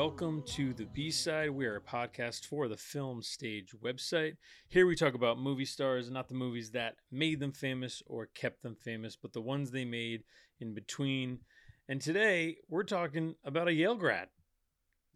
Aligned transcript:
Welcome 0.00 0.44
to 0.54 0.72
the 0.72 0.86
B 0.86 1.10
Side. 1.10 1.50
We 1.50 1.66
are 1.66 1.76
a 1.76 1.80
podcast 1.82 2.46
for 2.46 2.68
the 2.68 2.76
Film 2.78 3.20
Stage 3.20 3.74
website. 3.84 4.38
Here 4.66 4.86
we 4.86 4.96
talk 4.96 5.12
about 5.12 5.38
movie 5.38 5.66
stars, 5.66 6.10
not 6.10 6.26
the 6.26 6.34
movies 6.34 6.70
that 6.70 6.94
made 7.12 7.38
them 7.38 7.52
famous 7.52 8.02
or 8.06 8.24
kept 8.24 8.62
them 8.62 8.74
famous, 8.74 9.14
but 9.14 9.34
the 9.34 9.42
ones 9.42 9.70
they 9.70 9.84
made 9.84 10.22
in 10.58 10.72
between. 10.72 11.40
And 11.86 12.00
today 12.00 12.56
we're 12.70 12.82
talking 12.82 13.34
about 13.44 13.68
a 13.68 13.74
Yale 13.74 13.94
grad, 13.94 14.28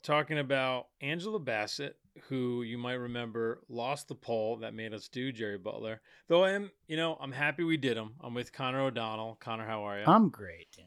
talking 0.03 0.39
about 0.39 0.89
Angela 1.01 1.39
Bassett, 1.39 1.97
who 2.29 2.61
you 2.63 2.77
might 2.77 2.93
remember 2.93 3.63
lost 3.71 4.09
the 4.09 4.15
poll 4.15 4.59
that 4.59 4.75
made 4.75 4.93
us 4.93 5.09
do 5.09 5.33
Jerry 5.33 5.57
Butler. 5.57 6.03
Though 6.29 6.45
I 6.45 6.51
am, 6.51 6.71
you 6.89 6.99
know, 6.99 7.17
I'm 7.23 7.33
happy 7.33 7.65
we 7.65 7.79
did 7.79 7.97
him. 7.97 8.17
I'm 8.21 8.35
with 8.35 8.53
Connor 8.53 8.83
O'Donnell. 8.83 9.39
Connor, 9.41 9.65
how 9.65 9.85
are 9.85 10.01
you? 10.01 10.05
I'm 10.07 10.29
great, 10.29 10.67
Dan. 10.77 10.85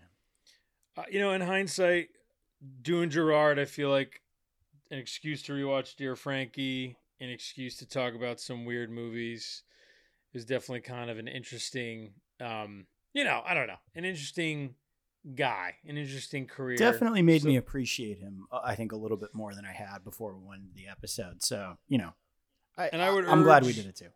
Uh, 0.96 1.04
you 1.10 1.20
know, 1.20 1.32
in 1.32 1.42
hindsight, 1.42 2.10
doing 2.82 3.10
Gerard, 3.10 3.60
I 3.60 3.66
feel 3.66 3.90
like 3.90 4.22
an 4.92 4.98
excuse 5.00 5.42
to 5.44 5.54
rewatch 5.54 5.96
Dear 5.96 6.16
Frankie, 6.16 6.98
an 7.20 7.30
excuse 7.30 7.78
to 7.78 7.86
talk 7.88 8.14
about 8.16 8.40
some 8.40 8.66
weird 8.66 8.90
movies 8.92 9.64
is 10.34 10.46
definitely 10.46 10.82
kind 10.82 11.10
of 11.10 11.18
an 11.18 11.28
interesting, 11.28 12.14
um, 12.40 12.86
you 13.14 13.24
know, 13.24 13.42
I 13.46 13.54
don't 13.54 13.68
know, 13.68 13.78
an 13.96 14.06
interesting 14.06 14.76
guy, 15.36 15.76
an 15.86 15.98
interesting 15.98 16.48
career. 16.48 16.78
Definitely 16.78 17.22
made 17.22 17.42
So- 17.42 17.48
me 17.48 17.58
appreciate 17.58 18.20
him. 18.20 18.48
uh, 18.52 18.62
I 18.64 18.76
think 18.76 18.92
a 18.92 18.96
little 18.98 19.18
bit 19.18 19.34
more 19.34 19.54
than 19.56 19.66
I 19.66 19.72
had 19.74 20.04
before 20.04 20.36
we 20.38 20.46
went 20.46 20.76
the 20.76 20.88
episode. 20.88 21.42
So 21.44 21.78
you 21.88 21.98
know, 21.98 22.14
I, 22.78 22.88
And 22.90 23.02
I 23.02 23.10
would 23.12 23.26
I'm 23.26 23.44
glad 23.44 23.64
we 23.64 23.74
did 23.74 23.88
it 23.88 23.96
too. 23.96 24.10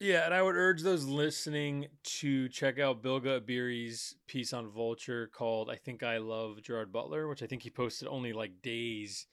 Yeah, 0.00 0.24
and 0.24 0.32
I 0.32 0.40
would 0.40 0.56
urge 0.56 0.80
those 0.80 1.04
listening 1.04 1.88
to 2.04 2.48
check 2.48 2.78
out 2.78 3.02
Bilge 3.02 3.24
Ebiri's 3.24 4.14
piece 4.26 4.54
on 4.54 4.70
Vulture 4.70 5.26
called 5.26 5.68
I 5.68 5.76
Think 5.76 6.02
I 6.02 6.16
Love 6.16 6.62
Gerard 6.62 6.90
Butler, 6.90 7.28
which 7.28 7.42
I 7.42 7.46
think 7.46 7.62
he 7.62 7.68
posted 7.68 8.08
only 8.08 8.32
like 8.32 8.62
days 8.62 9.26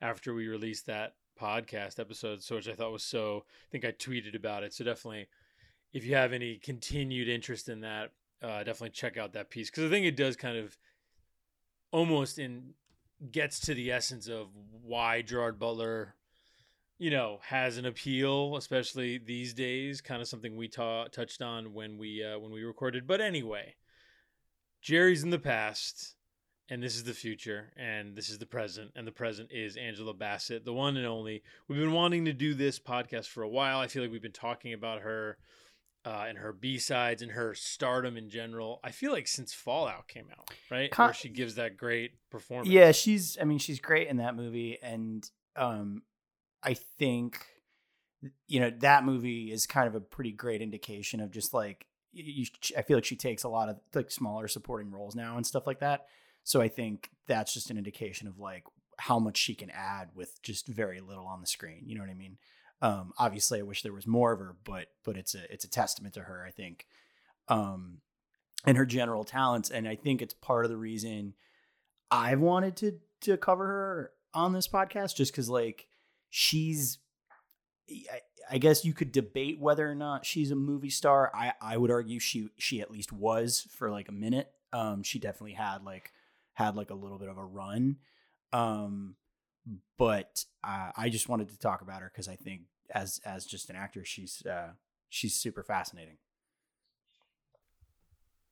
after 0.00 0.32
we 0.32 0.46
released 0.46 0.86
that 0.86 1.14
podcast 1.40 1.98
episode, 1.98 2.44
so 2.44 2.54
which 2.54 2.68
I 2.68 2.74
thought 2.74 2.92
was 2.92 3.02
so 3.02 3.44
I 3.48 3.70
think 3.72 3.84
I 3.84 3.90
tweeted 3.90 4.36
about 4.36 4.62
it. 4.62 4.72
So 4.72 4.84
definitely 4.84 5.26
if 5.92 6.04
you 6.04 6.14
have 6.14 6.32
any 6.32 6.58
continued 6.58 7.28
interest 7.28 7.68
in 7.68 7.80
that, 7.80 8.12
uh, 8.40 8.58
definitely 8.58 8.90
check 8.90 9.16
out 9.16 9.32
that 9.32 9.50
piece 9.50 9.68
because 9.68 9.82
I 9.82 9.88
think 9.88 10.06
it 10.06 10.16
does 10.16 10.36
kind 10.36 10.56
of 10.56 10.78
almost 11.90 12.38
in 12.38 12.74
gets 13.32 13.58
to 13.60 13.74
the 13.74 13.90
essence 13.90 14.28
of 14.28 14.46
why 14.80 15.22
Gerard 15.22 15.58
Butler 15.58 16.14
you 16.98 17.10
know 17.10 17.38
has 17.42 17.76
an 17.76 17.86
appeal 17.86 18.56
especially 18.56 19.18
these 19.18 19.52
days 19.52 20.00
kind 20.00 20.22
of 20.22 20.28
something 20.28 20.56
we 20.56 20.68
ta- 20.68 21.06
touched 21.08 21.42
on 21.42 21.72
when 21.72 21.98
we 21.98 22.24
uh, 22.24 22.38
when 22.38 22.52
we 22.52 22.62
recorded. 22.62 23.06
But 23.06 23.20
anyway 23.20 23.74
jerry's 24.82 25.22
in 25.22 25.30
the 25.30 25.38
past 25.38 26.14
and 26.68 26.82
this 26.82 26.94
is 26.94 27.04
the 27.04 27.14
future 27.14 27.72
and 27.76 28.16
this 28.16 28.30
is 28.30 28.38
the 28.38 28.46
present 28.46 28.90
and 28.96 29.06
the 29.06 29.12
present 29.12 29.50
is 29.50 29.76
angela 29.76 30.14
bassett 30.14 30.64
the 30.64 30.72
one 30.72 30.96
and 30.96 31.06
only. 31.06 31.42
We've 31.68 31.80
been 31.80 31.92
wanting 31.92 32.24
to 32.26 32.32
do 32.32 32.54
this 32.54 32.78
podcast 32.78 33.26
for 33.26 33.42
a 33.42 33.48
while. 33.48 33.78
I 33.78 33.86
feel 33.86 34.02
like 34.02 34.12
we've 34.12 34.22
been 34.22 34.32
talking 34.32 34.72
about 34.72 35.00
her 35.00 35.38
uh, 36.06 36.26
and 36.28 36.36
her 36.36 36.52
b-sides 36.52 37.22
and 37.22 37.32
her 37.32 37.54
stardom 37.54 38.16
in 38.16 38.28
general. 38.28 38.78
I 38.84 38.90
feel 38.90 39.10
like 39.10 39.26
since 39.26 39.54
fallout 39.54 40.06
came 40.06 40.26
out 40.30 40.50
right? 40.70 40.90
Con- 40.90 41.06
where 41.06 41.14
she 41.14 41.28
gives 41.28 41.54
that 41.56 41.76
great 41.76 42.12
performance. 42.30 42.68
Yeah, 42.68 42.92
she's. 42.92 43.38
I 43.40 43.44
mean, 43.44 43.58
she's 43.58 43.80
great 43.80 44.08
in 44.08 44.18
that 44.18 44.36
movie, 44.36 44.78
and 44.82 45.28
um, 45.56 46.02
I 46.64 46.74
think 46.74 47.46
you 48.46 48.58
know 48.60 48.70
that 48.78 49.04
movie 49.04 49.52
is 49.52 49.66
kind 49.66 49.86
of 49.86 49.94
a 49.94 50.00
pretty 50.00 50.32
great 50.32 50.62
indication 50.62 51.20
of 51.20 51.30
just 51.30 51.52
like 51.52 51.86
you, 52.12 52.46
I 52.76 52.82
feel 52.82 52.96
like 52.96 53.04
she 53.04 53.16
takes 53.16 53.44
a 53.44 53.48
lot 53.48 53.68
of 53.68 53.76
like 53.94 54.10
smaller 54.10 54.48
supporting 54.48 54.90
roles 54.90 55.14
now 55.14 55.36
and 55.36 55.46
stuff 55.46 55.66
like 55.66 55.80
that. 55.80 56.06
So 56.44 56.60
I 56.60 56.68
think 56.68 57.10
that's 57.26 57.52
just 57.52 57.70
an 57.70 57.78
indication 57.78 58.28
of 58.28 58.38
like 58.38 58.64
how 58.98 59.18
much 59.18 59.36
she 59.36 59.54
can 59.54 59.70
add 59.70 60.10
with 60.14 60.40
just 60.42 60.68
very 60.68 61.00
little 61.00 61.26
on 61.26 61.40
the 61.40 61.46
screen. 61.46 61.82
You 61.86 61.96
know 61.96 62.02
what 62.02 62.10
I 62.10 62.14
mean? 62.14 62.38
Um, 62.82 63.12
obviously, 63.18 63.58
I 63.58 63.62
wish 63.62 63.82
there 63.82 63.92
was 63.92 64.06
more 64.06 64.32
of 64.32 64.40
her, 64.40 64.56
but 64.64 64.88
but 65.04 65.16
it's 65.16 65.34
a 65.34 65.52
it's 65.52 65.64
a 65.64 65.70
testament 65.70 66.14
to 66.14 66.20
her. 66.20 66.44
I 66.46 66.50
think, 66.50 66.86
um, 67.48 67.98
and 68.66 68.76
her 68.76 68.86
general 68.86 69.24
talents, 69.24 69.70
and 69.70 69.88
I 69.88 69.96
think 69.96 70.22
it's 70.22 70.34
part 70.34 70.64
of 70.64 70.70
the 70.70 70.76
reason 70.76 71.34
I've 72.10 72.40
wanted 72.40 72.76
to 72.76 72.98
to 73.22 73.36
cover 73.36 73.66
her 73.66 74.10
on 74.34 74.52
this 74.52 74.68
podcast, 74.68 75.16
just 75.16 75.32
because 75.32 75.48
like 75.48 75.86
she's 76.36 76.98
I, 78.50 78.58
guess 78.58 78.84
you 78.84 78.92
could 78.92 79.12
debate 79.12 79.60
whether 79.60 79.88
or 79.88 79.94
not 79.94 80.26
she's 80.26 80.50
a 80.50 80.56
movie 80.56 80.90
star. 80.90 81.30
I, 81.32 81.52
I 81.60 81.76
would 81.76 81.92
argue 81.92 82.18
she 82.18 82.48
she 82.58 82.80
at 82.80 82.90
least 82.90 83.12
was 83.12 83.68
for 83.70 83.88
like 83.88 84.08
a 84.08 84.12
minute. 84.12 84.50
Um, 84.72 85.04
she 85.04 85.20
definitely 85.20 85.52
had 85.52 85.84
like 85.84 86.10
had 86.54 86.74
like 86.74 86.90
a 86.90 86.94
little 86.94 87.18
bit 87.18 87.28
of 87.28 87.38
a 87.38 87.44
run. 87.44 87.98
Um, 88.52 89.14
but 89.96 90.44
uh, 90.64 90.90
I 90.96 91.08
just 91.08 91.28
wanted 91.28 91.50
to 91.50 91.58
talk 91.58 91.82
about 91.82 92.00
her 92.00 92.10
because 92.12 92.26
I 92.26 92.34
think 92.34 92.62
as 92.90 93.20
as 93.24 93.46
just 93.46 93.70
an 93.70 93.76
actor, 93.76 94.04
she's 94.04 94.44
uh, 94.44 94.72
she's 95.08 95.36
super 95.36 95.62
fascinating. 95.62 96.16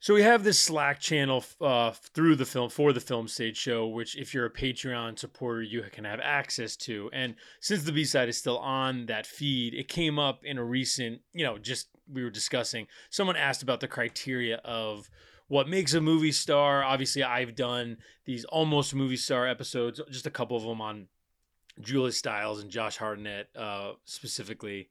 So 0.03 0.15
we 0.15 0.23
have 0.23 0.43
this 0.43 0.59
Slack 0.59 0.99
channel 0.99 1.45
uh, 1.61 1.93
through 1.93 2.35
the 2.35 2.45
film 2.45 2.71
for 2.71 2.93
the 2.93 2.99
film 2.99 3.29
stage 3.29 3.57
show, 3.57 3.87
which 3.87 4.17
if 4.17 4.35
you're 4.35 4.47
a 4.47 4.51
Patreon 4.51 5.17
supporter, 5.17 5.63
you 5.63 5.81
can 5.93 6.03
have 6.03 6.19
access 6.19 6.75
to. 6.79 7.09
And 7.13 7.37
since 7.61 7.85
the 7.85 7.93
B 7.93 8.05
side 8.05 8.29
is 8.29 8.37
still 8.37 8.59
on 8.59 9.07
that 9.07 9.29
feed, 9.29 9.75
it 9.75 9.87
came 9.87 10.19
up 10.19 10.45
in 10.45 10.59
a 10.59 10.65
recent, 10.65 11.21
you 11.33 11.45
know, 11.45 11.57
just 11.57 11.87
we 12.13 12.25
were 12.25 12.31
discussing. 12.31 12.89
Someone 13.11 13.37
asked 13.37 13.63
about 13.63 13.79
the 13.79 13.87
criteria 13.87 14.57
of 14.65 15.09
what 15.47 15.69
makes 15.69 15.95
a 15.95 16.01
movie 16.01 16.33
star. 16.33 16.83
Obviously, 16.83 17.23
I've 17.23 17.55
done 17.55 17.99
these 18.25 18.45
almost 18.47 18.97
movie 18.97 19.17
star 19.17 19.47
episodes, 19.47 20.01
just 20.11 20.27
a 20.27 20.33
couple 20.33 20.57
of 20.57 20.65
them 20.65 20.81
on 20.81 21.07
Julia 21.81 22.11
Stiles 22.11 22.61
and 22.61 22.73
Josh 22.73 22.97
Hartnett 22.97 23.51
uh, 23.55 23.93
specifically. 24.05 24.89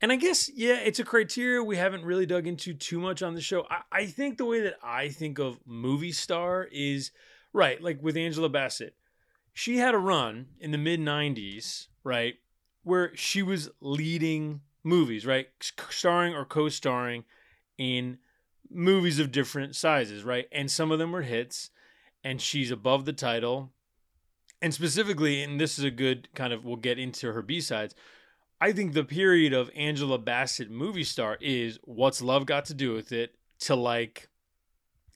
And 0.00 0.10
I 0.10 0.16
guess, 0.16 0.50
yeah, 0.54 0.76
it's 0.76 0.98
a 0.98 1.04
criteria 1.04 1.62
we 1.62 1.76
haven't 1.76 2.04
really 2.04 2.24
dug 2.24 2.46
into 2.46 2.72
too 2.72 2.98
much 2.98 3.22
on 3.22 3.34
the 3.34 3.40
show. 3.40 3.66
I, 3.70 3.80
I 3.92 4.06
think 4.06 4.38
the 4.38 4.46
way 4.46 4.60
that 4.62 4.76
I 4.82 5.08
think 5.08 5.38
of 5.38 5.58
movie 5.66 6.12
star 6.12 6.68
is 6.72 7.10
right, 7.52 7.82
like 7.82 8.02
with 8.02 8.16
Angela 8.16 8.48
Bassett. 8.48 8.94
She 9.52 9.76
had 9.76 9.94
a 9.94 9.98
run 9.98 10.46
in 10.58 10.70
the 10.70 10.78
mid 10.78 11.00
90s, 11.00 11.88
right, 12.02 12.36
where 12.82 13.14
she 13.14 13.42
was 13.42 13.68
leading 13.80 14.62
movies, 14.82 15.26
right, 15.26 15.48
starring 15.90 16.34
or 16.34 16.44
co 16.46 16.68
starring 16.70 17.24
in 17.76 18.18
movies 18.70 19.18
of 19.18 19.32
different 19.32 19.76
sizes, 19.76 20.24
right? 20.24 20.46
And 20.52 20.70
some 20.70 20.90
of 20.92 20.98
them 20.98 21.12
were 21.12 21.22
hits, 21.22 21.70
and 22.24 22.40
she's 22.40 22.70
above 22.70 23.04
the 23.04 23.12
title. 23.12 23.72
And 24.62 24.72
specifically, 24.72 25.42
and 25.42 25.60
this 25.60 25.78
is 25.78 25.84
a 25.84 25.90
good 25.90 26.28
kind 26.34 26.52
of, 26.52 26.64
we'll 26.64 26.76
get 26.76 26.98
into 26.98 27.32
her 27.32 27.42
B 27.42 27.60
sides. 27.60 27.94
I 28.60 28.72
think 28.72 28.92
the 28.92 29.04
period 29.04 29.52
of 29.52 29.70
Angela 29.74 30.18
Bassett 30.18 30.70
movie 30.70 31.04
star 31.04 31.38
is 31.40 31.78
What's 31.84 32.20
Love 32.20 32.46
Got 32.46 32.66
to 32.66 32.74
Do 32.74 32.92
with 32.92 33.10
It 33.12 33.34
to 33.60 33.74
like 33.74 34.28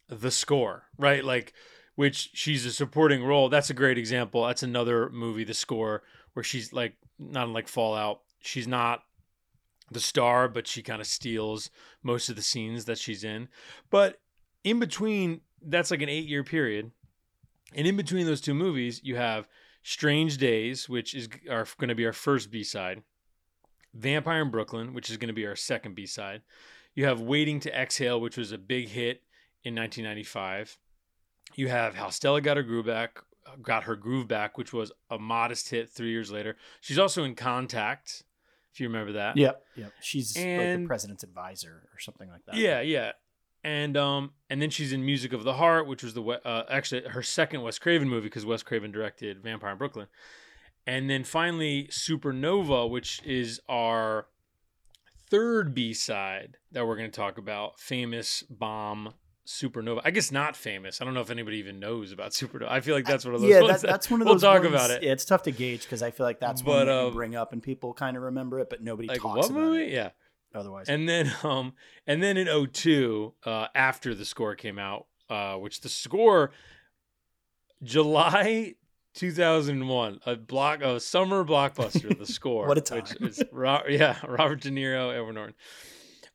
the 0.09 0.31
score, 0.31 0.85
right? 0.99 1.25
Like, 1.25 1.53
which 1.95 2.31
she's 2.33 2.65
a 2.65 2.73
supporting 2.73 3.23
role. 3.23 3.49
That's 3.49 3.71
a 3.71 3.75
great 3.75 3.99
example. 3.99 4.47
That's 4.47 4.63
another 4.63 5.11
movie, 5.11 5.45
The 5.45 5.55
Score, 5.55 6.03
where 6.33 6.43
she's 6.43 6.73
like, 6.73 6.97
not 7.19 7.49
like 7.51 7.69
Fallout, 7.69 8.21
she's 8.41 8.67
not 8.67 9.05
the 9.91 10.01
star, 10.01 10.49
but 10.49 10.67
she 10.67 10.83
kind 10.83 11.01
of 11.01 11.07
steals 11.07 11.71
most 12.03 12.29
of 12.29 12.37
the 12.37 12.43
scenes 12.43 12.87
that 12.87 12.99
she's 12.99 13.25
in. 13.25 13.49
But 13.91 14.21
in 14.65 14.81
between, 14.81 15.43
that's 15.63 15.91
like 15.91 16.03
an 16.03 16.09
eight 16.09 16.27
year 16.27 16.43
period. 16.43 16.91
And 17.75 17.87
in 17.87 17.97
between 17.97 18.27
those 18.27 18.41
two 18.41 18.55
movies, 18.55 19.01
you 19.05 19.17
have 19.17 19.47
Strange 19.83 20.39
Days, 20.39 20.89
which 20.89 21.15
is 21.15 21.29
are 21.51 21.67
going 21.79 21.89
to 21.89 21.95
be 21.95 22.07
our 22.07 22.13
first 22.13 22.51
B 22.51 22.65
side. 22.65 23.03
Vampire 23.95 24.43
in 24.43 24.51
Brooklyn, 24.51 24.93
which 24.93 25.11
is 25.11 25.17
going 25.17 25.29
to 25.29 25.35
be 25.35 25.47
our 25.47 25.57
second 25.57 25.95
B 25.95 26.07
side. 26.07 26.43
You 26.95 27.07
have 27.07 27.21
Waiting 27.21 27.61
to 27.61 27.75
Exhale, 27.75 28.21
which 28.21 28.37
was 28.37 28.53
a 28.53 28.59
big 28.59 28.89
hit 28.89 29.23
in 29.65 29.75
1995. 29.75 30.79
You 31.55 31.69
have 31.69 31.95
How 31.95 32.11
Stella 32.11 32.41
Got 32.41 32.57
Her 32.57 32.63
Groove 32.63 32.87
Back, 32.87 33.21
got 33.63 33.85
her 33.85 33.97
groove 33.97 34.29
back, 34.29 34.59
which 34.59 34.73
was 34.73 34.93
a 35.11 35.19
modest 35.19 35.69
hit 35.69 35.91
three 35.91 36.11
years 36.11 36.31
later. 36.31 36.57
She's 36.81 36.99
also 36.99 37.25
in 37.25 37.35
Contact, 37.35 38.25
if 38.73 38.81
you 38.81 38.89
remember 38.89 39.13
that. 39.13 39.37
Yep, 39.37 39.63
yep. 39.77 39.93
She's 40.01 40.37
like 40.37 40.45
the 40.45 40.85
president's 40.87 41.23
advisor 41.23 41.89
or 41.93 41.99
something 41.99 42.29
like 42.29 42.45
that. 42.47 42.57
Yeah, 42.57 42.81
yeah. 42.81 43.13
And 43.63 43.97
um, 43.97 44.33
and 44.51 44.61
then 44.61 44.71
she's 44.71 44.93
in 44.93 45.05
Music 45.05 45.33
of 45.33 45.45
the 45.45 45.55
Heart, 45.55 45.87
which 45.87 46.03
was 46.03 46.13
the 46.13 46.23
uh, 46.23 46.65
actually 46.69 47.09
her 47.09 47.23
second 47.23 47.63
Wes 47.63 47.79
Craven 47.79 48.09
movie 48.09 48.27
because 48.27 48.45
Wes 48.45 48.63
Craven 48.63 48.91
directed 48.91 49.43
Vampire 49.43 49.73
in 49.73 49.79
Brooklyn. 49.79 50.07
And 50.87 51.09
then 51.09 51.25
finally 51.25 51.89
Supernova, 51.91 52.89
which 52.91 53.21
is 53.25 53.61
our 53.69 54.27
third 55.31 55.75
B 55.75 55.95
side 55.95 56.59
that 56.73 56.87
we're 56.87 56.97
going 56.97 57.11
to 57.11 57.17
talk 57.17 57.39
about, 57.39 57.81
famous 57.81 58.43
bomb 58.51 59.15
Supernova. 59.47 60.01
I 60.05 60.11
guess 60.11 60.31
not 60.31 60.57
famous. 60.57 61.01
I 61.01 61.05
don't 61.05 61.15
know 61.15 61.21
if 61.21 61.31
anybody 61.31 61.59
even 61.59 61.79
knows 61.81 62.13
about 62.13 62.33
Supernova. 62.33 62.69
I 62.71 62.81
feel 62.81 62.95
like 62.95 63.05
that's 63.07 63.25
one 63.25 63.35
of 63.35 63.41
those. 63.41 63.51
yeah, 63.51 63.61
that, 63.67 63.81
that's 63.81 64.11
one 64.11 64.21
of 64.21 64.27
those. 64.27 64.43
we'll 64.43 64.53
talk 64.53 64.63
ones- 64.63 64.75
about 64.75 64.91
it. 64.91 65.03
Yeah, 65.03 65.13
it's 65.13 65.25
tough 65.25 65.43
to 65.45 65.51
gauge 65.51 65.83
because 65.83 66.03
I 66.03 66.11
feel 66.11 66.25
like 66.27 66.41
that's 66.41 66.63
But, 66.63 66.87
one 66.87 66.87
you 66.87 66.93
um, 67.09 67.13
bring 67.15 67.35
up 67.37 67.53
and 67.53 67.63
people 67.63 67.93
kind 67.95 68.17
of 68.17 68.23
remember 68.25 68.61
it, 68.61 68.69
but 68.71 68.83
nobody 68.83 69.09
like 69.09 69.21
talks 69.21 69.37
what 69.37 69.51
about 69.51 69.61
movie? 69.61 69.85
it 69.85 69.93
Yeah. 69.93 70.11
otherwise. 70.55 70.89
And 70.89 71.09
then 71.09 71.33
um 71.43 71.73
and 72.07 72.23
then 72.23 72.37
in 72.37 72.47
02, 72.73 73.33
uh 73.45 73.67
after 73.75 74.15
the 74.15 74.25
score 74.25 74.55
came 74.55 74.79
out, 74.79 75.07
uh 75.31 75.55
which 75.57 75.81
the 75.81 75.89
score 75.89 76.51
July 77.83 78.75
2001, 79.15 80.21
a 80.27 80.37
block 80.37 80.83
a 80.83 81.01
summer 81.01 81.45
blockbuster, 81.45 82.17
the 82.19 82.27
score. 82.33 82.67
What 82.67 82.79
a 82.79 82.81
time! 82.81 83.03
Which 83.03 83.39
is 83.39 83.43
Ro- 83.53 83.83
yeah, 83.89 84.19
Robert 84.27 84.61
De 84.61 84.71
Niro, 84.71 85.15
Edward 85.15 85.35
Norton. 85.35 85.55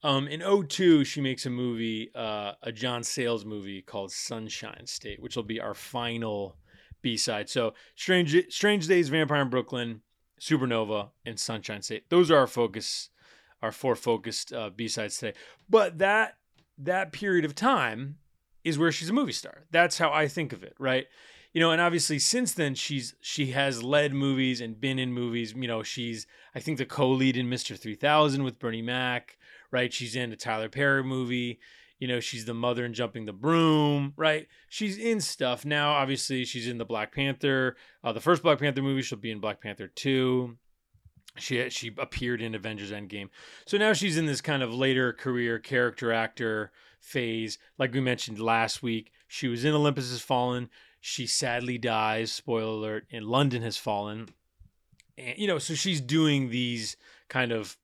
Um, 0.02 0.28
in 0.28 0.42
02, 0.42 1.04
she 1.04 1.20
makes 1.20 1.46
a 1.46 1.50
movie, 1.50 2.10
uh, 2.16 2.54
a 2.64 2.72
John 2.72 3.04
Sayles 3.04 3.44
movie 3.44 3.82
called 3.82 4.12
Sunshine 4.12 4.86
State, 4.86 5.22
which 5.22 5.36
will 5.36 5.44
be 5.44 5.60
our 5.60 5.74
final 5.74 6.56
B 7.02 7.18
side. 7.18 7.50
So, 7.50 7.74
Strange 7.96 8.36
Strange 8.50 8.88
Days, 8.88 9.10
Vampire 9.10 9.42
in 9.42 9.50
Brooklyn, 9.50 10.02
Supernova, 10.40 11.10
and 11.26 11.40
Sunshine 11.40 11.82
State. 11.82 12.10
Those 12.10 12.32
are 12.32 12.38
our 12.38 12.48
focus, 12.48 13.10
our 13.62 13.74
four 13.74 13.96
focused 13.96 14.54
uh, 14.54 14.70
B 14.74 14.88
sides 14.88 15.18
today. 15.18 15.38
But 15.70 15.98
that 15.98 16.38
that 16.78 17.12
period 17.12 17.44
of 17.44 17.56
time 17.56 18.18
is 18.64 18.78
where 18.78 18.92
she's 18.92 19.10
a 19.10 19.14
movie 19.14 19.34
star. 19.34 19.66
That's 19.72 19.98
how 19.98 20.12
I 20.12 20.28
think 20.28 20.54
of 20.54 20.64
it, 20.64 20.76
right? 20.80 21.08
You 21.60 21.66
know, 21.66 21.72
and 21.72 21.82
obviously 21.82 22.20
since 22.20 22.54
then 22.54 22.74
she's 22.74 23.16
she 23.20 23.48
has 23.48 23.84
led 23.84 24.14
movies 24.14 24.62
and 24.62 24.80
been 24.80 24.98
in 24.98 25.12
movies. 25.12 25.54
You 25.54 25.68
know, 25.68 25.84
she's 25.84 26.26
I 26.56 26.62
think 26.62 26.78
the 26.78 26.86
co-lead 26.86 27.36
in 27.36 27.50
Mr. 27.50 27.78
3000 27.78 28.46
with 28.46 28.60
Bernie 28.60 28.82
Mac, 28.82 29.38
right? 29.70 29.92
She's 29.92 30.16
in 30.16 30.32
a 30.32 30.38
Tyler 30.38 30.70
Perry 30.70 31.04
movie. 31.04 31.60
You 32.00 32.08
know, 32.08 32.22
she's 32.22 32.46
the 32.46 32.54
mother 32.54 32.86
in 32.86 32.94
Jumping 32.94 33.26
the 33.26 33.34
Broom, 33.34 34.14
right? 34.16 34.48
She's 34.70 34.98
in 34.98 35.20
stuff 35.20 35.66
now. 35.66 35.92
Obviously, 35.92 36.46
she's 36.46 36.66
in 36.66 36.78
the 36.78 36.86
Black 36.86 37.14
Panther, 37.14 37.76
uh, 38.06 38.14
the 38.14 38.22
first 38.22 38.42
Black 38.42 38.60
Panther 38.60 38.82
movie. 38.82 39.02
She'll 39.02 39.20
be 39.20 39.30
in 39.30 39.42
Black 39.42 39.60
Panther 39.60 39.90
two. 39.90 40.56
She 41.36 41.70
she 41.70 41.92
appeared 41.98 42.42
in 42.42 42.56
Avengers 42.56 42.94
Endgame, 42.94 43.28
so 43.66 43.78
now 43.78 43.92
she's 43.92 44.18
in 44.18 44.28
this 44.28 44.40
kind 44.40 44.64
of 44.64 44.74
later 44.74 45.12
career 45.12 45.60
character 45.60 46.14
actor 46.14 46.72
phase. 47.02 47.58
Like 47.78 47.94
we 47.94 48.00
mentioned 48.00 48.40
last 48.40 48.82
week, 48.82 49.12
she 49.28 49.50
was 49.50 49.66
in 49.66 49.74
Olympus 49.74 50.10
Has 50.10 50.22
Fallen. 50.22 50.70
She 51.00 51.28
sadly 51.28 51.78
dies. 51.78 52.32
Spoiler 52.32 52.72
alert! 52.72 53.08
And 53.12 53.26
London 53.26 53.62
Has 53.62 53.78
Fallen, 53.78 54.30
and 55.18 55.38
you 55.38 55.48
know, 55.48 55.60
so 55.60 55.74
she's 55.74 56.02
doing 56.02 56.50
these 56.50 56.98
kind 57.28 57.52
of 57.52 57.78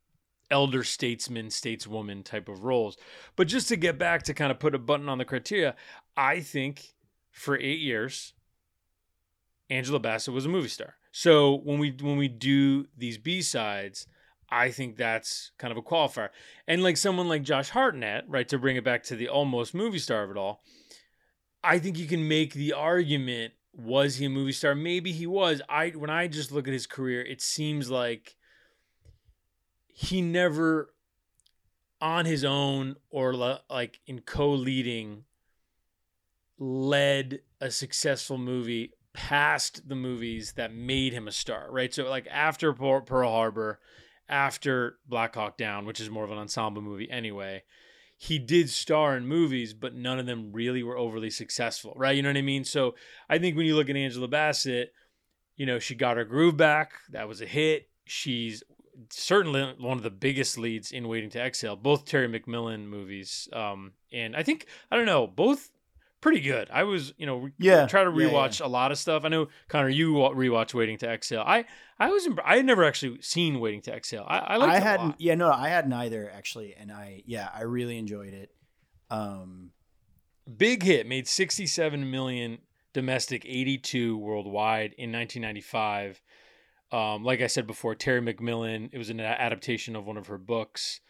elder 0.52 0.84
statesman, 0.84 1.48
stateswoman 1.48 2.24
type 2.24 2.50
of 2.50 2.64
roles. 2.64 2.98
But 3.36 3.48
just 3.48 3.68
to 3.70 3.76
get 3.76 3.98
back 3.98 4.24
to 4.24 4.34
kind 4.34 4.52
of 4.52 4.60
put 4.60 4.76
a 4.76 4.80
button 4.80 5.10
on 5.10 5.18
the 5.18 5.26
criteria, 5.26 5.76
I 6.16 6.40
think 6.42 6.94
for 7.32 7.58
eight 7.58 7.80
years, 7.80 8.34
Angela 9.70 10.00
Bassett 10.00 10.34
was 10.34 10.46
a 10.46 10.50
movie 10.50 10.70
star. 10.70 10.96
So 11.12 11.56
when 11.64 11.80
we 11.80 11.92
when 11.92 12.18
we 12.18 12.28
do 12.28 12.88
these 12.98 13.18
B 13.18 13.42
sides, 13.42 14.08
I 14.50 14.70
think 14.70 14.96
that's 14.96 15.52
kind 15.58 15.72
of 15.72 15.78
a 15.78 15.82
qualifier. 15.82 16.30
And 16.68 16.84
like 16.84 16.98
someone 16.98 17.28
like 17.28 17.44
Josh 17.44 17.70
Hartnett, 17.70 18.26
right, 18.28 18.48
to 18.50 18.60
bring 18.60 18.76
it 18.76 18.84
back 18.84 19.04
to 19.04 19.16
the 19.16 19.30
almost 19.30 19.74
movie 19.74 20.00
star 20.00 20.24
of 20.24 20.32
it 20.32 20.38
all, 20.38 20.62
I 21.66 21.80
think 21.80 21.98
you 21.98 22.06
can 22.06 22.28
make 22.28 22.54
the 22.54 22.74
argument: 22.74 23.54
was 23.74 24.18
he 24.18 24.26
a 24.26 24.30
movie 24.30 24.52
star? 24.52 24.76
Maybe 24.76 25.12
he 25.12 25.28
was. 25.28 25.62
I 25.68 25.90
when 25.90 26.10
I 26.10 26.28
just 26.28 26.52
look 26.52 26.68
at 26.68 26.74
his 26.74 26.88
career, 26.88 27.22
it 27.22 27.42
seems 27.42 27.90
like 27.90 28.36
he 29.88 30.22
never 30.22 30.94
on 32.02 32.26
his 32.26 32.44
own 32.44 32.96
or 33.10 33.34
like 33.34 34.00
in 34.06 34.20
co-leading 34.20 35.24
led 36.60 37.40
a 37.62 37.72
successful 37.72 38.38
movie 38.38 38.92
past 39.14 39.88
the 39.88 39.96
movies 39.96 40.54
that 40.58 40.74
made 40.74 41.14
him 41.14 41.28
a 41.28 41.32
star 41.32 41.68
right 41.72 41.94
so 41.94 42.08
like 42.10 42.28
after 42.30 42.74
Pearl 42.74 43.32
Harbor 43.32 43.80
after 44.28 44.98
Black 45.08 45.36
Hawk 45.36 45.58
Down 45.58 45.86
which 45.86 46.02
is 46.02 46.10
more 46.10 46.26
of 46.26 46.32
an 46.32 46.38
ensemble 46.38 46.82
movie 46.82 47.10
anyway 47.10 47.64
he 48.18 48.40
did 48.40 48.70
star 48.70 49.18
in 49.18 49.28
movies 49.28 49.74
but 49.74 49.94
none 49.94 50.20
of 50.20 50.26
them 50.26 50.52
really 50.52 50.84
were 50.84 50.98
overly 50.98 51.30
successful 51.30 51.94
right? 51.96 52.16
You 52.16 52.22
know 52.22 52.30
what 52.30 52.38
i 52.38 52.42
mean? 52.42 52.64
So 52.64 52.96
i 53.30 53.38
think 53.38 53.56
when 53.56 53.66
you 53.66 53.76
look 53.76 53.90
at 53.90 53.96
Angela 53.96 54.28
Bassett 54.28 54.94
you 55.56 55.66
know 55.66 55.80
she 55.80 55.96
got 55.96 56.18
her 56.18 56.26
groove 56.26 56.58
back. 56.58 56.94
That 57.12 57.28
was 57.28 57.42
a 57.42 57.46
hit. 57.46 57.90
She's 58.06 58.64
certainly 59.10 59.74
one 59.80 59.98
of 59.98 60.04
the 60.04 60.10
biggest 60.10 60.58
leads 60.58 60.92
in 60.92 61.08
Waiting 61.08 61.30
to 61.32 61.40
Exhale. 61.40 61.76
Both 61.76 62.06
Terry 62.06 62.28
McMillan 62.28 62.88
movies, 62.88 63.50
um, 63.54 63.94
and 64.12 64.36
I 64.36 64.44
think 64.44 64.68
I 64.92 64.98
don't 64.98 65.06
know, 65.06 65.28
both 65.28 65.72
pretty 66.26 66.42
good. 66.42 66.68
I 66.72 66.84
was, 66.84 67.14
you 67.18 67.28
know, 67.28 67.38
re- 67.38 67.52
Yeah, 67.60 67.86
try 67.86 68.04
to 68.04 68.10
yeah, 68.10 68.28
rewatch 68.30 68.60
a 68.64 68.68
lot 68.68 68.92
of 68.92 68.98
stuff. 68.98 69.24
I 69.26 69.30
know 69.30 69.48
Connor, 69.68 69.90
you 69.90 70.14
wa- 70.14 70.32
rewatch 70.34 70.74
Waiting 70.74 70.98
to 70.98 71.08
Exhale. 71.08 71.44
I 71.46 71.66
I 72.00 72.10
was 72.10 72.26
imp- 72.26 72.40
I 72.44 72.56
had 72.58 72.66
never 72.66 72.84
actually 72.84 73.22
seen 73.22 73.60
Waiting 73.60 73.82
to 73.84 73.94
Exhale. 73.94 74.26
I 74.28 74.40
I 74.40 74.56
liked 74.58 74.72
I 74.74 74.76
it 74.76 74.80
a 74.80 74.84
hadn't. 74.84 75.06
lot. 75.08 75.22
Yeah, 75.22 75.36
no, 75.36 75.52
I 75.52 75.70
hadn't 75.70 75.94
either 75.94 76.32
actually, 76.36 76.74
and 76.74 76.92
I 76.92 77.22
yeah, 77.28 77.50
I 77.54 77.62
really 77.62 77.98
enjoyed 78.00 78.34
it. 78.34 78.50
Um, 79.12 79.72
Big 80.58 80.84
hit, 80.84 81.08
made 81.08 81.28
67 81.28 82.10
million 82.12 82.60
domestic, 82.94 83.46
82 83.46 84.18
worldwide 84.18 84.94
in 84.98 85.12
1995. 85.12 86.22
Um, 86.92 87.24
like 87.24 87.42
I 87.42 87.48
said 87.48 87.66
before, 87.68 87.94
Terry 87.96 88.22
McMillan, 88.22 88.90
it 88.92 88.98
was 88.98 89.10
an 89.10 89.20
adaptation 89.20 89.96
of 89.96 90.06
one 90.06 90.18
of 90.18 90.28
her 90.28 90.38
books. 90.38 91.02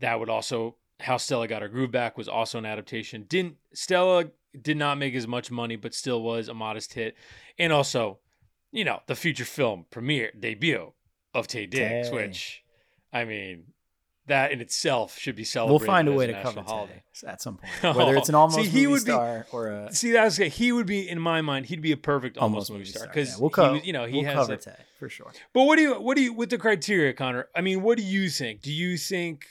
That 0.00 0.18
would 0.20 0.28
also 0.30 0.76
how 1.04 1.16
Stella 1.16 1.46
got 1.48 1.62
her 1.62 1.68
groove 1.68 1.90
back 1.90 2.16
was 2.18 2.28
also 2.28 2.58
an 2.58 2.66
adaptation. 2.66 3.24
Didn't 3.28 3.56
Stella 3.72 4.26
did 4.60 4.76
not 4.76 4.98
make 4.98 5.14
as 5.14 5.26
much 5.26 5.50
money, 5.50 5.76
but 5.76 5.94
still 5.94 6.22
was 6.22 6.48
a 6.48 6.54
modest 6.54 6.94
hit. 6.94 7.16
And 7.58 7.72
also, 7.72 8.18
you 8.72 8.84
know, 8.84 9.00
the 9.06 9.14
feature 9.14 9.44
film 9.44 9.86
premiere 9.90 10.30
debut 10.38 10.92
of 11.32 11.46
Taye 11.46 11.68
Diggs, 11.70 12.10
Taye. 12.10 12.14
which 12.14 12.62
I 13.12 13.24
mean, 13.24 13.64
that 14.26 14.52
in 14.52 14.60
itself 14.60 15.18
should 15.18 15.36
be 15.36 15.44
celebrated. 15.44 15.80
we'll 15.80 15.86
find 15.94 16.08
a 16.08 16.12
way 16.12 16.26
to 16.26 16.32
national 16.32 16.54
cover 16.54 16.66
holiday. 16.66 17.02
at 17.26 17.42
some 17.42 17.58
point, 17.58 17.96
whether 17.96 18.16
it's 18.16 18.28
an 18.30 18.34
almost 18.34 18.56
see, 18.56 18.68
he 18.68 18.78
movie 18.78 18.86
would 18.92 19.04
be- 19.04 19.10
star 19.12 19.46
or 19.52 19.68
a 19.68 19.92
See, 19.94 20.12
that's 20.12 20.36
okay. 20.38 20.48
He 20.48 20.72
would 20.72 20.86
be 20.86 21.08
in 21.08 21.20
my 21.20 21.42
mind. 21.42 21.66
He'd 21.66 21.82
be 21.82 21.92
a 21.92 21.96
perfect 21.96 22.38
almost, 22.38 22.70
movie 22.70 22.84
star 22.86 23.06
because 23.06 23.32
Yeah, 23.34 23.40
we'll 23.40 23.50
cover. 23.50 23.76
you 23.76 23.92
know 23.92 24.06
he 24.06 24.16
we'll 24.22 24.24
has. 24.26 24.34
cover 24.34 24.52
a- 24.54 24.58
Taye 24.58 24.76
for 24.98 25.08
sure. 25.08 25.32
but 25.52 25.64
what 25.64 25.76
do 25.76 25.82
you 25.82 26.00
what 26.00 26.16
do 26.16 26.22
you 26.22 26.32
with 26.32 26.50
the 26.50 26.58
criteria, 26.58 27.12
Connor? 27.12 27.48
I 27.54 27.60
mean, 27.60 27.82
what 27.82 27.98
do 27.98 28.04
you 28.04 28.30
think? 28.30 28.62
Do 28.62 28.72
you 28.72 28.96
think 28.96 29.44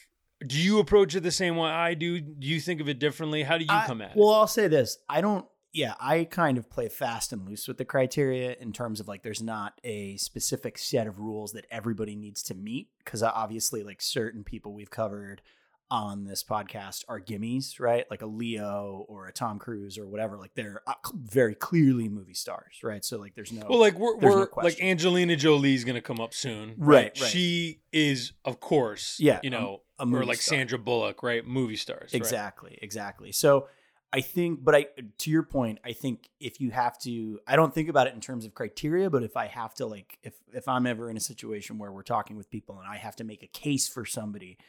do 0.48 0.60
you 0.60 0.80
approach 0.80 1.16
it 1.16 1.22
the 1.22 1.32
same 1.32 1.56
way 1.56 1.70
I 1.70 1.94
do? 1.94 2.20
Do 2.20 2.48
you 2.48 2.60
think 2.60 2.82
of 2.82 2.90
it 2.90 3.00
differently? 3.00 3.44
How 3.44 3.58
do 3.58 3.64
you 3.64 3.72
I- 3.72 3.86
come 3.86 4.02
at 4.02 4.16
well, 4.16 4.28
it? 4.28 4.30
Well, 4.30 4.40
I'll 4.40 4.48
say 4.48 4.68
this: 4.68 4.98
I 5.10 5.22
don't. 5.22 5.46
Yeah, 5.76 5.96
I 6.00 6.26
kind 6.26 6.60
of 6.60 6.70
play 6.70 6.88
fast 6.88 7.34
and 7.34 7.48
loose 7.48 7.68
with 7.68 7.80
the 7.80 7.86
criteria 7.86 8.56
in 8.60 8.74
terms 8.74 9.00
of 9.00 9.08
like, 9.08 9.24
there's 9.24 9.42
not 9.42 9.82
a 9.84 10.18
specific 10.18 10.78
set 10.78 11.08
of 11.08 11.18
rules 11.18 11.54
that 11.54 11.66
everybody 11.72 12.16
needs 12.16 12.44
to 12.44 12.54
meet 12.54 12.90
because 13.04 13.24
obviously, 13.24 13.82
like 13.84 14.00
certain 14.00 14.44
people 14.44 14.74
we've 14.74 14.92
covered 14.92 15.42
on 15.90 16.24
this 16.24 16.44
podcast 16.44 17.04
are 17.08 17.20
gimmies, 17.20 17.80
right? 17.80 18.06
Like 18.10 18.24
a 18.24 18.26
Leo 18.26 19.06
or 19.08 19.28
a 19.28 19.32
Tom 19.32 19.60
Cruise 19.60 19.98
or 19.98 20.08
whatever. 20.08 20.38
Like 20.38 20.56
they're 20.56 20.82
uh, 20.88 20.94
very 21.14 21.54
clearly 21.54 22.10
movie 22.10 22.34
stars, 22.34 22.80
right? 22.82 23.06
So 23.06 23.20
like, 23.20 23.36
there's 23.36 23.52
no. 23.52 23.68
Well, 23.70 23.80
like 23.80 23.98
we're, 24.00 24.18
we're 24.18 24.40
like 24.40 24.50
question. 24.52 24.88
Angelina 24.88 25.36
Jolie's 25.36 25.84
gonna 25.84 26.02
come 26.02 26.20
up 26.20 26.34
soon, 26.34 26.74
Right, 26.78 27.12
right. 27.20 27.30
She 27.30 27.82
is, 27.92 28.34
of 28.44 28.60
course, 28.60 29.18
Yeah, 29.20 29.40
you 29.44 29.52
know, 29.52 29.82
a 30.00 30.06
or 30.06 30.26
like 30.26 30.42
star. 30.42 30.58
Sandra 30.58 30.78
Bullock, 30.80 31.24
right? 31.24 31.46
Movie 31.46 31.76
stars, 31.76 32.12
right? 32.14 32.16
Exactly, 32.16 32.78
exactly. 32.82 33.32
So 33.32 33.68
I 34.12 34.22
think, 34.22 34.64
but 34.64 34.76
I, 34.76 34.86
to 35.20 35.32
your 35.32 35.42
point, 35.42 35.80
I 35.84 35.94
think 35.94 36.30
if 36.40 36.62
you 36.62 36.70
have 36.70 37.00
to, 37.00 37.40
I 37.48 37.56
don't 37.56 37.74
think 37.74 37.90
about 37.90 38.06
it 38.06 38.14
in 38.14 38.22
terms 38.22 38.46
of 38.46 38.54
criteria, 38.54 39.10
but 39.10 39.24
if 39.24 39.36
I 39.36 39.48
have 39.48 39.74
to, 39.76 39.88
like, 39.88 40.20
if 40.22 40.36
if 40.54 40.68
I'm 40.68 40.86
ever 40.86 41.10
in 41.10 41.18
a 41.18 41.20
situation 41.20 41.80
where 41.80 41.92
we're 41.92 42.04
talking 42.04 42.38
with 42.38 42.50
people 42.52 42.78
and 42.78 42.88
I 42.88 42.98
have 42.98 43.16
to 43.18 43.24
make 43.24 43.42
a 43.42 43.48
case 43.48 43.88
for 43.88 44.06
somebody, 44.06 44.60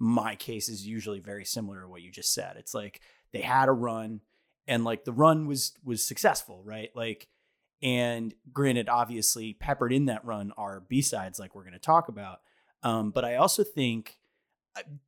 my 0.00 0.34
case 0.34 0.68
is 0.68 0.84
usually 0.84 1.20
very 1.20 1.44
similar 1.44 1.82
to 1.82 1.88
what 1.88 2.02
you 2.02 2.10
just 2.10 2.34
said. 2.34 2.56
It's 2.56 2.74
like 2.74 3.00
they 3.32 3.40
had 3.40 3.68
a 3.68 3.72
run, 3.72 4.20
and 4.66 4.84
like 4.84 5.04
the 5.04 5.12
run 5.12 5.46
was 5.46 5.74
was 5.84 6.06
successful, 6.06 6.62
right? 6.64 6.90
Like, 6.94 7.28
and 7.80 8.34
granted, 8.52 8.88
obviously, 8.88 9.54
peppered 9.54 9.92
in 9.92 10.06
that 10.06 10.24
run 10.24 10.52
are 10.56 10.80
B 10.80 11.02
sides, 11.02 11.38
like 11.38 11.54
we're 11.54 11.62
going 11.62 11.72
to 11.72 11.78
talk 11.78 12.08
about. 12.08 12.40
Um, 12.82 13.12
but 13.12 13.24
I 13.24 13.36
also 13.36 13.62
think 13.62 14.18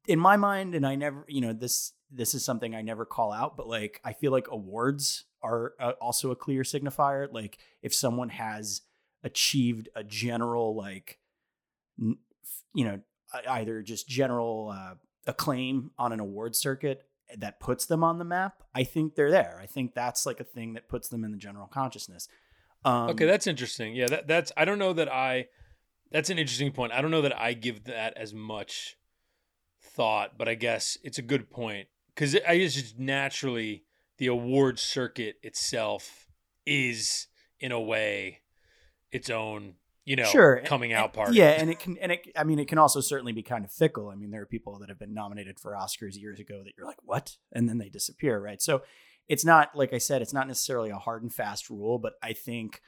in 0.06 0.18
my 0.18 0.36
mind 0.36 0.74
and 0.74 0.86
i 0.86 0.94
never 0.94 1.24
you 1.28 1.40
know 1.40 1.52
this 1.52 1.92
this 2.10 2.34
is 2.34 2.44
something 2.44 2.74
i 2.74 2.82
never 2.82 3.04
call 3.04 3.32
out 3.32 3.56
but 3.56 3.66
like 3.66 4.00
i 4.04 4.12
feel 4.12 4.32
like 4.32 4.46
awards 4.50 5.24
are 5.42 5.74
uh, 5.80 5.92
also 6.00 6.30
a 6.30 6.36
clear 6.36 6.62
signifier 6.62 7.32
like 7.32 7.58
if 7.82 7.94
someone 7.94 8.28
has 8.28 8.82
achieved 9.22 9.88
a 9.94 10.04
general 10.04 10.74
like 10.74 11.18
n- 12.00 12.18
you 12.74 12.84
know 12.84 13.00
either 13.48 13.82
just 13.82 14.08
general 14.08 14.74
uh, 14.74 14.94
acclaim 15.26 15.90
on 15.98 16.12
an 16.12 16.20
award 16.20 16.56
circuit 16.56 17.06
that 17.38 17.60
puts 17.60 17.86
them 17.86 18.02
on 18.02 18.18
the 18.18 18.24
map 18.24 18.62
i 18.74 18.82
think 18.82 19.14
they're 19.14 19.30
there 19.30 19.58
i 19.62 19.66
think 19.66 19.94
that's 19.94 20.26
like 20.26 20.40
a 20.40 20.44
thing 20.44 20.74
that 20.74 20.88
puts 20.88 21.08
them 21.08 21.24
in 21.24 21.30
the 21.30 21.38
general 21.38 21.66
consciousness 21.66 22.28
um, 22.84 23.10
Okay, 23.10 23.26
that's 23.26 23.46
interesting. 23.46 23.94
Yeah, 23.94 24.06
that, 24.06 24.26
that's 24.26 24.52
I 24.56 24.64
don't 24.64 24.78
know 24.78 24.92
that 24.94 25.12
I 25.12 25.48
that's 26.10 26.30
an 26.30 26.38
interesting 26.38 26.72
point. 26.72 26.92
I 26.92 27.00
don't 27.00 27.10
know 27.10 27.22
that 27.22 27.38
I 27.38 27.52
give 27.52 27.84
that 27.84 28.16
as 28.16 28.34
much 28.34 28.96
thought, 29.94 30.38
but 30.38 30.48
I 30.48 30.54
guess 30.54 30.96
it's 31.02 31.18
a 31.18 31.22
good 31.22 31.50
point 31.50 31.88
because 32.14 32.36
I 32.46 32.58
just 32.58 32.98
naturally 32.98 33.84
the 34.18 34.26
award 34.26 34.78
circuit 34.78 35.36
itself 35.42 36.26
is 36.66 37.26
in 37.58 37.72
a 37.72 37.80
way 37.80 38.40
its 39.10 39.30
own 39.30 39.74
you 40.04 40.16
know 40.16 40.24
sure 40.24 40.62
coming 40.64 40.92
out 40.92 41.12
party 41.12 41.36
Yeah, 41.36 41.50
and 41.50 41.70
it 41.70 41.78
can 41.78 41.96
and 41.98 42.12
it 42.12 42.26
I 42.36 42.44
mean 42.44 42.58
it 42.58 42.68
can 42.68 42.78
also 42.78 43.00
certainly 43.00 43.32
be 43.32 43.42
kind 43.42 43.64
of 43.64 43.72
fickle. 43.72 44.08
I 44.08 44.14
mean 44.14 44.30
there 44.30 44.42
are 44.42 44.46
people 44.46 44.78
that 44.78 44.88
have 44.88 44.98
been 44.98 45.14
nominated 45.14 45.58
for 45.58 45.72
Oscars 45.72 46.16
years 46.16 46.40
ago 46.40 46.62
that 46.64 46.72
you're 46.76 46.86
like, 46.86 47.02
"What?" 47.02 47.36
and 47.52 47.68
then 47.68 47.78
they 47.78 47.88
disappear, 47.88 48.38
right? 48.40 48.60
So 48.60 48.82
it's 49.28 49.44
not 49.44 49.74
like 49.74 49.92
I 49.92 49.98
said, 49.98 50.22
it's 50.22 50.32
not 50.32 50.48
necessarily 50.48 50.90
a 50.90 50.96
hard 50.96 51.22
and 51.22 51.32
fast 51.32 51.70
rule, 51.70 51.98
but 51.98 52.14
I 52.22 52.32
think 52.32 52.80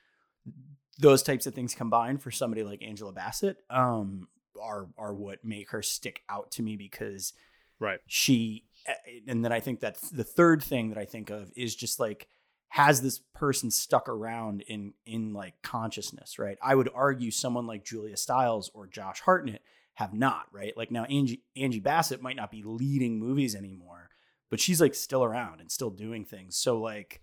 those 0.98 1.22
types 1.22 1.46
of 1.46 1.54
things 1.54 1.74
combined 1.74 2.22
for 2.22 2.30
somebody 2.30 2.62
like 2.62 2.82
Angela 2.82 3.12
Bassett 3.12 3.56
um 3.70 4.28
are 4.60 4.88
are 4.98 5.14
what 5.14 5.44
make 5.44 5.70
her 5.70 5.82
stick 5.82 6.22
out 6.28 6.50
to 6.50 6.62
me 6.62 6.76
because 6.76 7.32
right. 7.78 8.00
she 8.06 8.64
eh, 8.86 8.94
and 9.28 9.44
then 9.44 9.52
i 9.52 9.60
think 9.60 9.80
that 9.80 9.98
the 10.12 10.24
third 10.24 10.62
thing 10.62 10.88
that 10.88 10.98
i 10.98 11.04
think 11.04 11.30
of 11.30 11.52
is 11.56 11.74
just 11.74 12.00
like 12.00 12.28
has 12.68 13.02
this 13.02 13.20
person 13.34 13.70
stuck 13.70 14.08
around 14.08 14.62
in 14.62 14.94
in 15.04 15.32
like 15.32 15.54
consciousness 15.62 16.38
right? 16.38 16.56
I 16.62 16.74
would 16.74 16.88
argue 16.94 17.30
someone 17.30 17.66
like 17.66 17.84
julia 17.84 18.16
stiles 18.16 18.70
or 18.74 18.86
josh 18.86 19.20
hartnett 19.20 19.62
have 19.94 20.14
not 20.14 20.46
right? 20.52 20.76
Like 20.76 20.90
now 20.90 21.04
angie 21.04 21.42
angie 21.56 21.80
bassett 21.80 22.22
might 22.22 22.36
not 22.36 22.50
be 22.50 22.62
leading 22.64 23.18
movies 23.18 23.54
anymore 23.54 24.08
but 24.52 24.60
she's 24.60 24.82
like 24.82 24.94
still 24.94 25.24
around 25.24 25.62
and 25.62 25.72
still 25.72 25.88
doing 25.88 26.26
things. 26.26 26.58
So 26.58 26.78
like 26.78 27.22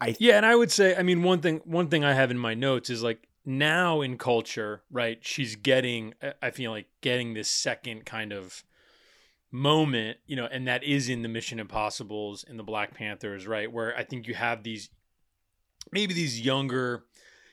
i 0.00 0.16
Yeah, 0.18 0.36
and 0.36 0.44
I 0.44 0.54
would 0.54 0.72
say, 0.72 0.96
I 0.96 1.04
mean, 1.04 1.22
one 1.22 1.40
thing, 1.40 1.60
one 1.64 1.88
thing 1.88 2.04
I 2.04 2.12
have 2.12 2.32
in 2.32 2.38
my 2.38 2.54
notes 2.54 2.90
is 2.90 3.04
like 3.04 3.25
now 3.46 4.00
in 4.02 4.18
culture, 4.18 4.82
right? 4.90 5.18
She's 5.22 5.54
getting, 5.56 6.14
I- 6.42 6.50
feel 6.50 6.72
like 6.72 6.88
getting 7.00 7.32
this 7.34 7.48
second 7.48 8.04
kind 8.04 8.32
of 8.32 8.64
moment, 9.52 10.18
you 10.26 10.36
know, 10.36 10.46
and 10.50 10.66
that 10.66 10.82
is 10.84 11.08
in 11.08 11.22
the 11.22 11.28
Mission 11.28 11.58
Impossible's, 11.60 12.44
in 12.44 12.56
the 12.56 12.62
Black 12.64 12.94
Panthers, 12.94 13.46
right? 13.46 13.70
Where 13.70 13.96
I 13.96 14.02
think 14.02 14.26
you 14.26 14.34
have 14.34 14.62
these, 14.64 14.90
maybe 15.92 16.12
these 16.12 16.40
younger, 16.40 17.04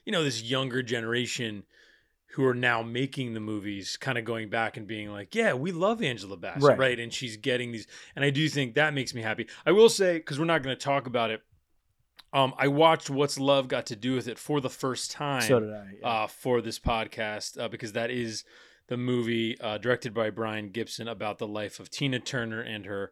you 0.05 0.12
know, 0.12 0.23
this 0.23 0.41
younger 0.41 0.81
generation 0.81 1.63
who 2.31 2.43
are 2.45 2.55
now 2.55 2.81
making 2.81 3.35
the 3.35 3.39
movies, 3.39 3.95
kind 3.95 4.17
of 4.17 4.25
going 4.25 4.50
back 4.50 4.75
and 4.75 4.88
being 4.88 5.12
like, 5.12 5.35
yeah, 5.35 5.53
we 5.53 5.71
love 5.71 6.01
Angela 6.01 6.35
Bassett, 6.35 6.63
Right. 6.63 6.79
right? 6.79 7.00
And 7.00 7.13
she's 7.13 7.38
getting 7.38 7.71
these, 7.71 7.85
and 8.15 8.25
I 8.25 8.31
do 8.31 8.50
think 8.50 8.73
that 8.73 8.95
makes 8.95 9.13
me 9.13 9.21
happy. 9.21 9.47
I 9.67 9.71
will 9.71 9.89
say, 9.89 10.17
because 10.17 10.39
we're 10.39 10.45
not 10.45 10.63
going 10.63 10.75
to 10.75 10.83
talk 10.83 11.05
about 11.05 11.29
it. 11.29 11.41
Um, 12.34 12.54
I 12.58 12.68
watched 12.68 13.10
What's 13.10 13.40
Love 13.40 13.68
Got 13.68 13.86
to 13.88 13.96
Do 13.96 14.16
with 14.16 14.28
It 14.28 14.40
for 14.40 14.60
the 14.60 14.70
first 14.70 15.12
time 15.12 15.42
so 15.44 15.60
did 15.60 15.72
i 15.72 15.86
yeah. 16.02 16.08
uh, 16.08 16.28
for 16.28 16.62
this 16.62 16.80
podcast 16.80 17.62
uh, 17.62 17.68
because 17.68 17.94
that 17.94 18.10
is 18.10 18.44
the 18.88 18.98
movie 18.98 19.60
uh, 19.62 19.78
directed 19.78 20.13
by 20.13 20.30
Brian 20.30 20.70
Gibson 20.70 21.08
about 21.08 21.38
the 21.38 21.48
life 21.48 21.80
of 21.80 21.90
Tina 21.90 22.20
Turner 22.20 22.62
and 22.62 22.86
her, 22.86 23.12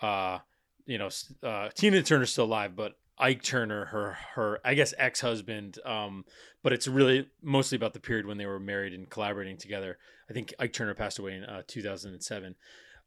uh, 0.00 0.38
you 0.86 0.98
know, 0.98 1.08
uh, 1.42 1.68
Tina 1.74 2.02
Turner's 2.02 2.32
still 2.32 2.46
alive, 2.46 2.74
but 2.74 2.94
Ike 3.16 3.42
Turner, 3.42 3.86
her 3.86 4.18
her 4.34 4.60
I 4.64 4.74
guess 4.74 4.92
ex 4.98 5.20
husband. 5.20 5.78
Um, 5.84 6.24
but 6.62 6.72
it's 6.72 6.88
really 6.88 7.28
mostly 7.42 7.76
about 7.76 7.92
the 7.92 8.00
period 8.00 8.26
when 8.26 8.38
they 8.38 8.46
were 8.46 8.58
married 8.58 8.92
and 8.92 9.08
collaborating 9.08 9.56
together. 9.56 9.98
I 10.28 10.32
think 10.32 10.52
Ike 10.58 10.72
Turner 10.72 10.94
passed 10.94 11.18
away 11.18 11.34
in 11.34 11.44
uh, 11.44 11.62
2007. 11.66 12.56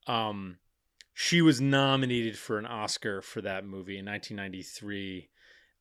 Um, 0.05 0.57
she 1.13 1.41
was 1.41 1.59
nominated 1.59 2.37
for 2.37 2.57
an 2.57 2.65
Oscar 2.65 3.21
for 3.21 3.41
that 3.41 3.65
movie 3.65 3.97
in 3.97 4.05
1993 4.05 5.29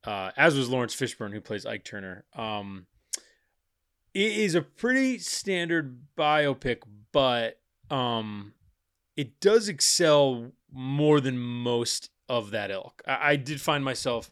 uh, 0.07 0.31
as 0.37 0.55
was 0.55 0.69
Laurence 0.69 0.95
Fishburne, 0.95 1.33
who 1.33 1.41
plays 1.41 1.65
Ike 1.65 1.83
Turner. 1.83 2.23
Um, 2.33 2.87
it 4.13 4.31
is 4.31 4.55
a 4.55 4.61
pretty 4.61 5.19
standard 5.19 5.99
biopic, 6.17 6.77
but 7.11 7.59
um, 7.91 8.53
it 9.17 9.41
does 9.41 9.67
excel 9.67 10.53
more 10.71 11.19
than 11.19 11.37
most 11.37 12.09
of 12.29 12.51
that 12.51 12.71
ilk. 12.71 13.01
I, 13.05 13.31
I 13.31 13.35
did 13.35 13.59
find 13.59 13.83
myself 13.83 14.31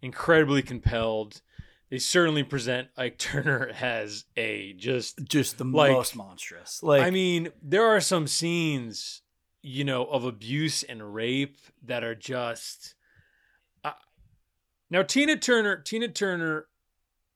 incredibly 0.00 0.62
compelled. 0.62 1.42
They 1.90 1.98
certainly 1.98 2.44
present 2.44 2.88
Ike 2.96 3.18
Turner 3.18 3.72
as 3.80 4.24
a 4.36 4.72
just. 4.74 5.18
just 5.24 5.58
the 5.58 5.64
like- 5.64 5.92
most 5.92 6.14
monstrous 6.14 6.80
like 6.82 7.02
I 7.02 7.10
mean, 7.10 7.48
there 7.60 7.86
are 7.86 8.00
some 8.00 8.28
scenes, 8.28 9.22
you 9.62 9.82
know, 9.82 10.04
of 10.04 10.24
abuse 10.24 10.84
and 10.84 11.12
rape 11.12 11.58
that 11.84 12.04
are 12.04 12.14
just. 12.14 12.94
Now, 14.90 15.02
Tina 15.02 15.36
Turner, 15.36 15.76
Tina 15.76 16.08
Turner 16.08 16.66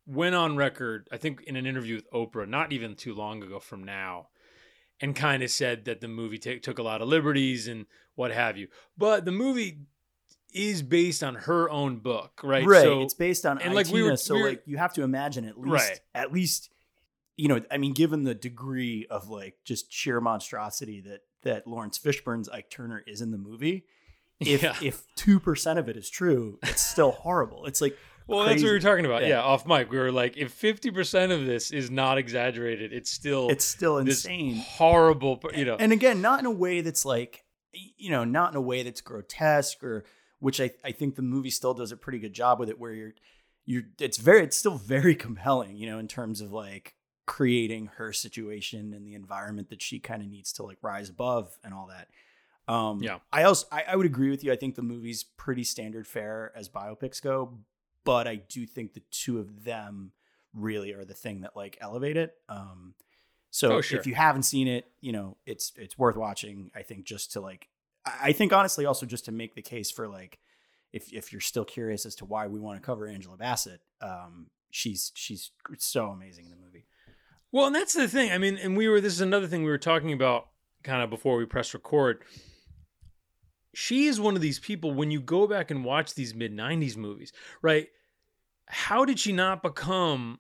went 0.07 0.35
on 0.35 0.57
record, 0.57 1.09
I 1.13 1.17
think, 1.17 1.43
in 1.43 1.57
an 1.57 1.67
interview 1.67 1.97
with 1.97 2.11
Oprah, 2.11 2.49
not 2.49 2.73
even 2.73 2.95
too 2.95 3.15
long 3.15 3.43
ago 3.43 3.61
from 3.61 3.85
now, 3.85 4.29
and 5.01 5.15
kind 5.15 5.43
of 5.43 5.51
said 5.51 5.85
that 5.85 6.01
the 6.01 6.09
movie 6.09 6.39
ta- 6.39 6.61
took 6.63 6.79
a 6.79 6.83
lot 6.83 7.03
of 7.03 7.09
liberties 7.09 7.69
and 7.69 7.87
what 8.15 8.33
have 8.33 8.57
you. 8.57 8.69
But 8.97 9.25
the 9.25 9.33
movie 9.33 9.81
is 10.53 10.83
based 10.83 11.23
on 11.23 11.35
her 11.35 11.71
own 11.71 11.99
book, 11.99 12.41
right? 12.43 12.67
right 12.67 12.83
So, 12.83 13.03
it's 13.03 13.15
based 13.15 13.47
on 13.47 13.61
and, 13.61 13.75
like, 13.75 13.89
we 13.89 14.03
were- 14.03 14.17
so 14.17 14.35
we 14.35 14.43
were- 14.43 14.49
like 14.51 14.63
you 14.67 14.77
have 14.77 14.93
to 14.95 15.03
imagine 15.03 15.45
at 15.45 15.59
least 15.59 15.73
Right. 15.89 16.01
at 16.15 16.33
least 16.33 16.69
you 17.39 17.49
know 17.49 17.63
i 17.71 17.79
mean 17.79 17.95
given 17.95 18.25
the 18.25 18.35
degree 18.35 19.07
of 19.09 19.31
like 19.31 19.57
just 19.65 19.91
sheer 19.91 20.21
monstrosity 20.21 21.01
that 21.01 21.23
that 21.41 21.67
laurence 21.67 21.99
fishburne's 21.99 22.47
ike 22.51 22.69
turner 22.69 23.03
is 23.07 23.23
in 23.23 23.31
the 23.31 23.39
movie 23.39 23.87
if 24.47 24.63
Yeah. 24.63 24.75
if 24.83 25.03
2% 25.17 25.79
of 25.79 25.89
it 25.89 25.97
is 25.97 26.09
true 26.11 26.59
it's 26.63 26.83
still 26.83 27.11
horrible 27.25 27.67
it's 27.67 27.81
like 27.81 27.97
Well, 28.27 28.45
that's 28.47 28.63
what 28.63 28.69
we 28.69 28.73
were 28.73 28.81
talking 28.81 29.05
about. 29.05 29.23
Yeah. 29.23 29.29
Yeah. 29.29 29.43
off 29.43 29.67
mic. 29.67 29.91
We 29.91 29.99
were 29.99 30.13
like, 30.13 30.37
if 30.37 30.59
50% 30.59 31.33
of 31.33 31.45
this 31.45 31.71
is 31.73 31.91
not 31.91 32.19
exaggerated, 32.19 32.93
it's 32.93 33.11
still 33.11 33.49
it's 33.51 33.65
still 33.65 33.99
insane 33.99 34.57
horrible, 34.57 35.41
you 35.55 35.65
know. 35.65 35.77
and 35.79 35.93
again 35.93 36.21
not 36.23 36.39
in 36.41 36.47
a 36.47 36.51
way 36.51 36.81
that's 36.83 37.05
like 37.05 37.45
you 37.73 38.11
know 38.11 38.25
not 38.25 38.53
in 38.53 38.57
a 38.57 38.61
way 38.61 38.83
that's 38.83 39.01
grotesque 39.01 39.83
or 39.83 40.05
which 40.39 40.61
I, 40.61 40.71
I 40.85 40.93
think 40.93 41.15
the 41.17 41.23
movie 41.23 41.51
still 41.51 41.75
does 41.75 41.91
a 41.93 41.97
pretty 41.97 42.19
good 42.21 42.33
job 42.33 42.59
with 42.61 42.69
it 42.69 42.79
where 42.79 42.93
you're 42.93 43.15
you're 43.65 43.83
it's 44.01 44.19
very 44.19 44.43
it's 44.45 44.57
still 44.57 44.77
very 44.77 45.15
compelling 45.15 45.77
you 45.77 45.87
know 45.87 45.99
in 45.99 46.07
terms 46.09 46.41
of 46.41 46.53
like 46.53 46.95
creating 47.27 47.87
her 47.97 48.13
situation 48.13 48.93
and 48.93 49.07
the 49.07 49.15
environment 49.15 49.71
that 49.71 49.81
she 49.81 49.99
kind 50.01 50.21
of 50.23 50.29
needs 50.29 50.53
to 50.53 50.63
like 50.65 50.79
rise 50.83 51.09
above 51.09 51.57
and 51.65 51.73
all 51.73 51.87
that 51.87 52.09
um 52.69 53.03
Yeah. 53.03 53.19
i 53.33 53.43
also 53.43 53.67
I, 53.73 53.85
I 53.89 53.97
would 53.97 54.07
agree 54.07 54.31
with 54.31 54.45
you 54.45 54.53
i 54.53 54.57
think 54.57 54.75
the 54.77 54.83
movie's 54.83 55.25
pretty 55.25 55.65
standard 55.65 56.07
fare 56.07 56.53
as 56.55 56.69
biopics 56.69 57.21
go 57.23 57.59
but 58.05 58.27
i 58.29 58.37
do 58.37 58.67
think 58.67 58.95
the 58.95 59.03
two 59.11 59.39
of 59.39 59.65
them 59.65 60.13
really 60.55 60.93
are 60.93 61.05
the 61.05 61.15
thing 61.15 61.41
that 61.41 61.57
like 61.57 61.77
elevate 61.81 62.17
it 62.17 62.35
um 62.49 62.95
so 63.51 63.73
Oh, 63.73 63.81
sure. 63.81 63.99
if 63.99 64.07
you 64.07 64.15
haven't 64.15 64.45
seen 64.45 64.69
it 64.69 64.87
you 65.01 65.13
know 65.13 65.37
it's 65.47 65.73
it's 65.77 65.99
worth 65.99 66.17
watching 66.17 66.71
i 66.75 66.83
think 66.83 67.05
just 67.05 67.33
to 67.33 67.41
like 67.41 67.69
i 68.05 68.33
think 68.33 68.53
honestly 68.53 68.87
also 68.87 69.07
just 69.07 69.25
to 69.27 69.33
make 69.33 69.55
the 69.55 69.63
case 69.63 69.91
for 69.91 70.07
like 70.09 70.39
if 70.93 71.13
if 71.13 71.33
you're 71.33 71.41
still 71.41 71.65
curious 71.65 72.05
as 72.07 72.15
to 72.17 72.25
why 72.25 72.47
we 72.47 72.61
want 72.61 72.81
to 72.81 72.85
cover 72.87 73.07
angela 73.07 73.37
bassett 73.37 73.81
um 74.01 74.47
she's 74.71 75.11
she's 75.15 75.51
so 75.79 76.07
amazing 76.09 76.45
in 76.45 76.51
the 76.51 76.57
movie 76.57 76.87
Well, 77.51 77.67
and 77.67 77.75
that's 77.75 77.93
the 77.93 78.09
thing. 78.09 78.33
I 78.33 78.39
mean, 78.39 78.57
and 78.57 78.79
we 78.79 78.89
were, 78.89 78.99
this 79.03 79.13
is 79.13 79.21
another 79.21 79.47
thing 79.47 79.63
we 79.63 79.69
were 79.71 79.77
talking 79.77 80.11
about 80.15 80.49
kind 80.83 81.03
of 81.03 81.11
before 81.11 81.37
we 81.37 81.45
press 81.45 81.75
record. 81.75 82.25
She 83.75 84.07
is 84.07 84.21
one 84.21 84.35
of 84.37 84.43
these 84.43 84.59
people, 84.59 84.93
when 84.93 85.11
you 85.11 85.21
go 85.21 85.47
back 85.47 85.71
and 85.71 85.85
watch 85.85 86.15
these 86.15 86.35
mid 86.35 86.53
90s 86.57 86.97
movies, 86.97 87.33
right? 87.63 87.89
How 88.67 89.05
did 89.05 89.19
she 89.19 89.33
not 89.33 89.63
become 89.63 90.39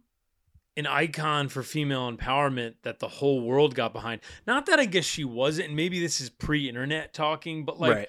an 0.77 0.87
icon 0.87 1.49
for 1.49 1.63
female 1.63 2.11
empowerment 2.11 2.75
that 2.83 2.99
the 2.99 3.09
whole 3.09 3.43
world 3.43 3.75
got 3.75 3.93
behind? 3.93 4.21
Not 4.47 4.67
that 4.67 4.79
I 4.79 4.85
guess 4.87 5.05
she 5.05 5.25
wasn't, 5.25 5.69
and 5.69 5.77
maybe 5.77 6.01
this 6.01 6.21
is 6.21 6.31
pre 6.31 6.69
internet 6.69 7.13
talking, 7.15 7.65
but 7.65 7.81
like, 7.81 7.95
right 7.97 8.09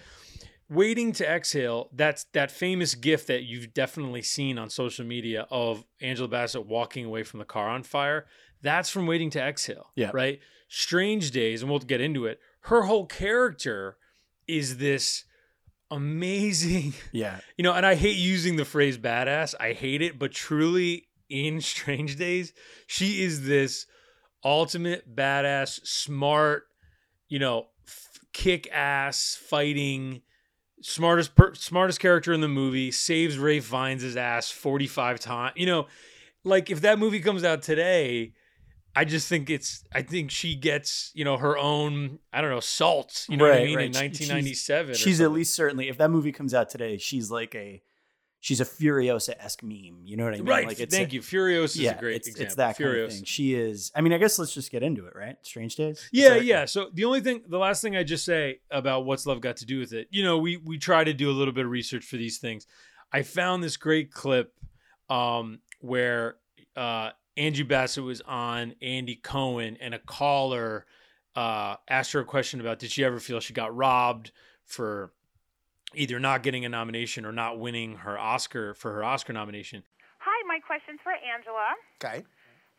waiting 0.69 1.11
to 1.11 1.29
exhale 1.29 1.89
that's 1.93 2.23
that 2.31 2.49
famous 2.49 2.95
gif 2.95 3.27
that 3.27 3.43
you've 3.43 3.73
definitely 3.73 4.21
seen 4.21 4.57
on 4.57 4.69
social 4.69 5.05
media 5.05 5.45
of 5.51 5.83
angela 6.01 6.27
bassett 6.27 6.65
walking 6.65 7.05
away 7.05 7.21
from 7.21 7.37
the 7.39 7.45
car 7.45 7.67
on 7.69 7.83
fire 7.83 8.25
that's 8.61 8.89
from 8.89 9.05
waiting 9.05 9.29
to 9.29 9.39
exhale 9.39 9.91
Yeah. 9.95 10.09
right 10.13 10.39
strange 10.69 11.31
days 11.31 11.61
and 11.61 11.69
we'll 11.69 11.79
get 11.81 11.99
into 11.99 12.25
it 12.25 12.39
her 12.61 12.83
whole 12.83 13.05
character 13.05 13.97
is 14.47 14.77
this 14.77 15.23
amazing 15.91 16.93
yeah. 17.11 17.39
You 17.57 17.63
know 17.63 17.73
and 17.73 17.85
i 17.85 17.95
hate 17.95 18.17
using 18.17 18.55
the 18.55 18.65
phrase 18.65 18.97
badass. 18.97 19.53
I 19.59 19.73
hate 19.73 20.01
it 20.01 20.17
but 20.17 20.31
truly 20.31 21.07
in 21.29 21.61
strange 21.73 22.15
days 22.17 22.53
she 22.87 23.21
is 23.21 23.45
this 23.45 23.85
ultimate 24.43 25.15
badass 25.15 25.85
smart 25.85 26.63
you 27.29 27.39
know 27.39 27.67
f- 27.87 28.19
kick 28.33 28.67
ass 28.71 29.37
fighting 29.39 30.21
smartest 30.81 31.35
per- 31.35 31.53
smartest 31.53 31.99
character 31.99 32.33
in 32.33 32.41
the 32.41 32.47
movie 32.47 32.91
saves 32.91 33.37
Ralph 33.37 33.63
Fiennes' 33.63 34.17
ass 34.17 34.49
45 34.51 35.19
times 35.19 35.53
you 35.55 35.65
know 35.65 35.87
like 36.43 36.69
if 36.69 36.81
that 36.81 36.99
movie 36.99 37.21
comes 37.21 37.43
out 37.43 37.61
today 37.61 38.33
I 38.95 39.05
just 39.05 39.27
think 39.27 39.49
it's 39.49 39.83
I 39.93 40.01
think 40.03 40.29
she 40.31 40.55
gets 40.55 41.11
you 41.13 41.25
know 41.25 41.37
her 41.37 41.57
own 41.57 42.19
I 42.31 42.41
don't 42.41 42.49
know 42.51 42.59
salt, 42.59 43.25
you 43.29 43.37
know 43.37 43.45
what 43.45 43.53
I 43.53 43.57
Right, 43.57 43.65
mean 43.65 43.77
right. 43.77 43.85
in 43.87 43.93
She- 43.93 43.99
she's- 43.99 44.29
1997 44.29 44.95
she's 44.95 45.21
at 45.21 45.31
least 45.31 45.53
certainly 45.55 45.89
if 45.89 45.97
that 45.97 46.09
movie 46.11 46.31
comes 46.31 46.53
out 46.53 46.69
today 46.69 46.97
she's 46.97 47.31
like 47.31 47.55
a 47.55 47.81
she's 48.39 48.59
a 48.59 48.65
Furiosa 48.65 49.33
esque 49.39 49.63
meme. 49.63 50.01
You 50.03 50.17
know 50.17 50.25
what 50.25 50.33
I 50.33 50.37
mean? 50.37 50.45
Right. 50.45 50.67
Like 50.67 50.77
Thank 50.89 51.11
a- 51.11 51.15
you. 51.15 51.21
Furious 51.21 51.75
is 51.75 51.81
yeah, 51.81 51.95
a 51.95 51.99
great 51.99 52.17
it's, 52.17 52.27
example. 52.27 52.45
it's 52.47 52.55
that 52.55 52.77
kind 52.77 52.97
of 52.97 53.11
thing. 53.13 53.23
She 53.23 53.53
is. 53.55 53.89
I 53.95 54.01
mean, 54.01 54.11
I 54.11 54.17
guess 54.17 54.37
let's 54.37 54.53
just 54.53 54.69
get 54.69 54.83
into 54.83 55.05
it, 55.05 55.15
right? 55.15 55.37
Strange 55.43 55.77
Days. 55.77 55.97
Is 55.99 56.09
Yeah, 56.11 56.35
yeah. 56.35 56.65
So 56.65 56.89
the 56.93 57.05
only 57.05 57.21
thing, 57.21 57.43
the 57.47 57.57
last 57.57 57.81
thing 57.81 57.95
I 57.95 58.03
just 58.03 58.25
say 58.25 58.59
about 58.69 59.05
what's 59.05 59.25
love 59.25 59.39
got 59.39 59.55
to 59.57 59.65
do 59.65 59.79
with 59.79 59.93
it, 59.93 60.09
you 60.11 60.23
know, 60.23 60.37
we 60.39 60.57
we 60.57 60.77
try 60.77 61.05
to 61.05 61.13
do 61.13 61.29
a 61.29 61.31
little 61.31 61.53
bit 61.53 61.63
of 61.63 61.71
research 61.71 62.03
for 62.03 62.17
these 62.17 62.37
things. 62.37 62.67
I 63.13 63.21
found 63.21 63.63
this 63.63 63.77
great 63.77 64.11
clip 64.11 64.51
um, 65.09 65.59
where 65.79 66.35
uh, 66.75 67.11
Angie 67.35 67.63
Bassett 67.63 68.03
was 68.03 68.21
on 68.21 68.75
Andy 68.81 69.15
Cohen, 69.15 69.77
and 69.79 69.93
a 69.93 69.99
caller 69.99 70.85
uh, 71.35 71.77
asked 71.87 72.11
her 72.13 72.19
a 72.19 72.25
question 72.25 72.61
about 72.61 72.79
did 72.79 72.91
she 72.91 73.03
ever 73.03 73.19
feel 73.19 73.39
she 73.39 73.53
got 73.53 73.75
robbed 73.75 74.31
for 74.65 75.11
either 75.95 76.19
not 76.19 76.43
getting 76.43 76.65
a 76.65 76.69
nomination 76.69 77.25
or 77.25 77.31
not 77.31 77.59
winning 77.59 77.95
her 77.97 78.17
Oscar 78.17 78.73
for 78.73 78.93
her 78.93 79.03
Oscar 79.03 79.33
nomination. 79.33 79.83
Hi, 80.19 80.37
my 80.47 80.59
question's 80.59 80.99
for 81.03 81.13
Angela. 81.13 81.75
Okay. 82.01 82.25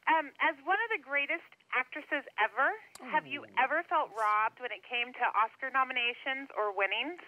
Um, 0.04 0.28
as 0.36 0.56
one 0.68 0.76
of 0.84 0.88
the 0.92 1.00
greatest 1.00 1.48
actresses 1.72 2.28
ever, 2.36 2.76
have 3.08 3.24
you 3.24 3.44
ever 3.56 3.80
felt 3.88 4.12
robbed 4.12 4.60
when 4.60 4.68
it 4.68 4.84
came 4.84 5.16
to 5.16 5.24
Oscar 5.32 5.72
nominations 5.72 6.52
or 6.52 6.76
winnings? 6.76 7.24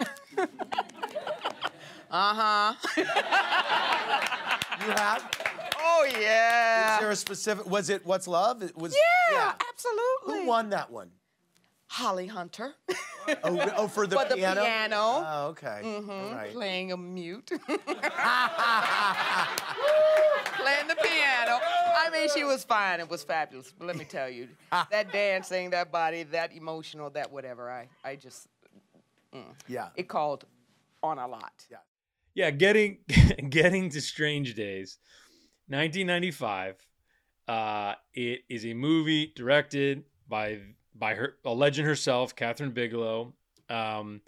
Uh 2.14 2.34
huh. 2.34 2.74
you 2.94 3.04
have? 4.92 5.30
Oh 5.80 6.04
Is 6.06 6.14
yeah. 6.20 6.98
there 7.00 7.10
a 7.10 7.16
specific? 7.16 7.64
Was 7.64 7.88
it 7.88 8.04
What's 8.04 8.28
Love? 8.28 8.62
It 8.62 8.76
was. 8.76 8.94
yeah, 8.94 9.34
yeah, 9.34 9.52
absolutely. 9.70 10.42
Who 10.42 10.46
won 10.46 10.68
that 10.70 10.90
one? 10.90 11.10
Holly 11.86 12.26
Hunter. 12.26 12.74
Oh, 13.44 13.72
oh 13.76 13.88
for 13.88 14.06
the 14.06 14.18
For 14.18 14.26
the 14.28 14.34
piano. 14.36 14.60
piano. 14.62 14.96
Oh, 15.26 15.46
okay. 15.50 15.80
hmm 15.82 16.10
All 16.10 16.32
right. 16.34 16.52
Playing 16.52 16.92
a 16.92 16.96
mute. 16.98 17.46
Playing 17.66 17.86
the 20.88 20.96
piano. 21.02 21.60
I 21.96 22.10
mean, 22.12 22.28
she 22.34 22.44
was 22.44 22.64
fine. 22.64 23.00
It 23.00 23.08
was 23.08 23.22
fabulous. 23.24 23.72
But 23.78 23.86
let 23.86 23.96
me 23.96 24.04
tell 24.04 24.28
you, 24.28 24.48
that 24.90 25.12
dancing, 25.12 25.70
that 25.70 25.90
body, 25.92 26.24
that 26.24 26.52
emotional, 26.54 27.08
that 27.10 27.30
whatever. 27.32 27.70
I, 27.70 27.88
I 28.04 28.16
just, 28.16 28.48
yeah. 29.68 29.88
it 29.96 30.08
called 30.08 30.44
on 31.02 31.18
a 31.18 31.26
lot. 31.26 31.66
Yeah. 31.70 31.78
Yeah, 32.34 32.50
getting 32.50 32.98
getting 33.50 33.90
to 33.90 34.00
Strange 34.00 34.54
Days, 34.54 34.98
1995. 35.68 36.86
Uh, 37.48 37.94
it 38.14 38.40
is 38.48 38.64
a 38.64 38.72
movie 38.72 39.32
directed 39.36 40.04
by 40.28 40.60
by 40.94 41.14
her 41.14 41.34
a 41.44 41.52
legend 41.52 41.86
herself, 41.86 42.34
Kathryn 42.34 42.72
Bigelow. 42.72 43.34
Um, 43.68 44.22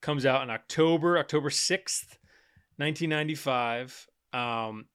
comes 0.00 0.24
out 0.24 0.42
in 0.42 0.50
October 0.50 1.18
October 1.18 1.50
6th, 1.50 2.16
1995. 2.76 4.06
Um, 4.32 4.86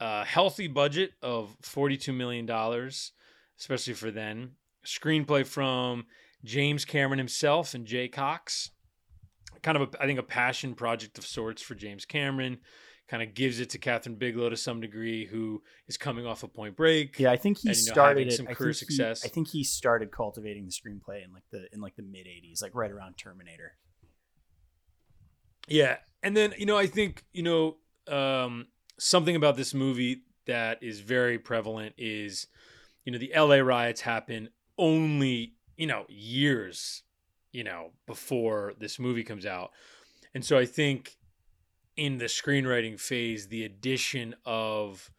a 0.00 0.24
healthy 0.24 0.68
budget 0.68 1.12
of 1.22 1.56
42 1.62 2.12
million 2.12 2.46
dollars, 2.46 3.12
especially 3.58 3.94
for 3.94 4.10
then. 4.10 4.52
Screenplay 4.86 5.46
from 5.46 6.06
James 6.44 6.84
Cameron 6.84 7.18
himself 7.18 7.74
and 7.74 7.86
Jay 7.86 8.08
Cox 8.08 8.70
kind 9.66 9.76
of 9.76 9.92
a, 9.94 10.02
I 10.02 10.06
think 10.06 10.20
a 10.20 10.22
passion 10.22 10.74
project 10.74 11.18
of 11.18 11.26
sorts 11.26 11.60
for 11.60 11.74
James 11.74 12.04
Cameron. 12.04 12.58
Kind 13.08 13.22
of 13.22 13.34
gives 13.34 13.60
it 13.60 13.70
to 13.70 13.78
Kathryn 13.78 14.18
Bigelow 14.18 14.48
to 14.48 14.56
some 14.56 14.80
degree, 14.80 15.26
who 15.26 15.62
is 15.86 15.96
coming 15.96 16.26
off 16.26 16.42
a 16.42 16.48
Point 16.48 16.76
Break. 16.76 17.20
Yeah, 17.20 17.30
I 17.30 17.36
think 17.36 17.58
he 17.58 17.68
and, 17.68 17.76
you 17.76 17.86
know, 17.86 17.92
started 17.92 18.32
some 18.32 18.48
I 18.48 18.54
career 18.54 18.72
think 18.72 18.90
he- 18.90 18.96
success. 18.96 19.24
I 19.24 19.28
think 19.28 19.48
he 19.48 19.62
started 19.62 20.10
cultivating 20.10 20.66
the 20.66 20.72
screenplay 20.72 21.24
in 21.24 21.32
like 21.32 21.44
the 21.52 21.66
in 21.72 21.80
like 21.80 21.94
the 21.94 22.02
mid 22.02 22.26
'80s, 22.26 22.62
like 22.62 22.74
right 22.74 22.90
around 22.90 23.14
Terminator. 23.16 23.74
Yeah, 25.68 25.96
and 26.22 26.36
then 26.36 26.54
you 26.58 26.66
know 26.66 26.76
I 26.76 26.86
think 26.86 27.24
you 27.32 27.44
know 27.44 27.76
um, 28.08 28.66
something 28.98 29.36
about 29.36 29.56
this 29.56 29.72
movie 29.72 30.22
that 30.46 30.82
is 30.82 30.98
very 31.00 31.38
prevalent 31.38 31.94
is 31.98 32.48
you 33.04 33.12
know 33.12 33.18
the 33.18 33.32
L.A. 33.34 33.62
riots 33.62 34.00
happen 34.00 34.48
only 34.78 35.54
you 35.76 35.86
know 35.86 36.06
years 36.08 37.02
you 37.56 37.64
know 37.64 37.92
before 38.06 38.74
this 38.78 38.98
movie 38.98 39.24
comes 39.24 39.46
out, 39.46 39.70
and 40.34 40.44
so 40.44 40.58
I 40.58 40.66
think 40.66 41.16
in 41.96 42.18
the 42.18 42.26
screenwriting 42.26 43.00
phase 43.00 43.48
the 43.48 43.64
addition 43.64 44.34
of 44.44 45.10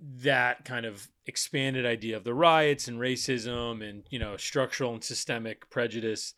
that 0.00 0.64
kind 0.64 0.86
of 0.86 1.08
expanded 1.26 1.86
idea 1.86 2.16
of 2.16 2.24
the 2.24 2.34
riots 2.34 2.88
and 2.88 2.98
racism 2.98 3.86
and 3.86 4.04
you 4.10 4.18
know 4.18 4.36
structural 4.36 4.92
and 4.94 5.04
systemic 5.04 5.68
prejudice 5.70 6.34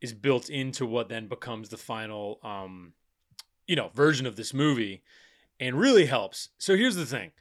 is 0.00 0.12
built 0.12 0.48
into 0.48 0.86
what 0.86 1.08
then 1.08 1.26
becomes 1.28 1.68
the 1.68 1.76
final 1.76 2.38
um 2.42 2.92
you 3.66 3.76
know 3.76 3.90
version 3.94 4.26
of 4.26 4.36
this 4.36 4.54
movie 4.54 5.02
and 5.60 5.78
really 5.78 6.06
helps. 6.06 6.50
So 6.58 6.76
here's 6.76 6.96
the 6.96 7.06
thing 7.06 7.32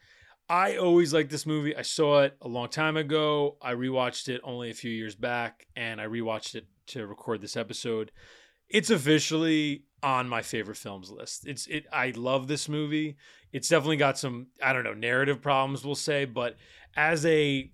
i 0.49 0.77
always 0.77 1.13
liked 1.13 1.29
this 1.29 1.45
movie. 1.45 1.75
I 1.75 1.81
saw 1.81 2.21
it 2.21 2.37
a 2.41 2.47
long 2.47 2.69
time 2.69 2.97
ago. 2.97 3.57
I 3.61 3.73
rewatched 3.73 4.29
it 4.29 4.41
only 4.43 4.69
a 4.69 4.73
few 4.73 4.91
years 4.91 5.15
back 5.15 5.67
and 5.75 6.01
i 6.01 6.05
rewatched 6.05 6.55
it 6.55 6.67
to 6.87 7.07
record 7.07 7.41
this 7.41 7.57
episode. 7.57 8.11
It's 8.69 8.89
officially 8.89 9.85
on 10.01 10.27
my 10.27 10.41
favorite 10.41 10.77
films 10.77 11.11
list. 11.11 11.47
It's 11.47 11.67
it 11.67 11.85
i 11.91 12.11
love 12.15 12.47
this 12.47 12.67
movie. 12.67 13.17
It's 13.51 13.69
definitely 13.69 13.97
got 13.97 14.17
some 14.17 14.47
i 14.61 14.73
don't 14.73 14.83
know 14.83 14.93
narrative 14.93 15.41
problems 15.41 15.85
we'll 15.85 15.95
say 15.95 16.25
but 16.25 16.57
as 16.95 17.25
a 17.25 17.71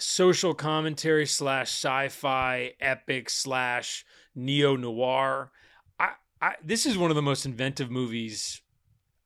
social 0.00 0.54
commentary 0.54 1.26
slash 1.26 1.68
sci-fi 1.68 2.72
epic 2.80 3.30
slash 3.30 4.04
neo 4.34 4.76
noir. 4.76 5.52
I, 5.98 6.12
I 6.40 6.54
this 6.64 6.86
is 6.86 6.98
one 6.98 7.10
of 7.10 7.16
the 7.16 7.22
most 7.22 7.46
inventive 7.46 7.90
movies 7.90 8.62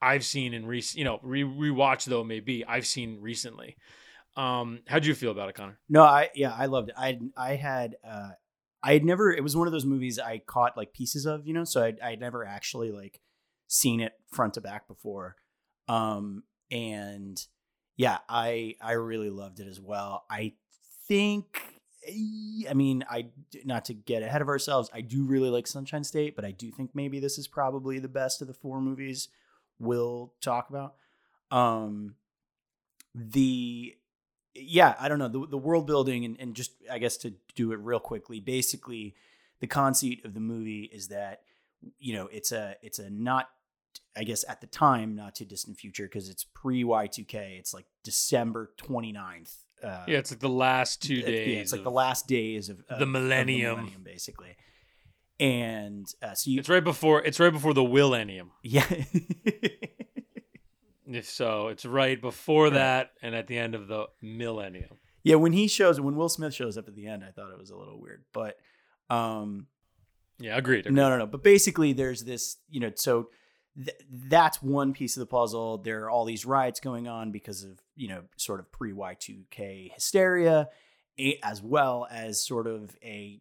I've 0.04 0.24
seen 0.24 0.52
in 0.52 0.66
recent, 0.66 0.98
you 0.98 1.04
know, 1.04 1.18
re 1.22 1.42
rewatch 1.42 2.04
though 2.04 2.22
maybe 2.22 2.64
I've 2.64 2.86
seen 2.86 3.20
recently. 3.20 3.76
Um, 4.36 4.80
how'd 4.86 5.06
you 5.06 5.14
feel 5.14 5.30
about 5.30 5.48
it, 5.48 5.54
Connor? 5.54 5.78
No, 5.88 6.02
I 6.02 6.30
yeah, 6.34 6.54
I 6.56 6.66
loved 6.66 6.90
it. 6.90 6.94
I 6.98 7.18
I 7.36 7.54
had 7.54 7.96
uh 8.06 8.30
I 8.82 8.92
had 8.92 9.04
never 9.04 9.32
it 9.32 9.42
was 9.42 9.56
one 9.56 9.66
of 9.66 9.72
those 9.72 9.86
movies 9.86 10.18
I 10.18 10.38
caught 10.38 10.76
like 10.76 10.92
pieces 10.92 11.24
of, 11.24 11.46
you 11.46 11.54
know, 11.54 11.64
so 11.64 11.82
I 11.82 11.94
I'd 12.02 12.20
never 12.20 12.44
actually 12.44 12.90
like 12.92 13.20
seen 13.66 14.00
it 14.00 14.12
front 14.30 14.54
to 14.54 14.60
back 14.60 14.86
before. 14.86 15.36
Um 15.88 16.42
and 16.70 17.40
yeah, 17.96 18.18
I 18.28 18.74
I 18.80 18.92
really 18.92 19.30
loved 19.30 19.60
it 19.60 19.68
as 19.68 19.80
well. 19.80 20.24
I 20.30 20.54
think 21.08 21.62
I 22.68 22.74
mean, 22.74 23.04
I 23.08 23.28
not 23.64 23.86
to 23.86 23.94
get 23.94 24.22
ahead 24.22 24.42
of 24.42 24.48
ourselves, 24.48 24.90
I 24.92 25.00
do 25.00 25.24
really 25.24 25.48
like 25.48 25.66
Sunshine 25.66 26.04
State, 26.04 26.36
but 26.36 26.44
I 26.44 26.50
do 26.50 26.70
think 26.70 26.90
maybe 26.92 27.20
this 27.20 27.38
is 27.38 27.48
probably 27.48 27.98
the 27.98 28.08
best 28.08 28.42
of 28.42 28.48
the 28.48 28.54
four 28.54 28.80
movies 28.80 29.28
we'll 29.78 30.32
talk 30.40 30.68
about. 30.70 30.94
Um 31.50 32.16
the 33.14 33.94
yeah, 34.54 34.94
I 35.00 35.08
don't 35.08 35.18
know 35.18 35.28
the 35.28 35.46
the 35.46 35.58
world 35.58 35.86
building 35.86 36.24
and, 36.24 36.36
and 36.40 36.54
just 36.54 36.72
I 36.90 36.98
guess 36.98 37.16
to 37.18 37.34
do 37.54 37.72
it 37.72 37.78
real 37.80 38.00
quickly. 38.00 38.40
Basically, 38.40 39.14
the 39.60 39.66
conceit 39.66 40.24
of 40.24 40.34
the 40.34 40.40
movie 40.40 40.84
is 40.92 41.08
that 41.08 41.42
you 41.98 42.14
know 42.14 42.28
it's 42.32 42.52
a 42.52 42.76
it's 42.82 42.98
a 42.98 43.10
not 43.10 43.48
I 44.16 44.24
guess 44.24 44.44
at 44.48 44.60
the 44.60 44.66
time 44.66 45.14
not 45.16 45.34
too 45.34 45.44
distant 45.44 45.76
future 45.78 46.04
because 46.04 46.28
it's 46.28 46.44
pre 46.44 46.84
Y 46.84 47.06
two 47.08 47.24
K. 47.24 47.56
It's 47.58 47.74
like 47.74 47.86
December 48.04 48.70
29th. 48.78 49.56
Uh, 49.82 50.04
Yeah, 50.08 50.18
it's 50.18 50.30
like 50.30 50.40
the 50.40 50.48
last 50.48 51.02
two 51.02 51.20
days. 51.20 51.48
Yeah, 51.54 51.60
it's 51.60 51.72
like 51.72 51.80
of- 51.80 51.84
the 51.84 51.90
last 51.90 52.26
days 52.26 52.68
of, 52.68 52.80
of- 52.88 53.02
of 53.02 53.08
millennium. 53.08 53.90
basically. 54.02 54.56
And 55.40 56.06
uh, 56.22 56.34
so 56.34 56.50
you, 56.50 56.60
It's 56.60 56.68
right 56.68 56.84
before. 56.84 57.22
It's 57.24 57.40
right 57.40 57.52
before 57.52 57.74
the 57.74 57.82
Willennium. 57.82 58.50
yeah, 58.62 58.86
If 61.06 61.24
so, 61.28 61.68
it's 61.68 61.84
right 61.84 62.20
before 62.20 62.70
that 62.70 63.12
and 63.22 63.34
at 63.34 63.46
the 63.46 63.58
end 63.58 63.74
of 63.74 63.88
the 63.88 64.06
millennium. 64.22 64.90
yeah. 65.22 65.34
When 65.36 65.52
he 65.52 65.66
shows, 65.68 66.00
when 66.00 66.16
Will 66.16 66.28
Smith 66.28 66.54
shows 66.54 66.78
up 66.78 66.88
at 66.88 66.94
the 66.94 67.06
end, 67.06 67.24
I 67.24 67.30
thought 67.30 67.50
it 67.50 67.58
was 67.58 67.70
a 67.70 67.76
little 67.76 68.00
weird, 68.00 68.24
but 68.32 68.56
um, 69.10 69.66
Yeah, 70.38 70.56
agreed. 70.56 70.80
agreed. 70.86 70.94
No, 70.94 71.08
no, 71.10 71.18
no. 71.18 71.26
But 71.26 71.42
basically, 71.42 71.92
there's 71.92 72.24
this, 72.24 72.56
you 72.70 72.80
know, 72.80 72.92
so 72.94 73.28
th- 73.76 73.96
that's 74.08 74.62
one 74.62 74.92
piece 74.92 75.16
of 75.16 75.20
the 75.20 75.26
puzzle. 75.26 75.78
There 75.78 76.04
are 76.04 76.10
all 76.10 76.24
these 76.24 76.46
riots 76.46 76.80
going 76.80 77.06
on 77.08 77.32
because 77.32 77.64
of, 77.64 77.80
you 77.96 78.08
know, 78.08 78.22
sort 78.36 78.60
of 78.60 78.70
pre 78.72 78.92
Y2K 78.92 79.92
hysteria, 79.92 80.68
as 81.42 81.60
well 81.62 82.06
as 82.10 82.42
sort 82.44 82.66
of 82.66 82.96
a 83.02 83.40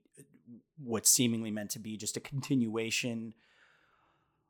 what's 0.78 1.10
seemingly 1.10 1.52
meant 1.52 1.72
to 1.72 1.80
be 1.80 1.98
just 1.98 2.18
a 2.18 2.22
continuation 2.22 3.34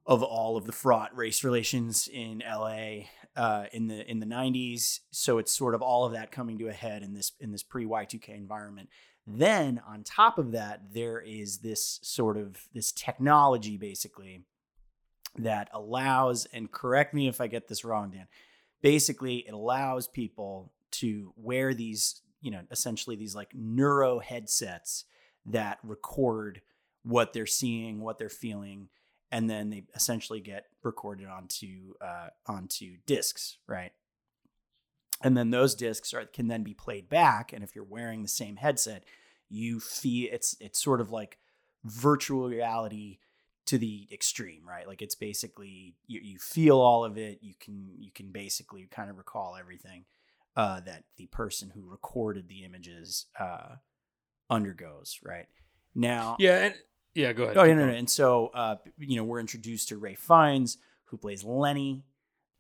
of 0.05 0.21
all 0.21 0.57
of 0.57 0.65
the 0.65 0.71
fraught 0.71 1.15
race 1.15 1.43
relations 1.43 2.09
in 2.11 2.43
LA 2.45 3.05
uh, 3.35 3.65
in 3.71 3.87
the 3.87 4.09
in 4.09 4.19
the 4.19 4.25
90s. 4.25 4.99
So 5.11 5.37
it's 5.37 5.51
sort 5.51 5.75
of 5.75 5.81
all 5.81 6.05
of 6.05 6.13
that 6.13 6.31
coming 6.31 6.57
to 6.59 6.67
a 6.67 6.73
head 6.73 7.03
in 7.03 7.13
this 7.13 7.31
in 7.39 7.51
this 7.51 7.63
pre 7.63 7.85
Y2K 7.85 8.29
environment. 8.29 8.89
Then 9.25 9.81
on 9.87 10.03
top 10.03 10.37
of 10.37 10.51
that, 10.51 10.93
there 10.93 11.19
is 11.21 11.59
this 11.59 11.99
sort 12.03 12.37
of 12.37 12.67
this 12.73 12.91
technology 12.91 13.77
basically 13.77 14.43
that 15.37 15.69
allows, 15.73 16.45
and 16.53 16.71
correct 16.71 17.13
me 17.13 17.27
if 17.27 17.41
I 17.41 17.47
get 17.47 17.67
this 17.67 17.85
wrong, 17.85 18.11
Dan. 18.11 18.27
Basically, 18.81 19.37
it 19.47 19.53
allows 19.53 20.07
people 20.07 20.73
to 20.91 21.33
wear 21.37 21.73
these, 21.73 22.21
you 22.41 22.51
know, 22.51 22.61
essentially 22.69 23.15
these 23.15 23.33
like 23.33 23.49
neuro 23.55 24.19
headsets 24.19 25.05
that 25.45 25.79
record 25.83 26.61
what 27.03 27.33
they're 27.33 27.45
seeing, 27.45 27.99
what 27.99 28.17
they're 28.17 28.29
feeling, 28.29 28.89
and 29.31 29.49
then 29.49 29.69
they 29.69 29.83
essentially 29.95 30.39
get 30.39 30.65
recorded 30.83 31.27
onto 31.27 31.93
uh, 32.01 32.27
onto 32.45 32.97
discs, 33.05 33.57
right? 33.67 33.91
And 35.21 35.37
then 35.37 35.51
those 35.51 35.73
discs 35.73 36.13
are, 36.13 36.25
can 36.25 36.47
then 36.47 36.63
be 36.63 36.73
played 36.73 37.09
back. 37.09 37.53
And 37.53 37.63
if 37.63 37.75
you're 37.75 37.83
wearing 37.83 38.21
the 38.21 38.27
same 38.27 38.57
headset, 38.57 39.05
you 39.49 39.79
feel 39.79 40.29
it's 40.31 40.55
it's 40.59 40.81
sort 40.81 41.01
of 41.01 41.11
like 41.11 41.37
virtual 41.83 42.47
reality 42.47 43.19
to 43.65 43.77
the 43.77 44.07
extreme, 44.11 44.67
right? 44.67 44.87
Like 44.87 45.01
it's 45.01 45.15
basically 45.15 45.95
you, 46.07 46.19
you 46.21 46.39
feel 46.39 46.79
all 46.79 47.05
of 47.05 47.17
it. 47.17 47.39
You 47.41 47.53
can 47.59 47.93
you 47.97 48.11
can 48.11 48.31
basically 48.31 48.87
kind 48.91 49.09
of 49.09 49.17
recall 49.17 49.55
everything 49.59 50.05
uh, 50.55 50.81
that 50.81 51.05
the 51.17 51.27
person 51.27 51.71
who 51.73 51.89
recorded 51.89 52.47
the 52.47 52.63
images 52.63 53.25
uh, 53.39 53.75
undergoes, 54.49 55.19
right? 55.23 55.47
Now, 55.95 56.35
Yeah, 56.39 56.65
and 56.65 56.75
yeah, 57.13 57.33
go 57.33 57.43
ahead. 57.43 57.57
Oh, 57.57 57.65
no, 57.65 57.73
no. 57.73 57.85
going. 57.85 57.95
And 57.97 58.09
so, 58.09 58.47
uh, 58.53 58.77
you 58.97 59.15
know, 59.17 59.23
we're 59.23 59.39
introduced 59.39 59.89
to 59.89 59.97
Ralph 59.97 60.17
Fiennes, 60.17 60.77
who 61.05 61.17
plays 61.17 61.43
Lenny. 61.43 62.03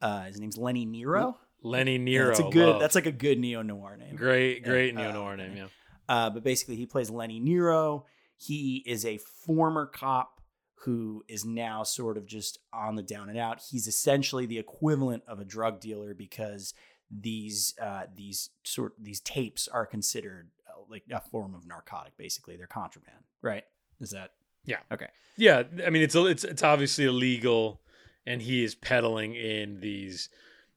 Uh, 0.01 0.23
his 0.23 0.39
name's 0.39 0.57
Lenny 0.57 0.85
Nero. 0.85 1.37
Lenny 1.63 1.97
Nero. 1.97 2.27
that's 2.27 2.39
a 2.39 2.43
good. 2.43 2.69
love. 2.69 2.79
That's 2.81 2.95
like 2.95 3.05
a 3.05 3.11
good 3.11 3.39
neo 3.39 3.61
noir 3.61 3.95
name. 3.97 4.15
great, 4.15 4.63
great 4.63 4.95
uh, 4.95 4.99
neo 4.99 5.11
noir 5.13 5.37
name. 5.37 5.55
Yeah. 5.55 5.67
Uh, 6.07 6.29
but 6.29 6.43
basically, 6.43 6.75
he 6.75 6.85
plays 6.85 7.09
Lenny 7.09 7.39
Nero. 7.39 8.05
He 8.37 8.83
is 8.85 9.05
a 9.05 9.17
former 9.17 9.85
cop 9.85 10.41
who 10.83 11.23
is 11.29 11.45
now 11.45 11.83
sort 11.83 12.17
of 12.17 12.25
just 12.25 12.59
on 12.73 12.95
the 12.95 13.01
down 13.01 13.29
and 13.29 13.37
out. 13.37 13.61
He's 13.71 13.87
essentially 13.87 14.45
the 14.45 14.59
equivalent 14.59 15.23
of 15.27 15.39
a 15.39 15.45
drug 15.45 15.79
dealer 15.79 16.13
because 16.13 16.73
these 17.09 17.73
uh, 17.81 18.03
these 18.13 18.49
sort 18.63 18.93
these 19.01 19.21
tapes 19.21 19.67
are 19.69 19.85
considered 19.85 20.49
uh, 20.62 20.62
like 20.89 21.03
a 21.11 21.21
form 21.21 21.55
of 21.55 21.67
narcotic. 21.67 22.17
Basically, 22.17 22.55
they're 22.57 22.67
contraband, 22.67 23.23
right? 23.41 23.63
Is 23.99 24.11
that 24.11 24.31
Yeah, 24.65 24.79
Okay. 24.91 25.07
Yeah, 25.35 25.63
I 25.85 25.89
mean 25.89 26.03
it's 26.03 26.15
it's 26.15 26.43
it's 26.43 26.63
obviously 26.63 27.05
illegal, 27.05 27.81
and 28.25 28.41
he 28.41 28.63
is 28.63 28.75
peddling 28.75 29.33
in 29.33 29.79
these, 29.79 30.29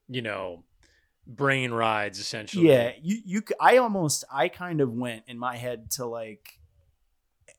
you 0.08 0.22
know, 0.22 0.64
brain 1.26 1.72
rides 1.72 2.18
essentially. 2.18 2.68
Yeah, 2.68 2.92
you 3.02 3.20
you 3.24 3.42
I 3.60 3.78
almost 3.78 4.24
I 4.32 4.48
kind 4.48 4.80
of 4.80 4.92
went 4.92 5.24
in 5.26 5.38
my 5.38 5.56
head 5.56 5.90
to 5.92 6.06
like 6.06 6.58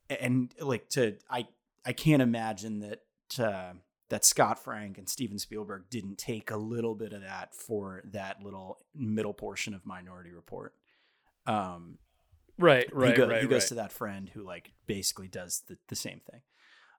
and 0.10 0.54
like 0.60 0.90
to 0.90 1.18
I 1.30 1.48
I 1.86 1.94
can't 1.94 2.22
imagine 2.22 2.80
that 2.80 3.40
uh 3.40 3.74
that 4.10 4.24
Scott 4.24 4.58
Frank 4.58 4.98
and 4.98 5.10
Steven 5.10 5.38
Spielberg 5.38 5.84
didn't 5.90 6.18
take 6.18 6.50
a 6.50 6.56
little 6.58 6.96
bit 6.96 7.12
of 7.12 7.22
that 7.22 7.54
for 7.54 8.02
that 8.06 8.42
little 8.42 8.80
middle 8.96 9.34
portion 9.34 9.74
of 9.74 9.86
Minority 9.86 10.32
Report. 10.32 10.74
Um 11.46 11.98
right, 12.58 12.88
right, 12.94 13.12
he, 13.12 13.18
go- 13.18 13.28
right. 13.28 13.42
he 13.42 13.48
goes 13.48 13.64
right. 13.64 13.68
to 13.70 13.76
that 13.76 13.92
friend 13.92 14.30
who 14.34 14.44
like 14.44 14.72
basically 14.86 15.28
does 15.28 15.64
the, 15.68 15.78
the 15.88 15.96
same 15.96 16.22
thing 16.30 16.42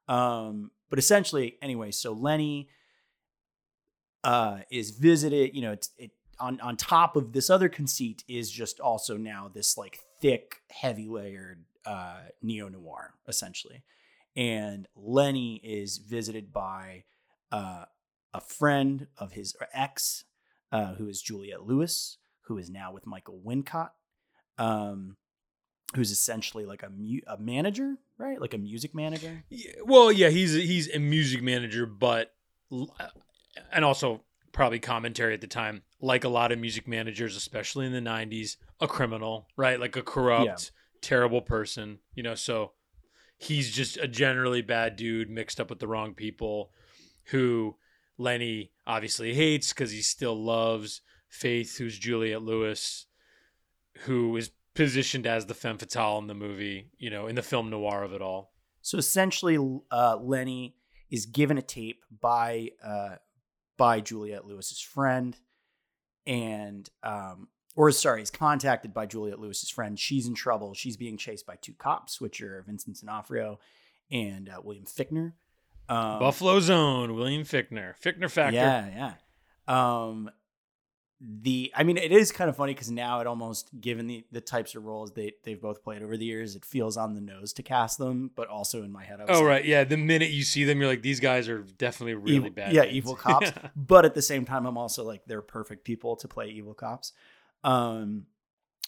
um 0.08 0.70
but 0.90 0.98
essentially 0.98 1.56
anyway 1.60 1.90
so 1.90 2.12
lenny 2.12 2.68
uh 4.24 4.58
is 4.70 4.90
visited 4.90 5.54
you 5.54 5.62
know 5.62 5.72
it's 5.72 5.90
it 5.98 6.10
on 6.40 6.60
on 6.60 6.76
top 6.76 7.16
of 7.16 7.32
this 7.32 7.50
other 7.50 7.68
conceit 7.68 8.24
is 8.28 8.50
just 8.50 8.80
also 8.80 9.16
now 9.16 9.50
this 9.52 9.76
like 9.76 9.98
thick 10.20 10.62
heavy 10.70 11.08
layered 11.08 11.64
uh 11.84 12.20
neo 12.42 12.68
noir 12.68 13.14
essentially 13.26 13.82
and 14.36 14.86
lenny 14.96 15.56
is 15.56 15.98
visited 15.98 16.52
by 16.52 17.04
uh 17.52 17.84
a 18.34 18.40
friend 18.40 19.06
of 19.16 19.32
his 19.32 19.54
ex 19.72 20.24
uh 20.72 20.94
who 20.94 21.08
is 21.08 21.20
juliette 21.20 21.66
lewis 21.66 22.18
who 22.42 22.58
is 22.58 22.70
now 22.70 22.92
with 22.92 23.06
michael 23.06 23.40
wincott 23.44 23.90
um 24.58 25.16
who's 25.94 26.10
essentially 26.10 26.64
like 26.64 26.82
a 26.82 26.90
mu- 26.90 27.20
a 27.26 27.38
manager, 27.38 27.96
right? 28.18 28.40
Like 28.40 28.54
a 28.54 28.58
music 28.58 28.94
manager. 28.94 29.44
Yeah, 29.48 29.72
well, 29.84 30.12
yeah, 30.12 30.28
he's 30.28 30.56
a, 30.56 30.60
he's 30.60 30.94
a 30.94 30.98
music 30.98 31.42
manager, 31.42 31.86
but 31.86 32.32
uh, 32.72 33.08
and 33.72 33.84
also 33.84 34.22
probably 34.52 34.78
commentary 34.78 35.34
at 35.34 35.40
the 35.40 35.46
time, 35.46 35.82
like 36.00 36.24
a 36.24 36.28
lot 36.28 36.52
of 36.52 36.58
music 36.58 36.86
managers, 36.86 37.36
especially 37.36 37.86
in 37.86 37.92
the 37.92 38.00
'90s, 38.00 38.56
a 38.80 38.88
criminal, 38.88 39.48
right? 39.56 39.80
Like 39.80 39.96
a 39.96 40.02
corrupt, 40.02 40.72
terrible 41.00 41.40
person, 41.40 41.98
you 42.14 42.22
know. 42.22 42.34
So 42.34 42.72
he's 43.38 43.72
just 43.72 43.96
a 43.96 44.08
generally 44.08 44.62
bad 44.62 44.96
dude 44.96 45.30
mixed 45.30 45.60
up 45.60 45.70
with 45.70 45.78
the 45.78 45.88
wrong 45.88 46.14
people, 46.14 46.72
who 47.26 47.76
Lenny 48.18 48.72
obviously 48.86 49.32
hates 49.32 49.72
because 49.72 49.90
he 49.90 50.02
still 50.02 50.34
loves 50.36 51.02
Faith, 51.28 51.76
who's 51.76 51.98
Juliette 51.98 52.42
Lewis, 52.42 53.06
who 54.00 54.36
is 54.36 54.50
positioned 54.78 55.26
as 55.26 55.44
the 55.46 55.54
femme 55.54 55.76
fatale 55.76 56.18
in 56.18 56.28
the 56.28 56.34
movie, 56.34 56.86
you 56.98 57.10
know, 57.10 57.26
in 57.26 57.34
the 57.34 57.42
film 57.42 57.68
noir 57.68 58.04
of 58.04 58.12
it 58.12 58.22
all. 58.22 58.52
So 58.80 58.96
essentially, 58.96 59.58
uh, 59.90 60.16
Lenny 60.22 60.76
is 61.10 61.26
given 61.26 61.58
a 61.58 61.62
tape 61.62 62.04
by 62.20 62.68
uh, 62.82 63.16
by 63.76 64.00
Juliette 64.00 64.46
Lewis's 64.46 64.80
friend, 64.80 65.36
and 66.28 66.88
um, 67.02 67.48
or 67.74 67.90
sorry, 67.90 68.22
is 68.22 68.30
contacted 68.30 68.94
by 68.94 69.04
Juliette 69.06 69.40
Lewis's 69.40 69.68
friend. 69.68 69.98
She's 69.98 70.28
in 70.28 70.36
trouble. 70.36 70.74
She's 70.74 70.96
being 70.96 71.16
chased 71.16 71.44
by 71.44 71.56
two 71.56 71.74
cops, 71.74 72.20
which 72.20 72.40
are 72.40 72.62
Vincent 72.64 73.00
D'Onofrio 73.00 73.58
and 74.12 74.48
uh, 74.48 74.60
William 74.62 74.84
Fichtner. 74.84 75.32
Um, 75.88 76.20
Buffalo 76.20 76.60
Zone, 76.60 77.16
William 77.16 77.42
Fichtner, 77.42 77.94
Fichtner 78.00 78.30
Factor. 78.30 78.54
Yeah, 78.54 78.86
yeah. 78.86 79.12
Um, 79.66 80.30
the 81.20 81.72
I 81.74 81.82
mean, 81.82 81.96
it 81.96 82.12
is 82.12 82.30
kind 82.30 82.48
of 82.48 82.56
funny 82.56 82.74
because 82.74 82.90
now 82.90 83.20
it 83.20 83.26
almost, 83.26 83.70
given 83.80 84.06
the 84.06 84.24
the 84.30 84.40
types 84.40 84.74
of 84.76 84.84
roles 84.84 85.10
they 85.12 85.32
they've 85.42 85.60
both 85.60 85.82
played 85.82 86.02
over 86.02 86.16
the 86.16 86.24
years, 86.24 86.54
it 86.54 86.64
feels 86.64 86.96
on 86.96 87.14
the 87.14 87.20
nose 87.20 87.52
to 87.54 87.62
cast 87.62 87.98
them. 87.98 88.30
But 88.36 88.48
also 88.48 88.82
in 88.84 88.92
my 88.92 89.04
head, 89.04 89.20
I 89.20 89.24
was 89.24 89.36
Oh 89.36 89.40
like, 89.40 89.48
right, 89.48 89.64
yeah. 89.64 89.82
The 89.84 89.96
minute 89.96 90.30
you 90.30 90.44
see 90.44 90.64
them, 90.64 90.78
you're 90.80 90.88
like, 90.88 91.02
these 91.02 91.18
guys 91.20 91.48
are 91.48 91.62
definitely 91.62 92.14
really 92.14 92.36
evil, 92.36 92.50
bad. 92.50 92.72
yeah, 92.72 92.82
dudes. 92.82 92.94
evil 92.96 93.14
cops. 93.16 93.50
But 93.74 94.04
at 94.04 94.14
the 94.14 94.22
same 94.22 94.44
time, 94.44 94.64
I'm 94.64 94.78
also 94.78 95.02
like 95.04 95.22
they're 95.26 95.42
perfect 95.42 95.84
people 95.84 96.14
to 96.16 96.28
play 96.28 96.50
evil 96.50 96.74
cops. 96.74 97.12
Um, 97.64 98.26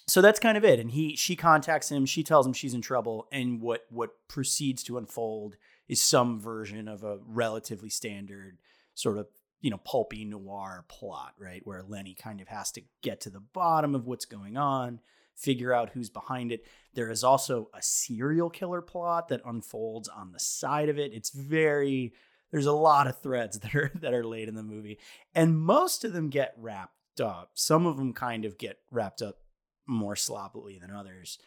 so 0.06 0.20
that's 0.20 0.38
kind 0.40 0.56
of 0.56 0.64
it. 0.64 0.78
And 0.78 0.90
he 0.90 1.16
she 1.16 1.34
contacts 1.36 1.90
him. 1.90 2.06
She 2.06 2.22
tells 2.22 2.46
him 2.46 2.52
she's 2.52 2.74
in 2.74 2.80
trouble, 2.80 3.26
and 3.32 3.60
what 3.60 3.86
what 3.90 4.10
proceeds 4.28 4.82
to 4.84 4.98
unfold 4.98 5.56
is 5.88 6.00
some 6.00 6.38
version 6.40 6.86
of 6.86 7.02
a 7.02 7.18
relatively 7.26 7.90
standard 7.90 8.58
sort 8.94 9.18
of 9.18 9.26
you 9.60 9.70
know 9.70 9.78
pulpy 9.78 10.24
noir 10.24 10.84
plot, 10.88 11.34
right? 11.38 11.62
Where 11.64 11.82
Lenny 11.82 12.14
kind 12.14 12.40
of 12.40 12.48
has 12.48 12.70
to 12.72 12.82
get 13.02 13.20
to 13.22 13.30
the 13.30 13.40
bottom 13.40 13.94
of 13.94 14.06
what's 14.06 14.24
going 14.24 14.56
on, 14.56 15.00
figure 15.34 15.72
out 15.72 15.90
who's 15.90 16.10
behind 16.10 16.52
it. 16.52 16.64
There 16.94 17.10
is 17.10 17.22
also 17.22 17.70
a 17.74 17.82
serial 17.82 18.50
killer 18.50 18.82
plot 18.82 19.28
that 19.28 19.42
unfolds 19.44 20.08
on 20.08 20.32
the 20.32 20.40
side 20.40 20.88
of 20.88 20.98
it. 20.98 21.12
It's 21.12 21.30
very 21.30 22.12
there's 22.50 22.66
a 22.66 22.72
lot 22.72 23.06
of 23.06 23.20
threads 23.20 23.58
that 23.60 23.74
are 23.74 23.90
that 23.96 24.14
are 24.14 24.26
laid 24.26 24.48
in 24.48 24.54
the 24.54 24.62
movie, 24.62 24.98
and 25.34 25.58
most 25.58 26.04
of 26.04 26.12
them 26.12 26.30
get 26.30 26.54
wrapped 26.56 27.20
up. 27.20 27.52
Some 27.54 27.86
of 27.86 27.96
them 27.96 28.12
kind 28.12 28.44
of 28.44 28.58
get 28.58 28.78
wrapped 28.90 29.22
up 29.22 29.38
more 29.86 30.16
sloppily 30.16 30.78
than 30.78 30.90
others. 30.90 31.38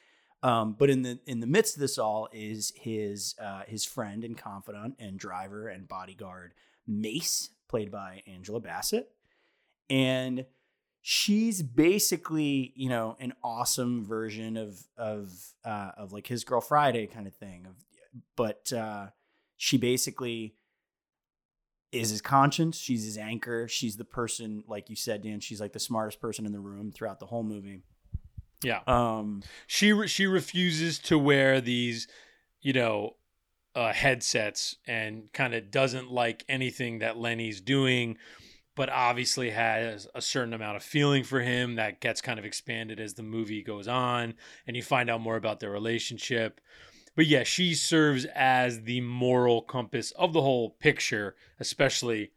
Um, 0.44 0.76
but 0.78 0.90
in 0.90 1.04
the 1.04 1.20
in 1.26 1.40
the 1.40 1.48
midst 1.48 1.78
of 1.78 1.80
this 1.80 1.98
all 1.98 2.28
is 2.34 2.74
his 2.76 3.36
uh, 3.42 3.64
his 3.66 3.86
friend 3.86 4.24
and 4.24 4.38
confidant 4.38 4.96
and 5.00 5.18
driver 5.18 5.70
and 5.70 5.88
bodyguard 5.88 6.54
Mace, 6.86 7.50
played 7.74 7.92
by 7.92 8.22
Angela 8.28 8.60
Bassett, 8.60 9.10
and 9.90 10.46
she's 11.02 11.64
basically 11.64 12.72
you 12.76 12.88
know 12.88 13.18
an 13.20 13.34
awesome 13.44 14.06
version 14.06 14.58
of 14.58 14.80
of 14.96 15.34
uh, 15.66 15.90
of 15.98 16.14
like 16.14 16.28
his 16.28 16.44
girl 16.44 16.62
Friday 16.62 17.08
kind 17.08 17.26
of 17.26 17.34
thing. 17.34 17.66
But 18.36 18.72
uh, 18.72 19.08
she 19.58 19.78
basically 19.78 20.54
is 21.92 22.12
his 22.12 22.22
conscience. 22.22 22.78
She's 22.78 23.04
his 23.04 23.18
anchor. 23.18 23.68
She's 23.68 23.98
the 23.98 24.06
person, 24.06 24.64
like 24.68 24.92
you 24.92 24.96
said, 24.96 25.24
Dan. 25.24 25.40
She's 25.40 25.60
like 25.60 25.74
the 25.74 25.80
smartest 25.80 26.22
person 26.22 26.46
in 26.46 26.52
the 26.52 26.60
room 26.60 26.92
throughout 26.92 27.20
the 27.20 27.26
whole 27.26 27.42
movie. 27.44 27.82
Yeah. 28.64 28.82
Um, 28.86 29.42
She 29.66 29.94
re- 29.94 30.08
she 30.08 30.28
refuses 30.28 31.00
to 31.00 31.18
wear 31.18 31.60
these, 31.60 32.08
you 32.62 32.74
know, 32.74 33.16
uh, 33.76 33.92
headsets 33.94 34.78
and 34.88 35.32
kind 35.34 35.54
of 35.54 35.72
doesn't 35.72 36.12
like 36.12 36.46
anything 36.48 37.00
that 37.00 37.18
Lenny's 37.18 37.62
doing, 37.62 38.18
but 38.76 38.90
obviously 38.90 39.52
has 39.52 40.08
a 40.16 40.22
certain 40.22 40.54
amount 40.54 40.78
of 40.78 40.84
feeling 40.84 41.24
for 41.24 41.42
him 41.42 41.76
that 41.76 42.02
gets 42.02 42.22
kind 42.22 42.40
of 42.40 42.46
expanded 42.46 43.00
as 43.00 43.14
the 43.14 43.24
movie 43.24 43.64
goes 43.64 43.88
on, 43.88 44.34
and 44.68 44.76
you 44.76 44.84
find 44.84 45.10
out 45.10 45.22
more 45.22 45.36
about 45.36 45.60
their 45.60 45.72
relationship. 45.72 46.60
But 47.16 47.28
yeah, 47.28 47.44
she 47.44 47.76
serves 47.76 48.26
as 48.34 48.84
the 48.84 49.02
moral 49.02 49.62
compass 49.62 50.12
of 50.12 50.34
the 50.34 50.42
whole 50.42 50.72
picture, 50.72 51.36
especially, 51.60 52.32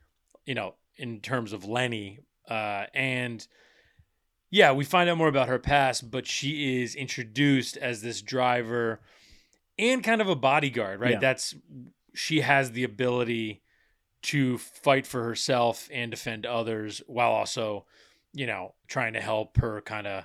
you 0.45 0.55
know, 0.55 0.75
in 0.97 1.21
terms 1.21 1.53
of 1.53 1.65
Lenny. 1.65 2.21
Uh, 2.49 2.85
and 2.95 3.47
yeah, 4.51 4.73
we 4.73 4.85
find 4.85 5.09
out 5.09 5.19
more 5.19 5.29
about 5.29 5.49
her 5.49 5.59
past, 5.59 6.11
but 6.11 6.27
she 6.27 6.83
is 6.83 6.95
introduced 6.95 7.77
as 7.79 8.03
this 8.03 8.23
driver 8.23 9.01
and 9.79 10.03
kind 10.03 10.21
of 10.21 10.29
a 10.29 10.37
bodyguard, 10.37 11.01
right? 11.01 11.13
Yeah. 11.13 11.19
That's 11.19 11.55
she 12.15 12.41
has 12.41 12.73
the 12.73 12.85
ability 12.85 13.63
to 14.23 14.59
fight 14.59 15.07
for 15.07 15.23
herself 15.25 15.89
and 15.93 16.11
defend 16.11 16.47
others 16.47 17.03
while 17.07 17.31
also, 17.31 17.87
you 18.33 18.47
know, 18.47 18.75
trying 18.89 19.13
to 19.13 19.21
help 19.21 19.59
her 19.59 19.81
kind 19.83 20.07
of 20.07 20.25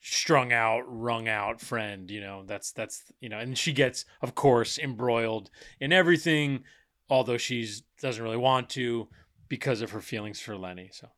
strung 0.00 0.52
out, 0.52 0.82
wrung 0.86 1.28
out 1.28 1.60
friend, 1.60 2.10
you 2.10 2.20
know. 2.20 2.42
That's 2.46 2.72
that's 2.72 3.02
you 3.20 3.28
know, 3.28 3.38
and 3.38 3.56
she 3.56 3.72
gets 3.72 4.04
of 4.20 4.34
course 4.34 4.78
embroiled 4.78 5.50
in 5.80 5.92
everything 5.92 6.64
although 7.12 7.36
she's 7.36 7.82
doesn't 8.00 8.24
really 8.24 8.38
want 8.38 8.70
to 8.70 9.06
because 9.48 9.82
of 9.82 9.90
her 9.90 10.00
feelings 10.00 10.40
for 10.40 10.56
Lenny. 10.56 10.88
So 10.92 11.08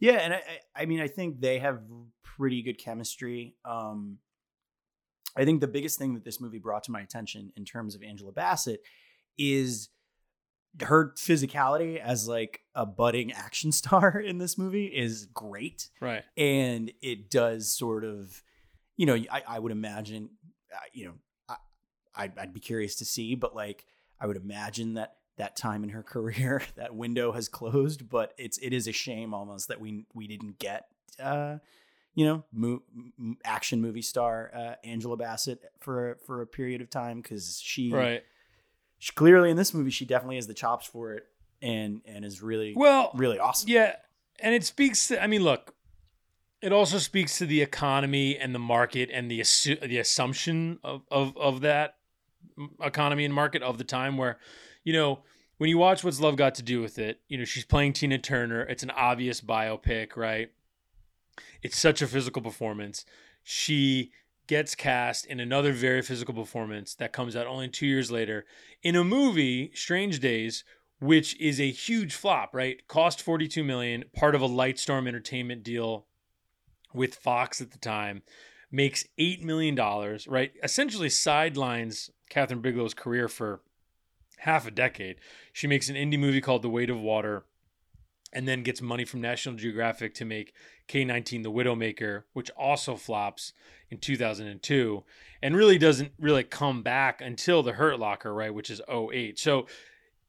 Yeah, 0.00 0.14
and 0.14 0.32
I, 0.32 0.36
I 0.38 0.82
I 0.82 0.86
mean, 0.86 1.00
I 1.00 1.08
think 1.08 1.40
they 1.40 1.58
have 1.58 1.82
pretty 2.22 2.62
good 2.62 2.78
chemistry. 2.78 3.54
Um, 3.64 4.18
I 5.36 5.44
think 5.44 5.60
the 5.60 5.68
biggest 5.68 5.98
thing 5.98 6.14
that 6.14 6.24
this 6.24 6.40
movie 6.40 6.58
brought 6.58 6.84
to 6.84 6.92
my 6.92 7.00
attention 7.00 7.52
in 7.56 7.64
terms 7.64 7.94
of 7.94 8.02
Angela 8.02 8.32
Bassett 8.32 8.80
is 9.36 9.88
her 10.82 11.12
physicality 11.16 11.98
as 11.98 12.28
like 12.28 12.60
a 12.74 12.86
budding 12.86 13.32
action 13.32 13.72
star 13.80 14.18
in 14.18 14.38
this 14.38 14.58
movie 14.58 14.86
is 14.86 15.26
great, 15.26 15.88
right, 16.00 16.24
and 16.36 16.92
it 17.02 17.30
does 17.30 17.70
sort 17.70 18.04
of, 18.04 18.42
you 18.96 19.06
know, 19.06 19.14
I, 19.14 19.42
I 19.46 19.58
would 19.58 19.72
imagine, 19.72 20.30
uh, 20.72 20.78
you 20.92 21.06
know, 21.06 21.14
I, 21.48 21.56
I'd, 22.14 22.38
I'd 22.38 22.54
be 22.54 22.60
curious 22.60 22.96
to 22.96 23.04
see, 23.04 23.34
but 23.34 23.54
like 23.54 23.86
I 24.20 24.26
would 24.26 24.36
imagine 24.36 24.94
that 24.94 25.16
that 25.36 25.56
time 25.56 25.82
in 25.82 25.90
her 25.90 26.02
career 26.02 26.62
that 26.76 26.94
window 26.94 27.32
has 27.32 27.48
closed 27.48 28.08
but 28.08 28.32
it's 28.38 28.58
it 28.58 28.72
is 28.72 28.86
a 28.86 28.92
shame 28.92 29.34
almost 29.34 29.68
that 29.68 29.80
we 29.80 30.06
we 30.14 30.26
didn't 30.26 30.58
get 30.58 30.86
uh 31.20 31.58
you 32.14 32.24
know 32.24 32.44
mo- 32.52 32.82
action 33.44 33.80
movie 33.80 34.02
star 34.02 34.50
uh 34.54 34.74
angela 34.86 35.16
bassett 35.16 35.60
for 35.80 36.18
for 36.26 36.42
a 36.42 36.46
period 36.46 36.80
of 36.80 36.88
time 36.90 37.20
because 37.20 37.60
she 37.60 37.90
right. 37.92 38.22
she 38.98 39.12
clearly 39.12 39.50
in 39.50 39.56
this 39.56 39.74
movie 39.74 39.90
she 39.90 40.04
definitely 40.04 40.36
has 40.36 40.46
the 40.46 40.54
chops 40.54 40.86
for 40.86 41.12
it 41.12 41.26
and 41.62 42.02
and 42.04 42.24
is 42.24 42.42
really 42.42 42.74
Well, 42.76 43.10
really 43.14 43.38
awesome 43.38 43.68
Yeah, 43.68 43.96
and 44.40 44.54
it 44.54 44.64
speaks 44.64 45.08
to. 45.08 45.22
I 45.22 45.26
mean, 45.26 45.42
look, 45.42 45.74
it 46.60 46.72
also 46.72 46.98
speaks 46.98 47.38
to 47.38 47.46
the 47.46 47.62
economy 47.62 48.36
and 48.36 48.54
the 48.54 48.58
market 48.58 49.10
and 49.12 49.30
the 49.30 49.40
assu- 49.40 49.80
the 49.80 49.98
assumption 49.98 50.78
of 50.84 51.02
of 51.10 51.36
of 51.36 51.62
that 51.62 51.96
economy 52.80 53.24
and 53.24 53.32
market 53.32 53.62
of 53.62 53.78
the 53.78 53.84
time 53.84 54.16
where, 54.18 54.38
you 54.84 54.92
know, 54.92 55.20
when 55.58 55.70
you 55.70 55.78
watch 55.78 56.04
What's 56.04 56.20
Love 56.20 56.36
Got 56.36 56.54
to 56.56 56.62
Do 56.62 56.82
with 56.82 56.98
It, 56.98 57.20
you 57.28 57.38
know, 57.38 57.44
she's 57.44 57.64
playing 57.64 57.94
Tina 57.94 58.18
Turner. 58.18 58.62
It's 58.62 58.82
an 58.82 58.90
obvious 58.90 59.40
biopic, 59.40 60.16
right? 60.16 60.50
It's 61.62 61.78
such 61.78 62.02
a 62.02 62.06
physical 62.06 62.42
performance. 62.42 63.04
She 63.42 64.12
gets 64.46 64.74
cast 64.74 65.26
in 65.26 65.40
another 65.40 65.72
very 65.72 66.02
physical 66.02 66.34
performance 66.34 66.94
that 66.94 67.12
comes 67.12 67.34
out 67.34 67.46
only 67.46 67.68
two 67.68 67.86
years 67.86 68.10
later 68.10 68.44
in 68.82 68.94
a 68.96 69.04
movie, 69.04 69.70
Strange 69.74 70.20
Days, 70.20 70.64
which 71.00 71.38
is 71.40 71.60
a 71.60 71.70
huge 71.70 72.14
flop, 72.14 72.54
right? 72.54 72.86
Cost 72.88 73.22
42 73.22 73.64
million, 73.64 74.04
part 74.14 74.34
of 74.34 74.42
a 74.42 74.48
Lightstorm 74.48 75.08
Entertainment 75.08 75.62
deal 75.62 76.06
with 76.92 77.14
Fox 77.14 77.60
at 77.60 77.72
the 77.72 77.78
time, 77.78 78.22
makes 78.70 79.04
$8 79.18 79.42
million, 79.42 79.76
right? 80.28 80.52
Essentially 80.62 81.08
sidelines 81.08 82.10
Kathryn 82.30 82.62
Bigelow's 82.62 82.94
career 82.94 83.28
for 83.28 83.60
half 84.38 84.66
a 84.66 84.70
decade. 84.70 85.16
She 85.52 85.66
makes 85.66 85.88
an 85.88 85.96
indie 85.96 86.18
movie 86.18 86.40
called 86.40 86.62
The 86.62 86.70
Weight 86.70 86.90
of 86.90 87.00
Water 87.00 87.44
and 88.34 88.48
then 88.48 88.62
gets 88.62 88.82
money 88.82 89.04
from 89.04 89.20
National 89.20 89.54
Geographic 89.54 90.14
to 90.14 90.24
make 90.24 90.52
K19 90.88 91.42
The 91.44 91.52
Widowmaker, 91.52 92.24
which 92.32 92.50
also 92.50 92.96
flops 92.96 93.52
in 93.90 93.98
2002 93.98 95.04
and 95.42 95.56
really 95.56 95.78
doesn't 95.78 96.12
really 96.18 96.42
come 96.42 96.82
back 96.82 97.20
until 97.20 97.62
The 97.62 97.74
Hurt 97.74 97.98
Locker, 97.98 98.34
right, 98.34 98.52
which 98.52 98.70
is 98.70 98.80
08. 98.88 99.38
So, 99.38 99.66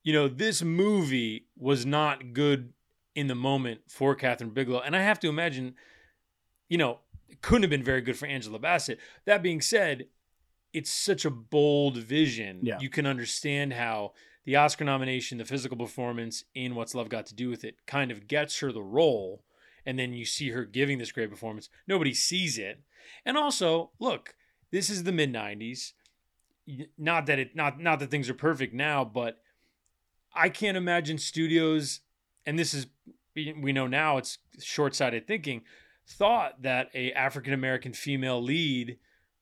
you 0.03 0.13
know, 0.13 0.27
this 0.27 0.61
movie 0.61 1.47
was 1.57 1.85
not 1.85 2.33
good 2.33 2.73
in 3.15 3.27
the 3.27 3.35
moment 3.35 3.81
for 3.87 4.15
Kathryn 4.15 4.53
Bigelow. 4.53 4.81
And 4.81 4.95
I 4.95 5.01
have 5.01 5.19
to 5.21 5.29
imagine, 5.29 5.75
you 6.69 6.77
know, 6.77 6.99
it 7.27 7.41
couldn't 7.41 7.63
have 7.63 7.69
been 7.69 7.83
very 7.83 8.01
good 8.01 8.17
for 8.17 8.27
Angela 8.27 8.59
Bassett. 8.59 8.99
That 9.25 9.41
being 9.41 9.61
said, 9.61 10.07
it's 10.73 10.91
such 10.91 11.25
a 11.25 11.31
bold 11.31 11.97
vision. 11.97 12.59
Yeah. 12.61 12.77
You 12.79 12.89
can 12.89 13.07
understand 13.07 13.73
how 13.73 14.11
the 14.45 14.55
Oscar 14.55 14.85
nomination, 14.85 15.39
the 15.39 15.45
physical 15.45 15.77
performance 15.77 16.43
in 16.53 16.75
What's 16.75 16.95
Love 16.95 17.09
Got 17.09 17.25
to 17.27 17.35
Do 17.35 17.49
with 17.49 17.63
It 17.63 17.85
kind 17.85 18.11
of 18.11 18.27
gets 18.27 18.59
her 18.59 18.71
the 18.71 18.83
role. 18.83 19.43
And 19.85 19.99
then 19.99 20.13
you 20.13 20.25
see 20.25 20.49
her 20.49 20.65
giving 20.65 20.97
this 20.97 21.11
great 21.11 21.29
performance. 21.29 21.69
Nobody 21.87 22.13
sees 22.13 22.57
it. 22.57 22.79
And 23.25 23.37
also, 23.37 23.91
look, 23.99 24.35
this 24.71 24.89
is 24.89 25.03
the 25.03 25.11
mid 25.11 25.33
90s. 25.33 25.93
Not 26.97 27.27
that 27.27 27.37
it 27.37 27.55
not 27.55 27.79
not 27.79 27.99
that 27.99 28.09
things 28.09 28.29
are 28.29 28.33
perfect 28.33 28.73
now, 28.73 29.05
but 29.05 29.37
I 30.33 30.49
can't 30.49 30.77
imagine 30.77 31.19
studios 31.19 32.01
and 32.45 32.57
this 32.57 32.73
is 32.73 32.87
we 33.35 33.71
know 33.71 33.85
now 33.85 34.17
it's 34.17 34.37
short-sighted 34.59 35.27
thinking 35.27 35.61
thought 36.07 36.61
that 36.61 36.89
a 36.93 37.11
African 37.13 37.53
American 37.53 37.93
female 37.93 38.41
lead 38.41 38.97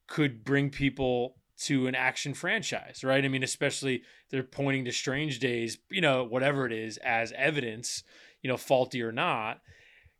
could 0.07 0.43
bring 0.43 0.69
people 0.69 1.37
to 1.63 1.87
an 1.87 1.95
action 1.95 2.33
franchise, 2.33 3.03
right? 3.03 3.23
I 3.23 3.27
mean, 3.27 3.43
especially 3.43 4.03
they're 4.29 4.43
pointing 4.43 4.85
to 4.85 4.91
Strange 4.91 5.39
Days, 5.39 5.77
you 5.89 6.01
know, 6.01 6.23
whatever 6.23 6.65
it 6.65 6.71
is, 6.71 6.97
as 6.97 7.31
evidence, 7.33 8.03
you 8.41 8.49
know, 8.49 8.57
faulty 8.57 9.01
or 9.01 9.11
not. 9.11 9.61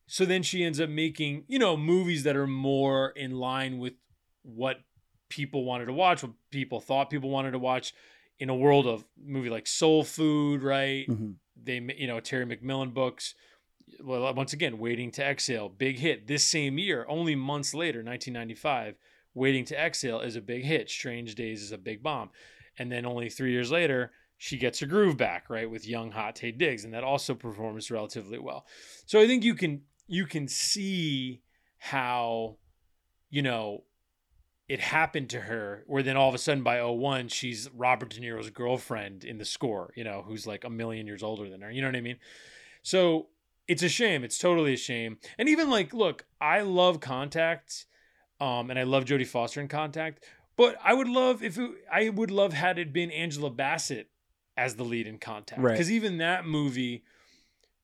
So 0.08 0.26
then 0.26 0.44
she 0.44 0.64
ends 0.64 0.80
up 0.80 0.90
making, 0.90 1.46
you 1.48 1.60
know, 1.60 1.78
movies 1.78 2.24
that 2.24 2.36
are 2.36 2.48
more 2.48 3.10
in 3.12 3.32
line 3.32 3.80
with 3.80 3.94
what 4.44 4.82
people 5.30 5.64
wanted 5.64 5.86
to 5.86 5.94
watch, 5.94 6.24
what 6.24 6.34
people 6.52 6.80
thought 6.80 7.10
people 7.10 7.30
wanted 7.30 7.52
to 7.52 7.60
watch 7.60 7.94
in 8.40 8.50
a 8.50 8.56
world 8.56 8.86
of 8.86 9.06
movie 9.18 9.50
like 9.50 9.68
Soul 9.68 10.04
Food, 10.04 10.62
right? 10.64 11.08
Mhm. 11.08 11.36
They, 11.56 11.80
you 11.98 12.08
know, 12.08 12.20
Terry 12.20 12.46
McMillan 12.46 12.94
books. 12.94 13.36
Well, 14.02 14.34
once 14.34 14.54
again, 14.54 14.80
Waiting 14.80 15.12
to 15.12 15.24
Exhale, 15.24 15.70
big 15.70 16.00
hit 16.00 16.28
this 16.28 16.44
same 16.44 16.78
year, 16.78 17.06
only 17.08 17.36
months 17.36 17.74
later, 17.74 18.04
1995. 18.04 18.96
Waiting 19.34 19.66
to 19.66 19.80
Exhale 19.80 20.22
is 20.22 20.36
a 20.36 20.42
big 20.42 20.64
hit. 20.64 20.90
Strange 20.90 21.36
Days 21.36 21.62
is 21.62 21.72
a 21.72 21.78
big 21.78 22.04
bomb. 22.04 22.30
And 22.78 22.92
then 22.92 23.06
only 23.06 23.30
three 23.30 23.52
years 23.52 23.72
later, 23.72 24.12
she 24.38 24.58
gets 24.58 24.80
her 24.80 24.88
groove 24.88 25.18
back, 25.18 25.50
right, 25.50 25.70
with 25.70 25.88
young 25.88 26.12
hot 26.12 26.36
Taye 26.36 26.58
Diggs, 26.58 26.84
and 26.84 26.94
that 26.94 27.04
also 27.04 27.34
performs 27.34 27.90
relatively 27.90 28.40
well. 28.40 28.66
So 29.06 29.20
I 29.20 29.28
think 29.28 29.44
you 29.44 29.56
can 29.56 29.84
you 30.08 30.26
can 30.26 30.48
see 30.48 31.42
how, 31.78 32.58
you 33.30 33.42
know, 33.42 33.84
it 34.68 34.80
happened 34.80 35.30
to 35.30 35.42
her, 35.42 35.84
where 35.88 36.04
then 36.04 36.18
all 36.18 36.30
of 36.30 36.36
a 36.36 36.38
sudden 36.38 36.64
by 36.64 36.82
01, 36.84 37.28
she's 37.28 37.70
Robert 37.74 38.10
De 38.10 38.20
Niro's 38.20 38.50
girlfriend 38.50 39.24
in 39.24 39.38
the 39.38 39.46
score, 39.46 39.94
you 39.96 40.04
know, 40.04 40.24
who's 40.26 40.48
like 40.48 40.64
a 40.64 40.70
million 40.70 41.06
years 41.06 41.24
older 41.24 41.50
than 41.50 41.62
her. 41.62 41.72
You 41.72 41.82
know 41.82 41.88
what 41.88 41.96
I 41.96 42.02
mean? 42.02 42.18
So 42.82 43.28
it's 43.68 43.84
a 43.84 43.90
shame. 43.90 44.24
It's 44.24 44.38
totally 44.38 44.74
a 44.74 44.78
shame. 44.78 45.18
And 45.38 45.50
even 45.50 45.70
like, 45.70 45.94
look, 45.94 46.26
I 46.40 46.62
love 46.62 47.00
Contact, 47.00 47.86
um, 48.44 48.70
and 48.70 48.78
I 48.78 48.84
love 48.84 49.06
Jodie 49.06 49.28
Foster 49.28 49.62
in 49.62 49.68
Contact, 49.68 50.24
but 50.58 50.76
I 50.84 50.94
would 50.94 51.08
love 51.08 51.42
if 51.44 51.58
it, 51.58 51.72
I 51.92 52.10
would 52.10 52.32
love 52.32 52.54
had 52.54 52.78
it 52.78 52.92
been 52.92 53.10
Angela 53.12 53.50
Bassett 53.50 54.10
as 54.58 54.76
the 54.76 54.84
lead 54.84 55.08
in 55.08 55.18
Contact, 55.18 55.62
Right. 55.62 55.72
because 55.74 55.92
even 55.92 56.18
that 56.18 56.46
movie, 56.46 57.04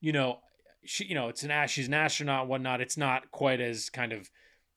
you 0.02 0.12
know, 0.12 0.40
she, 0.86 1.06
you 1.06 1.16
know, 1.16 1.30
it's 1.30 1.44
an. 1.44 1.68
She's 1.68 1.88
an 1.88 1.94
astronaut, 1.94 2.48
whatnot. 2.48 2.82
It's 2.82 2.98
not 2.98 3.32
quite 3.32 3.60
as 3.62 3.90
kind 3.90 4.12
of 4.14 4.30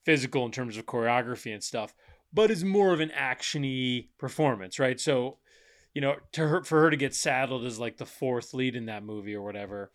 physical 0.05 0.45
in 0.45 0.51
terms 0.51 0.77
of 0.77 0.85
choreography 0.85 1.53
and 1.53 1.63
stuff, 1.63 1.93
but 2.31 2.51
it's 2.51 2.63
more 2.63 2.93
of 2.93 2.99
an 2.99 3.11
actiony 3.17 4.07
performance, 4.17 4.79
right? 4.79 4.99
So, 4.99 5.37
you 5.93 6.01
know, 6.01 6.15
to 6.33 6.47
her 6.47 6.63
for 6.63 6.81
her 6.81 6.89
to 6.89 6.97
get 6.97 7.15
saddled 7.15 7.65
as 7.65 7.79
like 7.79 7.97
the 7.97 8.05
fourth 8.05 8.53
lead 8.53 8.75
in 8.75 8.85
that 8.87 9.03
movie 9.03 9.35
or 9.35 9.41
whatever, 9.43 9.91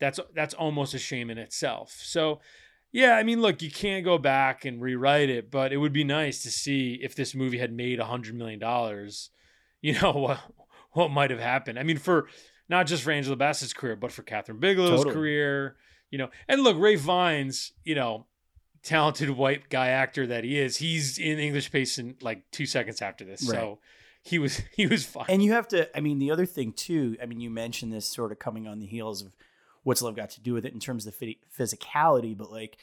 that's 0.00 0.18
that's 0.34 0.54
almost 0.54 0.94
a 0.94 0.98
shame 0.98 1.30
in 1.30 1.38
itself. 1.38 1.96
So, 2.02 2.40
yeah, 2.92 3.16
I 3.16 3.22
mean, 3.22 3.40
look, 3.40 3.62
you 3.62 3.70
can't 3.70 4.04
go 4.04 4.18
back 4.18 4.64
and 4.64 4.80
rewrite 4.80 5.30
it, 5.30 5.50
but 5.50 5.72
it 5.72 5.78
would 5.78 5.92
be 5.92 6.04
nice 6.04 6.42
to 6.42 6.50
see 6.50 7.00
if 7.02 7.14
this 7.14 7.34
movie 7.34 7.58
had 7.58 7.72
made 7.72 7.98
a 7.98 8.04
hundred 8.04 8.34
million 8.34 8.58
dollars. 8.58 9.30
You 9.84 10.00
know 10.00 10.12
what 10.12 10.38
what 10.92 11.10
might 11.10 11.30
have 11.30 11.40
happened. 11.40 11.76
I 11.76 11.82
mean, 11.82 11.98
for 11.98 12.28
not 12.68 12.86
just 12.86 13.02
for 13.02 13.10
Angela 13.10 13.34
Bassett's 13.34 13.72
career, 13.72 13.96
but 13.96 14.12
for 14.12 14.22
Kathryn 14.22 14.60
Bigelow's 14.60 14.90
Totally. 15.00 15.12
career. 15.12 15.74
You 16.12 16.18
know, 16.18 16.28
and 16.46 16.62
look, 16.62 16.76
Ralph 16.78 17.00
Fiennes, 17.00 17.72
you 17.82 17.96
know, 17.96 18.26
talented 18.84 19.30
white 19.30 19.68
guy 19.70 19.88
actor 19.88 20.24
that 20.28 20.44
he 20.44 20.56
is, 20.56 20.76
he's 20.76 21.18
in 21.18 21.40
English 21.40 21.72
Patient 21.72 22.22
like 22.22 22.48
two 22.52 22.64
seconds 22.64 23.02
after 23.02 23.24
this. 23.24 23.42
Right. 23.42 23.58
So 23.58 23.78
he 24.22 24.38
was 24.38 24.62
he 24.76 24.86
was 24.86 25.04
fine. 25.04 25.26
And 25.28 25.42
you 25.42 25.52
have 25.52 25.68
to, 25.68 25.94
I 25.96 26.00
mean, 26.00 26.18
the 26.18 26.30
other 26.30 26.46
thing 26.46 26.72
too, 26.72 27.16
I 27.20 27.26
mean, 27.26 27.40
you 27.40 27.50
mentioned 27.50 27.92
this 27.92 28.06
sort 28.06 28.32
of 28.32 28.38
coming 28.38 28.66
on 28.68 28.78
the 28.78 28.86
heels 28.86 29.22
of 29.22 29.32
what's 29.82 30.02
love 30.02 30.16
got 30.16 30.30
to 30.30 30.40
do 30.40 30.54
with 30.54 30.64
it 30.64 30.72
in 30.72 30.80
terms 30.80 31.06
of 31.06 31.18
the 31.18 31.38
physicality, 31.58 32.36
but 32.36 32.50
like 32.50 32.78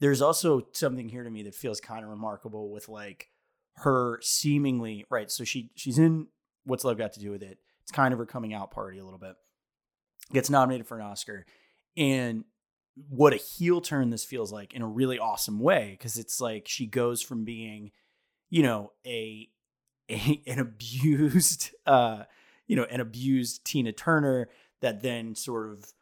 there's 0.00 0.22
also 0.22 0.66
something 0.72 1.08
here 1.08 1.24
to 1.24 1.30
me 1.30 1.42
that 1.44 1.54
feels 1.54 1.80
kind 1.80 2.04
of 2.04 2.10
remarkable 2.10 2.70
with 2.70 2.88
like 2.88 3.28
her 3.76 4.18
seemingly, 4.22 5.04
right. 5.10 5.30
So 5.30 5.44
she, 5.44 5.70
she's 5.74 5.98
in 5.98 6.26
what's 6.64 6.84
love 6.84 6.98
got 6.98 7.12
to 7.14 7.20
do 7.20 7.30
with 7.30 7.42
it. 7.42 7.58
It's 7.82 7.92
kind 7.92 8.12
of 8.12 8.18
her 8.18 8.26
coming 8.26 8.52
out 8.52 8.70
party 8.70 8.98
a 8.98 9.04
little 9.04 9.18
bit. 9.18 9.36
Gets 10.32 10.50
nominated 10.50 10.86
for 10.86 10.98
an 10.98 11.06
Oscar. 11.06 11.46
And 11.96 12.44
what 13.08 13.32
a 13.32 13.36
heel 13.36 13.80
turn 13.80 14.10
this 14.10 14.24
feels 14.24 14.52
like 14.52 14.74
in 14.74 14.82
a 14.82 14.86
really 14.86 15.18
awesome 15.18 15.60
way. 15.60 15.98
Cause 16.00 16.16
it's 16.16 16.40
like 16.40 16.66
she 16.66 16.86
goes 16.86 17.22
from 17.22 17.44
being, 17.44 17.92
you 18.48 18.62
know, 18.62 18.92
a 19.06 19.48
a, 20.10 20.42
an 20.46 20.58
abused 20.58 21.70
uh 21.86 22.24
you 22.66 22.76
know 22.76 22.84
an 22.90 23.00
abused 23.00 23.64
tina 23.64 23.92
turner 23.92 24.48
that 24.80 25.02
then 25.02 25.34
sort 25.34 25.70
of 25.70 25.92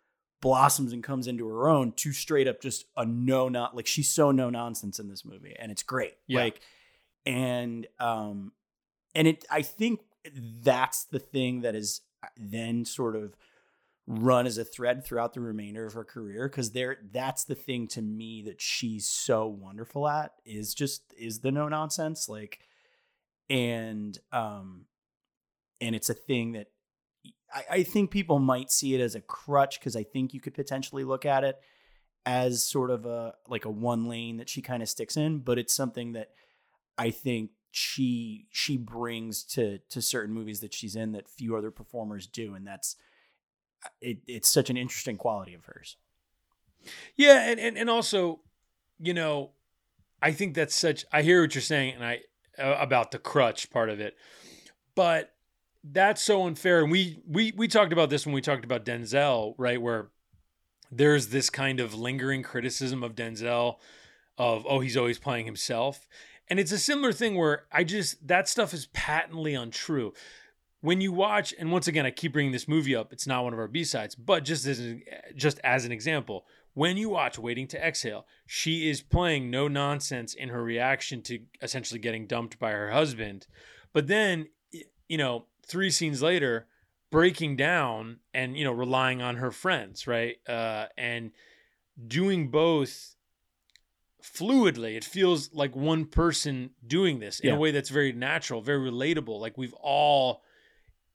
blossoms 0.40 0.92
and 0.92 1.02
comes 1.02 1.26
into 1.26 1.46
her 1.48 1.68
own 1.68 1.92
to 1.92 2.12
straight 2.12 2.46
up 2.46 2.60
just 2.60 2.84
a 2.96 3.04
no 3.04 3.48
not 3.48 3.74
like 3.74 3.86
she's 3.86 4.08
so 4.08 4.30
no 4.30 4.50
nonsense 4.50 4.98
in 4.98 5.08
this 5.08 5.24
movie 5.24 5.54
and 5.58 5.72
it's 5.72 5.82
great 5.82 6.14
Yeah. 6.26 6.40
like 6.40 6.60
and 7.26 7.86
um 7.98 8.52
and 9.14 9.26
it 9.26 9.44
i 9.50 9.62
think 9.62 10.00
that's 10.62 11.04
the 11.04 11.18
thing 11.18 11.62
that 11.62 11.74
is 11.74 12.02
then 12.36 12.84
sort 12.84 13.16
of 13.16 13.34
run 14.06 14.46
as 14.46 14.56
a 14.58 14.64
thread 14.64 15.04
throughout 15.04 15.34
the 15.34 15.40
remainder 15.40 15.84
of 15.84 15.92
her 15.94 16.04
career 16.04 16.48
because 16.48 16.70
there 16.70 16.98
that's 17.12 17.44
the 17.44 17.54
thing 17.54 17.86
to 17.88 18.00
me 18.00 18.42
that 18.42 18.60
she's 18.60 19.06
so 19.08 19.46
wonderful 19.46 20.08
at 20.08 20.32
is 20.46 20.72
just 20.72 21.02
is 21.18 21.40
the 21.40 21.50
no 21.52 21.68
nonsense 21.68 22.28
like 22.28 22.60
and 23.50 24.18
um 24.32 24.84
and 25.80 25.94
it's 25.94 26.08
a 26.10 26.14
thing 26.14 26.52
that 26.52 26.68
I, 27.52 27.64
I 27.70 27.82
think 27.82 28.10
people 28.10 28.38
might 28.38 28.70
see 28.70 28.94
it 28.94 29.00
as 29.00 29.14
a 29.14 29.20
crutch 29.20 29.78
because 29.78 29.96
I 29.96 30.02
think 30.02 30.34
you 30.34 30.40
could 30.40 30.54
potentially 30.54 31.04
look 31.04 31.24
at 31.24 31.44
it 31.44 31.58
as 32.26 32.62
sort 32.62 32.90
of 32.90 33.06
a 33.06 33.34
like 33.48 33.64
a 33.64 33.70
one 33.70 34.06
lane 34.08 34.36
that 34.36 34.48
she 34.48 34.60
kind 34.60 34.82
of 34.82 34.88
sticks 34.88 35.16
in, 35.16 35.38
but 35.38 35.58
it's 35.58 35.74
something 35.74 36.12
that 36.12 36.30
I 36.96 37.10
think 37.10 37.50
she 37.70 38.46
she 38.50 38.76
brings 38.76 39.44
to 39.44 39.78
to 39.90 40.02
certain 40.02 40.34
movies 40.34 40.60
that 40.60 40.74
she's 40.74 40.96
in 40.96 41.12
that 41.12 41.28
few 41.28 41.56
other 41.56 41.70
performers 41.70 42.26
do, 42.26 42.54
and 42.54 42.66
that's 42.66 42.96
it, 44.00 44.18
it's 44.26 44.48
such 44.48 44.70
an 44.70 44.76
interesting 44.76 45.16
quality 45.16 45.54
of 45.54 45.64
hers. 45.64 45.96
Yeah, 47.16 47.48
and, 47.48 47.58
and 47.60 47.76
and 47.76 47.90
also, 47.90 48.40
you 48.98 49.14
know, 49.14 49.52
I 50.22 50.32
think 50.32 50.54
that's 50.54 50.74
such. 50.74 51.04
I 51.12 51.22
hear 51.22 51.42
what 51.42 51.54
you're 51.54 51.62
saying, 51.62 51.94
and 51.94 52.04
I 52.04 52.20
about 52.58 53.10
the 53.10 53.18
crutch 53.18 53.70
part 53.70 53.88
of 53.88 54.00
it, 54.00 54.16
but 54.94 55.32
that's 55.92 56.22
so 56.22 56.46
unfair. 56.46 56.80
And 56.82 56.90
we 56.90 57.20
we 57.26 57.52
we 57.56 57.68
talked 57.68 57.92
about 57.92 58.10
this 58.10 58.26
when 58.26 58.34
we 58.34 58.40
talked 58.40 58.64
about 58.64 58.84
Denzel, 58.84 59.54
right? 59.58 59.80
Where 59.80 60.08
there's 60.90 61.28
this 61.28 61.50
kind 61.50 61.80
of 61.80 61.94
lingering 61.94 62.42
criticism 62.42 63.02
of 63.02 63.14
Denzel, 63.14 63.76
of 64.36 64.64
oh 64.68 64.80
he's 64.80 64.96
always 64.96 65.18
playing 65.18 65.46
himself, 65.46 66.08
and 66.48 66.58
it's 66.58 66.72
a 66.72 66.78
similar 66.78 67.12
thing 67.12 67.36
where 67.36 67.64
I 67.72 67.84
just 67.84 68.26
that 68.26 68.48
stuff 68.48 68.72
is 68.74 68.86
patently 68.92 69.54
untrue. 69.54 70.12
When 70.80 71.00
you 71.00 71.10
watch, 71.12 71.52
and 71.58 71.72
once 71.72 71.88
again, 71.88 72.06
I 72.06 72.12
keep 72.12 72.32
bringing 72.32 72.52
this 72.52 72.68
movie 72.68 72.94
up. 72.94 73.12
It's 73.12 73.26
not 73.26 73.42
one 73.42 73.52
of 73.52 73.58
our 73.58 73.66
B 73.66 73.82
sides, 73.82 74.14
but 74.14 74.44
just 74.44 74.64
as 74.66 74.80
just 75.34 75.58
as 75.64 75.84
an 75.84 75.90
example, 75.90 76.46
when 76.74 76.96
you 76.96 77.08
watch 77.08 77.38
Waiting 77.38 77.66
to 77.68 77.84
Exhale, 77.84 78.24
she 78.46 78.88
is 78.88 79.02
playing 79.02 79.50
no 79.50 79.66
nonsense 79.66 80.34
in 80.34 80.50
her 80.50 80.62
reaction 80.62 81.22
to 81.22 81.40
essentially 81.60 81.98
getting 81.98 82.28
dumped 82.28 82.60
by 82.60 82.70
her 82.70 82.92
husband. 82.92 83.48
But 83.92 84.06
then, 84.06 84.46
you 85.08 85.18
know, 85.18 85.46
three 85.68 85.90
scenes 85.90 86.22
later, 86.22 86.66
breaking 87.10 87.56
down 87.56 88.18
and, 88.34 88.56
you 88.56 88.64
know, 88.64 88.72
relying 88.72 89.22
on 89.22 89.36
her 89.36 89.50
friends, 89.50 90.06
right? 90.06 90.36
Uh, 90.48 90.86
and 90.96 91.30
doing 92.06 92.50
both 92.50 93.14
fluidly. 94.22 94.96
It 94.96 95.04
feels 95.04 95.52
like 95.52 95.74
one 95.76 96.04
person 96.06 96.70
doing 96.86 97.20
this 97.20 97.40
in 97.40 97.48
Yeah. 97.50 97.54
a 97.54 97.58
way 97.58 97.70
that's 97.70 97.88
very 97.88 98.12
natural, 98.12 98.60
very 98.60 98.90
relatable. 98.90 99.38
Like 99.40 99.56
we've 99.56 99.74
all, 99.74 100.42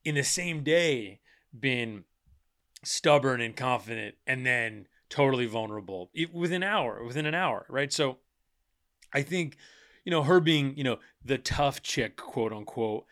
in 0.04 0.16
the 0.16 0.24
same 0.24 0.64
day, 0.64 1.20
been 1.58 2.06
stubborn 2.84 3.40
and 3.42 3.56
confident 3.56 4.16
and 4.28 4.46
then 4.46 4.88
totally 5.10 5.46
vulnerable 5.46 6.10
within 6.34 6.64
an 6.64 6.70
hour 6.70 7.02
within 7.06 7.26
an 7.26 7.36
hour 7.36 7.66
right 7.70 7.94
so 7.94 8.18
i 9.14 9.22
think 9.22 9.56
you 10.04 10.10
know 10.10 10.24
her 10.24 10.40
being 10.42 10.76
you 10.76 10.84
know 10.84 10.98
the 11.24 11.38
tough 11.38 11.82
chick 11.84 12.18
quote 12.18 12.52
unquote 12.52 13.06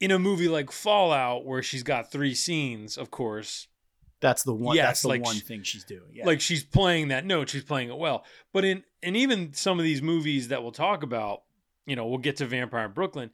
in 0.00 0.10
a 0.10 0.18
movie 0.18 0.48
like 0.48 0.72
fallout 0.72 1.44
where 1.44 1.62
she's 1.62 1.82
got 1.82 2.10
three 2.10 2.34
scenes 2.34 2.96
of 2.98 3.10
course 3.10 3.68
That's 4.20 4.42
the 4.42 4.54
one. 4.54 4.74
Yes, 4.76 4.86
that's 4.86 5.02
the 5.02 5.08
like 5.08 5.24
one 5.24 5.36
sh- 5.36 5.42
thing 5.42 5.62
she's 5.62 5.84
doing. 5.84 6.10
Yeah. 6.12 6.26
like 6.26 6.40
she's 6.40 6.64
playing 6.64 7.08
that 7.08 7.24
note 7.26 7.48
she's 7.50 7.64
playing 7.64 7.90
it 7.90 7.98
well 7.98 8.24
but 8.52 8.64
in 8.64 8.82
and 9.02 9.16
even 9.16 9.52
some 9.52 9.78
of 9.78 9.84
these 9.84 10.02
movies 10.02 10.48
that 10.48 10.62
we'll 10.62 10.72
talk 10.72 11.02
about 11.02 11.42
you 11.86 11.96
know 11.96 12.06
we'll 12.06 12.18
get 12.18 12.36
to 12.36 12.46
vampire 12.46 12.86
in 12.86 12.92
brooklyn 12.92 13.30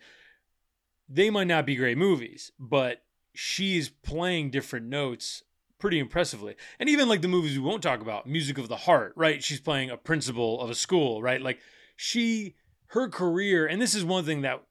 they 1.09 1.31
might 1.31 1.47
not 1.47 1.67
be 1.67 1.77
great 1.77 1.97
movies 1.99 2.51
but 2.59 3.03
she's 3.33 3.89
playing 3.89 4.51
different 4.51 4.87
notes 4.87 5.43
pretty 5.79 5.99
impressively 5.99 6.57
and 6.81 6.89
even 6.89 7.09
like 7.09 7.21
the 7.21 7.29
movies 7.29 7.59
we 7.59 7.65
won't 7.65 7.83
talk 7.83 8.01
about 8.01 8.27
music 8.27 8.57
of 8.59 8.67
the 8.69 8.77
heart 8.77 9.13
right 9.15 9.45
she's 9.45 9.61
playing 9.61 9.91
a 9.91 9.97
principal 9.97 10.61
of 10.61 10.71
a 10.71 10.75
school 10.75 11.21
right 11.23 11.43
like 11.43 11.59
she 11.97 12.55
her 12.89 13.09
career 13.09 13.67
and 13.67 13.81
this 13.81 13.95
is 13.95 14.05
one 14.05 14.25
thing 14.25 14.41
that 14.43 14.63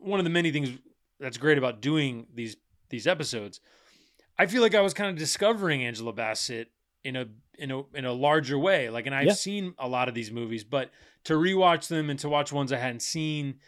one 0.00 0.18
of 0.20 0.24
the 0.24 0.30
many 0.30 0.50
things 0.50 0.70
that's 1.20 1.38
great 1.38 1.58
about 1.58 1.80
doing 1.80 2.26
these 2.34 2.56
these 2.90 3.06
episodes 3.06 3.60
I 4.40 4.46
feel 4.46 4.62
like 4.62 4.74
I 4.76 4.80
was 4.80 4.94
kind 4.94 5.10
of 5.10 5.16
discovering 5.16 5.84
Angela 5.84 6.12
Bassett 6.12 6.70
in 7.02 7.16
a 7.16 7.26
in 7.58 7.72
a 7.72 7.82
in 7.92 8.04
a 8.04 8.12
larger 8.12 8.56
way. 8.56 8.88
Like, 8.88 9.06
and 9.06 9.14
I've 9.14 9.26
Yeah. 9.26 9.32
seen 9.32 9.74
a 9.78 9.88
lot 9.88 10.08
of 10.08 10.14
these 10.14 10.30
movies, 10.30 10.62
but 10.62 10.92
to 11.24 11.32
rewatch 11.34 11.88
them 11.88 12.08
and 12.08 12.18
to 12.20 12.28
watch 12.28 12.52
ones 12.52 12.72
I 12.72 12.76
hadn't 12.78 13.02
seen, 13.02 13.58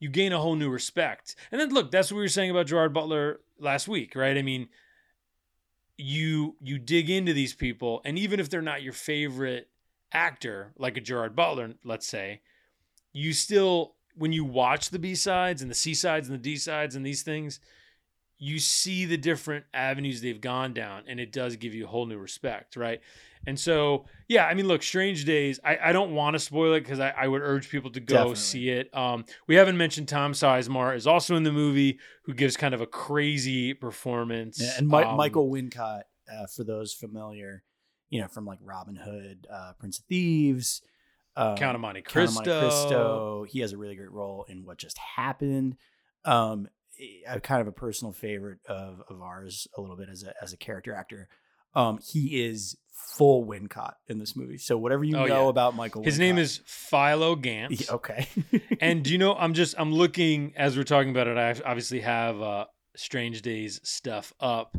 you 0.00 0.10
gain 0.10 0.32
a 0.34 0.38
whole 0.38 0.54
new 0.54 0.68
respect. 0.68 1.34
And 1.50 1.58
then 1.58 1.70
look, 1.72 1.90
that's 1.90 2.10
what 2.12 2.16
we 2.16 2.24
were 2.24 2.28
saying 2.28 2.50
about 2.50 2.66
Gerard 2.66 2.92
Butler 2.92 3.40
last 3.58 3.88
week, 3.88 4.14
right? 4.14 4.36
I 4.36 4.42
mean, 4.42 4.68
you 5.96 6.56
you 6.60 6.78
dig 6.78 7.10
into 7.10 7.32
these 7.32 7.54
people, 7.54 8.00
and 8.04 8.18
even 8.18 8.38
if 8.38 8.50
they're 8.50 8.62
not 8.62 8.82
your 8.82 8.92
favorite 8.92 9.68
actor, 10.12 10.72
like 10.78 10.96
a 10.96 11.00
Gerard 11.00 11.34
Butler, 11.34 11.74
let's 11.84 12.06
say, 12.06 12.42
you 13.12 13.32
still 13.32 13.94
when 14.18 14.32
you 14.32 14.44
watch 14.44 14.90
the 14.90 14.98
B 14.98 15.14
sides 15.14 15.62
and 15.62 15.70
the 15.70 15.74
C 15.74 15.94
sides 15.94 16.28
and 16.28 16.38
the 16.38 16.42
D 16.42 16.56
sides 16.56 16.96
and 16.96 17.06
these 17.06 17.22
things, 17.22 17.60
you 18.38 18.58
see 18.58 19.04
the 19.04 19.16
different 19.16 19.64
avenues 19.74 20.20
they've 20.20 20.40
gone 20.40 20.72
down, 20.72 21.02
and 21.08 21.18
it 21.18 21.32
does 21.32 21.56
give 21.56 21.74
you 21.74 21.84
a 21.84 21.88
whole 21.88 22.06
new 22.06 22.18
respect, 22.18 22.76
right? 22.76 23.00
And 23.46 23.58
so, 23.58 24.04
yeah, 24.28 24.46
I 24.46 24.54
mean, 24.54 24.66
look, 24.66 24.82
Strange 24.82 25.24
Days. 25.24 25.58
I, 25.64 25.78
I 25.84 25.92
don't 25.92 26.14
want 26.14 26.34
to 26.34 26.38
spoil 26.38 26.74
it 26.74 26.80
because 26.80 27.00
I, 27.00 27.10
I 27.10 27.28
would 27.28 27.40
urge 27.42 27.70
people 27.70 27.90
to 27.92 28.00
go 28.00 28.14
Definitely. 28.14 28.36
see 28.36 28.68
it. 28.70 28.94
Um, 28.94 29.24
we 29.46 29.54
haven't 29.54 29.76
mentioned 29.76 30.08
Tom 30.08 30.32
Sizemore 30.32 30.94
is 30.94 31.06
also 31.06 31.34
in 31.36 31.44
the 31.44 31.52
movie, 31.52 31.98
who 32.24 32.34
gives 32.34 32.56
kind 32.56 32.74
of 32.74 32.80
a 32.80 32.86
crazy 32.86 33.74
performance. 33.74 34.60
Yeah, 34.60 34.74
and 34.78 34.92
Um, 34.92 35.16
Michael 35.16 35.50
Wincott, 35.50 36.02
uh, 36.32 36.46
for 36.54 36.64
those 36.64 36.92
familiar, 36.92 37.62
you 38.10 38.20
know, 38.20 38.28
from 38.28 38.44
like 38.44 38.58
Robin 38.62 38.96
Hood, 38.96 39.46
uh, 39.52 39.72
Prince 39.78 39.98
of 39.98 40.04
Thieves, 40.04 40.82
uh, 41.38 41.56
Count 41.56 41.74
of 41.74 41.80
Monte 41.80 42.02
Count 42.02 42.06
of 42.08 42.12
Cristo. 42.12 42.34
Monte 42.34 42.60
Cristo. 42.66 43.46
He 43.48 43.60
has 43.60 43.72
a 43.72 43.76
really 43.78 43.94
great 43.96 44.12
role 44.12 44.44
in 44.48 44.64
What 44.64 44.76
Just 44.78 44.98
Happened. 44.98 45.76
Um, 46.24 46.68
a 47.28 47.40
kind 47.40 47.60
of 47.60 47.68
a 47.68 47.72
personal 47.72 48.12
favorite 48.12 48.58
of 48.68 49.02
of 49.08 49.22
ours, 49.22 49.66
a 49.76 49.80
little 49.80 49.96
bit 49.96 50.08
as 50.10 50.24
a 50.24 50.34
as 50.42 50.52
a 50.52 50.56
character 50.56 50.94
actor. 50.94 51.28
Um, 51.74 51.98
he 52.04 52.42
is 52.44 52.76
full 52.92 53.46
Wincott 53.46 53.92
in 54.08 54.18
this 54.18 54.34
movie. 54.34 54.58
So 54.58 54.76
whatever 54.76 55.04
you 55.04 55.16
Oh, 55.16 55.26
know 55.26 55.44
yeah. 55.44 55.48
about 55.50 55.76
Michael, 55.76 56.02
His 56.02 56.18
name 56.18 56.36
is 56.38 56.60
Philo 56.64 57.36
Gantz. 57.36 57.86
Yeah, 57.86 57.94
okay. 57.94 58.26
and 58.80 59.04
do 59.04 59.12
you 59.12 59.18
know 59.18 59.34
i'm 59.34 59.54
just 59.54 59.74
i'm 59.78 59.92
looking 59.92 60.52
as 60.56 60.76
we're 60.76 60.82
talking 60.84 61.10
about 61.10 61.26
it 61.28 61.36
i 61.38 61.50
obviously 61.68 62.00
have 62.00 62.40
uh 62.40 62.64
strange 62.96 63.42
days 63.42 63.80
stuff 63.84 64.32
up 64.40 64.76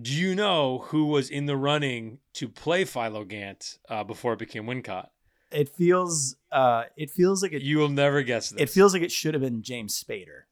do 0.00 0.12
you 0.12 0.34
know 0.34 0.78
who 0.86 1.06
was 1.06 1.28
in 1.28 1.44
the 1.46 1.56
running 1.56 2.18
to 2.34 2.48
play 2.48 2.84
philo 2.84 3.24
gant 3.24 3.78
uh, 3.90 4.02
before 4.04 4.32
it 4.32 4.38
became 4.38 4.64
wincott 4.64 5.08
it 5.52 5.68
feels 5.68 6.36
uh, 6.50 6.84
it 6.96 7.10
feels 7.10 7.42
like 7.42 7.52
it. 7.52 7.62
you 7.62 7.78
will 7.78 7.88
never 7.88 8.22
guess 8.22 8.50
this 8.50 8.60
It 8.60 8.70
feels 8.70 8.92
like 8.92 9.02
it 9.02 9.12
should 9.12 9.34
have 9.34 9.42
been 9.42 9.62
James 9.62 10.02
Spader. 10.02 10.42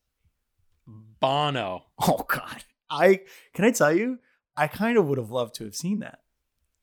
bono 1.21 1.85
Oh 2.01 2.25
God, 2.29 2.65
I 2.89 3.21
can 3.55 3.65
I 3.65 3.71
tell 3.71 3.93
you, 3.95 4.19
I 4.57 4.67
kind 4.67 4.97
of 4.99 5.07
would 5.07 5.19
have 5.19 5.31
loved 5.31 5.55
to 5.57 5.65
have 5.65 5.75
seen 5.77 6.01
that. 6.01 6.21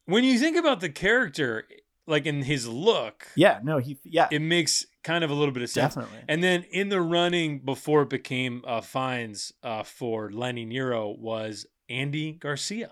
when 0.06 0.24
you 0.24 0.38
think 0.40 0.58
about 0.58 0.80
the 0.80 0.90
character 0.90 1.66
like 2.06 2.26
in 2.26 2.44
his 2.44 2.68
look 2.68 3.28
Yeah, 3.36 3.60
no, 3.64 3.80
he 3.80 3.98
yeah, 4.06 4.28
it 4.32 4.42
makes 4.42 4.86
kind 5.04 5.24
of 5.24 5.30
a 5.30 5.34
little 5.34 5.54
bit 5.54 5.64
of 5.64 5.70
sense 5.70 5.96
definitely. 5.96 6.20
and 6.28 6.44
then 6.44 6.64
in 6.72 6.90
the 6.90 7.02
running 7.02 7.60
before 7.60 8.04
it 8.04 8.10
became 8.10 8.64
uh, 8.68 8.82
fiennes 8.82 9.52
uh, 9.64 9.84
for 9.84 10.30
lenny 10.32 10.66
nero 10.66 11.10
was 11.10 11.66
andy 11.90 12.34
garcia 12.34 12.92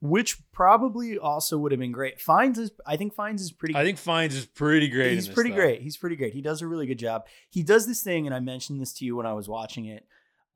Which 0.00 0.38
probably 0.52 1.18
also 1.18 1.58
would 1.58 1.72
have 1.72 1.80
been 1.80 1.92
great. 1.92 2.20
Fiennes 2.20 2.58
is 2.58 2.70
I 2.86 2.96
think 2.96 3.16
Fiennes 3.16 3.42
is 3.42 3.50
pretty. 3.50 3.74
i 3.74 3.84
think 3.84 3.98
fiennes 3.98 4.34
is 4.34 4.46
pretty 4.46 4.88
great 4.88 5.08
in 5.08 5.14
He's 5.14 5.28
pretty 5.28 5.50
great. 5.50 5.82
He's 5.82 5.96
pretty 5.96 6.14
great. 6.14 6.32
He 6.34 6.40
does 6.40 6.62
a 6.62 6.68
really 6.68 6.86
good 6.86 6.98
job. 6.98 7.26
He 7.50 7.62
does 7.62 7.86
this 7.86 8.02
thing, 8.02 8.26
and 8.26 8.34
I 8.34 8.40
mentioned 8.40 8.80
this 8.80 8.92
to 8.94 9.04
you 9.04 9.16
when 9.16 9.26
I 9.26 9.32
was 9.32 9.48
watching 9.48 9.86
it. 9.86 10.06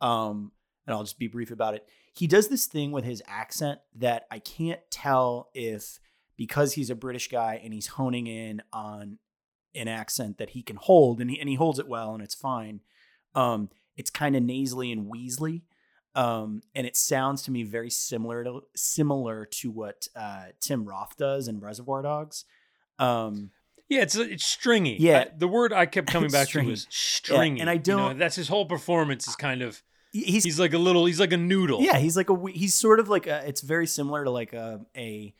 Um, 0.00 0.52
and 0.86 0.94
I'll 0.94 1.02
just 1.02 1.18
be 1.18 1.28
brief 1.28 1.50
about 1.50 1.74
it. 1.74 1.86
He 2.14 2.26
does 2.26 2.48
this 2.48 2.66
thing 2.66 2.92
with 2.92 3.04
his 3.04 3.22
accent 3.26 3.80
that 3.96 4.26
I 4.30 4.38
can't 4.38 4.80
tell 4.90 5.48
if 5.54 5.98
because 6.36 6.74
he's 6.74 6.90
a 6.90 6.94
British 6.94 7.28
guy 7.28 7.60
and 7.62 7.72
he's 7.72 7.86
honing 7.86 8.26
in 8.26 8.62
on 8.72 9.18
an 9.74 9.88
accent 9.88 10.38
that 10.38 10.50
he 10.50 10.62
can 10.62 10.76
hold, 10.76 11.20
and 11.20 11.30
he 11.30 11.40
and 11.40 11.48
he 11.48 11.54
holds 11.56 11.78
it 11.78 11.88
well, 11.88 12.14
and 12.14 12.22
it's 12.22 12.34
fine. 12.34 12.80
Um, 13.34 13.70
it's 13.96 14.10
kind 14.10 14.36
of 14.36 14.42
nasally 14.42 14.92
and 14.92 15.10
wheezly. 15.10 15.62
Um, 16.14 16.62
and 16.74 16.86
it 16.86 16.96
sounds 16.96 17.42
to 17.42 17.50
me 17.50 17.62
very 17.62 17.88
similar 17.90 18.44
to 18.44 18.60
similar 18.76 19.46
to 19.46 19.70
what 19.70 20.08
uh, 20.14 20.46
Tim 20.60 20.84
Roth 20.84 21.16
does 21.16 21.48
in 21.48 21.58
Reservoir 21.60 22.02
Dogs. 22.02 22.44
Um, 22.98 23.50
Yeah, 23.88 24.02
it's 24.02 24.14
it's 24.16 24.44
stringy. 24.44 24.96
Yeah. 25.00 25.20
I- 25.20 25.30
the 25.36 25.48
word 25.48 25.72
I 25.72 25.86
kept 25.86 26.08
coming 26.08 26.30
back 26.38 26.48
to 26.48 26.62
was 26.62 26.86
stringy. 26.90 27.60
and 27.60 27.70
I 27.70 27.74
you 27.74 27.78
know, 27.78 27.82
don't- 28.08 28.18
that's 28.18 28.36
his 28.36 28.48
whole 28.48 28.66
performance 28.66 29.26
is 29.26 29.36
kind 29.36 29.62
of. 29.62 29.82
he's, 30.12 30.44
He's 30.44 30.60
like 30.60 30.74
a 30.74 30.78
little. 30.78 31.06
He's 31.06 31.18
like 31.20 31.32
a 31.32 31.36
noodle. 31.38 31.80
yeah, 31.80 31.96
he's 31.98 32.16
like 32.16 32.28
a 32.30 32.36
he's 32.52 32.74
sort 32.74 33.00
of 33.00 33.08
like 33.08 33.26
a 33.26 33.46
it's 33.48 33.62
very 33.62 33.86
similar 33.86 34.24
to 34.24 34.30
like 34.30 34.52
a 34.52 34.84
a 34.96 35.34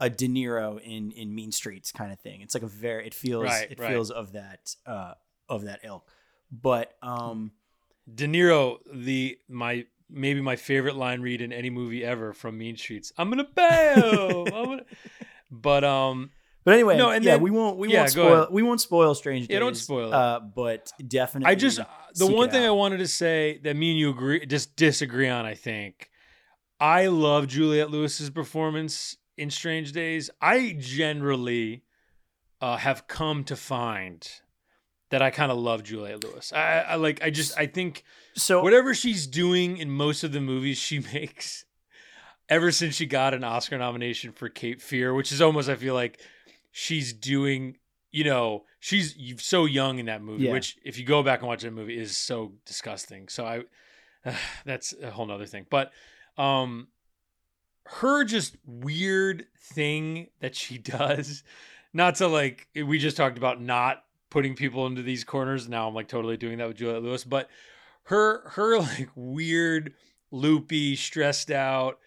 a 0.00 0.08
De 0.10 0.28
Niro 0.28 0.80
in 0.80 1.10
in 1.12 1.34
Mean 1.34 1.52
Streets 1.52 1.92
kind 1.92 2.10
of 2.12 2.18
thing. 2.20 2.40
It's 2.40 2.54
like 2.54 2.62
a 2.62 2.66
very 2.68 3.06
it 3.06 3.12
feels 3.14 3.44
Right, 3.44 3.70
it 3.70 3.78
right. 3.78 3.90
feels 3.90 4.10
of 4.10 4.32
that 4.32 4.74
uh 4.86 5.12
of 5.48 5.64
that 5.64 5.80
ilk. 5.84 6.08
But 6.50 6.94
um 7.02 7.52
De 8.12 8.26
Niro, 8.26 8.78
the 8.92 9.38
my 9.48 9.84
maybe 10.10 10.40
my 10.40 10.56
favorite 10.56 10.96
line 10.96 11.20
read 11.20 11.40
in 11.40 11.52
any 11.52 11.70
movie 11.70 12.04
ever 12.04 12.32
from 12.32 12.58
Mean 12.58 12.76
Streets. 12.76 13.12
I'm 13.16 13.28
gonna 13.30 13.44
bail. 13.54 14.46
I'm 14.54 14.64
gonna... 14.64 14.84
But 15.50 15.84
um, 15.84 16.30
But 16.64 16.74
anyway, 16.74 16.96
No, 16.96 17.10
and 17.10 17.24
yeah, 17.24 17.32
then- 17.34 17.42
we 17.42 17.50
won't 17.52 17.78
we 17.78 17.92
yeah, 17.92 18.00
won't 18.00 18.10
spoil 18.10 18.48
we 18.50 18.62
won't 18.62 18.80
spoil 18.80 19.14
Strange 19.14 19.46
Days. 19.46 19.54
Yeah, 19.54 19.60
don't 19.60 19.76
spoil 19.76 20.08
it. 20.08 20.14
Uh, 20.14 20.40
but 20.40 20.92
definitely, 21.06 21.50
I 21.50 21.54
just 21.54 21.80
the 22.14 22.26
one 22.26 22.50
thing 22.50 22.64
I 22.64 22.70
wanted 22.70 22.98
to 22.98 23.06
say 23.08 23.60
that 23.62 23.76
me 23.76 23.90
and 23.90 23.98
you 23.98 24.10
agree 24.10 24.44
just 24.46 24.74
disagree 24.76 25.28
on. 25.28 25.46
I 25.46 25.54
think 25.54 26.10
I 26.80 27.06
love 27.06 27.46
Juliette 27.46 27.90
Lewis's 27.90 28.30
performance 28.30 29.16
in 29.38 29.50
Strange 29.50 29.92
Days. 29.92 30.30
I 30.40 30.76
generally 30.78 31.84
uh, 32.60 32.76
have 32.76 33.06
come 33.06 33.44
to 33.44 33.56
find 33.56 34.28
that 35.10 35.22
I 35.22 35.30
kind 35.30 35.52
of 35.52 35.58
love 35.58 35.82
Juliette 35.84 36.24
Lewis. 36.24 36.52
I, 36.52 36.80
I 36.80 36.94
like. 36.96 37.22
I 37.22 37.30
just. 37.30 37.56
I 37.58 37.66
think 37.66 38.02
So 38.34 38.62
whatever 38.62 38.94
she's 38.94 39.26
doing 39.26 39.76
in 39.76 39.90
most 39.90 40.24
of 40.24 40.32
the 40.32 40.40
movies 40.40 40.78
she 40.78 40.98
makes, 41.12 41.64
ever 42.48 42.70
since 42.72 42.94
she 42.96 43.06
got 43.06 43.34
an 43.34 43.44
Oscar 43.44 43.78
nomination 43.78 44.32
for 44.32 44.48
Cape 44.48 44.80
Fear, 44.80 45.14
which 45.14 45.30
is 45.32 45.40
almost 45.40 45.68
I 45.68 45.76
feel 45.76 45.94
like 45.94 46.20
she's 46.72 47.12
doing. 47.12 47.76
You 48.12 48.24
know, 48.24 48.64
she's 48.80 49.14
so 49.42 49.66
young 49.66 49.98
in 49.98 50.06
that 50.06 50.22
movie, 50.22 50.44
Yeah. 50.44 50.52
which 50.52 50.76
if 50.84 50.98
you 50.98 51.04
go 51.04 51.22
back 51.22 51.40
and 51.40 51.48
watch 51.48 51.62
that 51.62 51.72
movie 51.72 51.98
is 51.98 52.16
so 52.16 52.54
disgusting. 52.64 53.28
So 53.28 53.44
I, 53.44 54.34
that's 54.64 54.94
a 55.02 55.10
whole 55.10 55.26
nother 55.26 55.44
thing. 55.44 55.66
But 55.68 55.92
um, 56.38 56.88
her 57.84 58.24
just 58.24 58.56
weird 58.64 59.44
thing 59.60 60.28
that 60.40 60.54
she 60.56 60.78
does, 60.98 61.42
not 61.92 62.14
to 62.16 62.26
like 62.28 62.68
we 62.74 62.98
just 62.98 63.16
talked 63.18 63.36
about 63.38 63.60
not 63.60 64.02
putting 64.36 64.54
people 64.54 64.86
into 64.86 65.00
these 65.00 65.24
corners. 65.24 65.66
Now 65.66 65.88
I'm 65.88 65.94
like 65.94 66.08
totally 66.08 66.36
doing 66.36 66.58
that 66.58 66.68
with 66.68 66.76
Juliette 66.76 67.02
Lewis, 67.02 67.24
but 67.24 67.48
her 68.02 68.50
her 68.50 68.78
like 68.80 69.08
weird, 69.14 69.94
loopy, 70.30 70.94
stressed 70.94 71.50
out 71.50 71.98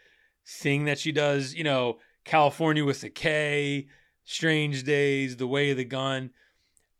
thing 0.47 0.85
that 0.85 0.99
she 0.99 1.11
does, 1.11 1.55
you 1.55 1.63
know, 1.63 1.97
California 2.25 2.85
with 2.85 3.03
a 3.03 3.09
K, 3.09 3.87
Strange 4.25 4.83
Days, 4.83 5.37
The 5.37 5.47
Way 5.47 5.71
of 5.71 5.77
the 5.77 5.85
Gun. 5.85 6.29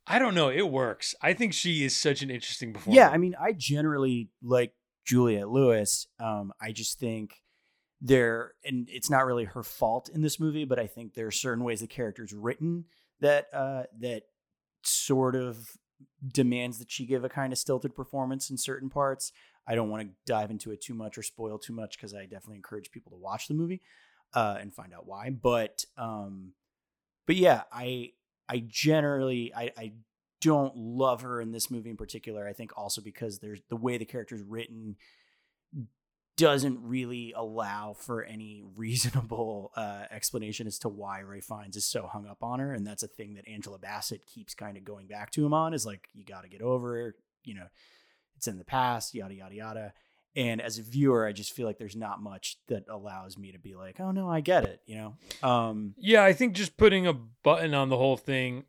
I 0.08 0.18
don't 0.18 0.34
know. 0.34 0.50
It 0.50 0.68
works. 0.68 1.14
I 1.22 1.34
think 1.34 1.54
she 1.54 1.84
is 1.84 1.96
such 1.96 2.24
an 2.24 2.32
interesting 2.32 2.74
performer. 2.74 3.00
yeah, 3.00 3.10
I 3.10 3.18
mean, 3.18 3.36
I 3.40 3.52
generally 3.52 4.30
like 4.42 4.74
Juliette 5.06 5.50
Lewis. 5.50 6.08
Um, 6.20 6.54
I 6.60 6.72
just 6.72 7.00
think 7.00 7.44
there, 8.02 8.54
and 8.66 8.90
it's 8.92 9.12
not 9.12 9.28
really 9.28 9.46
her 9.46 9.62
fault 9.62 10.10
in 10.10 10.22
this 10.22 10.40
movie, 10.40 10.66
but 10.66 10.80
I 10.80 10.88
think 10.88 11.14
there 11.14 11.28
are 11.28 11.32
certain 11.32 11.64
ways 11.64 11.82
the 11.82 11.88
character's 11.88 12.34
written 12.34 12.86
that 13.20 13.46
uh, 13.54 13.84
that 14.00 14.24
sort 14.84 15.36
of 15.36 15.70
demands 16.26 16.80
that 16.80 16.92
she 16.92 17.06
give 17.06 17.24
a 17.24 17.30
kind 17.30 17.54
of 17.54 17.60
stilted 17.60 17.96
performance 17.96 18.50
in 18.50 18.58
certain 18.58 18.90
parts. 18.90 19.32
I 19.68 19.76
don't 19.76 19.90
want 19.90 20.04
to 20.04 20.16
dive 20.26 20.52
into 20.52 20.72
it 20.72 20.82
too 20.82 20.94
much 20.94 21.18
or 21.18 21.24
spoil 21.24 21.60
too 21.60 21.74
much 21.74 21.98
because 21.98 22.14
I 22.14 22.24
definitely 22.24 22.58
encourage 22.58 22.92
people 22.92 23.12
to 23.12 23.18
watch 23.18 23.48
the 23.48 23.54
movie 23.54 23.82
uh, 24.34 24.58
and 24.60 24.74
find 24.74 24.94
out 24.94 25.08
why. 25.08 25.30
But 25.30 25.86
um, 25.98 26.54
but 27.28 27.36
yeah, 27.36 27.64
I 27.72 28.12
I 28.48 28.64
generally 28.68 29.54
I, 29.56 29.72
I 29.78 29.94
don't 30.42 30.76
love 30.76 31.22
her 31.22 31.42
in 31.42 31.52
this 31.52 31.70
movie 31.70 31.90
in 31.90 31.98
particular. 31.98 32.48
I 32.48 32.54
think 32.54 32.72
also 32.78 33.02
because 33.02 33.40
there's 33.40 33.62
the 33.70 33.76
way 33.76 33.98
the 33.98 34.06
character's 34.06 34.42
written 34.42 34.96
doesn't 36.40 36.80
really 36.84 37.34
allow 37.36 37.94
for 37.94 38.24
any 38.24 38.64
reasonable 38.76 39.72
uh, 39.76 40.06
explanation 40.10 40.66
as 40.66 40.80
to 40.80 40.90
why 40.90 41.22
Ralph 41.22 41.44
Fiennes 41.44 41.76
is 41.76 41.86
so 41.86 42.08
hung 42.08 42.26
up 42.26 42.44
on 42.44 42.60
her, 42.60 42.74
and 42.74 42.88
that's 42.88 43.04
a 43.04 43.08
thing 43.08 43.36
that 43.36 43.48
Angela 43.48 43.78
Bassett 43.78 44.26
keeps 44.26 44.54
kind 44.56 44.78
of 44.78 44.84
going 44.84 45.08
back 45.08 45.32
to 45.32 45.46
him 45.46 45.54
on. 45.54 45.74
Is 45.74 45.86
like 45.86 46.08
you 46.14 46.24
got 46.24 46.44
to 46.44 46.50
get 46.50 46.62
over 46.62 46.94
her. 46.94 47.16
You 47.44 47.56
know, 47.56 47.68
it's 48.38 48.48
in 48.48 48.58
the 48.58 48.66
past. 48.66 49.14
Yada 49.14 49.34
yada 49.34 49.56
yada. 49.56 49.94
And 50.36 50.62
as 50.62 50.78
a 50.78 50.84
viewer, 50.84 51.26
I 51.26 51.32
just 51.32 51.52
feel 51.52 51.66
like 51.66 51.80
there's 51.80 51.96
not 51.96 52.22
much 52.22 52.58
that 52.68 52.86
allows 52.88 53.38
me 53.38 53.52
to 53.52 53.60
be 53.60 53.76
like, 53.76 54.00
oh 54.00 54.12
no, 54.12 54.30
I 54.30 54.42
get 54.42 54.64
it. 54.64 54.82
You 54.86 54.96
know. 55.42 55.48
Um, 55.48 55.96
Yeah, 55.98 56.24
I 56.24 56.34
think 56.34 56.54
just 56.54 56.78
putting 56.78 57.08
a 57.08 57.14
button 57.14 57.74
on 57.74 57.90
the 57.90 57.98
whole 57.98 58.18
thing, 58.18 58.66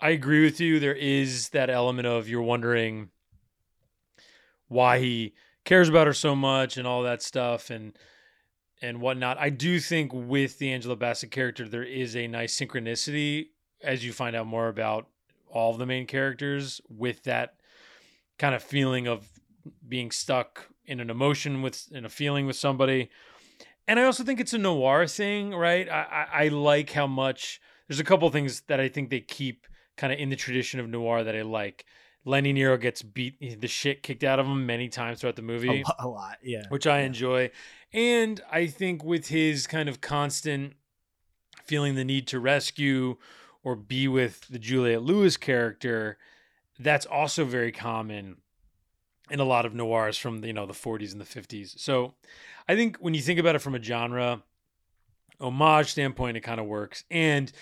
I 0.00 0.10
agree 0.10 0.44
with 0.44 0.60
you. 0.60 0.80
There 0.80 0.94
is 0.94 1.50
that 1.50 1.70
element 1.70 2.06
of 2.06 2.28
you're 2.28 2.42
wondering 2.42 3.10
why 4.68 4.98
he 4.98 5.34
cares 5.66 5.90
about 5.90 6.06
her 6.06 6.14
so 6.14 6.34
much 6.34 6.78
and 6.78 6.86
all 6.86 7.02
that 7.02 7.22
stuff 7.22 7.68
and 7.68 7.92
and 8.80 9.00
whatnot. 9.00 9.38
I 9.38 9.50
do 9.50 9.78
think 9.80 10.12
with 10.14 10.58
the 10.58 10.72
Angela 10.72 10.96
Bassett 10.96 11.30
character, 11.30 11.66
there 11.68 11.82
is 11.82 12.16
a 12.16 12.26
nice 12.26 12.58
synchronicity 12.58 13.48
as 13.82 14.04
you 14.04 14.12
find 14.12 14.34
out 14.34 14.46
more 14.46 14.68
about 14.68 15.08
all 15.50 15.72
of 15.72 15.78
the 15.78 15.86
main 15.86 16.06
characters 16.06 16.80
with 16.88 17.22
that 17.24 17.56
kind 18.38 18.54
of 18.54 18.62
feeling 18.62 19.06
of 19.06 19.26
being 19.86 20.10
stuck 20.10 20.68
in 20.86 21.00
an 21.00 21.10
emotion 21.10 21.60
with 21.60 21.90
in 21.92 22.06
a 22.06 22.08
feeling 22.08 22.46
with 22.46 22.56
somebody 22.56 23.10
and 23.88 24.00
I 24.00 24.04
also 24.04 24.24
think 24.24 24.40
it's 24.40 24.52
a 24.52 24.58
noir 24.58 25.06
thing, 25.06 25.54
right? 25.54 25.88
I, 25.88 26.26
I, 26.32 26.44
I 26.44 26.48
like 26.48 26.90
how 26.90 27.06
much 27.06 27.60
there's 27.86 28.00
a 28.00 28.04
couple 28.04 28.28
things 28.30 28.62
that 28.62 28.80
I 28.80 28.88
think 28.88 29.10
they 29.10 29.20
keep 29.20 29.66
kind 29.96 30.12
of 30.12 30.18
in 30.18 30.28
the 30.28 30.36
tradition 30.36 30.80
of 30.80 30.88
noir 30.88 31.22
that 31.22 31.36
I 31.36 31.42
like. 31.42 31.84
Lenny 32.26 32.52
Nero 32.52 32.76
gets 32.76 33.00
beat 33.02 33.60
the 33.60 33.68
shit 33.68 34.02
kicked 34.02 34.24
out 34.24 34.38
of 34.38 34.46
him 34.46 34.66
many 34.66 34.88
times 34.88 35.20
throughout 35.20 35.36
the 35.36 35.42
movie, 35.42 35.84
lo- 35.86 35.94
a 36.00 36.08
lot, 36.08 36.38
yeah. 36.42 36.64
which 36.68 36.86
I 36.86 37.00
Yeah. 37.00 37.06
enjoy. 37.06 37.50
And 37.92 38.40
I 38.50 38.66
think 38.66 39.02
with 39.04 39.28
his 39.28 39.66
kind 39.68 39.88
of 39.88 40.00
constant 40.00 40.74
feeling 41.64 41.94
the 41.94 42.04
need 42.04 42.26
to 42.28 42.40
rescue 42.40 43.16
or 43.62 43.76
be 43.76 44.08
with 44.08 44.40
the 44.48 44.58
Juliette 44.58 45.02
Lewis 45.02 45.36
character, 45.36 46.18
that's 46.78 47.06
also 47.06 47.44
very 47.44 47.70
common 47.72 48.36
in 49.30 49.40
a 49.40 49.44
lot 49.44 49.64
of 49.64 49.74
noirs 49.74 50.18
from 50.18 50.40
the, 50.40 50.48
you 50.48 50.52
know 50.52 50.66
the 50.66 50.72
40s 50.72 51.12
and 51.12 51.20
the 51.20 51.24
50s. 51.24 51.78
So 51.78 52.14
I 52.68 52.74
think 52.74 52.96
when 52.98 53.14
you 53.14 53.22
think 53.22 53.38
about 53.38 53.54
it 53.54 53.60
from 53.60 53.74
a 53.76 53.82
genre 53.82 54.42
homage 55.40 55.90
standpoint, 55.92 56.36
it 56.36 56.40
kind 56.40 56.58
of 56.60 56.66
works. 56.66 57.04
And 57.10 57.52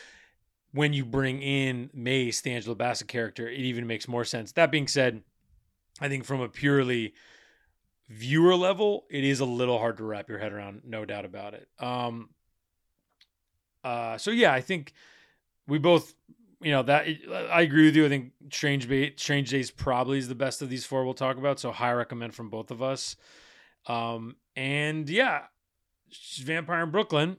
when 0.74 0.92
you 0.92 1.04
bring 1.04 1.40
in 1.40 1.88
Mace, 1.94 2.40
the 2.40 2.50
Angela 2.52 2.74
Bassett 2.74 3.06
character, 3.06 3.48
it 3.48 3.60
even 3.60 3.86
makes 3.86 4.08
more 4.08 4.24
sense. 4.24 4.50
That 4.52 4.72
being 4.72 4.88
said, 4.88 5.22
I 6.00 6.08
think 6.08 6.24
from 6.24 6.40
a 6.40 6.48
purely 6.48 7.14
viewer 8.08 8.56
level, 8.56 9.06
it 9.08 9.22
is 9.22 9.38
a 9.38 9.44
little 9.44 9.78
hard 9.78 9.98
to 9.98 10.04
wrap 10.04 10.28
your 10.28 10.38
head 10.38 10.52
around, 10.52 10.82
no 10.84 11.04
doubt 11.04 11.24
about 11.24 11.54
it. 11.54 11.68
Um, 11.78 12.30
uh, 13.84 14.18
so 14.18 14.32
yeah, 14.32 14.52
I 14.52 14.60
think 14.60 14.92
we 15.68 15.78
both, 15.78 16.12
you 16.60 16.72
know, 16.72 16.82
that 16.82 17.06
I 17.52 17.62
agree 17.62 17.84
with 17.84 17.94
you. 17.94 18.04
I 18.04 18.08
think 18.08 18.32
Strange 18.50 18.88
Ba- 18.88 19.12
Strange 19.16 19.50
Days 19.50 19.70
probably 19.70 20.18
is 20.18 20.26
the 20.26 20.34
best 20.34 20.60
of 20.60 20.70
these 20.70 20.84
four 20.84 21.04
we'll 21.04 21.14
talk 21.14 21.36
about. 21.36 21.60
So 21.60 21.70
high 21.70 21.92
recommend 21.92 22.34
from 22.34 22.50
both 22.50 22.72
of 22.72 22.82
us. 22.82 23.14
Um, 23.86 24.36
and 24.56 25.08
yeah, 25.08 25.42
Vampire 26.40 26.82
in 26.82 26.90
Brooklyn 26.90 27.36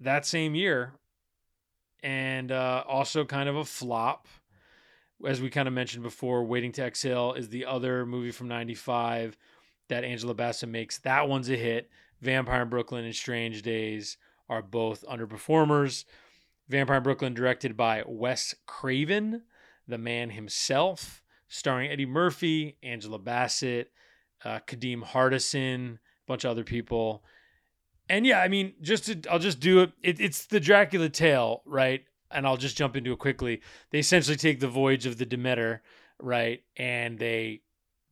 that 0.00 0.26
same 0.26 0.56
year, 0.56 0.94
and 2.02 2.50
uh, 2.50 2.84
also 2.86 3.24
kind 3.24 3.48
of 3.48 3.56
a 3.56 3.64
flop. 3.64 4.28
As 5.26 5.40
we 5.40 5.50
kind 5.50 5.68
of 5.68 5.74
mentioned 5.74 6.02
before, 6.02 6.44
Waiting 6.44 6.72
to 6.72 6.84
Exhale 6.84 7.34
is 7.34 7.48
the 7.48 7.64
other 7.64 8.04
movie 8.04 8.32
from 8.32 8.48
'95 8.48 9.36
that 9.88 10.04
Angela 10.04 10.34
Bassett 10.34 10.68
makes. 10.68 10.98
That 10.98 11.28
one's 11.28 11.50
a 11.50 11.56
hit. 11.56 11.90
Vampire 12.20 12.62
in 12.62 12.68
Brooklyn 12.68 13.04
and 13.04 13.14
Strange 13.14 13.62
Days 13.62 14.16
are 14.48 14.62
both 14.62 15.04
underperformers. 15.06 16.04
Vampire 16.68 16.98
in 16.98 17.02
Brooklyn, 17.02 17.34
directed 17.34 17.76
by 17.76 18.02
Wes 18.06 18.54
Craven, 18.66 19.42
the 19.86 19.98
man 19.98 20.30
himself, 20.30 21.22
starring 21.48 21.90
Eddie 21.90 22.06
Murphy, 22.06 22.76
Angela 22.82 23.18
Bassett, 23.18 23.92
uh, 24.44 24.60
Kadeem 24.66 25.02
Hardison, 25.04 25.94
a 25.94 25.98
bunch 26.26 26.44
of 26.44 26.50
other 26.50 26.64
people. 26.64 27.24
And 28.08 28.26
yeah, 28.26 28.40
I 28.40 28.48
mean, 28.48 28.74
just 28.80 29.06
to, 29.06 29.20
I'll 29.30 29.38
just 29.38 29.60
do 29.60 29.80
it. 29.80 29.92
it. 30.02 30.20
It's 30.20 30.46
the 30.46 30.60
Dracula 30.60 31.08
tale, 31.08 31.62
right? 31.64 32.04
And 32.30 32.46
I'll 32.46 32.56
just 32.56 32.76
jump 32.76 32.96
into 32.96 33.12
it 33.12 33.18
quickly. 33.18 33.60
They 33.90 33.98
essentially 33.98 34.36
take 34.36 34.60
the 34.60 34.68
voyage 34.68 35.06
of 35.06 35.18
the 35.18 35.26
Demeter, 35.26 35.82
right, 36.18 36.62
and 36.76 37.18
they 37.18 37.62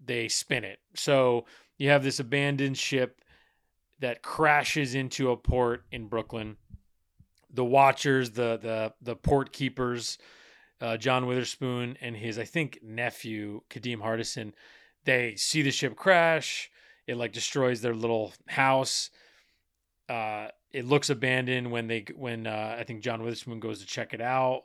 they 0.05 0.29
spin 0.29 0.65
it. 0.65 0.79
So 0.95 1.47
you 1.79 1.91
have 1.91 2.03
this 2.03 2.21
abandoned 2.21 2.79
ship 2.79 3.21
that 4.01 4.23
crashes 4.23 4.95
into 4.95 5.31
a 5.31 5.37
port 5.37 5.85
in 5.93 6.07
Brooklyn. 6.07 6.57
The 7.53 7.65
Watchers, 7.65 8.31
the 8.33 8.59
the 8.59 8.93
the 9.01 9.17
port 9.17 9.53
keepers, 9.53 10.19
uh, 10.81 10.97
John 10.97 11.27
Witherspoon 11.27 11.97
and 12.01 12.17
his 12.17 12.39
I 12.39 12.45
think 12.45 12.81
nephew 12.83 13.63
Kadeem 13.71 13.99
Hardison, 13.99 14.53
they 15.05 15.35
see 15.37 15.63
the 15.63 15.71
ship 15.71 15.97
crash. 15.97 16.71
It 17.07 17.17
like 17.17 17.33
destroys 17.33 17.81
their 17.81 17.95
little 17.95 18.33
house. 18.47 19.11
Uh, 20.11 20.49
it 20.73 20.85
looks 20.85 21.09
abandoned 21.09 21.71
when 21.71 21.87
they 21.87 22.05
when 22.17 22.47
uh, 22.47 22.77
I 22.79 22.83
think 22.83 23.01
John 23.01 23.23
Witherspoon 23.23 23.61
goes 23.61 23.79
to 23.81 23.87
check 23.87 24.13
it 24.13 24.21
out, 24.21 24.65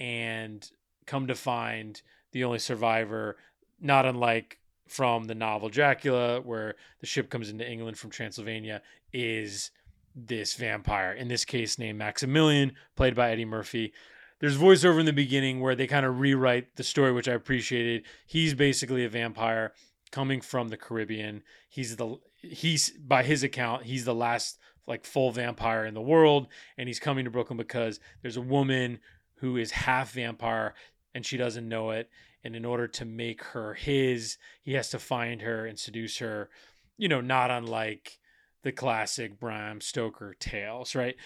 and 0.00 0.68
come 1.06 1.26
to 1.26 1.34
find 1.34 2.00
the 2.32 2.44
only 2.44 2.58
survivor, 2.58 3.36
not 3.80 4.06
unlike 4.06 4.58
from 4.86 5.24
the 5.24 5.34
novel 5.34 5.68
Dracula, 5.68 6.40
where 6.40 6.76
the 7.00 7.06
ship 7.06 7.28
comes 7.28 7.50
into 7.50 7.70
England 7.70 7.98
from 7.98 8.10
Transylvania, 8.10 8.80
is 9.12 9.70
this 10.14 10.54
vampire. 10.54 11.12
In 11.12 11.28
this 11.28 11.44
case, 11.44 11.78
named 11.78 11.98
Maximilian, 11.98 12.72
played 12.96 13.14
by 13.14 13.30
Eddie 13.30 13.44
Murphy. 13.44 13.92
There's 14.40 14.56
voiceover 14.56 15.00
in 15.00 15.06
the 15.06 15.12
beginning 15.12 15.60
where 15.60 15.74
they 15.74 15.86
kind 15.86 16.06
of 16.06 16.20
rewrite 16.20 16.76
the 16.76 16.84
story, 16.84 17.12
which 17.12 17.28
I 17.28 17.32
appreciated. 17.32 18.04
He's 18.26 18.54
basically 18.54 19.04
a 19.04 19.08
vampire 19.08 19.72
coming 20.10 20.40
from 20.40 20.68
the 20.68 20.76
Caribbean. 20.76 21.42
He's 21.68 21.96
the 21.96 22.18
he's 22.40 22.90
by 22.90 23.22
his 23.22 23.42
account, 23.42 23.84
he's 23.84 24.04
the 24.04 24.14
last 24.14 24.58
like 24.88 25.04
full 25.04 25.30
vampire 25.30 25.84
in 25.84 25.94
the 25.94 26.00
world 26.00 26.48
and 26.76 26.88
he's 26.88 26.98
coming 26.98 27.24
to 27.24 27.30
Brooklyn 27.30 27.56
because 27.56 28.00
there's 28.22 28.36
a 28.36 28.42
woman 28.42 28.98
who 29.36 29.56
is 29.56 29.70
half 29.70 30.12
vampire 30.12 30.74
and 31.14 31.24
she 31.24 31.36
doesn't 31.36 31.68
know 31.68 31.90
it 31.90 32.10
and 32.44 32.54
in 32.54 32.64
order 32.64 32.86
to 32.86 33.04
make 33.04 33.42
her 33.44 33.74
his, 33.74 34.38
he 34.62 34.74
has 34.74 34.90
to 34.90 34.98
find 34.98 35.42
her 35.42 35.66
and 35.66 35.78
seduce 35.78 36.18
her, 36.18 36.48
you 36.96 37.08
know, 37.08 37.20
not 37.20 37.50
unlike 37.50 38.18
the 38.62 38.72
classic 38.72 39.38
Bram 39.38 39.80
Stoker 39.80 40.34
tales, 40.38 40.94
right? 40.94 41.16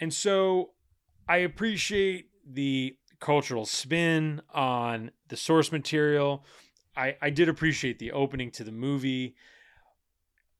And 0.00 0.12
so 0.12 0.70
I 1.28 1.38
appreciate 1.38 2.30
the 2.46 2.96
cultural 3.20 3.64
spin 3.64 4.42
on 4.52 5.10
the 5.28 5.36
source 5.36 5.72
material. 5.72 6.44
I, 6.96 7.16
I 7.20 7.30
did 7.30 7.48
appreciate 7.48 7.98
the 7.98 8.12
opening 8.12 8.50
to 8.52 8.64
the 8.64 8.72
movie. 8.72 9.34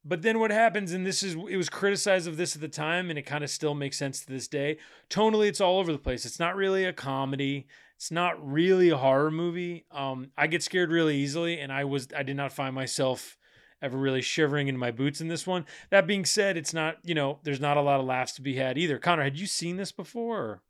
But 0.09 0.23
then 0.23 0.39
what 0.39 0.53
happens, 0.53 0.93
and 0.93 1.05
this 1.05 1.25
is 1.25 1.35
it 1.51 1.57
was 1.57 1.69
criticized 1.69 2.29
of 2.29 2.37
this 2.37 2.55
at 2.55 2.63
the 2.63 2.69
time, 2.69 3.11
and 3.11 3.19
it 3.19 3.23
kind 3.23 3.43
of 3.43 3.51
still 3.51 3.75
makes 3.75 3.99
sense 3.99 4.25
to 4.25 4.33
this 4.33 4.47
day. 4.47 4.79
Tonally, 5.11 5.49
it's 5.49 5.61
all 5.61 5.81
over 5.81 5.91
the 5.91 5.99
place. 5.99 6.25
It's 6.25 6.39
not 6.39 6.55
really 6.55 6.85
a 6.85 6.93
comedy. 6.93 7.67
It's 7.97 8.13
not 8.13 8.35
really 8.41 8.91
a 8.91 8.97
horror 8.97 9.33
movie. 9.33 9.85
Um, 9.91 10.31
I 10.37 10.47
get 10.47 10.63
scared 10.63 10.93
really 10.93 11.17
easily, 11.17 11.59
and 11.59 11.73
I 11.73 11.85
was 11.85 12.07
I 12.17 12.23
did 12.23 12.37
not 12.37 12.53
find 12.53 12.73
myself 12.73 13.37
ever 13.83 13.99
really 13.99 14.23
shivering 14.23 14.69
in 14.69 14.77
my 14.77 14.93
boots 14.93 15.21
in 15.21 15.27
this 15.27 15.47
one. 15.47 15.67
That 15.91 16.07
being 16.07 16.25
said, 16.25 16.57
it's 16.57 16.73
not 16.73 16.99
you 17.03 17.15
know 17.15 17.41
there's 17.43 17.61
not 17.61 17.77
a 17.77 17.83
lot 17.83 17.99
of 17.99 18.07
laughs 18.07 18.35
to 18.35 18.43
be 18.43 18.55
had 18.55 18.79
either. 18.79 18.99
Connor, 18.99 19.25
had 19.25 19.39
you 19.39 19.47
seen 19.47 19.77
this 19.77 19.91
before? 19.91 20.39
Or? 20.39 20.63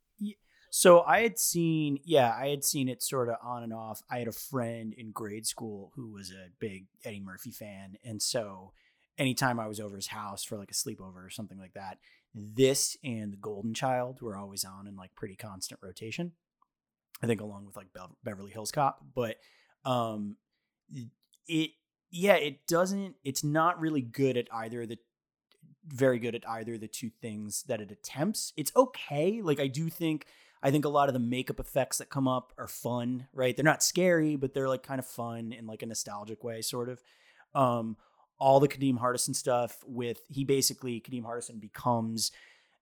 So 0.69 1.01
I 1.01 1.21
had 1.21 1.39
seen, 1.39 1.99
yeah, 2.03 2.35
I 2.37 2.49
had 2.49 2.63
seen 2.63 2.89
it 2.89 3.01
sort 3.01 3.29
of 3.29 3.35
on 3.41 3.63
and 3.63 3.73
off. 3.73 4.03
I 4.11 4.19
had 4.19 4.27
a 4.27 4.33
friend 4.33 4.93
in 4.93 5.11
grade 5.11 5.47
school 5.47 5.91
who 5.95 6.11
was 6.11 6.31
a 6.31 6.49
big 6.59 6.87
Eddie 7.05 7.21
Murphy 7.21 7.51
fan, 7.51 7.97
and 8.03 8.21
so 8.21 8.73
anytime 9.17 9.59
I 9.59 9.67
was 9.67 9.79
over 9.79 9.95
his 9.95 10.07
house 10.07 10.43
for 10.43 10.57
like 10.57 10.71
a 10.71 10.73
sleepover 10.73 11.25
or 11.25 11.29
something 11.29 11.57
like 11.57 11.73
that, 11.73 11.97
this 12.33 12.97
and 13.03 13.31
The 13.33 13.37
Golden 13.37 13.73
Child 13.73 14.21
were 14.21 14.37
always 14.37 14.63
on 14.63 14.87
in 14.87 14.95
like 14.95 15.15
pretty 15.15 15.35
constant 15.35 15.79
rotation. 15.81 16.33
I 17.21 17.27
think 17.27 17.41
along 17.41 17.65
with 17.65 17.75
like 17.75 17.93
Be- 17.93 18.15
Beverly 18.23 18.51
Hills 18.51 18.71
Cop, 18.71 19.03
but 19.15 19.37
um, 19.85 20.37
it 21.47 21.71
yeah, 22.11 22.35
it 22.35 22.67
doesn't. 22.67 23.15
It's 23.23 23.43
not 23.43 23.79
really 23.79 24.01
good 24.01 24.37
at 24.37 24.47
either 24.53 24.85
the 24.85 24.97
very 25.85 26.19
good 26.19 26.35
at 26.35 26.47
either 26.47 26.77
the 26.77 26.87
two 26.87 27.09
things 27.09 27.63
that 27.63 27.81
it 27.81 27.91
attempts. 27.91 28.53
It's 28.55 28.71
okay. 28.75 29.41
Like 29.41 29.59
I 29.59 29.67
do 29.67 29.89
think 29.89 30.27
I 30.61 30.71
think 30.71 30.85
a 30.85 30.89
lot 30.89 31.07
of 31.09 31.13
the 31.13 31.19
makeup 31.19 31.59
effects 31.59 31.97
that 31.97 32.09
come 32.09 32.27
up 32.27 32.53
are 32.57 32.67
fun, 32.67 33.27
right? 33.33 33.55
They're 33.55 33.63
not 33.63 33.83
scary, 33.83 34.35
but 34.35 34.53
they're 34.53 34.69
like 34.69 34.83
kind 34.83 34.99
of 34.99 35.05
fun 35.05 35.53
in 35.53 35.67
like 35.67 35.81
a 35.81 35.85
nostalgic 35.85 36.43
way, 36.43 36.61
sort 36.61 36.89
of. 36.89 37.01
Um, 37.53 37.97
all 38.39 38.59
the 38.59 38.67
Kadeem 38.67 38.99
Hardison 38.99 39.35
stuff 39.35 39.77
with 39.85 40.21
he 40.27 40.43
basically 40.43 41.01
Kadeem 41.01 41.23
Hardison 41.23 41.59
becomes 41.59 42.31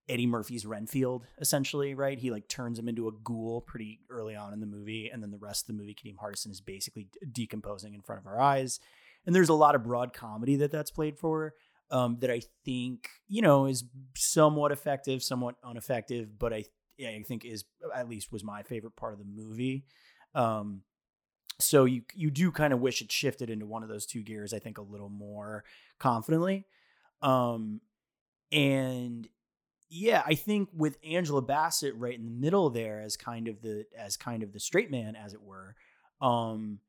Eddie 0.07 0.27
Murphy's 0.27 0.65
Renfield, 0.65 1.25
essentially, 1.39 1.95
right? 1.95 2.19
He 2.19 2.29
like 2.29 2.47
turns 2.47 2.77
him 2.77 2.87
into 2.87 3.07
a 3.07 3.11
ghoul 3.23 3.61
pretty 3.61 4.01
early 4.09 4.35
on 4.35 4.53
in 4.53 4.59
the 4.59 4.67
movie, 4.67 5.09
and 5.11 5.23
then 5.23 5.31
the 5.31 5.37
rest 5.37 5.63
of 5.63 5.67
the 5.67 5.81
movie, 5.81 5.95
Kadeem 5.95 6.17
Hardison 6.17 6.51
is 6.51 6.61
basically 6.61 7.07
decomposing 7.31 7.93
in 7.93 8.01
front 8.01 8.21
of 8.21 8.27
our 8.27 8.39
eyes. 8.39 8.79
And 9.25 9.33
there's 9.33 9.49
a 9.49 9.55
lot 9.55 9.73
of 9.73 9.83
broad 9.83 10.13
comedy 10.13 10.57
that 10.57 10.71
that's 10.71 10.91
played 10.91 11.17
for 11.17 11.53
um, 11.89 12.17
that 12.19 12.29
I 12.29 12.41
think 12.63 13.09
you 13.27 13.41
know 13.41 13.65
is 13.65 13.83
somewhat 14.15 14.71
effective, 14.71 15.23
somewhat 15.23 15.55
ineffective, 15.69 16.37
but 16.37 16.53
I 16.53 16.65
I 16.99 17.23
think 17.27 17.45
is 17.45 17.65
at 17.93 18.09
least 18.09 18.31
was 18.31 18.43
my 18.43 18.63
favorite 18.63 18.95
part 18.95 19.13
of 19.13 19.19
the 19.19 19.25
movie. 19.25 19.85
Um, 20.33 20.81
so 21.59 21.85
you 21.85 22.03
you 22.13 22.29
do 22.31 22.51
kind 22.51 22.73
of 22.73 22.79
wish 22.79 23.01
it 23.01 23.11
shifted 23.11 23.49
into 23.49 23.65
one 23.65 23.83
of 23.83 23.89
those 23.89 24.05
two 24.05 24.23
gears. 24.23 24.53
I 24.53 24.59
think 24.59 24.77
a 24.77 24.81
little 24.83 25.09
more 25.09 25.63
confidently, 25.99 26.65
um, 27.21 27.81
and 28.51 29.27
yeah, 29.89 30.23
I 30.25 30.35
think 30.35 30.69
with 30.75 30.97
Angela 31.03 31.41
Bassett 31.41 31.95
right 31.95 32.17
in 32.17 32.25
the 32.25 32.31
middle 32.31 32.69
there 32.69 33.01
as 33.01 33.15
kind 33.15 33.47
of 33.47 33.61
the 33.61 33.85
as 33.97 34.17
kind 34.17 34.43
of 34.43 34.51
the 34.51 34.59
straight 34.59 34.91
man, 34.91 35.15
as 35.15 35.33
it 35.33 35.41
were. 35.41 35.75
Um, 36.21 36.79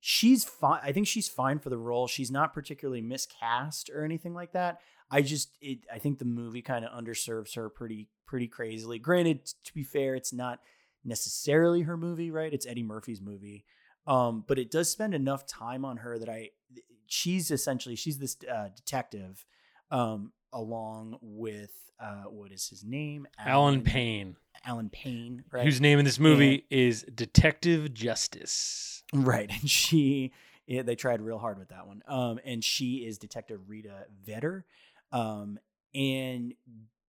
she's 0.00 0.44
fine. 0.44 0.80
I 0.82 0.92
think 0.92 1.06
she's 1.06 1.28
fine 1.28 1.58
for 1.58 1.70
the 1.70 1.78
role. 1.78 2.06
She's 2.06 2.30
not 2.30 2.52
particularly 2.52 3.00
miscast 3.00 3.90
or 3.90 4.04
anything 4.04 4.34
like 4.34 4.52
that. 4.52 4.80
I 5.10 5.22
just 5.22 5.50
it 5.60 5.80
I 5.92 5.98
think 5.98 6.18
the 6.18 6.24
movie 6.24 6.62
kind 6.62 6.84
of 6.84 6.92
underserves 6.92 7.56
her 7.56 7.68
pretty 7.68 8.08
pretty 8.26 8.46
crazily. 8.46 8.98
Granted, 8.98 9.46
to 9.64 9.74
be 9.74 9.82
fair, 9.82 10.14
it's 10.14 10.32
not 10.32 10.60
necessarily 11.04 11.82
her 11.82 11.96
movie, 11.96 12.30
right? 12.30 12.52
It's 12.52 12.66
Eddie 12.66 12.82
Murphy's 12.82 13.20
movie. 13.20 13.64
Um, 14.06 14.44
but 14.46 14.58
it 14.58 14.70
does 14.70 14.90
spend 14.90 15.14
enough 15.14 15.46
time 15.46 15.84
on 15.84 15.98
her 15.98 16.18
that 16.18 16.28
I 16.28 16.50
she's 17.06 17.50
essentially 17.50 17.96
she's 17.96 18.18
this 18.18 18.36
uh, 18.52 18.68
detective 18.74 19.44
um, 19.90 20.32
along 20.52 21.18
with 21.20 21.72
uh, 22.00 22.24
what 22.24 22.52
is 22.52 22.68
his 22.68 22.84
name? 22.84 23.26
Allen, 23.38 23.82
Payne. 23.82 24.36
Allen 24.66 24.90
Payne, 24.90 25.44
right? 25.52 25.64
Whose 25.64 25.80
name 25.80 25.98
in 25.98 26.04
this 26.04 26.18
movie 26.18 26.66
is 26.70 27.02
Detective 27.14 27.94
Justice. 27.94 29.02
Right. 29.12 29.50
And 29.50 29.70
she 29.70 30.32
yeah, 30.66 30.82
they 30.82 30.96
tried 30.96 31.20
real 31.20 31.38
hard 31.38 31.58
with 31.58 31.68
that 31.68 31.86
one. 31.86 32.02
Um, 32.08 32.40
and 32.44 32.64
she 32.64 33.06
is 33.06 33.18
Detective 33.18 33.68
Rita 33.68 34.06
Veder, 34.26 34.64
Um, 35.12 35.58
and 35.94 36.54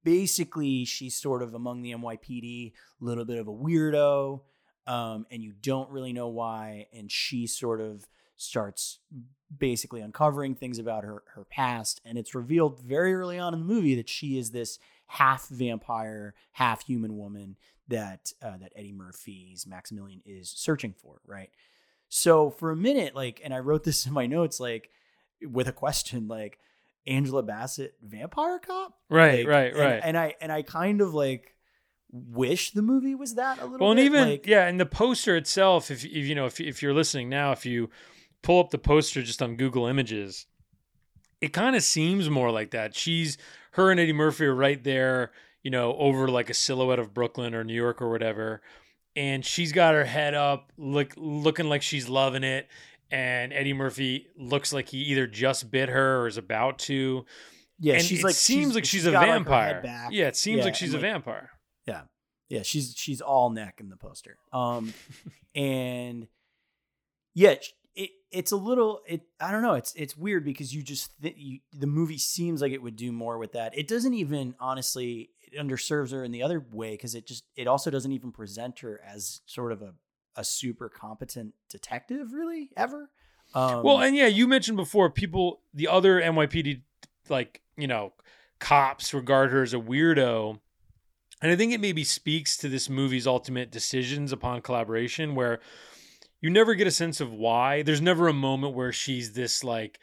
basically 0.04 0.86
she's 0.86 1.16
sort 1.16 1.42
of 1.42 1.54
among 1.54 1.82
the 1.82 1.92
NYPD, 1.94 2.74
a 3.02 3.04
little 3.04 3.26
bit 3.26 3.40
of 3.40 3.48
a 3.48 3.54
weirdo. 3.54 4.42
Um, 4.88 5.26
and 5.32 5.44
you 5.44 5.54
don't 5.62 5.90
really 5.90 6.14
know 6.14 6.28
why. 6.28 6.88
And 6.94 7.12
she 7.12 7.48
sort 7.48 7.82
of 7.82 8.08
starts 8.38 9.00
basically 9.58 10.02
uncovering 10.02 10.56
things 10.56 10.78
about 10.80 11.04
her 11.04 11.24
her 11.36 11.46
past, 11.46 12.02
and 12.06 12.18
it's 12.18 12.36
revealed 12.36 12.80
very 12.82 13.14
early 13.14 13.40
on 13.40 13.54
in 13.54 13.60
the 13.62 13.66
movie 13.66 13.96
that 13.96 14.10
she 14.10 14.38
is 14.38 14.52
this 14.52 14.78
half 15.08 15.48
vampire, 15.48 16.34
half 16.54 16.86
human 16.86 17.18
woman 17.18 17.56
that 17.88 18.34
uh, 18.42 18.58
that 18.58 18.74
Eddie 18.76 18.92
Murphy's 18.92 19.66
Maximilian 19.68 20.22
is 20.26 20.50
searching 20.50 20.94
for, 20.94 21.22
right? 21.26 21.50
So 22.10 22.50
for 22.50 22.72
a 22.72 22.76
minute, 22.76 23.16
like, 23.16 23.42
and 23.44 23.54
I 23.54 23.60
wrote 23.60 23.84
this 23.84 24.06
in 24.06 24.14
my 24.14 24.26
notes, 24.28 24.60
like, 24.60 24.90
with 25.42 25.68
a 25.68 25.72
question, 25.74 26.28
like, 26.28 26.60
Angela 27.08 27.44
Bassett, 27.44 27.96
vampire 28.04 28.60
cop, 28.60 28.98
right, 29.10 29.40
Like, 29.40 29.48
right, 29.48 29.72
and- 29.72 29.80
right. 29.80 30.02
and 30.04 30.18
I 30.18 30.36
and 30.42 30.52
I 30.52 30.62
kind 30.64 31.02
of 31.02 31.14
like 31.14 31.55
wish 32.30 32.72
the 32.72 32.82
movie 32.82 33.16
was 33.16 33.36
that 33.36 33.58
a 33.60 33.62
little. 33.66 33.78
Bit. 33.78 33.82
Well, 33.82 33.92
and 33.92 33.98
bit, 33.98 34.06
even 34.06 34.30
like, 34.30 34.48
yeah, 34.48 34.68
and 34.68 34.80
the 34.80 34.86
poster 34.86 35.36
itself. 35.36 35.92
If, 35.92 36.06
if 36.06 36.12
you 36.26 36.36
know, 36.36 36.46
if 36.46 36.60
if 36.60 36.82
you're 36.82 36.94
listening 36.94 37.30
now, 37.30 37.52
if 37.52 37.66
you 37.66 37.90
pull 38.42 38.60
up 38.60 38.70
the 38.70 38.78
poster 38.78 39.22
just 39.22 39.42
on 39.42 39.56
Google 39.56 39.86
Images, 39.88 40.46
it 41.42 41.54
kind 41.54 41.76
of 41.76 41.84
seems 41.84 42.30
more 42.30 42.52
like 42.52 42.72
that. 42.72 42.96
She's 42.96 43.38
her 43.72 43.92
and 43.92 44.00
Eddie 44.00 44.14
Murphy 44.14 44.46
are 44.46 44.56
right 44.56 44.82
there, 44.84 45.32
you 45.64 45.72
know, 45.72 45.96
over 45.98 46.28
like 46.30 46.50
a 46.50 46.54
silhouette 46.54 47.00
of 47.00 47.14
Brooklyn 47.14 47.54
or 47.54 47.64
New 47.64 47.74
York 47.74 48.02
or 48.02 48.10
whatever, 48.10 48.62
and 49.16 49.46
she's 49.46 49.72
got 49.72 49.94
her 49.94 50.06
head 50.06 50.34
up, 50.34 50.72
look 50.78 51.14
looking 51.18 51.68
like 51.70 51.82
she's 51.82 52.08
loving 52.10 52.44
it. 52.44 52.68
And 53.12 53.54
Eddie 53.54 53.74
Murphy 53.74 54.28
looks 54.36 54.74
like 54.74 54.90
he 54.90 54.98
either 54.98 55.28
just 55.28 55.70
bit 55.70 55.90
her 55.90 56.22
or 56.22 56.28
is 56.28 56.38
about 56.38 56.80
to. 56.80 57.26
yeah, 57.80 57.94
and 57.96 58.04
she's 58.04 58.20
it 58.20 58.24
like 58.26 58.34
seems 58.36 58.64
she's- 58.64 58.76
like 58.76 58.84
she's, 58.86 58.90
she's 59.02 59.06
a 59.06 59.12
got, 59.12 59.22
like, 59.28 59.32
vampire. 59.32 60.08
yeah, 60.12 60.28
it 60.28 60.36
seems 60.36 60.60
Yeah, 60.60 60.64
like 60.66 60.76
she's 60.76 60.90
a 60.94 60.98
like, 60.98 61.02
vampire. 61.02 61.52
Yeah, 61.86 62.02
Yeah, 62.50 62.62
she's 62.64 62.94
she's 62.96 63.22
all 63.22 63.50
neck 63.50 63.80
in 63.80 63.90
the 63.90 63.98
poster. 63.98 64.38
Um, 64.52 64.94
and 65.56 66.28
yeah, 67.34 67.56
it 67.96 68.10
it's 68.32 68.52
a 68.52 68.58
little 68.58 69.02
it. 69.08 69.22
I 69.40 69.52
don't 69.52 69.62
know. 69.62 69.74
It's 69.74 69.94
it's 69.96 70.18
weird 70.18 70.46
because 70.46 70.74
you 70.74 70.84
just 70.84 71.12
th- 71.22 71.36
you, 71.38 71.60
the 71.74 71.88
movie 71.88 72.18
seems 72.18 72.62
like 72.62 72.72
it 72.72 72.82
would 72.82 72.96
do 72.96 73.12
more 73.12 73.38
with 73.38 73.54
that. 73.54 73.78
It 73.78 73.88
doesn't 73.88 74.14
even 74.14 74.56
honestly 74.60 75.30
it 75.42 75.60
underserves 75.60 76.12
her 76.12 76.24
in 76.24 76.32
the 76.32 76.44
other 76.44 76.66
way 76.72 76.92
because 76.92 77.16
it 77.16 77.26
just 77.28 77.44
it 77.56 77.68
also 77.68 77.90
doesn't 77.90 78.12
even 78.12 78.32
present 78.32 78.80
her 78.80 79.02
as 79.06 79.42
sort 79.46 79.72
of 79.72 79.82
a 79.82 79.94
a 80.36 80.44
super 80.44 80.90
competent 80.90 81.54
detective 81.70 82.34
really 82.34 82.70
ever. 82.76 83.10
Um, 83.54 83.84
Well, 83.84 84.02
and 84.02 84.16
yeah, 84.16 84.28
you 84.28 84.48
mentioned 84.48 84.78
before 84.78 85.10
people, 85.10 85.62
the 85.74 85.88
other 85.88 86.20
NYPD, 86.20 86.82
like, 87.30 87.62
you 87.78 87.88
know, 87.88 88.14
cops 88.60 89.14
regard 89.14 89.52
her 89.52 89.62
as 89.62 89.74
a 89.74 89.78
weirdo. 89.78 90.60
And 91.42 91.52
I 91.52 91.56
think 91.56 91.74
it 91.74 91.82
maybe 91.82 92.04
speaks 92.04 92.58
to 92.58 92.70
this 92.70 92.90
movie's 92.90 93.28
ultimate 93.28 93.72
decisions 93.72 94.32
upon 94.32 94.62
collaboration, 94.62 95.36
where 95.36 95.60
you 96.42 96.50
never 96.50 96.76
get 96.76 96.88
a 96.88 96.92
sense 96.92 97.20
of 97.20 97.32
why. 97.32 97.82
There's 97.82 98.02
never 98.02 98.28
a 98.28 98.34
moment 98.34 98.74
where 98.74 98.92
she's 98.92 99.34
this, 99.34 99.64
like, 99.64 100.00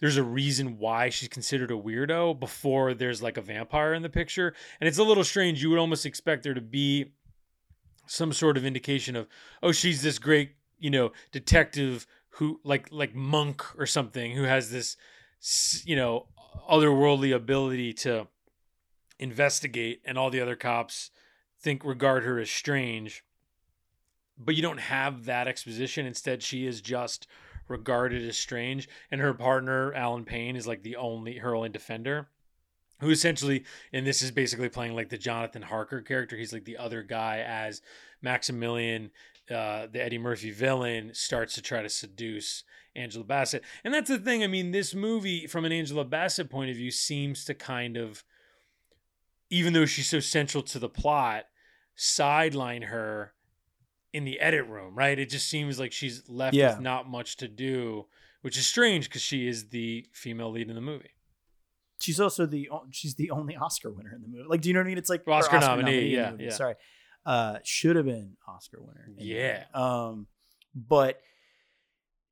there's 0.00 0.16
a 0.16 0.22
reason 0.22 0.78
why 0.78 1.10
she's 1.10 1.28
considered 1.28 1.70
a 1.70 1.74
weirdo 1.74 2.40
before 2.40 2.94
there's 2.94 3.22
like 3.22 3.36
a 3.36 3.42
vampire 3.42 3.92
in 3.92 4.02
the 4.02 4.08
picture. 4.08 4.54
And 4.80 4.88
it's 4.88 4.98
a 4.98 5.04
little 5.04 5.24
strange. 5.24 5.62
You 5.62 5.70
would 5.70 5.78
almost 5.78 6.06
expect 6.06 6.42
there 6.42 6.54
to 6.54 6.60
be 6.62 7.12
some 8.06 8.32
sort 8.32 8.56
of 8.56 8.64
indication 8.64 9.14
of, 9.14 9.28
oh, 9.62 9.72
she's 9.72 10.02
this 10.02 10.18
great, 10.18 10.52
you 10.78 10.88
know, 10.88 11.12
detective 11.32 12.06
who 12.30 12.60
like 12.64 12.88
like 12.90 13.14
monk 13.14 13.62
or 13.78 13.86
something 13.86 14.32
who 14.32 14.44
has 14.44 14.70
this 14.70 14.96
you 15.84 15.96
know 15.96 16.26
otherworldly 16.70 17.34
ability 17.34 17.92
to 17.92 18.26
investigate 19.20 20.00
and 20.04 20.18
all 20.18 20.30
the 20.30 20.40
other 20.40 20.56
cops 20.56 21.10
think 21.60 21.84
regard 21.84 22.24
her 22.24 22.38
as 22.40 22.50
strange 22.50 23.22
but 24.42 24.56
you 24.56 24.62
don't 24.62 24.80
have 24.80 25.26
that 25.26 25.46
exposition 25.46 26.06
instead 26.06 26.42
she 26.42 26.66
is 26.66 26.80
just 26.80 27.26
regarded 27.68 28.26
as 28.26 28.36
strange, 28.36 28.88
and 29.10 29.20
her 29.20 29.32
partner 29.32 29.94
Allen 29.94 30.24
Payne 30.24 30.56
is 30.56 30.66
like 30.66 30.82
the 30.82 30.96
only 30.96 31.38
her 31.38 31.54
only 31.54 31.68
defender. 31.68 32.28
Who 33.00 33.08
essentially, 33.08 33.64
and 33.94 34.06
this 34.06 34.20
is 34.20 34.30
basically 34.30 34.68
playing 34.68 34.94
like 34.94 35.08
the 35.08 35.16
Jonathan 35.16 35.62
Harker 35.62 36.02
character. 36.02 36.36
He's 36.36 36.52
like 36.52 36.66
the 36.66 36.76
other 36.76 37.02
guy 37.02 37.42
as 37.46 37.80
Maximilian, 38.20 39.10
uh, 39.50 39.86
the 39.90 40.02
Eddie 40.02 40.18
Murphy 40.18 40.50
villain, 40.50 41.12
starts 41.14 41.54
to 41.54 41.62
try 41.62 41.80
to 41.80 41.88
seduce 41.88 42.62
Angela 42.94 43.24
Bassett. 43.24 43.64
And 43.84 43.94
that's 43.94 44.10
the 44.10 44.18
thing. 44.18 44.44
I 44.44 44.48
mean, 44.48 44.72
this 44.72 44.94
movie, 44.94 45.46
from 45.46 45.64
an 45.64 45.72
Angela 45.72 46.04
Bassett 46.04 46.50
point 46.50 46.70
of 46.70 46.76
view, 46.76 46.90
seems 46.90 47.46
to 47.46 47.54
kind 47.54 47.96
of, 47.96 48.22
even 49.50 49.72
though 49.72 49.86
she's 49.86 50.08
so 50.08 50.20
central 50.20 50.62
to 50.64 50.78
the 50.78 50.88
plot, 50.88 51.44
sideline 51.96 52.82
her 52.82 53.34
in 54.12 54.24
the 54.24 54.40
edit 54.40 54.66
room, 54.66 54.94
right? 54.96 55.18
It 55.18 55.28
just 55.30 55.48
seems 55.48 55.78
like 55.78 55.92
she's 55.92 56.28
left 56.28 56.54
Yeah. 56.54 56.72
with 56.74 56.80
not 56.80 57.08
much 57.08 57.36
to 57.38 57.48
do, 57.48 58.06
which 58.42 58.56
is 58.56 58.66
strange 58.66 59.08
because 59.08 59.22
she 59.22 59.46
is 59.46 59.68
the 59.68 60.06
female 60.12 60.50
lead 60.50 60.68
in 60.68 60.74
the 60.74 60.80
movie. 60.80 61.10
She's 62.00 62.18
also 62.18 62.46
the 62.46 62.68
she's 62.90 63.14
the 63.16 63.30
only 63.30 63.56
Oscar 63.56 63.90
winner 63.92 64.14
in 64.14 64.22
the 64.22 64.28
movie. 64.28 64.44
Like, 64.48 64.62
do 64.62 64.68
you 64.68 64.72
know 64.72 64.80
what 64.80 64.86
I 64.86 64.88
mean? 64.88 64.98
It's 64.98 65.10
like 65.10 65.22
or 65.26 65.34
Oscar 65.34 65.60
nominee, 65.60 66.14
in 66.14 66.36
the 66.36 66.42
yeah, 66.44 66.48
yeah. 66.48 66.54
Sorry, 66.54 66.74
uh, 67.26 67.58
should 67.62 67.96
have 67.96 68.06
been 68.06 68.36
Oscar 68.48 68.78
winner. 68.80 69.06
in 69.06 69.16
Yeah. 69.18 69.64
Um, 69.74 70.26
but 70.74 71.20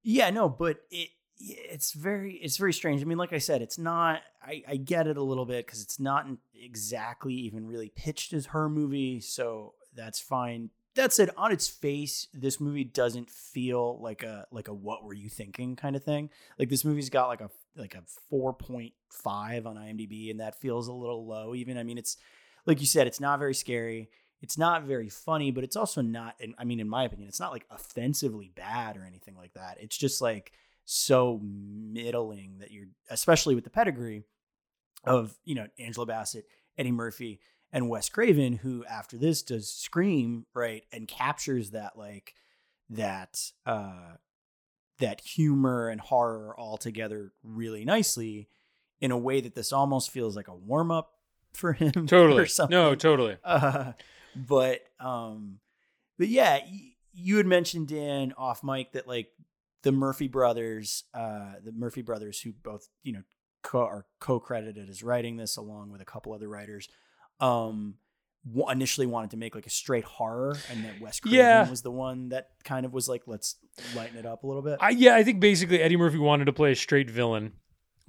yeah, 0.02 0.30
no, 0.30 0.48
but 0.48 0.78
it 0.90 1.10
it's 1.40 1.92
very 1.92 2.34
it's 2.34 2.56
very 2.56 2.72
strange. 2.72 3.00
I 3.00 3.04
mean, 3.04 3.18
like 3.18 3.32
I 3.32 3.38
said, 3.38 3.62
it's 3.62 3.78
not. 3.78 4.22
I 4.42 4.62
I 4.68 4.76
get 4.76 5.06
it 5.06 5.16
a 5.16 5.22
little 5.22 5.46
bit 5.46 5.66
because 5.66 5.82
it's 5.82 6.00
not 6.00 6.26
exactly 6.54 7.34
even 7.34 7.66
really 7.66 7.90
pitched 7.94 8.32
as 8.32 8.46
her 8.46 8.68
movie, 8.68 9.20
so 9.20 9.74
that's 9.94 10.20
fine. 10.20 10.70
That 10.94 11.12
said, 11.12 11.30
on 11.36 11.52
its 11.52 11.68
face, 11.68 12.26
this 12.34 12.58
movie 12.60 12.82
doesn't 12.82 13.30
feel 13.30 14.00
like 14.00 14.24
a 14.24 14.46
like 14.50 14.68
a 14.68 14.74
what 14.74 15.04
were 15.04 15.14
you 15.14 15.28
thinking 15.28 15.76
kind 15.76 15.94
of 15.94 16.02
thing. 16.02 16.30
Like 16.58 16.70
this 16.70 16.84
movie's 16.84 17.10
got 17.10 17.28
like 17.28 17.40
a 17.40 17.50
like 17.76 17.94
a 17.94 18.02
four 18.30 18.52
point 18.52 18.94
five 19.12 19.66
on 19.66 19.76
IMDb, 19.76 20.30
and 20.30 20.40
that 20.40 20.60
feels 20.60 20.88
a 20.88 20.92
little 20.92 21.26
low. 21.26 21.54
Even 21.54 21.78
I 21.78 21.84
mean, 21.84 21.98
it's 21.98 22.16
like 22.66 22.80
you 22.80 22.86
said, 22.86 23.06
it's 23.06 23.20
not 23.20 23.38
very 23.38 23.54
scary. 23.54 24.10
It's 24.40 24.58
not 24.58 24.84
very 24.84 25.08
funny, 25.08 25.50
but 25.50 25.64
it's 25.64 25.76
also 25.76 26.00
not. 26.00 26.34
I 26.58 26.64
mean, 26.64 26.80
in 26.80 26.88
my 26.88 27.04
opinion, 27.04 27.28
it's 27.28 27.40
not 27.40 27.52
like 27.52 27.66
offensively 27.70 28.50
bad 28.54 28.96
or 28.96 29.04
anything 29.04 29.36
like 29.36 29.54
that. 29.54 29.78
It's 29.80 29.96
just 29.96 30.20
like 30.20 30.52
so 30.90 31.38
middling 31.42 32.56
that 32.60 32.70
you're, 32.70 32.86
especially 33.10 33.54
with 33.54 33.64
the 33.64 33.68
pedigree 33.70 34.22
of 35.04 35.36
you 35.44 35.54
know 35.54 35.66
Angela 35.78 36.06
Bassett, 36.06 36.46
Eddie 36.78 36.92
Murphy, 36.92 37.40
and 37.70 37.90
Wes 37.90 38.08
Craven, 38.08 38.54
who 38.54 38.86
after 38.86 39.18
this 39.18 39.42
does 39.42 39.70
Scream, 39.70 40.46
right, 40.54 40.84
and 40.90 41.06
captures 41.06 41.72
that 41.72 41.98
like 41.98 42.32
that 42.88 43.38
uh 43.66 44.14
that 44.98 45.20
humor 45.20 45.90
and 45.90 46.00
horror 46.00 46.54
all 46.58 46.78
together 46.78 47.32
really 47.42 47.84
nicely 47.84 48.48
in 48.98 49.10
a 49.10 49.18
way 49.18 49.42
that 49.42 49.54
this 49.54 49.74
almost 49.74 50.10
feels 50.10 50.34
like 50.36 50.48
a 50.48 50.54
warm 50.54 50.90
up 50.90 51.12
for 51.52 51.74
him. 51.74 51.92
Totally. 52.06 52.42
or 52.44 52.46
something. 52.46 52.74
No, 52.74 52.94
totally. 52.94 53.36
Uh, 53.44 53.92
but 54.34 54.80
um, 54.98 55.58
but 56.18 56.28
yeah, 56.28 56.60
y- 56.64 56.92
you 57.12 57.36
had 57.36 57.46
mentioned 57.46 57.88
Dan 57.88 58.32
off 58.38 58.64
mic 58.64 58.92
that 58.92 59.06
like 59.06 59.28
the 59.82 59.92
Murphy 59.92 60.28
brothers, 60.28 61.04
uh, 61.14 61.54
the 61.64 61.72
Murphy 61.72 62.02
brothers 62.02 62.40
who 62.40 62.52
both 62.52 62.88
you 63.02 63.12
know 63.12 63.22
co- 63.62 63.84
are 63.84 64.06
co-credited 64.20 64.88
as 64.88 65.02
writing 65.02 65.36
this 65.36 65.56
along 65.56 65.90
with 65.90 66.00
a 66.00 66.04
couple 66.04 66.32
other 66.32 66.48
writers, 66.48 66.88
um, 67.40 67.94
wa- 68.44 68.70
initially 68.70 69.06
wanted 69.06 69.30
to 69.30 69.36
make 69.36 69.54
like 69.54 69.66
a 69.66 69.70
straight 69.70 70.04
horror, 70.04 70.56
and 70.70 70.84
that 70.84 71.00
Wes 71.00 71.20
Craven 71.20 71.38
Yeah. 71.38 71.68
was 71.70 71.82
the 71.82 71.90
one 71.90 72.30
that 72.30 72.50
kind 72.64 72.84
of 72.86 72.92
was 72.92 73.08
like, 73.08 73.22
let's 73.26 73.56
lighten 73.94 74.16
it 74.18 74.26
up 74.26 74.42
a 74.44 74.46
little 74.46 74.62
bit. 74.62 74.78
I, 74.80 74.90
yeah, 74.90 75.14
I 75.14 75.22
think 75.24 75.40
basically 75.40 75.80
Eddie 75.80 75.96
Murphy 75.96 76.18
wanted 76.18 76.46
to 76.46 76.52
play 76.52 76.72
a 76.72 76.76
straight 76.76 77.10
villain. 77.10 77.52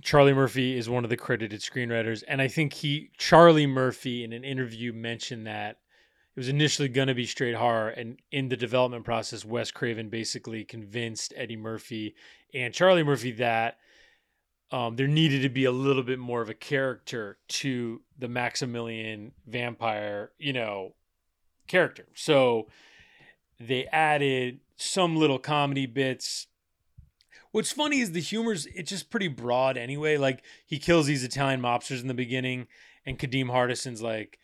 Charlie 0.01 0.33
Murphy 0.33 0.77
is 0.77 0.89
one 0.89 1.03
of 1.03 1.09
the 1.09 1.17
credited 1.17 1.59
screenwriters, 1.59 2.23
and 2.27 2.41
I 2.41 2.47
think 2.47 2.71
he 2.73 3.11
Charlie 3.17 3.67
Murphy 3.67 4.23
in 4.23 4.31
an 4.31 4.45
interview 4.45 4.93
mentioned 4.93 5.45
that 5.45 5.77
it 6.39 6.43
was 6.43 6.47
initially 6.47 6.87
going 6.87 7.09
to 7.09 7.13
be 7.13 7.25
straight 7.25 7.55
horror, 7.55 7.89
and 7.89 8.17
in 8.31 8.47
the 8.47 8.55
development 8.55 9.03
process, 9.03 9.43
Wes 9.43 9.71
Craven 9.71 10.07
basically 10.07 10.63
convinced 10.63 11.33
Eddie 11.35 11.57
Murphy 11.57 12.15
and 12.53 12.73
Charlie 12.73 13.03
Murphy 13.03 13.33
that 13.33 13.77
um, 14.71 14.95
there 14.95 15.05
needed 15.05 15.41
to 15.41 15.49
be 15.49 15.65
a 15.65 15.71
little 15.73 16.01
bit 16.01 16.17
more 16.17 16.41
of 16.41 16.49
a 16.49 16.53
character 16.53 17.39
to 17.49 17.99
the 18.17 18.29
Maximilian 18.29 19.33
vampire, 19.47 20.31
you 20.37 20.53
know, 20.53 20.93
character. 21.67 22.05
So 22.15 22.69
they 23.59 23.87
added 23.87 24.61
some 24.77 25.17
little 25.17 25.39
comedy 25.39 25.87
bits. 25.87 26.47
What's 27.51 27.73
funny 27.73 27.99
is 27.99 28.13
the 28.13 28.21
humor's 28.21 28.65
it's 28.67 28.91
just 28.91 29.09
pretty 29.09 29.27
broad 29.27 29.75
anyway. 29.75 30.15
Like 30.15 30.45
he 30.65 30.79
kills 30.79 31.07
these 31.07 31.25
Italian 31.25 31.61
mobsters 31.61 32.01
in 32.01 32.07
the 32.07 32.13
beginning, 32.13 32.67
and 33.05 33.19
Kadeem 33.19 33.49
Hardison's 33.49 34.01
like, 34.01 34.38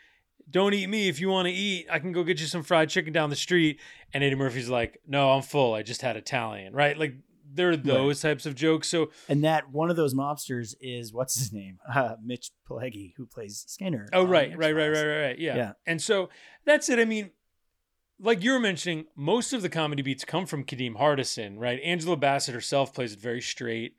"Don't 0.49 0.73
eat 0.73 0.87
me 0.87 1.07
if 1.07 1.19
you 1.19 1.29
want 1.29 1.47
to 1.47 1.53
eat. 1.53 1.87
I 1.89 1.99
can 1.99 2.11
go 2.11 2.23
get 2.23 2.39
you 2.39 2.47
some 2.47 2.63
fried 2.63 2.89
chicken 2.89 3.13
down 3.13 3.29
the 3.29 3.35
street." 3.35 3.79
And 4.13 4.23
Eddie 4.23 4.35
Murphy's 4.35 4.69
like, 4.69 5.01
"No, 5.07 5.31
I'm 5.31 5.41
full. 5.41 5.73
I 5.73 5.83
just 5.83 6.01
had 6.01 6.15
Italian." 6.15 6.73
Right? 6.73 6.97
Like 6.97 7.15
there 7.55 7.69
are 7.69 7.77
those 7.77 8.21
types 8.21 8.45
of 8.45 8.55
jokes. 8.55 8.87
So 8.87 9.11
and 9.29 9.43
that 9.43 9.71
one 9.71 9.89
of 9.89 9.95
those 9.95 10.13
mobsters 10.13 10.75
is 10.81 11.13
what's 11.13 11.37
his 11.37 11.53
name, 11.53 11.79
uh, 11.93 12.15
Mitch 12.23 12.51
Pileggi, 12.69 13.13
who 13.17 13.25
plays 13.25 13.63
Skinner. 13.67 14.07
Oh 14.13 14.25
right, 14.25 14.55
right, 14.57 14.75
right, 14.75 14.87
right, 14.87 15.05
right, 15.05 15.21
right. 15.21 15.39
Yeah. 15.39 15.55
Yeah. 15.55 15.71
And 15.85 16.01
so 16.01 16.29
that's 16.65 16.89
it. 16.89 16.99
I 16.99 17.05
mean, 17.05 17.31
like 18.19 18.43
you 18.43 18.51
were 18.51 18.59
mentioning, 18.59 19.05
most 19.15 19.53
of 19.53 19.61
the 19.61 19.69
comedy 19.69 20.01
beats 20.01 20.25
come 20.25 20.45
from 20.45 20.63
Kadeem 20.63 20.97
Hardison, 20.97 21.55
right? 21.57 21.79
Angela 21.81 22.17
Bassett 22.17 22.53
herself 22.53 22.93
plays 22.93 23.13
it 23.13 23.19
very 23.19 23.41
straight. 23.41 23.95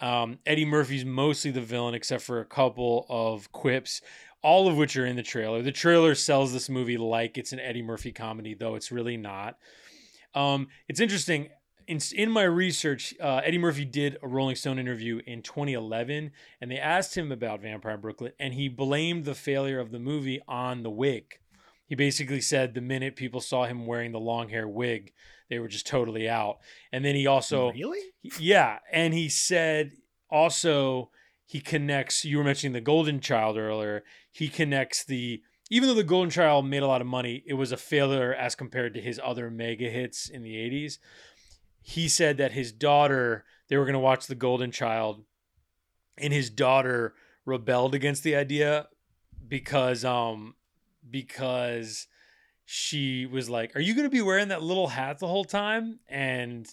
Um, 0.00 0.38
Eddie 0.44 0.64
Murphy's 0.64 1.04
mostly 1.04 1.50
the 1.50 1.60
villain, 1.60 1.94
except 1.94 2.24
for 2.24 2.40
a 2.40 2.44
couple 2.44 3.06
of 3.08 3.52
quips, 3.52 4.02
all 4.44 4.68
of 4.68 4.76
which 4.76 4.94
are 4.96 5.06
in 5.06 5.16
the 5.16 5.22
trailer. 5.22 5.62
The 5.62 5.72
trailer 5.72 6.14
sells 6.14 6.52
this 6.52 6.68
movie 6.68 6.98
like 6.98 7.38
it's 7.38 7.52
an 7.52 7.58
Eddie 7.58 7.82
Murphy 7.82 8.12
comedy, 8.12 8.54
though 8.54 8.74
it's 8.74 8.92
really 8.92 9.16
not. 9.16 9.56
Um, 10.34 10.68
it's 10.86 11.00
interesting. 11.00 11.48
In, 11.86 11.98
in 12.14 12.30
my 12.30 12.42
research, 12.42 13.14
uh, 13.20 13.40
Eddie 13.42 13.58
Murphy 13.58 13.86
did 13.86 14.18
a 14.22 14.28
Rolling 14.28 14.56
Stone 14.56 14.78
interview 14.78 15.20
in 15.26 15.42
2011, 15.42 16.30
and 16.60 16.70
they 16.70 16.78
asked 16.78 17.16
him 17.16 17.32
about 17.32 17.62
Vampire 17.62 17.96
Brooklyn, 17.96 18.32
and 18.38 18.52
he 18.52 18.68
blamed 18.68 19.24
the 19.24 19.34
failure 19.34 19.80
of 19.80 19.90
the 19.90 19.98
movie 19.98 20.40
on 20.46 20.82
the 20.82 20.90
wig. 20.90 21.38
He 21.86 21.94
basically 21.94 22.40
said 22.40 22.74
the 22.74 22.80
minute 22.82 23.16
people 23.16 23.40
saw 23.40 23.64
him 23.64 23.86
wearing 23.86 24.12
the 24.12 24.20
long 24.20 24.50
hair 24.50 24.68
wig, 24.68 25.12
they 25.48 25.58
were 25.58 25.68
just 25.68 25.86
totally 25.86 26.28
out. 26.28 26.58
And 26.92 27.04
then 27.04 27.14
he 27.14 27.26
also, 27.26 27.72
really? 27.72 28.00
yeah, 28.38 28.78
and 28.92 29.14
he 29.14 29.28
said 29.28 29.92
also 30.30 31.10
he 31.46 31.60
connects. 31.60 32.24
You 32.24 32.38
were 32.38 32.44
mentioning 32.44 32.72
the 32.72 32.80
Golden 32.80 33.20
Child 33.20 33.58
earlier. 33.58 34.04
He 34.34 34.48
connects 34.48 35.04
the 35.04 35.42
even 35.70 35.88
though 35.88 35.94
the 35.94 36.02
Golden 36.02 36.28
Child 36.28 36.66
made 36.66 36.82
a 36.82 36.88
lot 36.88 37.00
of 37.00 37.06
money, 37.06 37.44
it 37.46 37.54
was 37.54 37.70
a 37.70 37.76
failure 37.76 38.34
as 38.34 38.56
compared 38.56 38.92
to 38.94 39.00
his 39.00 39.20
other 39.22 39.48
mega 39.48 39.88
hits 39.88 40.28
in 40.28 40.42
the 40.42 40.56
80s. 40.56 40.98
He 41.80 42.08
said 42.08 42.36
that 42.38 42.50
his 42.50 42.72
daughter, 42.72 43.44
they 43.68 43.76
were 43.76 43.84
going 43.84 43.94
to 43.94 44.00
watch 44.00 44.26
the 44.26 44.34
Golden 44.34 44.72
Child, 44.72 45.24
and 46.18 46.32
his 46.32 46.50
daughter 46.50 47.14
rebelled 47.44 47.94
against 47.94 48.24
the 48.24 48.34
idea 48.34 48.88
because 49.46 50.04
um 50.04 50.56
because 51.08 52.08
she 52.64 53.24
was 53.24 53.48
like, 53.48 53.76
"Are 53.76 53.80
you 53.80 53.94
going 53.94 54.06
to 54.06 54.10
be 54.10 54.22
wearing 54.22 54.48
that 54.48 54.64
little 54.64 54.88
hat 54.88 55.20
the 55.20 55.28
whole 55.28 55.44
time?" 55.44 56.00
And 56.08 56.66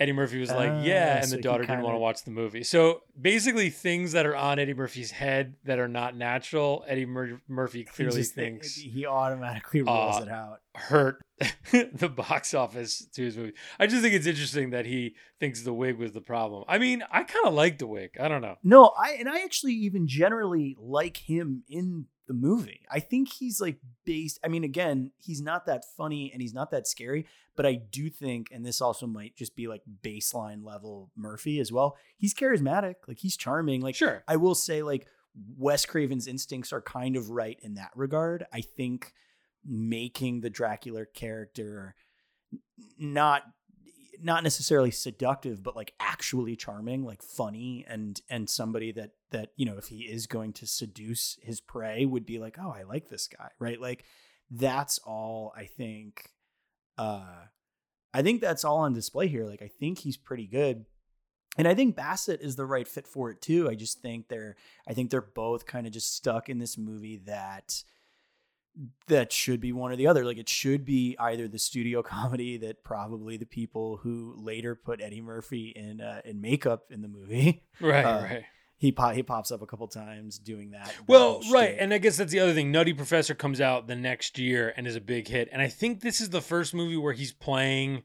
Eddie 0.00 0.12
Murphy 0.12 0.38
was 0.38 0.50
like, 0.50 0.70
Ah, 0.70 0.82
"Yeah," 0.82 1.16
and 1.18 1.26
so 1.28 1.36
the 1.36 1.42
daughter 1.42 1.64
didn't 1.64 1.82
want 1.82 1.94
to 1.94 1.98
watch 1.98 2.22
the 2.22 2.30
movie. 2.30 2.62
So 2.62 3.02
basically, 3.20 3.68
things 3.70 4.12
that 4.12 4.26
are 4.26 4.36
on 4.36 4.58
Eddie 4.60 4.74
Murphy's 4.74 5.10
head 5.10 5.56
that 5.64 5.78
are 5.80 5.88
not 5.88 6.16
natural, 6.16 6.84
Eddie 6.86 7.06
Mur- 7.06 7.40
Murphy 7.48 7.78
He 7.78 7.84
clearly 7.84 8.18
just- 8.18 8.34
thinks 8.34 8.74
he 8.76 9.06
automatically 9.06 9.82
rules 9.82 10.18
uh, 10.18 10.22
it 10.22 10.28
out. 10.28 10.60
hurt 10.76 11.20
the 11.94 12.08
box 12.08 12.54
office 12.54 13.06
to 13.14 13.22
his 13.22 13.36
movie. 13.36 13.54
I 13.80 13.86
just 13.88 14.02
think 14.02 14.14
it's 14.14 14.26
interesting 14.26 14.70
that 14.70 14.86
he 14.86 15.16
thinks 15.40 15.62
the 15.62 15.72
wig 15.74 15.98
was 15.98 16.12
the 16.12 16.20
problem. 16.20 16.64
I 16.68 16.78
mean, 16.78 17.02
I 17.10 17.24
kind 17.24 17.46
of 17.46 17.54
like 17.54 17.78
the 17.78 17.86
wig. 17.88 18.16
I 18.20 18.28
don't 18.28 18.42
know. 18.42 18.56
No, 18.62 18.92
I 18.96 19.12
and 19.18 19.28
I 19.28 19.40
actually 19.42 19.72
even 19.74 20.06
generally 20.06 20.76
like 20.78 21.16
him 21.16 21.64
in 21.68 22.06
the 22.28 22.34
movie. 22.34 22.82
I 22.90 23.00
think 23.00 23.32
he's 23.32 23.60
like 23.60 23.78
based. 24.04 24.38
I 24.44 24.48
mean, 24.48 24.62
again, 24.62 25.10
he's 25.18 25.40
not 25.40 25.66
that 25.66 25.84
funny 25.96 26.30
and 26.32 26.40
he's 26.40 26.54
not 26.54 26.70
that 26.70 26.86
scary, 26.86 27.26
but 27.56 27.66
I 27.66 27.74
do 27.74 28.08
think, 28.08 28.48
and 28.52 28.64
this 28.64 28.80
also 28.80 29.06
might 29.06 29.34
just 29.34 29.56
be 29.56 29.66
like 29.66 29.82
baseline 30.02 30.64
level 30.64 31.10
Murphy 31.16 31.58
as 31.58 31.72
well. 31.72 31.96
He's 32.16 32.34
charismatic, 32.34 32.94
like 33.08 33.18
he's 33.18 33.36
charming. 33.36 33.80
Like 33.80 33.96
Sure. 33.96 34.22
I 34.28 34.36
will 34.36 34.54
say, 34.54 34.82
like 34.82 35.08
Wes 35.56 35.84
Craven's 35.84 36.28
instincts 36.28 36.72
are 36.72 36.82
kind 36.82 37.16
of 37.16 37.30
right 37.30 37.58
in 37.62 37.74
that 37.74 37.90
regard. 37.96 38.46
I 38.52 38.60
think 38.60 39.12
making 39.64 40.40
the 40.40 40.50
Dracula 40.50 41.04
character 41.06 41.94
not 42.98 43.42
not 44.20 44.42
necessarily 44.42 44.90
seductive 44.90 45.62
but 45.62 45.76
like 45.76 45.92
actually 46.00 46.56
charming 46.56 47.04
like 47.04 47.22
funny 47.22 47.84
and 47.88 48.20
and 48.28 48.48
somebody 48.48 48.90
that 48.90 49.10
that 49.30 49.50
you 49.56 49.66
know 49.66 49.76
if 49.76 49.86
he 49.88 50.00
is 50.02 50.26
going 50.26 50.52
to 50.54 50.66
seduce 50.66 51.38
his 51.42 51.60
prey 51.60 52.04
would 52.06 52.24
be 52.26 52.38
like 52.38 52.56
oh 52.60 52.70
i 52.76 52.82
like 52.82 53.08
this 53.08 53.28
guy 53.28 53.50
right 53.58 53.80
like 53.80 54.04
that's 54.50 54.98
all 54.98 55.52
i 55.56 55.64
think 55.64 56.30
uh 56.96 57.22
I 58.14 58.22
think 58.22 58.40
that's 58.40 58.64
all 58.64 58.78
on 58.78 58.94
display 58.94 59.28
here. 59.28 59.44
Like 59.44 59.60
I 59.60 59.68
think 59.68 59.98
he's 59.98 60.16
pretty 60.16 60.46
good. 60.46 60.86
And 61.58 61.68
I 61.68 61.74
think 61.74 61.94
Bassett 61.94 62.40
is 62.40 62.56
the 62.56 62.64
right 62.64 62.88
fit 62.88 63.06
for 63.06 63.30
it 63.30 63.42
too. 63.42 63.68
I 63.68 63.74
just 63.74 64.00
think 64.00 64.28
they're 64.28 64.56
I 64.88 64.94
think 64.94 65.10
they're 65.10 65.20
both 65.20 65.66
kind 65.66 65.86
of 65.86 65.92
just 65.92 66.16
stuck 66.16 66.48
in 66.48 66.58
this 66.58 66.78
movie 66.78 67.18
that 67.26 67.84
that 69.08 69.30
should 69.30 69.60
be 69.60 69.72
one 69.72 69.92
or 69.92 69.96
the 69.96 70.06
other. 70.06 70.24
Like 70.24 70.38
it 70.38 70.48
should 70.48 70.86
be 70.86 71.16
either 71.18 71.48
the 71.48 71.58
studio 71.58 72.02
comedy 72.16 72.56
that 72.56 72.82
probably 72.82 73.36
the 73.36 73.46
people 73.46 73.98
who 73.98 74.34
later 74.38 74.74
put 74.74 75.02
Eddie 75.02 75.20
Murphy 75.20 75.72
in 75.76 76.00
uh, 76.00 76.22
in 76.24 76.40
makeup 76.40 76.86
in 76.90 77.02
the 77.02 77.08
movie. 77.08 77.62
Right, 77.80 78.04
Uh, 78.04 78.22
right. 78.22 78.44
He 78.78 78.92
pop, 78.92 79.14
he 79.14 79.24
pops 79.24 79.50
up 79.50 79.60
a 79.60 79.66
couple 79.66 79.88
times 79.88 80.38
doing 80.38 80.70
that. 80.70 80.94
Well, 81.08 81.40
right, 81.52 81.76
and 81.78 81.92
I 81.92 81.98
guess 81.98 82.16
that's 82.16 82.30
the 82.30 82.38
other 82.38 82.54
thing. 82.54 82.70
Nutty 82.70 82.92
Professor 82.92 83.34
comes 83.34 83.60
out 83.60 83.88
the 83.88 83.96
next 83.96 84.38
year 84.38 84.72
and 84.76 84.86
is 84.86 84.94
a 84.94 85.00
big 85.00 85.26
hit, 85.26 85.48
and 85.50 85.60
I 85.60 85.66
think 85.68 86.00
this 86.00 86.20
is 86.20 86.30
the 86.30 86.40
first 86.40 86.74
movie 86.74 86.96
where 86.96 87.12
he's 87.12 87.32
playing 87.32 88.04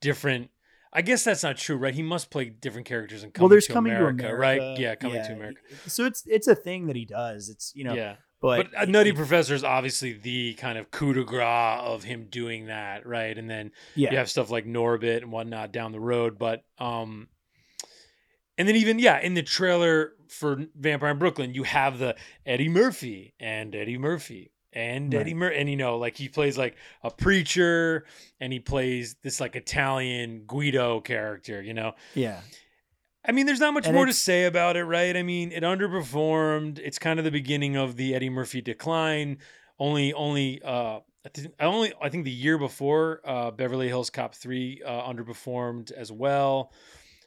different. 0.00 0.50
I 0.92 1.02
guess 1.02 1.24
that's 1.24 1.42
not 1.42 1.56
true, 1.56 1.76
right? 1.76 1.94
He 1.94 2.02
must 2.02 2.30
play 2.30 2.46
different 2.46 2.86
characters 2.86 3.24
in 3.24 3.30
Coming 3.30 3.44
well, 3.44 3.48
there's 3.48 3.66
to 3.68 3.72
coming 3.72 3.92
America, 3.92 4.24
to 4.24 4.34
America, 4.34 4.40
right? 4.40 4.78
Yeah, 4.78 4.94
Coming 4.94 5.22
to 5.22 5.32
America. 5.32 5.60
So 5.86 6.04
it's 6.04 6.22
it's 6.26 6.48
a 6.48 6.54
thing 6.54 6.86
that 6.88 6.96
he 6.96 7.06
does. 7.06 7.48
It's 7.48 7.72
you 7.74 7.84
know, 7.84 7.94
yeah, 7.94 8.16
but, 8.40 8.70
but, 8.72 8.82
uh, 8.82 8.84
Nutty 8.86 9.12
Professor 9.12 9.54
is 9.54 9.64
obviously 9.64 10.14
the 10.14 10.54
kind 10.54 10.78
of 10.78 10.90
coup 10.90 11.12
de 11.12 11.24
grace 11.24 11.80
of 11.82 12.04
him 12.04 12.26
doing 12.30 12.66
that, 12.66 13.06
right? 13.06 13.36
And 13.36 13.48
then 13.48 13.72
yeah, 13.94 14.10
you 14.10 14.16
have 14.18 14.30
stuff 14.30 14.50
like 14.50 14.66
Norbit 14.66 15.18
and 15.18 15.30
whatnot 15.30 15.72
down 15.72 15.92
the 15.92 16.00
road, 16.00 16.38
but 16.38 16.64
um, 16.78 17.28
and 18.60 18.68
then 18.68 18.76
even 18.76 18.98
yeah, 18.98 19.18
in 19.20 19.32
the 19.34 19.42
trailer 19.42 20.12
for 20.28 20.64
Vampire 20.78 21.10
in 21.10 21.18
Brooklyn, 21.18 21.54
you 21.54 21.62
have 21.64 21.98
the 21.98 22.14
Eddie 22.44 22.68
Murphy 22.68 23.32
and 23.40 23.74
Eddie 23.74 23.98
Murphy 23.98 24.52
and 24.72 25.12
Right. 25.12 25.22
Eddie 25.22 25.34
Murphy, 25.34 25.56
and 25.56 25.68
you 25.70 25.76
know, 25.76 25.96
like 25.98 26.16
he 26.16 26.28
plays 26.28 26.56
like 26.58 26.76
a 27.02 27.10
preacher, 27.10 28.04
and 28.38 28.52
he 28.52 28.60
plays 28.60 29.16
this 29.22 29.40
like 29.40 29.56
Italian 29.56 30.44
Guido 30.46 31.00
character, 31.00 31.60
you 31.62 31.74
know. 31.74 31.94
yeah. 32.14 32.40
I 33.22 33.32
mean, 33.32 33.44
there's 33.46 33.60
not 33.60 33.74
much 33.74 33.86
And 33.86 33.94
more 33.94 34.06
to 34.06 34.12
say 34.14 34.44
about 34.44 34.76
it, 34.76 34.84
right? 34.84 35.14
I 35.16 35.22
mean, 35.22 35.52
it 35.52 35.62
underperformed. 35.62 36.78
It's 36.78 36.98
kind 36.98 37.18
of 37.18 37.24
the 37.24 37.30
beginning 37.30 37.76
of 37.76 37.96
the 37.96 38.14
Eddie 38.14 38.30
Murphy 38.30 38.60
decline. 38.62 39.38
Only, 39.78 40.12
only, 40.14 40.62
uh, 40.62 41.00
I 41.58 41.64
only, 41.64 41.92
I 42.00 42.08
think 42.08 42.24
the 42.24 42.30
year 42.30 42.56
before, 42.56 43.20
uh, 43.24 43.50
Beverly 43.50 43.88
Hills 43.88 44.08
Cop 44.08 44.34
three 44.34 44.80
uh, 44.86 45.02
underperformed 45.02 45.92
as 45.92 46.10
well. 46.10 46.72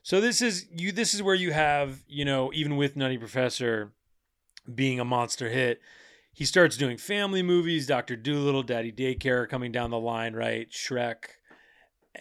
So 0.04 0.20
this 0.20 0.42
is 0.42 0.68
you. 0.70 0.92
This 0.92 1.14
is 1.14 1.24
where 1.24 1.34
you 1.34 1.54
have, 1.54 2.04
you 2.10 2.26
know, 2.26 2.52
even 2.54 2.76
with 2.76 2.98
Nutty 2.98 3.18
Professor 3.18 3.94
being 4.74 5.00
a 5.00 5.06
monster 5.06 5.50
hit, 5.50 5.80
he 6.34 6.44
starts 6.44 6.76
doing 6.76 6.98
family 6.98 7.42
movies, 7.42 7.88
Doctor 7.88 8.18
Dolittle, 8.18 8.64
Daddy 8.64 8.92
Daycare 8.92 9.48
coming 9.48 9.72
down 9.72 9.92
the 9.92 10.00
line, 10.00 10.34
right? 10.34 10.70
Shrek, 10.70 11.16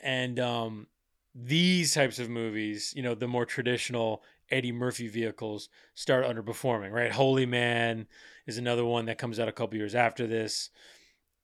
and 0.00 0.38
um, 0.38 0.86
these 1.34 1.92
types 1.92 2.20
of 2.20 2.30
movies, 2.30 2.92
you 2.94 3.02
know, 3.02 3.16
the 3.16 3.26
more 3.26 3.44
traditional 3.44 4.22
Eddie 4.48 4.70
Murphy 4.70 5.08
vehicles 5.08 5.68
start 5.94 6.24
underperforming, 6.24 6.92
right? 6.92 7.10
Holy 7.10 7.46
Man 7.46 8.06
is 8.46 8.58
another 8.58 8.84
one 8.84 9.06
that 9.06 9.18
comes 9.18 9.40
out 9.40 9.48
a 9.48 9.52
couple 9.52 9.76
years 9.76 9.96
after 9.96 10.28
this. 10.28 10.70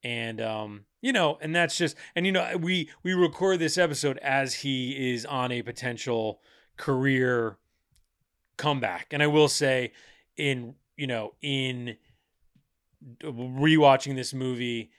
And 0.05 0.41
um, 0.41 0.85
you 1.01 1.13
know, 1.13 1.39
and 1.41 1.55
that's 1.55 1.77
just 1.77 1.97
and 2.15 2.27
you 2.27 2.33
know, 2.33 2.57
we 2.57 2.91
we 3.03 3.15
record 3.15 3.59
this 3.59 3.79
episode 3.79 4.19
as 4.19 4.55
he 4.55 5.13
is 5.13 5.27
on 5.27 5.53
a 5.53 5.63
potential 5.63 6.41
career 6.77 7.59
comeback. 8.57 9.09
And 9.13 9.23
I 9.23 9.27
will 9.27 9.49
say 9.49 9.93
in, 10.37 10.75
you 10.97 11.07
know, 11.07 11.35
in 11.43 11.97
rewatching 13.23 14.15
this 14.15 14.35
movie, 14.35 14.91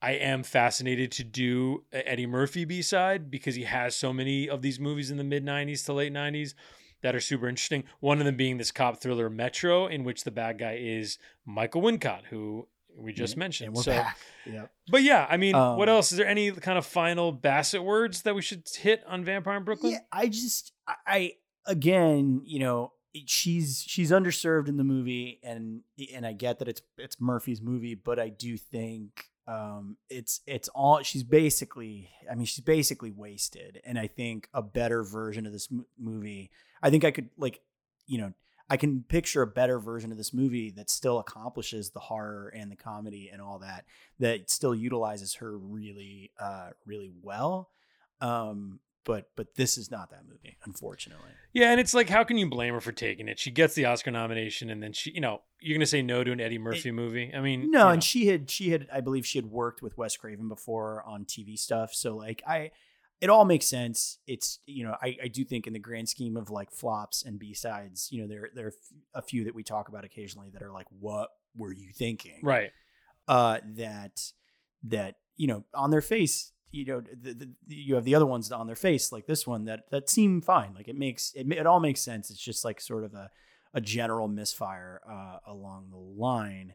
I 0.00 0.12
am 0.12 0.42
fascinated 0.42 1.10
to 1.12 1.24
do 1.24 1.84
Eddie 1.92 2.26
Murphy 2.26 2.64
B 2.64 2.82
side 2.82 3.30
because 3.30 3.54
he 3.54 3.64
has 3.64 3.96
so 3.96 4.12
many 4.12 4.48
of 4.48 4.62
these 4.62 4.78
movies 4.78 5.10
in 5.10 5.16
the 5.16 5.24
mid 5.24 5.44
90s 5.44 5.84
to 5.86 5.92
late 5.92 6.12
90s 6.12 6.54
that 7.02 7.14
are 7.14 7.20
super 7.20 7.48
interesting. 7.48 7.84
One 8.00 8.18
of 8.18 8.26
them 8.26 8.36
being 8.36 8.58
this 8.58 8.70
cop 8.70 9.00
thriller 9.00 9.30
Metro, 9.30 9.86
in 9.86 10.04
which 10.04 10.24
the 10.24 10.30
bad 10.30 10.58
guy 10.58 10.78
is 10.80 11.18
Michael 11.44 11.82
Wincott, 11.82 12.26
who 12.30 12.68
we 12.96 13.12
just 13.12 13.36
mentioned. 13.36 13.68
And 13.68 13.76
we're 13.76 13.82
so, 13.82 13.92
back. 13.92 14.18
Yep. 14.46 14.70
but 14.88 15.02
yeah, 15.02 15.26
I 15.28 15.36
mean, 15.36 15.54
what 15.54 15.88
Um, 15.88 15.96
else? 15.96 16.12
Is 16.12 16.18
there 16.18 16.26
any 16.26 16.50
kind 16.52 16.78
of 16.78 16.86
final 16.86 17.30
Bassett 17.32 17.82
words 17.84 18.22
that 18.22 18.34
we 18.34 18.42
should 18.42 18.62
hit 18.74 19.02
on 19.06 19.24
Vampire 19.24 19.56
in 19.58 19.64
Brooklyn? 19.64 19.92
Yeah, 19.92 19.98
I 20.12 20.28
just 20.28 20.72
I, 20.86 20.94
I 21.06 21.32
again, 21.66 22.42
you 22.44 22.58
know, 22.58 22.92
she's 23.26 23.84
she's 23.86 24.10
underserved 24.10 24.68
in 24.68 24.76
the 24.76 24.84
movie, 24.84 25.40
and 25.42 25.80
and 26.14 26.26
I 26.26 26.32
get 26.32 26.58
that 26.60 26.68
it's 26.68 26.82
it's 26.98 27.20
Murphy's 27.20 27.60
movie, 27.60 27.94
but 27.94 28.18
I 28.18 28.28
do 28.28 28.56
think 28.56 29.24
um 29.48 29.96
it's 30.10 30.40
it's 30.46 30.68
all 30.68 31.02
she's 31.02 31.22
basically 31.22 32.10
I 32.30 32.34
mean 32.34 32.46
she's 32.46 32.64
basically 32.64 33.10
wasted, 33.12 33.80
and 33.84 33.98
I 33.98 34.06
think 34.06 34.48
a 34.54 34.62
better 34.62 35.02
version 35.04 35.46
of 35.46 35.52
this 35.52 35.68
m- 35.70 35.86
movie, 35.98 36.50
I 36.82 36.90
think 36.90 37.04
I 37.04 37.10
could 37.10 37.28
like 37.36 37.60
you 38.06 38.18
know. 38.18 38.32
I 38.68 38.76
can 38.76 39.04
picture 39.04 39.42
a 39.42 39.46
better 39.46 39.78
version 39.78 40.10
of 40.10 40.18
this 40.18 40.34
movie 40.34 40.70
that 40.72 40.90
still 40.90 41.18
accomplishes 41.18 41.90
the 41.90 42.00
horror 42.00 42.48
and 42.56 42.70
the 42.70 42.76
comedy 42.76 43.30
and 43.32 43.40
all 43.40 43.60
that, 43.60 43.84
that 44.18 44.50
still 44.50 44.74
utilizes 44.74 45.34
her 45.34 45.56
really, 45.56 46.32
uh, 46.40 46.70
really 46.84 47.12
well. 47.22 47.70
Um, 48.20 48.80
but 49.04 49.30
but 49.36 49.54
this 49.54 49.78
is 49.78 49.88
not 49.88 50.10
that 50.10 50.24
movie, 50.28 50.56
unfortunately. 50.64 51.30
Yeah, 51.52 51.70
and 51.70 51.78
it's 51.78 51.94
like, 51.94 52.08
how 52.08 52.24
can 52.24 52.38
you 52.38 52.50
blame 52.50 52.74
her 52.74 52.80
for 52.80 52.90
taking 52.90 53.28
it? 53.28 53.38
She 53.38 53.52
gets 53.52 53.74
the 53.74 53.84
Oscar 53.84 54.10
nomination, 54.10 54.68
and 54.68 54.82
then 54.82 54.92
she, 54.92 55.12
you 55.12 55.20
know, 55.20 55.42
you're 55.60 55.76
gonna 55.78 55.86
say 55.86 56.02
no 56.02 56.24
to 56.24 56.32
an 56.32 56.40
Eddie 56.40 56.58
Murphy 56.58 56.90
movie. 56.90 57.32
I 57.32 57.40
mean, 57.40 57.60
No, 57.60 57.78
you 57.78 57.84
know. 57.84 57.88
and 57.90 58.02
she 58.02 58.26
had 58.26 58.50
she 58.50 58.70
had 58.70 58.88
I 58.92 59.00
believe 59.00 59.24
she 59.24 59.38
had 59.38 59.46
worked 59.46 59.80
with 59.80 59.96
Wes 59.96 60.16
Craven 60.16 60.48
before 60.48 61.04
on 61.06 61.24
TV 61.24 61.56
stuff. 61.56 61.94
So 61.94 62.16
like 62.16 62.42
I 62.48 62.72
it 63.20 63.30
all 63.30 63.44
makes 63.44 63.66
sense. 63.66 64.18
It's 64.26 64.60
you 64.66 64.84
know, 64.84 64.96
I, 65.02 65.16
I 65.24 65.28
do 65.28 65.44
think 65.44 65.66
in 65.66 65.72
the 65.72 65.78
grand 65.78 66.08
scheme 66.08 66.36
of 66.36 66.50
like 66.50 66.70
flops 66.70 67.24
and 67.24 67.38
B 67.38 67.54
sides, 67.54 68.08
you 68.10 68.20
know, 68.20 68.28
there 68.28 68.50
there 68.54 68.66
are 68.66 68.72
a 69.14 69.22
few 69.22 69.44
that 69.44 69.54
we 69.54 69.62
talk 69.62 69.88
about 69.88 70.04
occasionally 70.04 70.50
that 70.52 70.62
are 70.62 70.72
like, 70.72 70.86
what 71.00 71.30
were 71.56 71.72
you 71.72 71.90
thinking? 71.92 72.40
right. 72.42 72.70
Uh 73.28 73.58
that 73.76 74.20
that, 74.84 75.16
you 75.36 75.48
know, 75.48 75.64
on 75.74 75.90
their 75.90 76.00
face, 76.00 76.52
you 76.70 76.84
know, 76.84 77.00
the, 77.00 77.32
the, 77.32 77.50
you 77.66 77.94
have 77.94 78.04
the 78.04 78.14
other 78.14 78.26
ones 78.26 78.52
on 78.52 78.66
their 78.66 78.76
face, 78.76 79.10
like 79.10 79.26
this 79.26 79.46
one 79.46 79.64
that 79.64 79.90
that 79.90 80.10
seem 80.10 80.40
fine. 80.40 80.74
Like 80.74 80.88
it 80.88 80.96
makes 80.96 81.32
it, 81.34 81.50
it 81.50 81.66
all 81.66 81.80
makes 81.80 82.00
sense. 82.00 82.30
It's 82.30 82.40
just 82.40 82.64
like 82.64 82.80
sort 82.80 83.04
of 83.04 83.14
a 83.14 83.30
a 83.74 83.80
general 83.80 84.28
misfire 84.28 85.00
uh, 85.10 85.38
along 85.46 85.88
the 85.90 85.98
line 85.98 86.74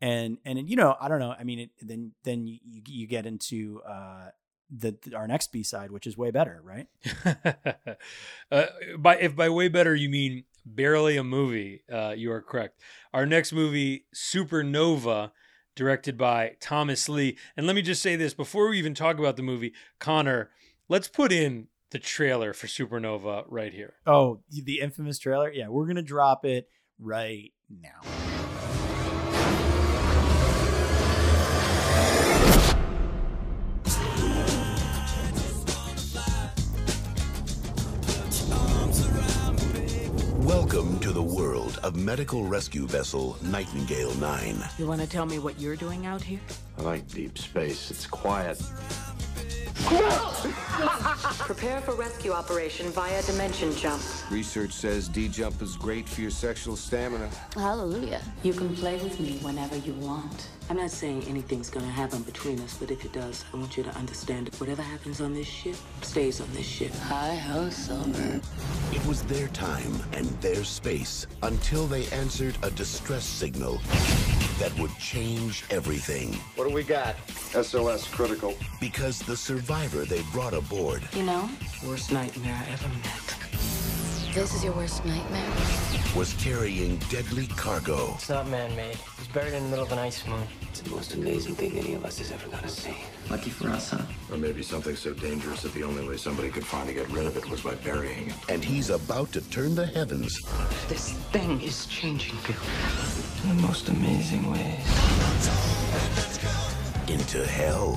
and 0.00 0.38
and 0.44 0.70
you 0.70 0.76
know 0.76 0.96
i 1.00 1.08
don't 1.08 1.18
know 1.18 1.34
i 1.38 1.44
mean 1.44 1.58
it, 1.58 1.70
then 1.80 2.12
then 2.24 2.46
you, 2.46 2.58
you 2.64 2.82
you 2.86 3.06
get 3.06 3.26
into 3.26 3.80
uh 3.86 4.28
the, 4.70 4.96
our 5.16 5.26
next 5.26 5.50
b 5.50 5.62
side 5.62 5.90
which 5.90 6.06
is 6.06 6.16
way 6.16 6.30
better 6.30 6.60
right 6.62 6.86
uh, 8.52 8.64
by 8.98 9.16
if 9.16 9.34
by 9.34 9.48
way 9.48 9.68
better 9.68 9.94
you 9.94 10.08
mean 10.08 10.44
barely 10.74 11.16
a 11.16 11.24
movie, 11.24 11.82
uh, 11.90 12.14
you 12.16 12.30
are 12.32 12.42
correct. 12.42 12.80
Our 13.12 13.26
next 13.26 13.52
movie, 13.52 14.04
Supernova, 14.14 15.32
directed 15.74 16.18
by 16.18 16.56
Thomas 16.60 17.08
Lee. 17.08 17.36
And 17.56 17.66
let 17.66 17.76
me 17.76 17.82
just 17.82 18.02
say 18.02 18.16
this 18.16 18.34
before 18.34 18.68
we 18.68 18.78
even 18.78 18.94
talk 18.94 19.18
about 19.18 19.36
the 19.36 19.42
movie, 19.42 19.72
Connor, 19.98 20.50
let's 20.88 21.08
put 21.08 21.32
in 21.32 21.68
the 21.90 21.98
trailer 21.98 22.52
for 22.52 22.66
Supernova 22.66 23.44
right 23.48 23.72
here. 23.72 23.94
oh 24.06 24.40
the 24.50 24.80
infamous 24.80 25.18
trailer 25.18 25.50
yeah 25.50 25.68
we're 25.68 25.86
gonna 25.86 26.02
drop 26.02 26.44
it 26.44 26.68
right 26.98 27.50
now 27.70 28.37
Welcome 40.78 41.00
to 41.00 41.10
the 41.10 41.20
world 41.20 41.80
of 41.82 41.96
medical 41.96 42.44
rescue 42.44 42.86
vessel 42.86 43.36
Nightingale 43.42 44.14
9. 44.14 44.62
You 44.78 44.86
want 44.86 45.00
to 45.00 45.08
tell 45.08 45.26
me 45.26 45.40
what 45.40 45.58
you're 45.58 45.74
doing 45.74 46.06
out 46.06 46.22
here? 46.22 46.38
I 46.78 46.82
like 46.82 47.08
deep 47.08 47.36
space. 47.36 47.90
It's 47.90 48.06
quiet. 48.06 48.58
Prepare 51.40 51.80
for 51.80 51.96
rescue 51.96 52.30
operation 52.30 52.90
via 52.90 53.20
dimension 53.24 53.74
jump. 53.74 54.00
Research 54.30 54.70
says 54.70 55.08
D-jump 55.08 55.60
is 55.62 55.76
great 55.76 56.08
for 56.08 56.20
your 56.20 56.30
sexual 56.30 56.76
stamina. 56.76 57.28
Hallelujah. 57.54 58.22
You 58.44 58.52
can 58.52 58.76
play 58.76 59.02
with 59.02 59.18
me 59.18 59.38
whenever 59.38 59.76
you 59.78 59.94
want. 59.94 60.46
I'm 60.70 60.76
not 60.76 60.90
saying 60.90 61.24
anything's 61.24 61.70
gonna 61.70 61.86
happen 61.86 62.20
between 62.22 62.60
us, 62.60 62.76
but 62.78 62.90
if 62.90 63.02
it 63.02 63.12
does, 63.14 63.42
I 63.54 63.56
want 63.56 63.78
you 63.78 63.82
to 63.84 63.96
understand 63.96 64.48
that 64.48 64.60
whatever 64.60 64.82
happens 64.82 65.18
on 65.18 65.32
this 65.32 65.46
ship 65.46 65.76
stays 66.02 66.42
on 66.42 66.52
this 66.52 66.66
ship. 66.66 66.92
Hi 67.04 67.36
ho, 67.36 67.70
Silver. 67.70 68.38
It 68.92 69.06
was 69.06 69.22
their 69.22 69.48
time 69.48 69.98
and 70.12 70.26
their 70.42 70.64
space 70.64 71.26
until 71.42 71.86
they 71.86 72.06
answered 72.08 72.54
a 72.62 72.70
distress 72.70 73.24
signal 73.24 73.80
that 74.58 74.70
would 74.78 74.94
change 74.98 75.64
everything. 75.70 76.34
What 76.56 76.68
do 76.68 76.74
we 76.74 76.82
got? 76.82 77.16
SOS 77.30 78.06
critical. 78.06 78.54
Because 78.78 79.20
the 79.20 79.38
survivor 79.38 80.04
they 80.04 80.20
brought 80.32 80.52
aboard 80.52 81.02
You 81.14 81.22
know, 81.22 81.48
worst 81.86 82.12
nightmare 82.12 82.62
I 82.68 82.72
ever 82.72 82.88
met. 82.88 84.34
This 84.34 84.54
is 84.54 84.62
your 84.64 84.74
worst 84.74 85.02
nightmare? 85.06 85.88
was 86.16 86.32
carrying 86.34 86.96
deadly 87.10 87.46
cargo. 87.48 88.14
It's 88.14 88.28
not 88.28 88.48
man-made. 88.48 88.96
It's 89.18 89.28
buried 89.28 89.52
in 89.54 89.62
the 89.64 89.68
middle 89.68 89.84
of 89.84 89.92
an 89.92 89.98
ice 89.98 90.26
moon. 90.26 90.42
It's 90.70 90.80
the 90.80 90.90
most 90.90 91.14
amazing 91.14 91.54
thing 91.54 91.76
any 91.78 91.94
of 91.94 92.04
us 92.04 92.20
is 92.20 92.30
ever 92.32 92.48
gonna 92.48 92.68
see. 92.68 92.94
Lucky 93.30 93.50
for 93.50 93.68
us, 93.70 93.90
huh? 93.90 94.02
Or 94.30 94.36
maybe 94.38 94.62
something 94.62 94.94
so 94.96 95.12
dangerous 95.12 95.62
that 95.62 95.72
the 95.74 95.82
only 95.82 96.06
way 96.06 96.16
somebody 96.16 96.50
could 96.50 96.64
find 96.66 96.88
to 96.88 96.94
get 96.94 97.08
rid 97.10 97.26
of 97.26 97.36
it 97.36 97.48
was 97.50 97.62
by 97.62 97.74
burying 97.76 98.28
it. 98.28 98.34
And 98.48 98.64
he's 98.64 98.90
about 98.90 99.32
to 99.32 99.40
turn 99.50 99.74
the 99.74 99.86
heavens 99.86 100.38
This 100.88 101.12
thing 101.32 101.60
is 101.62 101.86
changing 101.86 102.36
you 102.48 102.54
in 103.50 103.56
the 103.56 103.62
most 103.62 103.88
amazing 103.88 104.50
ways. 104.50 104.86
into 107.08 107.44
hell. 107.46 107.94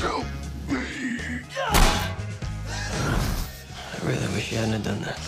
Help 0.00 0.24
me. 0.68 0.82
I 3.94 4.06
really 4.06 4.26
wish 4.34 4.52
you 4.52 4.58
hadn't 4.58 4.82
done 4.82 5.00
that. 5.02 5.20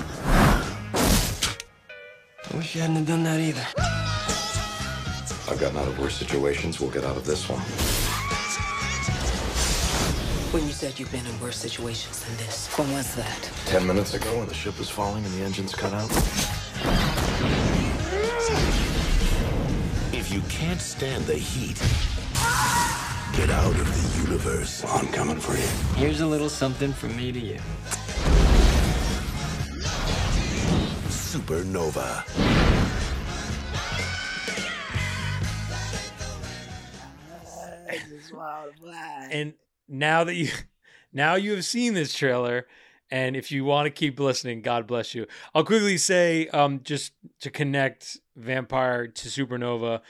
I 2.53 2.57
wish 2.57 2.75
you 2.77 2.81
hadn't 2.83 3.05
done 3.05 3.25
that 3.25 3.41
either. 3.41 3.84
I've 5.47 5.61
gotten 5.61 5.77
out 5.77 5.87
of 5.87 5.99
worse 5.99 6.17
situations. 6.17 6.81
We'll 6.81 6.91
get 6.91 7.05
out 7.05 7.17
of 7.17 7.27
this 7.27 7.49
one. 7.49 7.61
When 10.53 10.67
you 10.67 10.73
said 10.73 10.99
you've 10.99 11.13
been 11.13 11.27
in 11.27 11.39
worse 11.41 11.57
situations 11.57 12.25
than 12.25 12.37
this, 12.39 12.69
when 12.79 12.91
was 12.93 13.15
that? 13.17 13.51
Ten 13.67 13.87
minutes 13.87 14.15
ago, 14.15 14.39
when 14.39 14.49
the 14.49 14.55
ship 14.55 14.79
was 14.79 14.89
falling 14.89 15.25
and 15.25 15.35
the 15.35 15.45
engines 15.45 15.75
cut 15.75 15.93
out. 15.93 16.11
If 20.15 20.33
you 20.33 20.41
can't 20.49 20.81
stand 20.81 21.27
the 21.27 21.35
heat, 21.35 21.79
get 23.37 23.51
out 23.51 23.75
of 23.75 24.15
the 24.17 24.23
universe. 24.23 24.83
I'm 24.87 25.09
coming 25.09 25.41
for 25.41 25.53
you. 25.53 25.67
Here's 25.97 26.21
a 26.21 26.27
little 26.27 26.49
something 26.49 26.93
from 26.93 27.17
me 27.17 27.33
to 27.33 27.41
you. 27.41 27.59
Supernova. 31.11 32.54
And 39.31 39.55
now 39.89 40.25
that 40.25 40.35
you 40.35 40.49
now 41.13 41.35
you 41.35 41.53
have 41.53 41.65
seen 41.65 41.95
this 41.95 42.15
trailer 42.15 42.67
and 43.11 43.37
if 43.37 43.53
you 43.53 43.65
want 43.65 43.87
to 43.87 43.91
keep 43.91 44.19
listening 44.19 44.63
god 44.63 44.87
bless 44.87 45.15
you. 45.15 45.27
I'll 45.55 45.65
quickly 45.65 45.97
say 45.97 46.49
um 46.49 46.81
just 46.83 47.13
to 47.41 47.51
connect 47.51 48.19
vampire 48.37 49.07
to 49.09 49.29
supernova 49.29 50.01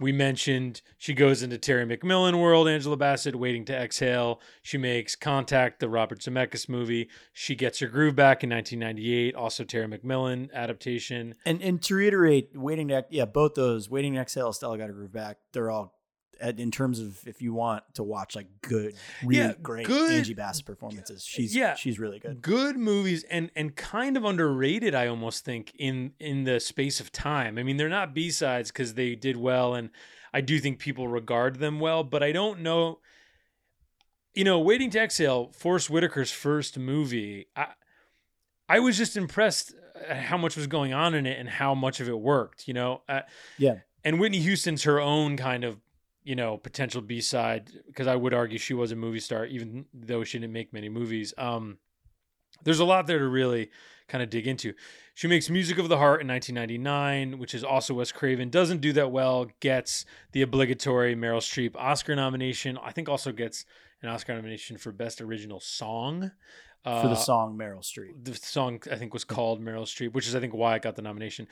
we 0.00 0.10
mentioned 0.10 0.82
she 0.98 1.14
goes 1.14 1.42
into 1.42 1.56
terry 1.58 1.84
mcmillan 1.86 2.40
world 2.40 2.68
angela 2.68 2.96
bassett 2.96 3.36
waiting 3.36 3.64
to 3.66 3.74
exhale. 3.74 4.40
She 4.60 4.76
makes 4.76 5.14
contact 5.14 5.80
the 5.80 5.88
robert 5.88 6.20
zemeckis 6.20 6.68
movie. 6.68 7.08
She 7.32 7.54
gets 7.54 7.78
her 7.78 7.86
groove 7.86 8.16
back 8.16 8.42
in 8.42 8.50
1998 8.50 9.34
also 9.34 9.64
terry 9.64 9.86
mcmillan 9.86 10.52
adaptation. 10.52 11.36
And 11.46 11.62
and 11.62 11.80
to 11.82 11.94
reiterate, 11.94 12.50
waiting 12.54 12.88
to 12.88 13.04
yeah, 13.10 13.26
both 13.26 13.54
those 13.54 13.88
waiting 13.88 14.14
to 14.14 14.20
exhale, 14.20 14.52
Stella 14.52 14.76
got 14.78 14.88
her 14.88 14.92
groove 14.92 15.12
back. 15.12 15.38
They're 15.52 15.70
all 15.70 15.84
at- 15.84 15.90
in 16.40 16.70
terms 16.70 16.98
of 16.98 17.26
if 17.26 17.40
you 17.40 17.52
want 17.54 17.84
to 17.94 18.02
watch 18.02 18.34
like 18.34 18.48
good, 18.62 18.94
really 19.24 19.38
Yeah, 19.38 19.52
great 19.62 19.86
good- 19.86 20.12
Angie 20.12 20.34
Bassett 20.34 20.66
performances. 20.66 21.24
She's 21.24 21.54
Yeah. 21.54 21.74
she's 21.74 21.98
really 21.98 22.18
good. 22.18 22.42
good 22.42 22.76
movies 22.76 23.24
and 23.30 23.50
and 23.54 23.76
kind 23.76 24.16
of 24.16 24.24
underrated 24.24 24.94
i 24.94 25.06
almost 25.06 25.44
think 25.44 25.72
in 25.78 26.12
in 26.18 26.44
the 26.44 26.58
space 26.60 26.98
of 27.00 27.12
time 27.12 27.58
i 27.58 27.62
mean 27.62 27.76
they're 27.76 27.88
not 27.88 28.12
b-sides 28.14 28.70
because 28.72 28.94
they 28.94 29.14
did 29.14 29.36
well 29.36 29.74
and 29.74 29.90
i 30.34 30.40
do 30.40 30.58
think 30.58 30.78
people 30.78 31.06
regard 31.08 31.56
them 31.60 31.78
well 31.78 32.02
but 32.02 32.22
i 32.22 32.32
don't 32.32 32.60
know 32.60 32.98
you 34.34 34.44
know 34.44 34.58
waiting 34.58 34.90
to 34.90 34.98
exhale 35.00 35.52
forest 35.52 35.90
whitaker's 35.90 36.30
first 36.32 36.78
movie 36.78 37.46
i 37.56 37.66
i 38.68 38.78
was 38.80 38.96
just 38.96 39.16
impressed 39.16 39.74
at 40.08 40.16
how 40.24 40.36
much 40.36 40.56
was 40.56 40.66
going 40.66 40.92
on 40.92 41.14
in 41.14 41.26
it 41.26 41.38
and 41.38 41.48
how 41.48 41.74
much 41.74 42.00
of 42.00 42.08
it 42.08 42.18
worked 42.18 42.66
you 42.66 42.74
know 42.74 43.02
uh, 43.08 43.20
Yeah. 43.58 43.76
and 44.04 44.18
whitney 44.18 44.40
houston's 44.40 44.84
her 44.84 45.00
own 45.00 45.36
kind 45.36 45.64
of 45.64 45.78
you 46.24 46.34
know 46.36 46.56
potential 46.56 47.00
b-side 47.00 47.70
because 47.86 48.06
i 48.06 48.14
would 48.14 48.32
argue 48.34 48.58
she 48.58 48.74
was 48.74 48.92
a 48.92 48.96
movie 48.96 49.18
star 49.20 49.44
even 49.46 49.84
though 49.92 50.22
she 50.24 50.38
didn't 50.38 50.52
make 50.52 50.72
many 50.72 50.88
movies 50.88 51.34
um 51.38 51.78
there's 52.64 52.78
a 52.80 52.84
lot 52.84 53.06
there 53.06 53.18
to 53.18 53.26
really 53.26 53.70
kind 54.06 54.22
of 54.22 54.30
dig 54.30 54.46
into. 54.46 54.72
She 55.14 55.26
makes 55.26 55.50
Music 55.50 55.78
of 55.78 55.88
the 55.88 55.96
Heart 55.96 56.20
in 56.20 56.28
1999, 56.28 57.38
which 57.40 57.54
is 57.54 57.64
also 57.64 57.94
Wes 57.94 58.12
Craven. 58.12 58.50
Doesn't 58.50 58.80
do 58.80 58.92
that 58.92 59.10
well. 59.10 59.46
Gets 59.60 60.04
the 60.32 60.42
obligatory 60.42 61.16
Meryl 61.16 61.38
Streep 61.40 61.74
Oscar 61.76 62.14
nomination. 62.14 62.78
I 62.80 62.92
think 62.92 63.08
also 63.08 63.32
gets 63.32 63.64
an 64.02 64.10
Oscar 64.10 64.34
nomination 64.34 64.76
for 64.76 64.92
Best 64.92 65.20
Original 65.20 65.58
Song. 65.58 66.30
For 66.84 66.90
the 67.08 67.10
Uh, 67.10 67.14
song 67.14 67.58
Meryl 67.58 67.80
Streep. 67.82 68.22
the 68.22 68.34
song 68.34 68.80
I 68.92 68.96
think 68.96 69.12
was 69.12 69.24
called 69.24 69.60
Meryl 69.60 69.82
Streep, 69.84 70.12
which 70.12 70.28
is 70.28 70.34
I 70.36 70.40
think 70.40 70.54
why 70.54 70.74
I 70.74 70.78
got 70.78 70.94
the 70.94 71.02
nomination. 71.02 71.48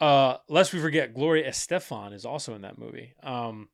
Uh, 0.00 0.36
lest 0.48 0.72
we 0.72 0.80
forget, 0.80 1.12
Gloria 1.14 1.50
Estefan 1.50 2.14
is 2.14 2.24
also 2.24 2.54
in 2.54 2.62
that 2.62 2.78
movie. 2.78 3.14
Um, 3.22 3.68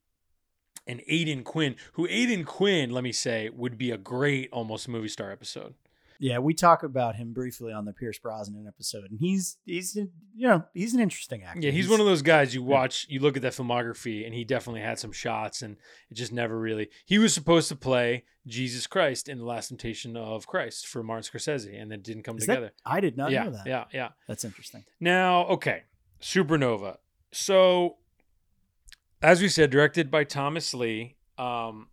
and 0.86 1.02
Aidan 1.06 1.44
Quinn, 1.44 1.76
who 1.92 2.06
Aidan 2.08 2.44
Quinn, 2.44 2.90
let 2.90 3.04
me 3.04 3.12
say, 3.12 3.48
would 3.50 3.78
be 3.78 3.90
a 3.90 3.98
great 3.98 4.50
almost 4.52 4.88
movie 4.88 5.08
star 5.08 5.30
episode. 5.30 5.74
Yeah, 6.22 6.38
we 6.38 6.52
talk 6.52 6.82
about 6.82 7.16
him 7.16 7.32
briefly 7.32 7.72
on 7.72 7.86
the 7.86 7.94
Pierce 7.94 8.18
Brosnan 8.18 8.66
episode, 8.68 9.10
and 9.10 9.18
he's 9.18 9.56
he's 9.64 9.96
you 9.96 10.08
know 10.36 10.64
he's 10.74 10.92
an 10.92 11.00
interesting 11.00 11.42
actor. 11.42 11.60
Yeah, 11.60 11.70
he's 11.70 11.88
one 11.88 11.98
of 11.98 12.04
those 12.04 12.20
guys 12.20 12.54
you 12.54 12.62
watch, 12.62 13.06
you 13.08 13.20
look 13.20 13.36
at 13.36 13.42
that 13.42 13.54
filmography, 13.54 14.26
and 14.26 14.34
he 14.34 14.44
definitely 14.44 14.82
had 14.82 14.98
some 14.98 15.12
shots, 15.12 15.62
and 15.62 15.78
it 16.10 16.14
just 16.14 16.30
never 16.30 16.58
really. 16.60 16.90
He 17.06 17.18
was 17.18 17.32
supposed 17.32 17.68
to 17.70 17.76
play 17.76 18.24
Jesus 18.46 18.86
Christ 18.86 19.30
in 19.30 19.38
The 19.38 19.46
Last 19.46 19.68
Temptation 19.68 20.14
of 20.14 20.46
Christ 20.46 20.86
for 20.86 21.02
Martin 21.02 21.22
Scorsese, 21.22 21.80
and 21.80 21.90
then 21.90 22.02
didn't 22.02 22.24
come 22.24 22.36
Is 22.36 22.44
that- 22.44 22.54
together. 22.56 22.72
I 22.84 23.00
did 23.00 23.16
not 23.16 23.30
yeah, 23.30 23.44
know 23.44 23.50
that. 23.52 23.66
Yeah, 23.66 23.84
yeah. 23.90 24.08
That's 24.28 24.44
interesting. 24.44 24.84
Now, 25.00 25.46
okay, 25.46 25.84
Supernova. 26.20 26.98
So, 27.32 27.96
as 29.22 29.42
we 29.42 29.48
said, 29.48 29.70
directed 29.70 30.10
by 30.10 30.24
Thomas 30.24 30.72
Lee. 30.74 31.16
Um, 31.38 31.88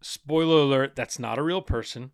spoiler 0.00 0.62
alert: 0.62 0.96
that's 0.96 1.18
not 1.18 1.38
a 1.38 1.42
real 1.42 1.62
person. 1.62 2.12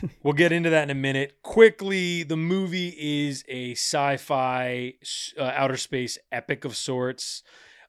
we'll 0.22 0.34
get 0.34 0.52
into 0.52 0.70
that 0.70 0.84
in 0.84 0.90
a 0.90 0.94
minute. 0.94 1.38
Quickly, 1.42 2.22
the 2.22 2.36
movie 2.36 2.94
is 2.98 3.44
a 3.48 3.72
sci-fi 3.72 4.94
uh, 5.38 5.42
outer 5.42 5.76
space 5.76 6.18
epic 6.30 6.64
of 6.64 6.76
sorts. 6.76 7.42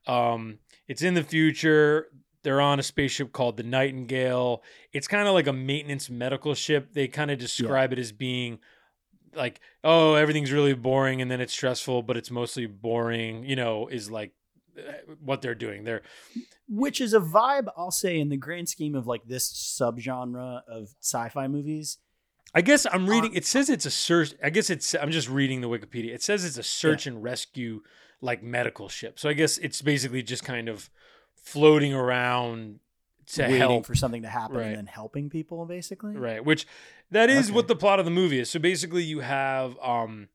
Um, 0.08 0.60
it's 0.88 1.02
in 1.02 1.14
the 1.14 1.24
future. 1.24 2.08
They're 2.44 2.62
on 2.62 2.80
a 2.80 2.84
spaceship 2.84 3.32
called 3.32 3.56
the 3.58 3.64
Nightingale. 3.64 4.64
It's 4.92 5.08
kind 5.08 5.28
of 5.28 5.34
like 5.34 5.48
a 5.48 5.54
maintenance 5.54 6.10
medical 6.10 6.54
ship. 6.56 6.94
They 6.94 7.08
kind 7.08 7.32
of 7.32 7.40
describe 7.40 7.94
it 7.94 8.00
as 8.00 8.12
being 8.12 8.60
like, 9.34 9.62
oh, 9.84 10.16
everything's 10.16 10.52
really 10.52 10.74
boring 10.74 11.22
and 11.22 11.32
then 11.32 11.40
it's 11.40 11.54
stressful, 11.54 12.04
but 12.04 12.18
it's 12.18 12.30
mostly 12.30 12.66
boring, 12.66 13.46
you 13.46 13.56
know, 13.56 13.88
is 13.88 14.12
like 14.12 14.34
what 15.24 15.42
they're 15.42 15.56
doing. 15.56 15.84
They're 15.84 16.02
Which 16.68 17.00
is 17.02 17.14
a 17.14 17.20
vibe 17.20 17.68
I'll 17.78 17.92
say 17.92 18.20
in 18.20 18.30
the 18.30 18.38
grand 18.38 18.70
scheme 18.70 18.96
of 18.96 19.08
like 19.08 19.26
this 19.26 19.52
subgenre 19.52 20.62
of 20.68 20.94
sci-fi 21.02 21.48
movies. 21.48 21.98
I 22.56 22.62
guess 22.62 22.86
I'm 22.92 23.10
reading. 23.10 23.34
It 23.34 23.46
says 23.46 23.70
it's 23.70 23.86
a 23.86 23.92
search. 23.92 24.34
I 24.44 24.50
guess 24.52 24.70
it's. 24.70 24.94
I'm 24.94 25.12
just 25.12 25.28
reading 25.30 25.62
the 25.62 25.70
Wikipedia. 25.70 26.14
It 26.14 26.22
says 26.22 26.46
it's 26.46 26.58
a 26.58 26.64
search 26.64 27.08
and 27.08 27.24
rescue, 27.24 27.82
like 28.22 28.44
medical 28.44 28.90
ship. 28.90 29.18
So 29.20 29.28
I 29.28 29.34
guess 29.34 29.58
it's 29.58 29.82
basically 29.82 30.22
just 30.22 30.44
kind 30.44 30.70
of 30.70 30.90
floating 31.36 31.94
around 31.94 32.80
to 33.26 33.42
waiting 33.44 33.58
help 33.58 33.86
for 33.86 33.96
something 33.96 34.22
to 34.24 34.28
happen 34.28 34.58
Right. 34.58 34.68
and 34.68 34.76
then 34.78 34.86
helping 34.86 35.30
people 35.30 35.66
basically. 35.66 36.16
Right. 36.16 36.44
Which 36.44 36.68
that 37.10 37.30
is 37.30 37.48
Okay. 37.48 37.56
what 37.56 37.68
the 37.68 37.76
plot 37.76 37.98
of 38.00 38.06
the 38.06 38.12
movie 38.12 38.40
is. 38.40 38.50
So 38.52 38.60
basically 38.60 39.04
you 39.04 39.22
have 39.22 39.78
um 39.82 40.28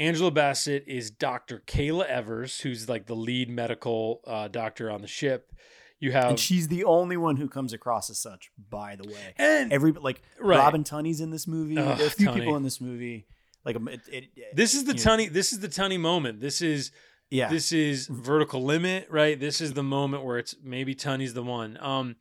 Angela 0.00 0.30
Bassett 0.30 0.84
is 0.86 1.10
Dr. 1.10 1.62
Kayla 1.66 2.06
Evers, 2.06 2.60
who's 2.60 2.88
like 2.88 3.06
the 3.06 3.14
lead 3.14 3.50
medical 3.50 4.22
uh, 4.26 4.48
doctor 4.48 4.90
on 4.90 5.02
the 5.02 5.06
ship. 5.06 5.52
You 6.00 6.12
have 6.12 6.30
And 6.30 6.40
she's 6.40 6.68
the 6.68 6.84
only 6.84 7.18
one 7.18 7.36
who 7.36 7.46
comes 7.46 7.74
across 7.74 8.08
as 8.08 8.18
such, 8.18 8.50
by 8.70 8.96
the 8.96 9.06
way. 9.06 9.34
And- 9.36 9.70
every 9.70 9.92
like 9.92 10.22
Right. 10.40 10.56
Robin 10.58 10.82
Tunney's 10.82 11.20
in 11.20 11.30
this 11.30 11.46
movie. 11.46 11.76
Ugh, 11.76 11.98
there 11.98 12.06
are 12.06 12.08
a 12.08 12.10
few 12.10 12.28
Tunney. 12.28 12.34
people 12.36 12.56
in 12.56 12.62
this 12.62 12.80
movie. 12.80 13.26
Like 13.62 13.76
um, 13.76 13.88
it, 13.88 14.00
it, 14.10 14.24
it- 14.34 14.56
this 14.56 14.72
is 14.72 14.84
the 14.84 14.96
you 14.96 15.26
know, 15.26 15.32
this 15.32 15.52
is 15.52 15.60
the 15.60 15.68
tunney 15.68 16.00
moment. 16.00 16.40
This 16.40 16.62
is 16.62 16.90
Yeah. 17.28 17.50
This 17.50 17.70
is 17.70 18.06
vertical 18.06 18.64
limit, 18.64 19.06
right? 19.10 19.38
This 19.38 19.60
is 19.60 19.74
the 19.74 19.82
moment 19.82 20.24
where 20.24 20.38
it's 20.38 20.56
maybe 20.64 20.94
Tunney's 20.94 21.34
the 21.34 21.42
one. 21.42 21.76
Um 21.78 22.16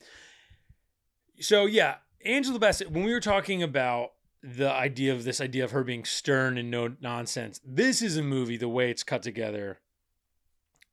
so 1.39 1.65
yeah, 1.65 1.95
Angela 2.25 2.59
Bassett, 2.59 2.91
when 2.91 3.05
we 3.05 3.13
were 3.13 3.21
talking 3.21 3.63
about 3.63 4.09
the 4.41 4.71
idea 4.71 5.13
of 5.13 5.23
this 5.23 5.41
idea 5.41 5.63
of 5.63 5.71
her 5.71 5.83
being 5.83 6.05
stern 6.05 6.57
and 6.57 6.71
no 6.71 6.95
nonsense, 7.01 7.59
this 7.65 8.01
is 8.01 8.17
a 8.17 8.23
movie, 8.23 8.57
the 8.57 8.69
way 8.69 8.89
it's 8.89 9.03
cut 9.03 9.21
together, 9.21 9.79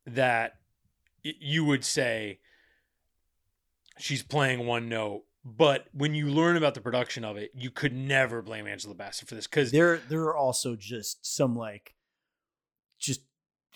that 0.05 0.57
you 1.23 1.63
would 1.65 1.83
say 1.85 2.39
she's 3.97 4.23
playing 4.23 4.65
one 4.65 4.89
note. 4.89 5.23
But 5.45 5.87
when 5.93 6.13
you 6.13 6.27
learn 6.27 6.57
about 6.57 6.73
the 6.73 6.81
production 6.81 7.23
of 7.23 7.37
it, 7.37 7.51
you 7.55 7.71
could 7.71 7.93
never 7.93 8.41
blame 8.41 8.67
Angela 8.67 8.93
Bassett 8.95 9.29
for 9.29 9.35
this 9.35 9.47
because 9.47 9.71
there 9.71 9.97
there 10.09 10.23
are 10.23 10.35
also 10.35 10.75
just 10.75 11.25
some 11.25 11.55
like 11.55 11.95
just 12.99 13.21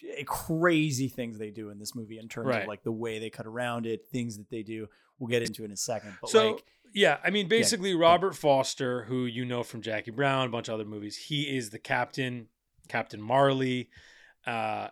eh, 0.03 0.23
crazy 0.25 1.07
things 1.07 1.37
they 1.37 1.49
do 1.49 1.69
in 1.69 1.79
this 1.79 1.95
movie 1.95 2.19
in 2.19 2.27
terms 2.27 2.47
Right. 2.47 2.63
of 2.63 2.67
like 2.67 2.83
the 2.83 2.91
way 2.91 3.19
they 3.19 3.29
cut 3.29 3.45
around 3.47 3.85
it, 3.85 4.07
things 4.11 4.37
that 4.37 4.49
they 4.49 4.63
do. 4.63 4.87
We'll 5.17 5.29
get 5.29 5.43
into 5.43 5.61
it 5.61 5.67
in 5.67 5.71
a 5.71 5.77
second. 5.77 6.17
But 6.19 6.29
So, 6.29 6.51
like 6.51 6.65
Yeah, 6.93 7.17
I 7.23 7.29
mean, 7.29 7.47
basically, 7.47 7.93
Robert 7.95 8.35
Forster, 8.35 9.03
who 9.03 9.25
you 9.25 9.45
know 9.45 9.63
from 9.63 9.81
Jackie 9.81 10.11
Brown, 10.11 10.47
a 10.47 10.49
bunch 10.49 10.67
of 10.67 10.73
other 10.73 10.85
movies, 10.85 11.15
he 11.15 11.43
is 11.43 11.69
the 11.69 11.79
captain, 11.79 12.47
Captain 12.89 13.21
Marley. 13.21 13.89
Uh, 14.45 14.87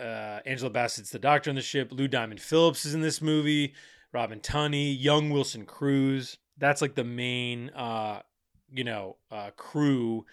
uh, 0.00 0.40
Angela 0.46 0.70
Bassett's 0.70 1.10
the 1.10 1.18
doctor 1.18 1.50
on 1.50 1.56
the 1.56 1.62
ship. 1.62 1.92
Lou 1.92 2.08
Diamond 2.08 2.40
Phillips 2.40 2.84
is 2.84 2.94
in 2.94 3.00
this 3.00 3.20
movie. 3.20 3.74
Robin 4.12 4.40
Tunney, 4.40 4.96
young 4.98 5.30
Wilson 5.30 5.66
Cruz. 5.66 6.38
That's 6.56 6.82
like 6.82 6.94
the 6.94 7.04
main, 7.04 7.70
uh, 7.70 8.22
you 8.72 8.84
know, 8.84 9.16
uh, 9.30 9.50
crew. 9.56 10.24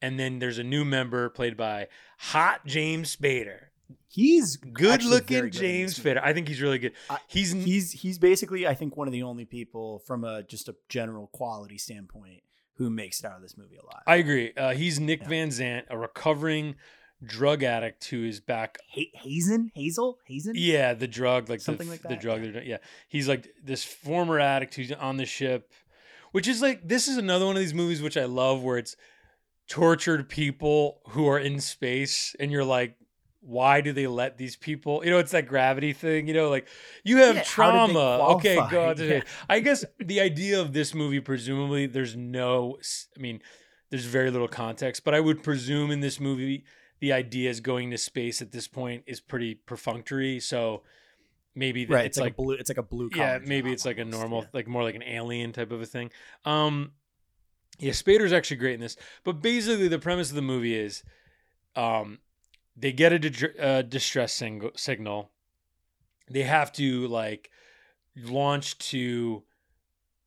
And 0.00 0.18
then 0.18 0.38
there's 0.38 0.58
a 0.58 0.64
new 0.64 0.84
member 0.84 1.28
played 1.28 1.56
by 1.56 1.88
Hot 2.18 2.66
James 2.66 3.14
Spader. 3.14 3.66
He's 4.08 4.56
good 4.56 5.02
looking 5.02 5.36
very 5.36 5.50
good 5.50 5.56
in 5.56 5.60
James 5.60 5.96
this 5.96 6.04
movie. 6.04 6.18
Spader. 6.18 6.22
I 6.24 6.32
think 6.32 6.48
he's 6.48 6.60
really 6.60 6.78
good. 6.78 6.92
He's 7.28 7.52
he's 7.52 7.92
he's 7.92 8.18
basically 8.18 8.66
I 8.66 8.74
think 8.74 8.96
one 8.96 9.08
of 9.08 9.12
the 9.12 9.22
only 9.22 9.44
people 9.44 10.00
from 10.00 10.24
a 10.24 10.42
just 10.42 10.68
a 10.68 10.76
general 10.88 11.28
quality 11.28 11.78
standpoint 11.78 12.42
who 12.76 12.90
makes 12.90 13.20
it 13.20 13.26
out 13.26 13.36
of 13.36 13.42
this 13.42 13.56
movie 13.56 13.76
alive. 13.76 14.02
I 14.06 14.16
agree. 14.16 14.52
Uh, 14.56 14.72
he's 14.72 14.98
Nick 14.98 15.24
Van 15.26 15.48
Zant, 15.48 15.84
a 15.90 15.98
recovering 15.98 16.76
drug 17.24 17.62
addict 17.62 18.04
who 18.06 18.24
is 18.24 18.40
back. 18.40 18.78
Ha- 18.94 19.10
Hazen, 19.14 19.70
Hazel, 19.74 20.18
Hazen. 20.26 20.54
Yeah, 20.56 20.94
the 20.94 21.06
drug, 21.06 21.48
like 21.48 21.60
Something 21.60 21.86
the, 21.86 21.92
like 21.92 22.02
The 22.02 22.16
drug. 22.16 22.42
they're 22.42 22.62
Yeah, 22.62 22.78
he's 23.08 23.28
like 23.28 23.48
this 23.62 23.84
former 23.84 24.40
addict 24.40 24.74
who's 24.74 24.92
on 24.92 25.16
the 25.16 25.26
ship, 25.26 25.72
which 26.32 26.48
is 26.48 26.60
like 26.62 26.86
this 26.88 27.08
is 27.08 27.16
another 27.16 27.46
one 27.46 27.56
of 27.56 27.60
these 27.60 27.74
movies 27.74 28.02
which 28.02 28.16
I 28.16 28.24
love, 28.24 28.62
where 28.62 28.78
it's 28.78 28.96
tortured 29.68 30.28
people 30.28 31.00
who 31.10 31.28
are 31.28 31.38
in 31.38 31.60
space, 31.60 32.34
and 32.40 32.50
you're 32.50 32.64
like. 32.64 32.96
Why 33.44 33.80
do 33.80 33.92
they 33.92 34.06
let 34.06 34.38
these 34.38 34.54
people? 34.54 35.04
You 35.04 35.10
know, 35.10 35.18
it's 35.18 35.32
that 35.32 35.48
gravity 35.48 35.92
thing. 35.92 36.28
You 36.28 36.34
know, 36.34 36.48
like 36.48 36.68
you 37.04 37.18
have 37.18 37.34
Yeah, 37.34 37.42
how 37.44 37.86
did 37.86 37.90
they 37.90 37.92
trauma. 37.94 38.34
Okay, 38.36 38.54
qualify? 38.54 38.70
go 38.70 38.88
out 38.88 38.96
to 38.98 39.08
Yeah. 39.08 39.22
I 39.50 39.60
guess 39.60 39.84
the 39.98 40.20
idea 40.20 40.60
of 40.60 40.72
this 40.72 40.94
movie, 40.94 41.20
presumably, 41.20 41.86
there's 41.86 42.16
no. 42.16 42.78
i 43.16 43.20
mean, 43.20 43.40
there's 43.90 44.04
very 44.04 44.30
little 44.30 44.48
context, 44.48 45.04
but 45.04 45.14
I 45.14 45.20
would 45.20 45.42
presume 45.42 45.90
in 45.90 46.00
this 46.00 46.20
movie, 46.20 46.64
the 47.00 47.12
idea 47.12 47.50
is 47.50 47.60
going 47.60 47.90
to 47.90 47.98
space 47.98 48.40
at 48.40 48.52
this 48.52 48.68
point 48.68 49.02
is 49.06 49.20
pretty 49.20 49.56
perfunctory. 49.56 50.38
So 50.38 50.82
maybe 51.54 51.84
right. 51.84 52.06
it's, 52.06 52.16
It's, 52.16 52.18
like, 52.18 52.26
like 52.26 52.32
a 52.32 52.42
blue. 52.42 52.54
It's 52.54 52.70
like 52.70 52.78
a 52.78 52.82
blue. 52.82 53.10
yeah, 53.14 53.38
maybe 53.44 53.72
it's 53.72 53.84
like 53.84 53.98
a 53.98 54.04
normal, 54.04 54.42
yeah. 54.42 54.48
like 54.52 54.68
more 54.68 54.84
like 54.84 54.94
an 54.94 55.02
alien 55.02 55.52
type 55.52 55.72
of 55.72 55.82
a 55.82 55.86
thing. 55.86 56.10
Um, 56.44 56.92
yeah, 57.78 57.92
Spader's 57.92 58.32
actually 58.32 58.58
great 58.58 58.74
in 58.74 58.80
this, 58.80 58.96
but 59.24 59.42
basically 59.42 59.88
the 59.88 59.98
premise 59.98 60.30
of 60.30 60.36
the 60.36 60.42
movie 60.42 60.76
is, 60.76 61.02
um, 61.74 62.18
they 62.76 62.92
get 62.92 63.12
a 63.12 63.18
didr- 63.18 63.60
uh, 63.60 63.82
distress 63.82 64.32
sing- 64.32 64.70
signal. 64.76 65.30
They 66.30 66.42
have 66.44 66.72
to 66.74 67.06
like 67.08 67.50
launch 68.16 68.78
to. 68.90 69.42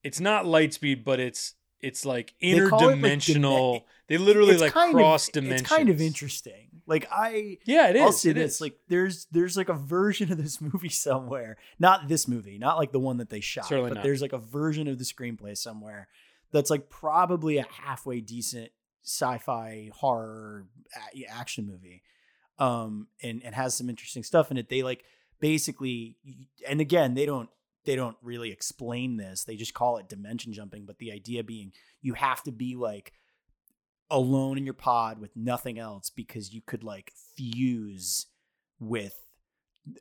It's 0.03 0.19
not 0.19 0.45
light 0.45 0.73
speed, 0.73 1.03
but 1.03 1.19
it's 1.19 1.55
it's 1.81 2.05
like 2.05 2.33
They 2.41 2.49
it, 2.51 2.63
like, 2.63 2.71
interdimensional. 2.71 3.83
they 4.07 4.17
literally 4.17 4.57
like 4.57 4.73
kind 4.73 4.89
of- 4.93 4.95
cross 4.95 5.29
dimensions. 5.29 5.61
It's 5.61 5.69
kind 5.69 5.89
of 5.89 6.01
interesting. 6.01 6.69
Like 6.87 7.07
I, 7.11 7.57
Yeah, 7.65 7.89
it 7.89 7.95
is. 7.95 8.01
I'll 8.03 8.11
say 8.11 8.29
it 8.29 8.33
this: 8.35 8.55
is. 8.55 8.61
like 8.61 8.77
there's 8.87 9.25
there's 9.31 9.57
like 9.57 9.69
a 9.69 9.73
version 9.73 10.31
of 10.31 10.37
this 10.37 10.61
movie 10.73 10.89
somewhere. 10.89 11.57
Not 11.79 12.07
this 12.07 12.27
movie, 12.27 12.59
not 12.59 12.77
like 12.77 12.91
the 12.91 12.99
one 12.99 13.17
that 13.17 13.29
they 13.31 13.39
shot, 13.39 13.65
Certainly 13.65 13.89
but 13.89 13.95
not. 13.95 14.03
there's 14.03 14.21
like 14.21 14.33
a 14.33 14.37
version 14.37 14.87
of 14.87 14.99
the 14.99 15.03
screenplay 15.03 15.57
somewhere 15.57 16.07
that's 16.51 16.69
like 16.69 16.89
probably 16.89 17.57
a 17.57 17.65
halfway 17.83 18.21
decent 18.21 18.69
sci-fi 19.03 19.89
horror 19.95 20.67
action 21.29 21.65
movie, 21.65 22.03
um, 22.59 23.07
and 23.21 23.41
and 23.43 23.55
has 23.55 23.75
some 23.75 23.89
interesting 23.89 24.23
stuff 24.23 24.51
in 24.51 24.57
it. 24.57 24.69
They 24.69 24.83
like 24.83 25.03
basically, 25.39 26.17
and 26.67 26.81
again, 26.81 27.13
they 27.13 27.25
don't 27.25 27.49
they 27.85 27.95
don't 27.95 28.17
really 28.21 28.51
explain 28.51 29.17
this. 29.17 29.43
They 29.43 29.55
just 29.55 29.73
call 29.73 29.97
it 29.97 30.09
dimension 30.09 30.53
jumping, 30.53 30.85
but 30.85 30.97
the 30.97 31.11
idea 31.11 31.43
being 31.43 31.71
you 32.01 32.13
have 32.13 32.43
to 32.43 32.51
be 32.51 32.75
like 32.75 33.13
alone 34.09 34.57
in 34.57 34.65
your 34.65 34.73
pod 34.73 35.19
with 35.19 35.35
nothing 35.35 35.79
else 35.79 36.09
because 36.09 36.53
you 36.53 36.61
could 36.61 36.83
like 36.83 37.11
fuse 37.35 38.27
with 38.79 39.19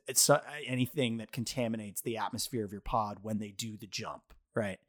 it's 0.07 0.29
uh, 0.29 0.41
anything 0.65 1.17
that 1.17 1.31
contaminates 1.31 2.01
the 2.01 2.17
atmosphere 2.17 2.65
of 2.65 2.71
your 2.71 2.81
pod 2.81 3.19
when 3.21 3.37
they 3.37 3.49
do 3.49 3.77
the 3.77 3.87
jump, 3.87 4.33
right? 4.55 4.79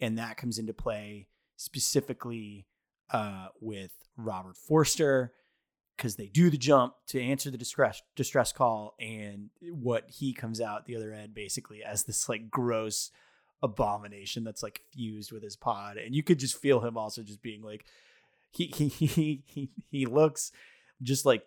And 0.00 0.18
that 0.18 0.36
comes 0.36 0.58
into 0.58 0.74
play 0.74 1.28
specifically 1.56 2.66
uh, 3.10 3.48
with 3.60 3.92
Robert 4.16 4.56
Forster 4.56 5.32
because 5.96 6.16
they 6.16 6.26
do 6.26 6.50
the 6.50 6.58
jump 6.58 6.94
to 7.08 7.20
answer 7.20 7.50
the 7.50 7.58
distress 7.58 8.02
distress 8.16 8.52
call, 8.52 8.94
and 9.00 9.50
what 9.72 10.04
he 10.08 10.32
comes 10.32 10.60
out 10.60 10.86
the 10.86 10.96
other 10.96 11.12
end 11.12 11.34
basically 11.34 11.82
as 11.84 12.04
this 12.04 12.28
like 12.28 12.50
gross 12.50 13.10
abomination 13.62 14.44
that's 14.44 14.62
like 14.62 14.82
fused 14.92 15.32
with 15.32 15.42
his 15.42 15.56
pod, 15.56 15.96
and 15.96 16.14
you 16.14 16.22
could 16.22 16.38
just 16.38 16.56
feel 16.60 16.80
him 16.80 16.96
also 16.96 17.22
just 17.22 17.42
being 17.42 17.62
like 17.62 17.84
he 18.50 18.66
he 18.66 18.88
he 19.06 19.42
he, 19.46 19.70
he 19.90 20.06
looks 20.06 20.52
just 21.02 21.24
like 21.24 21.44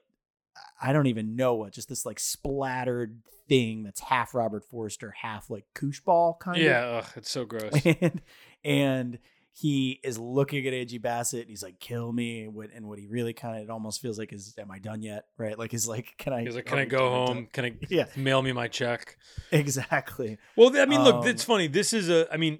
I 0.82 0.91
don't 0.91 1.06
even 1.08 1.36
know 1.36 1.54
what, 1.56 1.74
just 1.74 1.88
this 1.89 2.06
like 2.06 2.20
splattered 2.20 3.22
thing 3.48 3.84
that's 3.84 4.00
half 4.02 4.34
Robert 4.34 4.64
Forster, 4.66 5.12
half 5.22 5.50
like 5.52 5.66
koosh 5.76 6.00
ball 6.00 6.36
kind 6.39 6.62
Yeah, 6.62 6.80
of. 6.84 7.04
ugh, 7.06 7.12
it's 7.18 7.30
so 7.32 7.45
gross. 7.45 7.74
And, 8.02 8.22
and 8.64 9.20
he 9.60 9.99
is 10.03 10.20
looking 10.20 10.68
at 10.68 10.74
Angie 10.76 10.99
Bassett 10.99 11.39
and 11.41 11.49
he's 11.49 11.64
like, 11.64 11.80
kill 11.80 12.12
me. 12.14 12.43
And 12.43 12.53
what, 12.53 12.70
and 12.76 12.86
what 12.88 12.99
he 12.99 13.08
really 13.08 13.34
kind 13.34 13.58
of, 13.58 13.64
it 13.64 13.70
almost 13.72 13.99
feels 14.01 14.20
like 14.20 14.32
is, 14.32 14.53
am 14.60 14.70
I 14.70 14.78
done 14.78 15.01
yet? 15.01 15.26
Right. 15.36 15.58
Like, 15.58 15.72
he's 15.72 15.88
like, 15.88 16.14
can 16.20 16.32
I, 16.32 16.43
He's 16.43 16.53
like, 16.53 16.68
"Can 16.68 16.78
I 16.78 16.86
go 16.86 17.10
home? 17.10 17.47
Can 17.51 17.66
I 17.66 17.74
Yeah. 17.89 18.05
mail 18.16 18.43
me 18.43 18.51
my 18.51 18.68
check?" 18.68 19.18
Exactly. 19.51 20.38
Well, 20.55 20.78
I 20.78 20.86
mean, 20.86 21.01
look, 21.03 21.16
Um, 21.24 21.28
it's 21.28 21.43
funny. 21.43 21.66
This 21.68 21.91
is 21.91 22.08
a, 22.10 22.32
I 22.32 22.38
mean, 22.38 22.60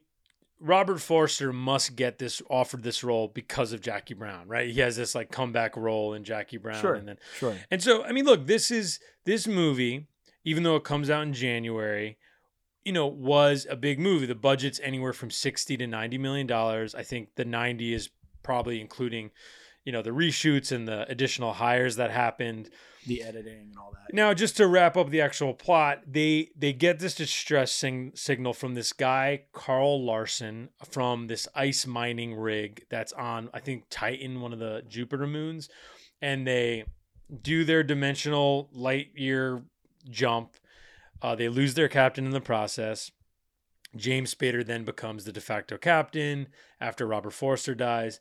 Robert 0.60 1.00
Forster 1.00 1.54
must 1.54 1.96
get 1.96 2.18
this 2.18 2.42
offered 2.50 2.82
this 2.82 3.04
role 3.04 3.28
because 3.28 3.74
of 3.74 3.82
Jackie 3.82 4.16
Brown, 4.16 4.48
right? 4.48 4.68
He 4.68 4.80
has 4.80 4.96
this 4.96 5.14
like 5.14 5.32
comeback 5.32 5.78
role 5.78 6.16
in 6.16 6.24
Jackie 6.24 6.58
Brown, 6.58 6.82
Sure, 6.82 6.96
and 6.96 7.08
then 7.08 7.18
sure. 7.38 7.56
and 7.70 7.82
so 7.82 8.04
I 8.04 8.12
mean, 8.12 8.26
look, 8.26 8.48
this 8.48 8.72
is 8.72 9.00
this 9.24 9.46
movie, 9.48 10.08
even 10.44 10.64
though 10.64 10.76
it 10.76 10.84
comes 10.84 11.12
out 11.12 11.22
in 11.22 11.34
January, 11.34 12.18
you 12.88 12.94
know, 12.94 13.06
was 13.06 13.68
a 13.70 13.76
big 13.76 14.00
movie. 14.00 14.26
The 14.26 14.34
budget's 14.34 14.80
anywhere 14.82 15.12
from 15.12 15.30
sixty 15.30 15.76
to 15.76 15.86
ninety 15.86 16.18
million 16.18 16.48
dollars. 16.48 16.96
I 16.96 17.04
think 17.04 17.36
the 17.36 17.44
ninety 17.44 17.94
is 17.94 18.10
probably 18.44 18.80
including, 18.80 19.32
you 19.84 19.92
know, 19.92 20.02
the 20.02 20.12
reshoots 20.12 20.72
and 20.72 20.88
the 20.88 21.06
additional 21.12 21.52
hires 21.52 21.98
that 21.98 22.12
happened. 22.12 22.70
The 23.06 23.24
editing 23.24 23.70
and 23.70 23.78
all 23.78 23.92
that. 23.92 24.14
Now, 24.14 24.34
just 24.34 24.56
to 24.58 24.68
wrap 24.68 24.96
up 24.96 25.10
the 25.10 25.20
actual 25.20 25.54
plot, 25.54 26.04
they 26.08 26.50
they 26.58 26.72
get 26.72 27.00
this 27.00 27.16
distress 27.16 27.74
sing- 27.74 28.14
signal 28.16 28.54
from 28.54 28.74
this 28.74 28.94
guy 28.94 29.44
Carl 29.52 30.06
Larson 30.06 30.70
from 30.90 31.28
this 31.28 31.46
ice 31.54 31.86
mining 31.86 32.36
rig 32.36 32.86
that's 32.90 33.12
on 33.14 33.50
I 33.54 33.60
think 33.60 33.84
Titan, 33.90 34.40
one 34.40 34.54
of 34.54 34.60
the 34.60 34.82
Jupiter 34.88 35.28
moons, 35.28 35.68
and 36.22 36.48
they 36.48 36.86
do 37.42 37.66
their 37.66 37.84
dimensional 37.84 38.70
light 38.72 39.10
year 39.14 39.62
jump. 40.10 40.56
Uh, 41.22 41.36
they 41.36 41.50
lose 41.50 41.74
their 41.74 41.88
captain 41.88 42.26
in 42.26 42.32
the 42.32 42.42
process. 42.42 43.12
James 43.96 44.34
Spader 44.34 44.66
then 44.66 44.84
becomes 44.84 45.24
the 45.24 45.32
de 45.32 45.42
facto 45.42 45.78
captain 45.78 46.48
after 46.80 47.08
Robert 47.08 47.32
Forster 47.32 47.74
dies. 47.74 48.20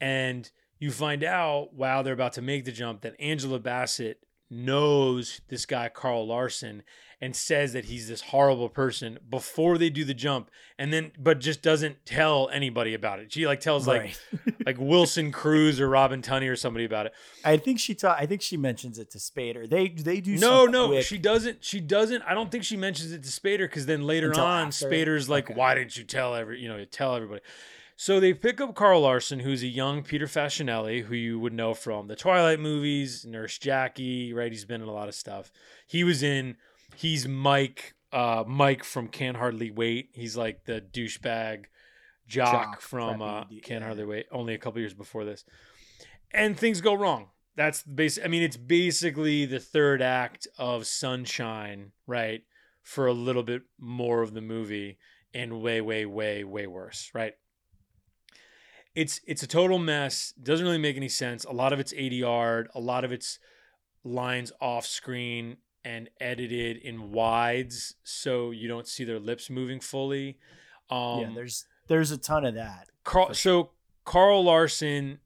And 0.00 0.50
you 0.78 0.90
find 0.90 1.22
out 1.22 1.74
while 1.74 2.02
they're 2.02 2.14
about 2.14 2.32
to 2.34 2.42
make 2.42 2.64
the 2.64 2.72
jump 2.72 3.02
that 3.02 3.20
Angela 3.20 3.60
Bassett 3.60 4.20
knows 4.52 5.40
this 5.48 5.66
guy, 5.66 5.88
Carl 5.88 6.26
Larson, 6.26 6.82
and 7.20 7.34
says 7.36 7.72
that 7.72 7.84
he's 7.86 8.08
this 8.08 8.20
horrible 8.20 8.68
person 8.68 9.16
before 9.30 9.78
they 9.78 9.88
do 9.90 10.04
the 10.04 10.12
jump. 10.14 10.50
And 10.78 10.92
then, 10.92 11.12
but 11.18 11.38
just 11.40 11.62
doesn't 11.62 12.04
tell 12.04 12.48
anybody 12.52 12.94
about 12.94 13.20
it. 13.20 13.32
She 13.32 13.46
like 13.46 13.60
tells 13.60 13.86
Right. 13.86 14.18
like, 14.46 14.54
like 14.66 14.76
Wilson 14.78 15.30
Cruz 15.30 15.80
or 15.80 15.88
Robin 15.88 16.20
Tunney 16.20 16.50
or 16.50 16.56
somebody 16.56 16.84
about 16.84 17.06
it. 17.06 17.14
I 17.44 17.56
think 17.56 17.78
she 17.78 17.94
ta- 17.94 18.16
I 18.18 18.26
think 18.26 18.42
she 18.42 18.56
mentions 18.56 18.98
it 18.98 19.10
to 19.12 19.18
Spader. 19.18 19.68
They 19.70 19.88
they 19.88 20.20
do 20.20 20.36
No, 20.36 20.66
no, 20.66 20.88
quick- 20.88 21.04
she 21.06 21.18
doesn't. 21.18 21.64
She 21.64 21.80
doesn't. 21.80 22.22
I 22.22 22.34
don't 22.34 22.50
think 22.50 22.64
she 22.64 22.76
mentions 22.76 23.12
it 23.12 23.22
to 23.22 23.28
Spader 23.30 23.58
because 23.68 23.86
then 23.86 24.02
later 24.06 24.28
Until 24.28 24.44
on, 24.44 24.66
after? 24.68 24.88
Spader's 24.90 25.28
like, 25.28 25.56
"Why 25.56 25.74
didn't 25.76 25.96
you 25.96 26.04
tell 26.04 26.34
every? 26.34 26.60
You 26.60 26.68
know, 26.68 26.84
tell 26.86 27.14
everybody." 27.14 27.40
So 27.96 28.18
they 28.18 28.34
pick 28.34 28.60
up 28.60 28.74
Carl 28.74 29.02
Larson, 29.02 29.40
who's 29.40 29.62
a 29.62 29.68
young 29.68 30.02
Peter 30.02 30.26
Facinelli, 30.26 31.04
who 31.04 31.14
you 31.14 31.38
would 31.38 31.52
know 31.52 31.74
from 31.74 32.08
the 32.08 32.16
Twilight 32.16 32.60
movies, 32.60 33.24
Nurse 33.24 33.58
Jackie, 33.58 34.32
right? 34.32 34.50
He's 34.50 34.64
been 34.64 34.82
in 34.82 34.88
a 34.88 34.92
lot 34.92 35.08
of 35.08 35.14
stuff. 35.14 35.52
He 35.86 36.04
was 36.04 36.22
in. 36.22 36.56
He's 36.96 37.28
Mike. 37.28 37.94
Uh, 38.12 38.44
Mike 38.46 38.84
from 38.84 39.08
Can't 39.08 39.36
Hardly 39.36 39.70
Wait. 39.70 40.10
He's 40.12 40.36
like 40.36 40.64
the 40.64 40.82
douchebag 40.82 41.64
jock, 42.26 42.52
Jock, 42.52 42.80
from 42.80 43.22
uh, 43.22 43.44
Can't. 43.62 43.82
Hardly 43.82 44.04
Wait. 44.04 44.26
Only 44.30 44.54
a 44.54 44.58
couple 44.58 44.80
years 44.80 44.94
before 44.94 45.24
this 45.24 45.44
and 46.32 46.58
things 46.58 46.80
go 46.80 46.94
wrong. 46.94 47.28
That's 47.56 47.82
basic. 47.82 48.24
I 48.24 48.28
mean, 48.28 48.42
it's 48.42 48.56
basically 48.56 49.44
the 49.44 49.60
third 49.60 50.00
act 50.00 50.46
of 50.58 50.86
Sunshine, 50.86 51.92
right? 52.06 52.42
For 52.82 53.06
a 53.06 53.12
little 53.12 53.42
bit 53.42 53.62
more 53.78 54.22
of 54.22 54.34
the 54.34 54.40
movie, 54.40 54.98
and 55.34 55.62
way, 55.62 55.80
way, 55.80 56.04
way, 56.06 56.44
way 56.44 56.66
worse, 56.66 57.10
right? 57.14 57.34
It's 58.94 59.20
it's 59.26 59.42
a 59.42 59.46
total 59.46 59.78
mess. 59.78 60.34
Doesn't 60.42 60.64
really 60.64 60.78
make 60.78 60.96
any 60.96 61.08
sense. 61.08 61.44
A 61.44 61.52
lot 61.52 61.72
of 61.72 61.80
it's 61.80 61.92
ADR. 61.92 62.66
A 62.74 62.80
lot 62.80 63.04
of 63.04 63.12
it's 63.12 63.38
lines 64.04 64.52
off 64.60 64.84
screen 64.86 65.56
and 65.84 66.08
edited 66.20 66.76
in 66.76 67.10
wides, 67.10 67.96
so 68.04 68.50
you 68.50 68.68
don't 68.68 68.86
see 68.86 69.04
their 69.04 69.18
lips 69.18 69.50
moving 69.50 69.80
fully. 69.80 70.38
Um, 70.90 71.20
yeah, 71.20 71.30
there's 71.34 71.66
there's 71.88 72.10
a 72.10 72.18
ton 72.18 72.44
of 72.44 72.54
that. 72.54 72.88
Carl, 73.04 73.34
so 73.34 73.70
Carl 74.04 74.44
Larson, 74.44 75.18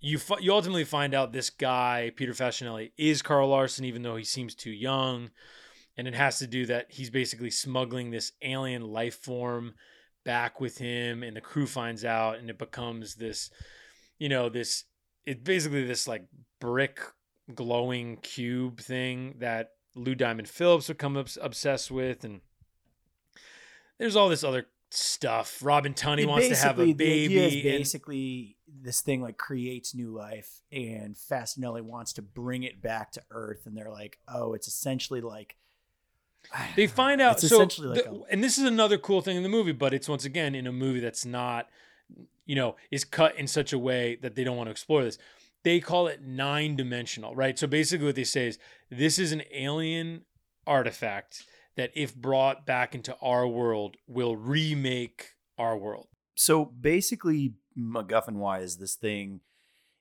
you 0.00 0.18
fi- 0.18 0.40
you 0.40 0.52
ultimately 0.52 0.84
find 0.84 1.14
out 1.14 1.32
this 1.32 1.50
guy 1.50 2.10
Peter 2.16 2.32
Facinelli 2.32 2.92
is 2.96 3.22
Carl 3.22 3.48
Larson, 3.48 3.84
even 3.84 4.02
though 4.02 4.16
he 4.16 4.24
seems 4.24 4.54
too 4.54 4.70
young, 4.70 5.30
and 5.96 6.08
it 6.08 6.14
has 6.14 6.38
to 6.40 6.46
do 6.46 6.66
that 6.66 6.86
he's 6.90 7.10
basically 7.10 7.50
smuggling 7.50 8.10
this 8.10 8.32
alien 8.42 8.82
life 8.82 9.14
form 9.14 9.74
back 10.24 10.60
with 10.60 10.78
him, 10.78 11.22
and 11.22 11.36
the 11.36 11.40
crew 11.40 11.66
finds 11.66 12.04
out, 12.04 12.38
and 12.38 12.48
it 12.50 12.58
becomes 12.58 13.14
this, 13.16 13.50
you 14.18 14.28
know, 14.28 14.48
this 14.48 14.84
it's 15.26 15.40
basically 15.42 15.84
this 15.84 16.08
like 16.08 16.24
brick 16.60 17.00
glowing 17.54 18.16
cube 18.18 18.80
thing 18.80 19.34
that 19.38 19.70
Lou 19.94 20.14
Diamond 20.14 20.48
Phillips 20.48 20.88
become 20.88 21.16
obs- 21.16 21.38
obsessed 21.40 21.90
with, 21.90 22.24
and 22.24 22.40
there's 23.98 24.16
all 24.16 24.28
this 24.28 24.44
other 24.44 24.66
stuff. 24.90 25.58
Robin 25.62 25.94
Tunney 25.94 26.22
It 26.22 26.28
wants 26.28 26.48
to 26.48 26.56
have 26.56 26.78
a 26.78 26.92
basically- 26.92 26.92
the 26.92 27.24
idea 27.24 27.46
is 27.46 27.54
baby. 27.54 27.68
and- 27.68 27.78
basically, 27.78 28.56
this 28.66 29.00
thing 29.00 29.22
like 29.22 29.36
creates 29.36 29.94
new 29.94 30.10
life, 30.10 30.62
and 30.70 31.14
Facinelli 31.14 31.82
wants 31.82 32.12
to 32.14 32.22
bring 32.22 32.62
it 32.62 32.80
back 32.82 33.12
to 33.12 33.22
Earth, 33.30 33.66
and 33.66 33.76
they're 33.76 33.90
like, 33.90 34.18
"Oh, 34.28 34.54
it's 34.54 34.66
essentially 34.68 35.20
like." 35.20 35.56
They 36.76 36.86
find 36.86 37.20
out 37.20 37.34
It's 37.42 37.48
so 37.48 37.56
essentially 37.56 37.88
like 37.88 38.04
the- 38.04 38.22
and 38.30 38.42
this 38.42 38.58
is 38.58 38.64
another 38.64 38.98
cool 38.98 39.20
thing 39.20 39.36
in 39.36 39.42
the 39.42 39.48
movie 39.48 39.72
but 39.72 39.94
it's 39.94 40.08
once 40.08 40.24
again 40.24 40.54
in 40.54 40.66
a 40.66 40.72
movie 40.72 41.00
that's 41.00 41.24
not 41.24 41.68
you 42.44 42.54
know 42.54 42.76
is 42.90 43.04
cut 43.04 43.36
in 43.36 43.46
such 43.46 43.72
a 43.72 43.78
way 43.78 44.16
that 44.22 44.34
they 44.34 44.44
don't 44.44 44.56
want 44.56 44.66
to 44.66 44.72
explore 44.72 45.02
this. 45.04 45.18
They 45.64 45.78
call 45.78 46.08
it 46.08 46.22
nine 46.22 46.76
dimensional 46.76 47.34
right? 47.34 47.58
So 47.58 47.66
basically 47.66 48.06
what 48.06 48.16
they 48.16 48.24
say 48.24 48.48
is 48.48 48.58
this 48.90 49.18
is 49.18 49.32
an 49.32 49.42
alien 49.52 50.24
artifact 50.66 51.44
that 51.76 51.90
if 51.94 52.14
brought 52.14 52.66
back 52.66 52.94
into 52.94 53.16
our 53.22 53.46
world 53.48 53.96
will 54.06 54.36
remake 54.36 55.30
our 55.56 55.76
world. 55.76 56.08
So 56.34 56.64
basically 56.64 57.54
MacGuffin 57.78 58.34
wise, 58.34 58.76
this 58.76 58.94
thing 58.94 59.40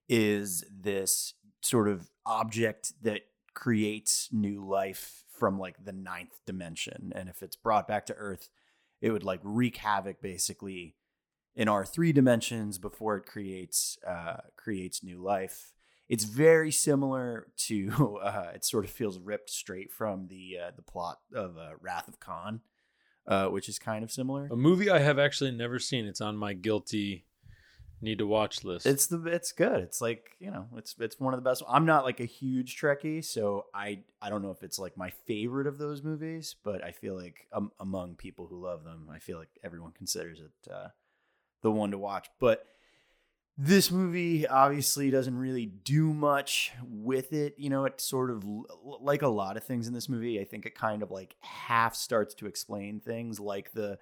is 0.09 0.65
this 0.69 1.35
sort 1.61 1.87
of 1.87 2.09
object 2.25 2.93
that 3.01 3.21
creates 3.53 4.27
new 4.31 4.65
life 4.67 5.23
from 5.41 5.57
like 5.57 5.83
the 5.83 5.91
ninth 5.91 6.39
dimension. 6.45 7.11
And 7.15 7.27
if 7.27 7.41
it's 7.41 7.55
brought 7.55 7.87
back 7.87 8.05
to 8.05 8.13
Earth, 8.13 8.47
it 9.01 9.09
would 9.09 9.23
like 9.23 9.39
wreak 9.41 9.77
havoc 9.77 10.21
basically 10.21 10.97
in 11.55 11.67
our 11.67 11.83
three 11.83 12.13
dimensions 12.13 12.77
before 12.77 13.17
it 13.17 13.25
creates 13.25 13.97
uh, 14.07 14.37
creates 14.55 15.03
new 15.03 15.19
life. 15.19 15.73
It's 16.07 16.25
very 16.25 16.71
similar 16.71 17.47
to 17.65 18.19
uh, 18.23 18.51
it 18.53 18.63
sort 18.63 18.85
of 18.85 18.91
feels 18.91 19.17
ripped 19.17 19.49
straight 19.49 19.91
from 19.91 20.27
the 20.27 20.59
uh, 20.63 20.71
the 20.75 20.83
plot 20.83 21.17
of 21.33 21.57
uh, 21.57 21.71
Wrath 21.81 22.07
of 22.07 22.19
Khan, 22.19 22.61
uh, 23.25 23.47
which 23.47 23.67
is 23.67 23.79
kind 23.79 24.03
of 24.03 24.11
similar. 24.11 24.47
a 24.51 24.55
movie 24.55 24.91
i 24.91 24.99
have 24.99 25.17
actually 25.17 25.51
never 25.51 25.79
seen 25.79 26.05
it's 26.05 26.21
on 26.21 26.37
my 26.37 26.53
guilty 26.53 27.25
need 28.01 28.17
to 28.17 28.27
watch 28.27 28.63
list 28.63 28.85
It's 28.85 29.07
the 29.07 29.21
it's 29.25 29.51
good. 29.51 29.81
It's 29.81 30.01
like 30.01 30.35
you 30.39 30.51
know, 30.51 30.67
it's 30.75 30.95
it's 30.99 31.19
one 31.19 31.33
of 31.33 31.41
the 31.41 31.49
best. 31.49 31.63
I'm 31.69 31.85
not 31.85 32.03
like 32.03 32.19
a 32.19 32.25
huge 32.25 32.79
Trekkie, 32.79 33.23
so 33.23 33.65
I 33.73 33.99
I 34.21 34.29
don't 34.29 34.41
know 34.41 34.51
if 34.51 34.63
it's 34.63 34.79
like 34.79 34.97
my 34.97 35.11
favorite 35.25 35.67
of 35.67 35.77
those 35.77 36.03
movies, 36.03 36.55
but 36.63 36.83
I 36.83 36.91
feel 36.91 37.15
like 37.15 37.47
um, 37.53 37.71
among 37.79 38.15
people 38.15 38.47
who 38.47 38.61
love 38.61 38.83
them, 38.83 39.07
I 39.11 39.19
feel 39.19 39.37
like 39.37 39.49
everyone 39.63 39.91
considers 39.91 40.39
it 40.39 40.71
uh, 40.71 40.87
the 41.61 41.71
one 41.71 41.91
to 41.91 41.97
watch. 41.97 42.27
But 42.39 42.65
this 43.57 43.91
movie 43.91 44.47
obviously 44.47 45.11
doesn't 45.11 45.37
really 45.37 45.65
do 45.65 46.13
much 46.13 46.71
with 46.83 47.33
it. 47.33 47.53
You 47.57 47.69
know, 47.69 47.85
it 47.85 48.01
sort 48.01 48.31
of 48.31 48.43
like 48.83 49.21
a 49.21 49.27
lot 49.27 49.57
of 49.57 49.63
things 49.63 49.87
in 49.87 49.93
this 49.93 50.09
movie. 50.09 50.39
I 50.39 50.45
think 50.45 50.65
it 50.65 50.73
kind 50.73 51.03
of 51.03 51.11
like 51.11 51.35
half 51.41 51.95
starts 51.95 52.33
to 52.35 52.47
explain 52.47 52.99
things 52.99 53.39
like 53.39 53.73
the 53.73 53.99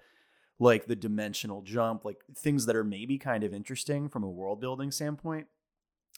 like 0.60 0.86
the 0.86 0.94
dimensional 0.94 1.62
jump, 1.62 2.04
like 2.04 2.22
things 2.36 2.66
that 2.66 2.76
are 2.76 2.84
maybe 2.84 3.18
kind 3.18 3.42
of 3.42 3.52
interesting 3.52 4.08
from 4.08 4.22
a 4.22 4.30
world 4.30 4.60
building 4.60 4.92
standpoint. 4.92 5.48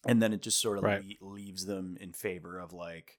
And 0.04 0.20
then 0.20 0.32
it 0.34 0.42
just 0.42 0.60
sort 0.60 0.76
of 0.78 0.84
Right. 0.84 1.02
le- 1.22 1.28
leaves 1.28 1.64
them 1.64 1.96
in 2.00 2.12
favor 2.12 2.58
of 2.58 2.72
like 2.74 3.18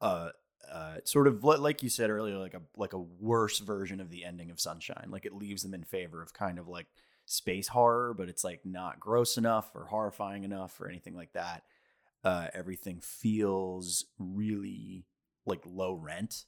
uh 0.00 0.30
uh 0.70 0.96
sort 1.04 1.26
of 1.26 1.42
like 1.44 1.82
you 1.82 1.88
said 1.90 2.08
earlier 2.08 2.38
like 2.38 2.54
a 2.54 2.62
like 2.76 2.92
a 2.94 2.98
worse 2.98 3.58
version 3.58 4.00
of 4.00 4.10
the 4.10 4.24
ending 4.24 4.50
of 4.50 4.58
Sunshine. 4.60 5.08
Like 5.10 5.26
it 5.26 5.34
leaves 5.34 5.62
them 5.62 5.74
in 5.74 5.82
favor 5.84 6.22
of 6.22 6.32
kind 6.32 6.58
of 6.58 6.68
like 6.68 6.86
space 7.26 7.68
horror, 7.68 8.14
but 8.14 8.28
it's 8.28 8.44
like 8.44 8.60
not 8.64 9.00
gross 9.00 9.36
enough 9.36 9.74
or 9.74 9.86
horrifying 9.86 10.44
enough 10.44 10.80
or 10.80 10.88
anything 10.88 11.14
like 11.16 11.32
that. 11.32 11.64
Uh 12.22 12.46
everything 12.54 13.00
feels 13.00 14.04
really 14.18 15.04
like 15.46 15.62
low 15.66 15.94
rent. 15.94 16.44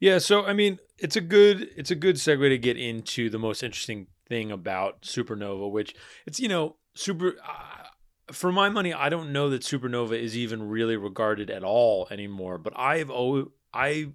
Yeah, 0.00 0.18
so 0.18 0.44
I 0.44 0.52
mean, 0.52 0.78
it's 0.98 1.16
a 1.16 1.20
good 1.20 1.68
it's 1.76 1.90
a 1.90 1.94
good 1.94 2.16
segue 2.16 2.48
to 2.48 2.58
get 2.58 2.76
into 2.76 3.30
the 3.30 3.38
most 3.38 3.62
interesting 3.62 4.06
thing 4.28 4.50
about 4.50 5.02
Supernova, 5.02 5.70
which 5.70 5.94
it's 6.26 6.40
you 6.40 6.48
know 6.48 6.76
super. 6.94 7.36
Uh, 7.46 7.84
for 8.32 8.52
my 8.52 8.68
money, 8.68 8.92
I 8.92 9.08
don't 9.08 9.32
know 9.32 9.48
that 9.50 9.62
Supernova 9.62 10.18
is 10.18 10.36
even 10.36 10.68
really 10.68 10.96
regarded 10.96 11.50
at 11.50 11.64
all 11.64 12.08
anymore. 12.10 12.58
But 12.58 12.74
I've 12.76 13.10
oh 13.10 13.52
I 13.72 14.08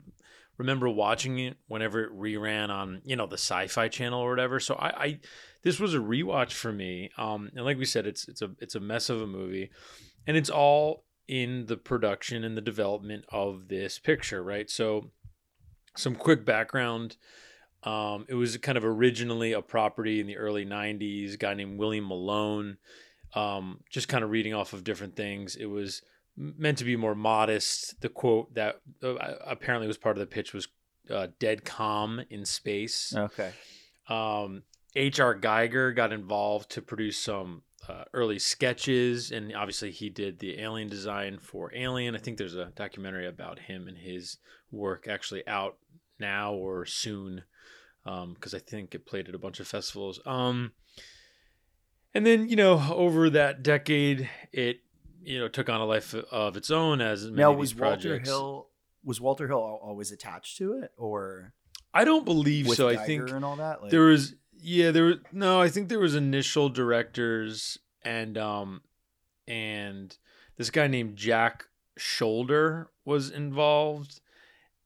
remember 0.57 0.88
watching 0.89 1.39
it 1.39 1.57
whenever 1.68 2.03
it 2.03 2.11
reran 2.11 2.70
on 2.70 3.01
you 3.05 3.16
know 3.16 3.28
the 3.28 3.38
Sci-Fi 3.38 3.88
Channel 3.88 4.20
or 4.20 4.30
whatever. 4.30 4.59
So 4.59 4.76
I, 4.76 5.03
I 5.03 5.20
this 5.64 5.80
was 5.80 5.93
a 5.93 5.99
rewatch 5.99 6.51
for 6.51 6.72
me. 6.72 7.09
Um, 7.18 7.49
and 7.55 7.66
like 7.66 7.78
we 7.78 7.86
said, 7.86 8.05
it's 8.05 8.28
it's 8.28 8.41
a 8.41 8.51
it's 8.59 8.76
a 8.76 8.80
mess 8.80 9.09
of 9.09 9.22
a 9.22 9.28
movie, 9.28 9.72
and 10.28 10.38
it's 10.38 10.49
all 10.49 11.05
in 11.28 11.66
the 11.68 11.78
production 11.78 12.43
and 12.43 12.57
the 12.57 12.61
development 12.61 13.24
of 13.30 13.70
this 13.70 13.97
picture, 13.97 14.43
right? 14.43 14.70
So 14.70 15.11
some 15.96 16.16
quick 16.16 16.46
background. 16.46 17.18
Um, 17.84 18.26
it 18.30 18.36
was 18.36 18.56
kind 18.58 18.78
of 18.78 18.86
originally 18.86 19.52
a 19.52 19.62
property 19.62 20.20
in 20.20 20.28
the 20.28 20.38
early 20.38 20.66
90s, 20.66 21.34
a 21.34 21.38
guy 21.38 21.54
named 21.54 21.78
William 21.78 22.08
Malone. 22.08 22.78
Um, 23.36 23.80
just 23.89 24.08
kind 24.08 24.24
of 24.24 24.30
reading 24.30 24.54
off 24.54 24.74
of 24.74 24.84
different 24.84 25.16
things. 25.16 25.56
It 25.56 25.66
was 25.66 26.02
meant 26.38 26.78
to 26.78 26.86
be 26.86 26.96
more 26.96 27.16
modest. 27.16 28.00
The 28.02 28.10
quote 28.10 28.54
that 28.56 28.80
uh, 29.04 29.16
apparently 29.46 29.88
was 29.88 29.98
part 29.98 30.16
of 30.16 30.20
the 30.20 30.28
pitch 30.28 30.54
was 30.54 30.68
uh, 31.10 31.28
dead 31.39 31.66
calm 31.66 32.22
in 32.30 32.46
space. 32.46 33.14
Okay. 33.16 33.52
Um, 34.08 34.64
H.R. 34.96 35.36
Giger 35.36 35.96
got 35.96 36.14
involved 36.14 36.70
to 36.72 36.82
produce 36.82 37.18
some 37.18 37.64
uh, 37.90 38.04
early 38.14 38.40
sketches, 38.40 39.32
and 39.32 39.54
obviously 39.56 39.92
he 39.92 40.10
did 40.10 40.40
the 40.40 40.60
alien 40.60 40.90
design 40.90 41.38
for 41.40 41.72
Alien. 41.76 42.16
I 42.16 42.20
think 42.20 42.38
there's 42.38 42.56
a 42.56 42.72
documentary 42.76 43.28
about 43.28 43.60
him 43.60 43.88
and 43.88 43.98
his 43.98 44.38
work 44.72 45.08
actually 45.08 45.46
out 45.48 45.78
now 46.20 46.54
or 46.54 46.86
soon, 46.86 47.44
because 48.04 48.54
I 48.54 48.60
think 48.60 48.96
it 48.96 49.06
played 49.06 49.28
at 49.28 49.36
a 49.36 49.40
bunch 49.40 49.60
of 49.60 49.68
festivals. 49.68 50.20
Um, 50.26 50.72
and 52.14 52.26
then 52.26 52.48
you 52.48 52.56
know 52.56 52.82
over 52.94 53.30
that 53.32 53.64
decade, 53.64 54.30
it 54.52 54.82
you 55.24 55.40
know 55.40 55.48
took 55.48 55.70
on 55.70 55.82
a 55.82 55.86
life 55.86 56.14
of 56.14 56.58
its 56.58 56.72
own 56.72 57.02
as 57.02 57.24
many 57.26 57.36
Now 57.36 57.52
was 57.54 57.72
these 57.72 57.82
Walter. 57.82 58.20
Hill 58.20 58.68
was 59.04 59.20
Walter 59.20 59.48
Hill 59.48 59.58
always 59.58 60.12
attached 60.12 60.58
to 60.58 60.74
it 60.74 60.92
or 60.98 61.54
I 61.94 62.06
don't 62.06 62.26
believe 62.26 62.70
so. 62.70 62.88
I 62.88 62.98
think 62.98 63.30
and 63.30 63.46
all 63.46 63.58
that? 63.58 63.82
Like- 63.82 63.92
there 63.92 64.02
was 64.02 64.36
yeah 64.64 64.91
there 64.91 65.03
was 65.03 65.18
no. 65.32 65.61
I 65.61 65.70
think 65.70 65.89
there 65.89 65.99
was 65.99 66.16
initial 66.16 66.70
directors 66.70 67.78
and 68.03 68.38
um 68.38 68.82
and 69.47 70.18
this 70.57 70.70
guy 70.70 70.88
named 70.88 71.18
Jack 71.18 71.66
Sholder 71.99 72.88
was 73.06 73.30
involved 73.30 74.22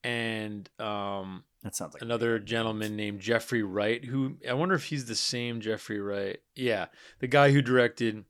and 0.04 0.70
um 0.80 1.44
that 1.64 1.76
sounds 1.76 1.94
like 1.94 2.02
another 2.02 2.40
gentleman 2.40 2.96
named 2.96 3.20
Geoffrey 3.20 3.64
Wright 3.64 4.04
who 4.06 4.38
I 4.48 4.54
wonder 4.54 4.76
if 4.76 4.86
he's 4.86 5.06
the 5.06 5.16
same 5.16 5.62
Jeffrey 5.62 6.00
Wright. 6.00 6.40
Yeah, 6.56 6.88
the 7.20 7.28
guy 7.28 7.52
who 7.52 7.62
directed 7.62 8.26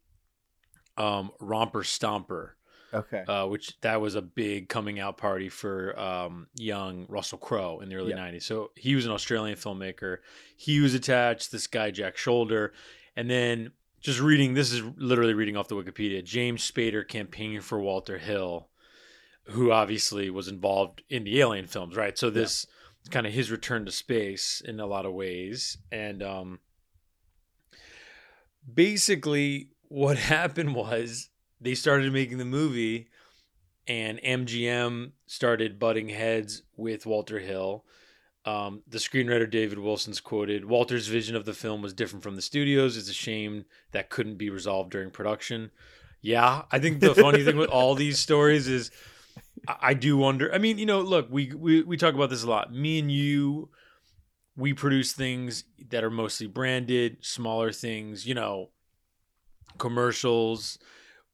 um 0.97 1.31
Romper 1.39 1.83
Stomper. 1.83 2.51
Okay. 2.93 3.23
Uh, 3.27 3.45
which 3.47 3.79
that 3.81 3.99
was 3.99 4.15
a 4.15 4.21
big 4.21 4.69
coming 4.69 4.99
out 4.99 5.17
party 5.17 5.49
for 5.49 5.97
um, 5.99 6.47
young 6.55 7.05
Russell 7.09 7.37
Crowe 7.37 7.79
in 7.81 7.89
the 7.89 7.95
early 7.95 8.11
Yeah. 8.11 8.17
90s. 8.19 8.43
So 8.43 8.71
he 8.75 8.95
was 8.95 9.05
an 9.05 9.11
Australian 9.11 9.57
filmmaker. 9.57 10.17
He 10.55 10.79
was 10.79 10.93
attached, 10.93 11.51
this 11.51 11.67
guy, 11.67 11.91
Jack 11.91 12.15
Sholder. 12.15 12.69
And 13.15 13.29
then 13.29 13.71
just 13.99 14.19
reading, 14.21 14.53
this 14.53 14.71
is 14.71 14.81
literally 14.95 15.33
reading 15.33 15.57
off 15.57 15.67
the 15.67 15.75
Wikipedia 15.75 16.23
James 16.23 16.69
Spader 16.69 17.05
campaigned 17.07 17.63
for 17.65 17.79
Walter 17.79 18.17
Hill, 18.19 18.69
who 19.45 19.71
obviously 19.71 20.29
was 20.29 20.47
involved 20.47 21.03
in 21.09 21.23
the 21.25 21.39
Alien 21.41 21.67
films, 21.67 21.95
right? 21.97 22.17
So 22.17 22.29
this 22.29 22.65
is 23.03 23.09
kind 23.09 23.27
of 23.27 23.33
his 23.33 23.51
return 23.51 23.85
to 23.85 23.91
space 23.91 24.61
in 24.63 24.79
a 24.79 24.85
lot 24.85 25.05
of 25.05 25.13
ways. 25.13 25.77
And 25.91 26.23
um, 26.23 26.59
basically, 28.71 29.69
what 29.89 30.17
happened 30.17 30.75
was 30.75 31.29
they 31.59 31.75
started 31.75 32.11
making 32.13 32.37
the 32.37 32.45
movie 32.45 33.07
and 33.87 34.19
MGM 34.21 35.11
started 35.25 35.79
butting 35.79 36.09
heads 36.09 36.63
with 36.75 37.05
Walter 37.05 37.39
Hill. 37.39 37.85
Um, 38.45 38.81
the 38.87 38.97
screenwriter 38.97 39.49
David 39.49 39.79
Wilson's 39.79 40.21
quoted 40.21 40.65
Walter's 40.65 41.07
vision 41.07 41.35
of 41.35 41.45
the 41.45 41.53
film 41.53 41.81
was 41.81 41.93
different 41.93 42.23
from 42.23 42.35
the 42.35 42.41
studios. 42.41 42.95
It's 42.95 43.09
a 43.09 43.13
shame 43.13 43.65
that 43.91 44.09
couldn't 44.09 44.37
be 44.37 44.49
resolved 44.49 44.91
during 44.91 45.11
production. 45.11 45.71
Yeah, 46.21 46.63
I 46.71 46.79
think 46.79 46.99
the 46.99 47.13
funny 47.15 47.43
thing 47.43 47.57
with 47.57 47.69
all 47.69 47.95
these 47.95 48.19
stories 48.19 48.67
is 48.67 48.91
I, 49.67 49.75
I 49.81 49.93
do 49.93 50.17
wonder. 50.17 50.53
I 50.53 50.57
mean, 50.59 50.77
you 50.77 50.85
know, 50.85 51.01
look, 51.01 51.27
we, 51.29 51.53
we 51.53 51.83
we 51.83 51.97
talk 51.97 52.13
about 52.13 52.29
this 52.29 52.43
a 52.43 52.49
lot. 52.49 52.73
Me 52.73 52.99
and 52.99 53.11
you 53.11 53.69
we 54.55 54.73
produce 54.73 55.13
things 55.13 55.65
that 55.89 56.03
are 56.03 56.09
mostly 56.09 56.47
branded, 56.47 57.17
smaller 57.21 57.71
things, 57.71 58.25
you 58.25 58.33
know, 58.33 58.69
commercials. 59.77 60.79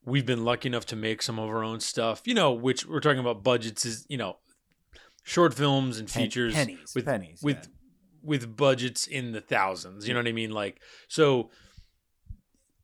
We've 0.06 0.26
been 0.26 0.44
lucky 0.44 0.68
enough 0.68 0.86
to 0.88 0.96
make 0.96 1.22
some 1.22 1.40
of 1.40 1.48
our 1.50 1.64
own 1.64 1.80
stuff, 1.80 2.22
you 2.26 2.34
know, 2.34 2.52
which 2.52 2.86
we're 2.86 3.00
talking 3.00 3.20
about 3.20 3.44
budgets 3.44 3.86
is, 3.86 4.06
you 4.10 4.18
know, 4.18 4.38
short 5.24 5.54
films 5.54 5.98
and 6.00 6.10
features 6.10 6.54
pennies, 6.54 6.92
with 6.94 7.06
pennies, 7.06 7.40
with 7.42 7.58
yeah. 7.58 7.70
with 8.22 8.56
budgets 8.56 9.08
in 9.08 9.32
the 9.32 9.42
thousands. 9.42 10.08
You 10.08 10.14
know 10.14 10.20
what 10.20 10.28
I 10.28 10.34
mean? 10.34 10.52
Like 10.52 10.82
so 11.08 11.52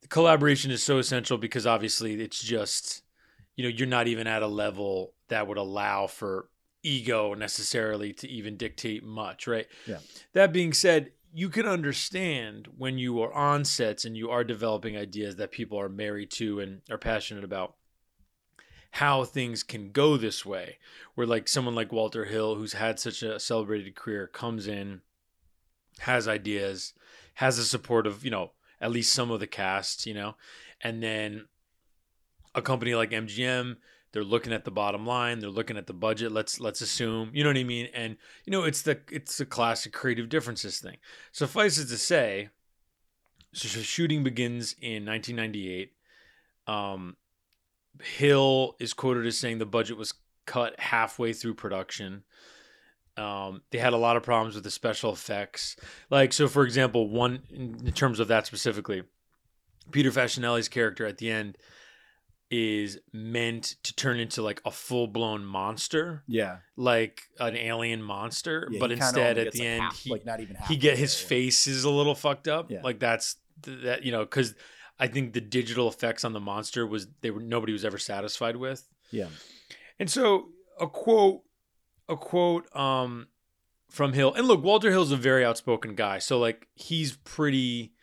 collaboration 0.08 0.72
is 0.72 0.82
so 0.82 0.98
essential 0.98 1.38
because 1.38 1.68
obviously 1.68 2.22
it's 2.22 2.42
just 2.42 3.04
you 3.60 3.64
know, 3.64 3.76
you're 3.76 3.88
not 3.88 4.08
even 4.08 4.26
at 4.26 4.42
a 4.42 4.48
level 4.48 5.14
that 5.28 5.46
would 5.46 5.58
allow 5.58 6.08
for 6.08 6.48
ego 6.82 7.34
necessarily 7.34 8.14
to 8.14 8.26
even 8.30 8.56
dictate 8.56 9.04
much, 9.04 9.48
right? 9.48 9.68
Yeah. 9.86 9.98
That 10.32 10.54
being 10.54 10.72
said, 10.72 11.12
you 11.34 11.50
can 11.50 11.66
understand 11.66 12.68
when 12.78 12.98
you 12.98 13.22
are 13.22 13.34
on 13.34 13.64
sets 13.64 14.06
and 14.06 14.18
you 14.18 14.30
are 14.30 14.44
developing 14.44 14.98
ideas 14.98 15.36
that 15.36 15.52
people 15.52 15.80
are 15.80 15.90
married 15.90 16.32
to 16.32 16.60
and 16.60 16.82
are 16.90 16.98
passionate 16.98 17.44
about 17.44 17.76
how 18.92 19.24
things 19.24 19.62
can 19.62 19.92
go 19.92 20.18
this 20.18 20.46
way 20.46 20.78
where 21.14 21.28
like 21.28 21.48
someone 21.48 21.76
like 21.76 21.92
Walter 21.92 22.26
Hill 22.26 22.56
who's 22.56 22.74
had 22.74 23.00
such 23.00 23.22
a 23.22 23.40
celebrated 23.40 23.96
career 23.96 24.28
comes 24.28 24.68
in 24.68 25.02
has 26.00 26.28
ideas 26.28 26.94
has 27.36 27.58
the 27.58 27.64
support 27.64 28.08
of 28.08 28.26
you 28.26 28.32
know 28.32 28.52
at 28.82 28.92
least 28.92 29.14
some 29.14 29.30
of 29.30 29.40
the 29.40 29.48
cast 29.48 30.06
you 30.06 30.14
know 30.14 30.36
and 30.82 31.04
then 31.04 31.46
a 32.56 32.62
company 32.62 32.96
like 32.96 33.12
MGM 33.12 33.78
they're 34.12 34.24
looking 34.24 34.54
at 34.54 34.66
the 34.66 34.72
bottom 34.72 35.06
line 35.06 35.40
they're 35.40 35.50
looking 35.50 35.78
at 35.78 35.88
the 35.88 35.94
budget 35.94 36.32
let's 36.32 36.60
let's 36.60 36.82
assume 36.82 37.30
you 37.34 37.44
know 37.44 37.50
what 37.50 37.58
I 37.58 37.64
mean 37.64 37.88
and 37.94 38.18
you 38.46 38.52
know 38.52 38.64
it's 38.64 38.82
the 38.82 39.00
it's 39.12 39.38
the 39.38 39.46
classic 39.46 39.94
creative 39.94 40.30
differences 40.30 40.80
thing 40.80 40.98
suffice 41.32 41.78
it 41.78 41.88
to 41.88 41.98
say 41.98 42.50
so 43.54 43.68
shooting 43.80 44.24
begins 44.24 44.76
in 44.82 45.06
1998 45.06 45.94
um 46.68 47.16
Hill 48.02 48.76
is 48.80 48.94
quoted 48.94 49.26
as 49.26 49.38
saying 49.38 49.58
the 49.58 49.66
budget 49.66 49.98
was 49.98 50.14
cut 50.46 50.80
halfway 50.80 51.34
through 51.34 51.56
production. 51.56 52.24
Um, 53.18 53.62
they 53.72 53.78
had 53.78 53.94
a 53.94 53.98
lot 53.98 54.16
of 54.16 54.24
problems 54.24 54.56
with 54.56 54.64
the 54.64 54.72
special 54.72 55.12
effects. 55.12 55.76
Like, 56.10 56.32
so 56.32 56.48
for 56.48 56.64
example, 56.64 57.10
one 57.10 57.42
in 57.52 57.92
terms 57.92 58.20
of 58.20 58.30
that 58.30 58.46
specifically, 58.46 59.04
Peter 59.92 60.12
Facinelli's 60.12 60.70
character 60.70 61.06
at 61.06 61.18
the 61.18 61.30
end 61.30 61.58
is 62.52 63.00
meant 63.14 63.76
to 63.84 63.96
turn 63.96 64.20
into 64.20 64.42
like 64.42 64.62
a 64.66 64.72
full 64.72 65.08
blown 65.08 65.46
monster. 65.46 66.24
Yeah. 66.28 66.58
Like 66.76 67.24
an 67.40 67.56
alien 67.56 68.02
monster. 68.02 68.68
Yeah, 68.72 68.80
but 68.80 68.92
instead 68.92 69.38
at 69.38 69.52
the 69.52 69.60
like, 69.60 69.68
end 69.68 69.84
half- 69.84 70.00
he 70.00 70.10
like, 70.10 70.26
not 70.26 70.40
even 70.40 70.58
he 70.68 70.76
get 70.78 70.98
his 70.98 71.22
yeah. 71.22 71.28
face 71.28 71.68
is 71.68 71.84
a 71.84 71.90
little 71.90 72.16
fucked 72.16 72.48
up. 72.48 72.72
Yeah. 72.72 72.82
Like 72.84 73.00
that's 73.00 73.36
th- 73.64 73.84
that 73.84 74.04
you 74.04 74.12
know, 74.12 74.22
because 74.22 74.56
I 75.00 75.08
think 75.08 75.34
the 75.34 75.42
digital 75.42 75.88
effects 75.88 76.26
on 76.26 76.34
the 76.34 76.40
monster 76.40 76.88
was 76.88 77.08
they 77.22 77.32
were 77.32 77.42
nobody 77.42 77.72
was 77.72 77.86
ever 77.86 77.98
satisfied 77.98 78.56
with. 78.56 78.88
Yeah. 79.12 79.28
And 80.00 80.10
so 80.10 80.50
a 80.80 80.88
quote, 80.88 81.42
a 82.08 82.18
quote 82.18 82.76
um, 82.76 83.28
from 83.90 84.14
Hill. 84.14 84.34
And 84.34 84.48
look, 84.48 84.64
Walter 84.64 84.90
Hill's 84.90 85.12
a 85.12 85.18
very 85.18 85.46
outspoken 85.46 85.94
guy. 85.94 86.20
So 86.20 86.40
like 86.40 86.68
he's 86.74 87.16
pretty. 87.18 87.94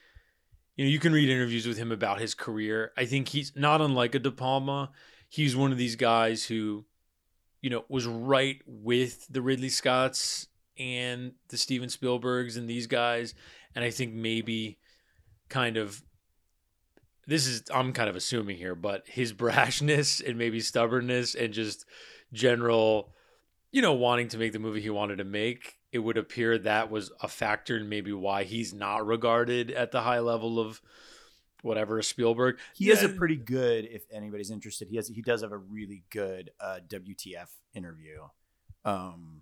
You 0.77 0.85
know, 0.85 0.91
you 0.91 0.99
can 0.99 1.13
read 1.13 1.29
interviews 1.29 1.67
with 1.67 1.79
him 1.79 1.91
about 1.91 2.21
his 2.21 2.35
career. 2.35 2.93
I 2.97 3.07
think 3.07 3.29
he's 3.29 3.53
not 3.57 3.81
unlike 3.81 4.15
a 4.15 4.19
De 4.19 4.31
Palma. 4.31 4.91
He's 5.29 5.57
one 5.57 5.73
of 5.73 5.79
these 5.79 5.97
guys 5.97 6.45
who, 6.45 6.85
you 7.63 7.71
know, 7.71 7.85
was 7.89 8.07
right 8.07 8.61
with 8.67 9.27
the 9.29 9.41
Ridley 9.41 9.71
Scotts 9.71 10.49
and 10.79 11.33
the 11.49 11.57
Steven 11.57 11.89
Spielbergs 11.89 12.57
and 12.57 12.69
these 12.69 12.87
guys. 12.87 13.35
And 13.75 13.85
I 13.85 13.91
think 13.91 14.13
maybe 14.13 14.79
kind 15.49 15.77
of 15.77 16.03
this 17.27 17.47
is 17.47 17.63
I'm 17.75 17.93
kind 17.93 18.09
of 18.09 18.17
assuming 18.17 18.57
here, 18.57 18.75
but 18.75 19.05
his 19.07 19.33
brashness 19.33 20.27
and 20.27 20.39
maybe 20.39 20.61
stubbornness 20.61 21.35
and 21.35 21.53
just 21.53 21.85
general, 22.33 23.13
you 23.73 23.83
know, 23.83 23.95
wanting 23.95 24.29
to 24.29 24.39
make 24.39 24.53
the 24.53 24.59
movie 24.59 24.81
he 24.81 24.91
wanted 24.91 25.17
to 25.17 25.25
make, 25.25 25.79
it 25.97 26.01
would 26.05 26.17
appear 26.17 26.57
that 26.59 26.91
was 26.91 27.11
a 27.21 27.27
factor 27.29 27.77
in 27.77 27.89
maybe 27.89 28.13
why 28.13 28.45
he's 28.45 28.73
not 28.73 29.05
regarded 29.07 29.71
at 29.73 29.91
the 29.91 30.03
high 30.03 30.21
level 30.21 30.61
of 30.61 30.81
whatever 31.63 32.01
Spielberg. 32.03 32.59
He 32.75 32.87
has 32.89 33.03
a 33.03 33.09
pretty 33.09 33.37
good, 33.37 33.87
if 33.91 34.03
anybody's 34.13 34.51
interested, 34.51 34.89
he 34.89 34.97
has 34.97 35.09
he 35.09 35.23
does 35.23 35.43
have 35.43 35.53
a 35.53 35.59
really 35.59 36.05
good 36.11 36.51
uh, 36.61 36.79
WTF 36.89 37.49
interview. 37.75 38.21
Um, 38.85 39.41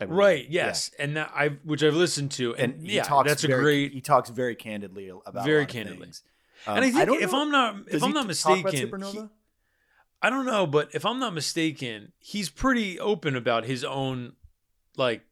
I 0.00 0.06
right. 0.06 0.46
Yeah. 0.48 0.66
Yes, 0.68 0.90
and 0.98 1.16
that 1.16 1.30
I 1.34 1.48
which 1.62 1.82
I've 1.84 1.94
listened 1.94 2.30
to, 2.32 2.54
and, 2.56 2.72
and 2.74 2.82
he 2.86 2.96
yeah, 2.96 3.02
talks 3.04 3.28
that's 3.28 3.44
a 3.44 3.48
very- 3.48 3.62
great. 3.62 3.92
He 3.92 4.00
talks 4.00 4.30
very 4.30 4.56
candidly 4.56 5.08
about 5.10 5.42
a 5.44 5.46
Very 5.46 5.66
candidly. 5.66 6.06
things. 6.06 6.22
and 6.66 6.78
Um, 6.78 6.84
I 6.84 6.90
think 6.90 7.06
don't 7.06 7.22
if 7.22 7.30
know- 7.32 7.42
I'm 7.42 7.50
not 7.50 7.76
if 7.88 8.02
I'm 8.02 8.12
not 8.12 8.26
t- 8.28 8.34
talk 8.34 8.58
about 8.60 8.72
mistaken, 8.72 9.02
he- 9.02 9.28
I 10.22 10.28
don't 10.30 10.46
know, 10.46 10.66
but 10.66 10.88
if 10.94 11.04
I'm 11.06 11.18
not 11.18 11.34
mistaken, 11.34 12.12
he's 12.18 12.48
pretty 12.50 12.98
open 12.98 13.36
about 13.36 13.64
his 13.64 13.84
own, 13.84 14.34
like, 14.96 15.22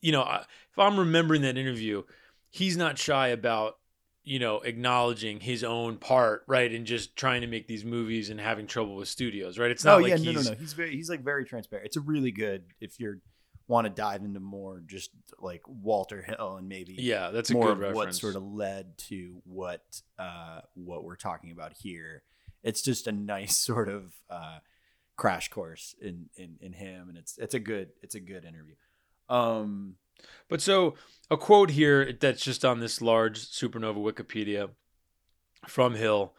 you 0.00 0.12
know, 0.12 0.22
if 0.22 0.78
I'm 0.78 0.98
remembering 0.98 1.42
that 1.42 1.56
interview, 1.56 2.02
he's 2.50 2.76
not 2.76 2.98
shy 2.98 3.28
about, 3.28 3.78
you 4.24 4.38
know, 4.38 4.60
acknowledging 4.60 5.40
his 5.40 5.64
own 5.64 5.96
part, 5.96 6.44
right, 6.46 6.70
and 6.72 6.86
just 6.86 7.16
trying 7.16 7.40
to 7.40 7.46
make 7.46 7.66
these 7.66 7.84
movies 7.84 8.30
and 8.30 8.40
having 8.40 8.66
trouble 8.66 8.96
with 8.96 9.08
studios, 9.08 9.58
right? 9.58 9.70
It's 9.70 9.84
not 9.84 9.98
oh 9.98 10.02
like 10.02 10.10
yeah, 10.10 10.16
he's 10.16 10.26
no, 10.26 10.32
no, 10.32 10.50
no. 10.50 10.56
He's 10.56 10.72
very 10.72 10.94
he's 10.94 11.10
like 11.10 11.22
very 11.22 11.44
transparent. 11.44 11.86
It's 11.86 11.96
a 11.96 12.00
really 12.00 12.30
good 12.30 12.64
if 12.80 13.00
you're 13.00 13.20
want 13.68 13.86
to 13.86 13.90
dive 13.90 14.22
into 14.22 14.40
more 14.40 14.82
just 14.86 15.10
like 15.38 15.62
Walter 15.66 16.22
Hill 16.22 16.56
and 16.56 16.68
maybe 16.68 16.94
Yeah, 16.94 17.30
that's 17.30 17.50
more 17.50 17.70
of 17.70 17.94
what 17.94 18.14
sort 18.14 18.34
of 18.34 18.42
led 18.42 18.96
to 19.08 19.40
what 19.44 19.82
uh 20.18 20.62
what 20.74 21.04
we're 21.04 21.16
talking 21.16 21.52
about 21.52 21.74
here. 21.74 22.22
It's 22.64 22.82
just 22.82 23.06
a 23.06 23.12
nice 23.12 23.56
sort 23.58 23.88
of 23.88 24.14
uh 24.28 24.58
crash 25.16 25.48
course 25.48 25.94
in 26.00 26.26
in 26.36 26.56
in 26.60 26.72
him 26.72 27.08
and 27.08 27.18
it's 27.18 27.36
it's 27.38 27.54
a 27.54 27.60
good 27.60 27.90
it's 28.02 28.14
a 28.14 28.20
good 28.20 28.44
interview. 28.44 28.74
Um 29.28 29.96
But 30.48 30.60
so 30.60 30.94
a 31.30 31.36
quote 31.36 31.70
here 31.70 32.12
that's 32.12 32.42
just 32.42 32.64
on 32.64 32.80
this 32.80 33.02
large 33.02 33.38
supernova 33.38 33.98
Wikipedia 33.98 34.70
from 35.66 35.94
Hill. 35.94 36.34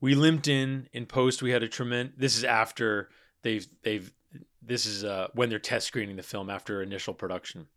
We 0.00 0.14
limped 0.14 0.46
in 0.48 0.88
in 0.92 1.06
post. 1.06 1.42
We 1.42 1.50
had 1.50 1.62
a 1.62 1.68
tremendous. 1.68 2.14
This 2.18 2.36
is 2.36 2.44
after 2.44 3.08
they've 3.42 3.66
they've. 3.82 4.12
This 4.62 4.84
is 4.84 5.02
uh, 5.02 5.28
when 5.34 5.48
they're 5.48 5.58
test 5.58 5.86
screening 5.86 6.16
the 6.16 6.22
film 6.22 6.50
after 6.50 6.82
initial 6.82 7.14
production. 7.14 7.68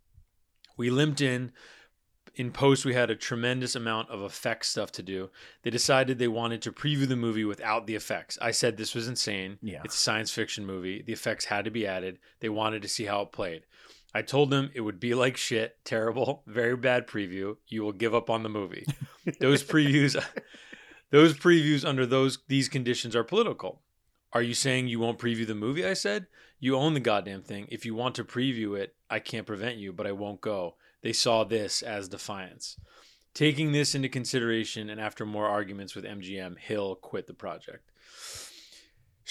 We 0.78 0.90
limped 0.90 1.22
in. 1.22 1.52
In 2.36 2.52
post, 2.52 2.86
we 2.86 2.94
had 2.94 3.10
a 3.10 3.16
tremendous 3.16 3.76
amount 3.76 4.10
of 4.10 4.22
effects 4.22 4.70
stuff 4.70 4.92
to 4.94 5.04
do. 5.04 5.30
They 5.64 5.70
decided 5.70 6.18
they 6.18 6.30
wanted 6.30 6.62
to 6.62 6.72
preview 6.72 7.06
the 7.06 7.18
movie 7.18 7.44
without 7.44 7.88
the 7.88 7.96
effects. 7.96 8.38
I 8.42 8.52
said 8.52 8.78
this 8.78 8.96
was 8.96 9.10
insane. 9.10 9.58
Yeah. 9.62 9.82
It's 9.84 9.96
a 9.96 9.98
science 9.98 10.32
fiction 10.32 10.66
movie. 10.66 11.02
The 11.02 11.12
effects 11.12 11.46
had 11.46 11.66
to 11.66 11.72
be 11.72 11.86
added. 11.86 12.20
They 12.40 12.48
wanted 12.48 12.84
to 12.84 12.88
see 12.88 13.04
how 13.04 13.22
it 13.24 13.34
played. 13.34 13.64
I 14.14 14.22
told 14.22 14.50
them 14.50 14.72
it 14.74 14.82
would 14.82 15.00
be 15.00 15.14
like 15.14 15.38
shit, 15.38 15.78
terrible, 15.84 16.44
very 16.46 16.76
bad 16.76 17.08
preview. 17.08 17.58
You 17.68 17.84
will 17.84 17.94
give 17.94 18.14
up 18.14 18.30
on 18.30 18.44
the 18.44 18.50
movie. 18.50 18.86
Those 19.40 19.64
previews 19.64 20.22
those 21.12 21.34
previews 21.34 21.88
under 21.88 22.06
those 22.06 22.40
these 22.48 22.68
conditions 22.68 23.16
are 23.16 23.24
political. 23.24 23.82
Are 24.34 24.42
you 24.42 24.54
saying 24.54 24.88
you 24.88 25.00
won't 25.00 25.20
preview 25.20 25.46
the 25.46 25.56
movie? 25.56 25.86
I 25.86 25.94
said. 25.94 26.28
You 26.64 26.76
own 26.76 26.94
the 26.94 27.00
goddamn 27.00 27.42
thing. 27.42 27.68
If 27.72 27.88
you 27.88 27.96
want 27.96 28.14
to 28.16 28.24
preview 28.24 28.78
it, 28.78 28.94
I 29.10 29.18
can't 29.18 29.48
prevent 29.48 29.78
you, 29.78 29.92
but 29.92 30.06
I 30.06 30.12
won't 30.12 30.42
go. 30.42 30.76
They 31.02 31.12
saw 31.12 31.44
this 31.44 31.82
as 31.82 32.08
defiance. 32.08 32.78
Taking 33.34 33.72
this 33.72 33.96
into 33.96 34.10
consideration 34.10 34.90
and 34.90 35.02
after 35.02 35.26
more 35.26 35.48
arguments 35.48 35.96
with 35.96 36.06
MGM, 36.06 36.60
Hill 36.60 36.96
quit 36.96 37.26
the 37.26 37.34
project. 37.34 37.91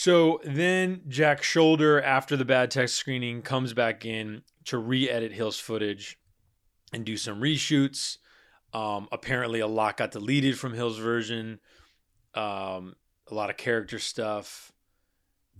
So 0.01 0.41
then 0.43 1.03
Jack 1.09 1.43
Sholder, 1.43 2.03
after 2.03 2.35
the 2.35 2.47
bad 2.47 2.71
text 2.71 2.97
screening, 2.97 3.43
comes 3.43 3.75
back 3.75 4.07
in 4.07 4.41
to 4.65 4.79
re 4.79 5.11
edit 5.11 5.31
Hill's 5.31 5.59
footage 5.59 6.19
and 6.91 7.05
do 7.05 7.19
some 7.19 7.39
reshoots. 7.39 8.17
Um, 8.73 9.09
apparently, 9.13 9.61
a 9.61 9.67
lot 9.67 9.99
got 9.99 10.13
deleted 10.13 10.59
from 10.59 10.73
Hill's 10.73 10.97
version. 10.97 11.61
Um, 12.33 12.97
a 13.31 13.35
lot 13.35 13.51
of 13.51 13.59
character 13.59 13.99
stuff 13.99 14.73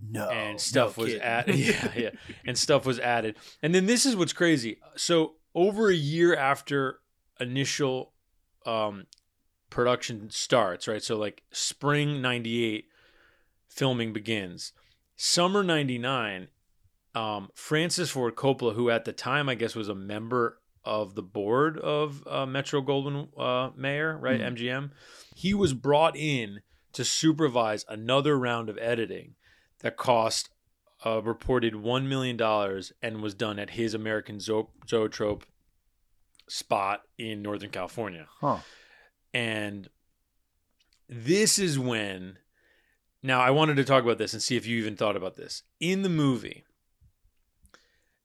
no 0.09 0.27
and 0.27 0.59
stuff 0.59 0.97
no 0.97 1.03
was 1.03 1.13
added. 1.17 1.55
Yeah, 1.59 1.91
yeah, 1.95 2.09
and 2.47 2.57
stuff 2.57 2.83
was 2.83 2.97
added. 2.97 3.35
And 3.61 3.75
then 3.75 3.85
this 3.85 4.07
is 4.07 4.15
what's 4.15 4.33
crazy. 4.33 4.79
So 4.95 5.33
over 5.53 5.87
a 5.91 5.95
year 5.95 6.35
after 6.35 6.97
initial 7.39 8.13
um, 8.65 9.05
production 9.69 10.31
starts, 10.31 10.87
right? 10.87 11.03
So 11.03 11.15
like 11.15 11.43
spring 11.51 12.23
'98, 12.23 12.87
filming 13.73 14.13
begins. 14.13 14.73
Summer 15.15 15.63
'99, 15.63 16.47
um, 17.15 17.49
Francis 17.55 18.09
Ford 18.11 18.35
Coppola, 18.35 18.75
who 18.75 18.89
at 18.89 19.05
the 19.05 19.13
time 19.13 19.49
I 19.49 19.55
guess 19.55 19.75
was 19.75 19.89
a 19.89 19.95
member 19.95 20.59
of 20.83 21.13
the 21.15 21.21
board 21.21 21.77
of 21.77 22.23
uh, 22.27 22.45
Metro 22.45 22.81
Goldwyn 22.81 23.27
uh, 23.37 23.69
Mayer, 23.75 24.17
right, 24.17 24.39
Mhm. 24.39 24.53
MGM, 24.57 24.91
he 25.35 25.53
was 25.53 25.73
brought 25.73 26.15
in 26.17 26.61
to 26.93 27.05
supervise 27.05 27.85
another 27.87 28.37
round 28.37 28.67
of 28.69 28.77
editing 28.79 29.35
that 29.79 29.95
cost 29.95 30.49
a 31.05 31.21
reported 31.21 31.73
$1 31.73 32.07
million 32.07 32.39
and 33.01 33.21
was 33.21 33.33
done 33.33 33.57
at 33.59 33.71
his 33.71 33.93
American 33.93 34.39
Zo- 34.39 34.69
Zoetrope 34.87 35.45
spot 36.47 37.03
in 37.17 37.41
Northern 37.41 37.69
California. 37.69 38.27
Huh. 38.39 38.57
And 39.33 39.87
this 41.07 41.57
is 41.59 41.77
when 41.79 42.37
now 43.23 43.39
I 43.39 43.51
wanted 43.51 43.75
to 43.77 43.83
talk 43.83 44.03
about 44.03 44.17
this 44.17 44.33
and 44.33 44.41
see 44.41 44.55
if 44.57 44.65
you 44.65 44.77
even 44.79 44.95
thought 44.95 45.15
about 45.15 45.35
this. 45.35 45.63
In 45.79 46.01
the 46.01 46.09
movie, 46.09 46.63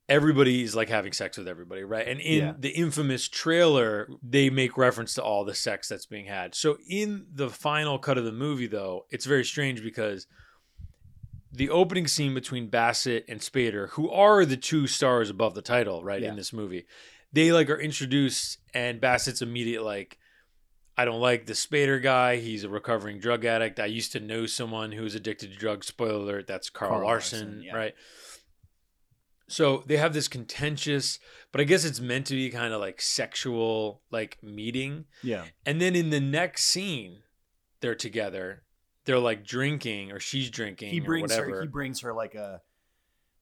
everybody 0.08 0.62
is 0.62 0.76
like 0.76 0.88
having 0.88 1.12
sex 1.12 1.36
with 1.36 1.48
everybody, 1.48 1.82
right? 1.82 2.06
And 2.06 2.20
in 2.20 2.38
Yeah. 2.44 2.54
the 2.58 2.70
infamous 2.70 3.28
trailer, 3.28 4.08
they 4.22 4.50
make 4.50 4.76
reference 4.76 5.14
to 5.14 5.22
all 5.22 5.44
the 5.44 5.54
sex 5.54 5.88
that's 5.88 6.06
being 6.06 6.26
had. 6.26 6.54
So 6.54 6.78
in 6.88 7.26
the 7.32 7.50
final 7.50 7.98
cut 7.98 8.16
of 8.18 8.24
the 8.24 8.32
movie 8.32 8.68
though, 8.68 9.06
it's 9.10 9.26
very 9.26 9.44
strange 9.44 9.82
because 9.82 10.26
the 11.52 11.70
opening 11.70 12.06
scene 12.06 12.34
between 12.34 12.68
Bassett 12.68 13.24
and 13.28 13.40
Spader, 13.40 13.90
who 13.90 14.10
are 14.10 14.44
the 14.44 14.56
two 14.56 14.86
stars 14.86 15.30
above 15.30 15.54
the 15.54 15.62
title, 15.62 16.04
right, 16.04 16.22
Yeah. 16.22 16.30
in 16.30 16.36
this 16.36 16.52
movie, 16.52 16.86
they 17.32 17.50
like 17.50 17.68
are 17.68 17.80
introduced 17.80 18.58
and 18.74 19.00
Bassett's 19.00 19.42
immediate 19.42 19.82
like 19.82 20.18
I 20.96 21.04
don't 21.04 21.20
like 21.20 21.46
the 21.46 21.52
Spader 21.52 22.02
guy. 22.02 22.36
He's 22.36 22.64
a 22.64 22.68
recovering 22.68 23.18
drug 23.18 23.44
addict. 23.44 23.78
I 23.78 23.86
used 23.86 24.12
to 24.12 24.20
know 24.20 24.46
someone 24.46 24.92
who 24.92 25.02
was 25.02 25.14
addicted 25.14 25.52
to 25.52 25.58
drugs. 25.58 25.86
Spoiler 25.88 26.14
alert, 26.14 26.46
that's 26.46 26.70
Carl, 26.70 26.92
Carl 26.92 27.04
Larson, 27.04 27.38
Larson, 27.38 27.62
yeah. 27.62 27.76
right? 27.76 27.94
So 29.48 29.84
they 29.86 29.96
have 29.98 30.12
this 30.12 30.26
contentious, 30.26 31.18
but 31.52 31.60
I 31.60 31.64
guess 31.64 31.84
it's 31.84 32.00
meant 32.00 32.26
to 32.26 32.34
be 32.34 32.50
kind 32.50 32.72
of 32.72 32.80
like 32.80 33.00
sexual 33.00 34.00
like 34.10 34.38
meeting. 34.42 35.04
Yeah. 35.22 35.44
And 35.64 35.80
then 35.80 35.94
in 35.94 36.10
the 36.10 36.20
next 36.20 36.64
scene, 36.64 37.18
they're 37.80 37.94
together. 37.94 38.62
They're 39.04 39.18
like 39.18 39.44
drinking 39.44 40.10
or 40.10 40.18
she's 40.18 40.50
drinking 40.50 40.90
He 40.90 41.00
brings 41.00 41.36
or 41.36 41.48
her. 41.48 41.62
He 41.62 41.68
brings 41.68 42.00
her 42.00 42.12
like 42.12 42.34
a 42.34 42.60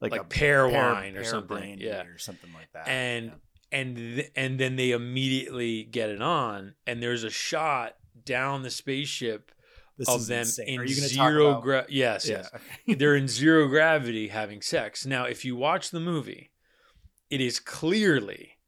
like, 0.00 0.12
Like 0.12 0.20
a 0.20 0.24
pear 0.24 0.68
wine 0.68 1.16
or 1.16 1.22
pear 1.22 1.30
something, 1.30 1.56
brandy 1.56 1.86
yeah. 1.86 2.02
or 2.02 2.18
something 2.18 2.52
like 2.52 2.70
that. 2.74 2.86
and 2.86 3.32
and 3.74 3.96
th- 3.96 4.30
and 4.36 4.58
then 4.58 4.76
they 4.76 4.92
immediately 4.92 5.84
get 5.84 6.08
it 6.10 6.22
on 6.22 6.74
and 6.86 7.02
there's 7.02 7.24
a 7.24 7.30
shot 7.30 7.96
down 8.24 8.62
the 8.62 8.70
spaceship 8.70 9.50
This 9.98 10.08
of 10.08 10.26
them 10.26 10.40
insane. 10.40 10.68
in 10.68 10.80
Are 10.80 10.84
you 10.84 10.94
gonna 10.96 11.08
talk 11.08 11.30
zero 11.30 11.48
about- 11.50 11.62
gra- 11.62 11.86
yes 11.88 12.26
Yeah, 12.28 12.46
yes. 12.86 12.96
they're 12.98 13.16
in 13.16 13.28
zero 13.28 13.68
gravity 13.68 14.28
having 14.28 14.62
sex. 14.62 15.04
Now 15.04 15.24
if 15.24 15.44
you 15.44 15.56
watch 15.56 15.90
the 15.90 16.00
movie 16.00 16.50
it 17.30 17.40
is 17.40 17.58
clearly 17.60 18.58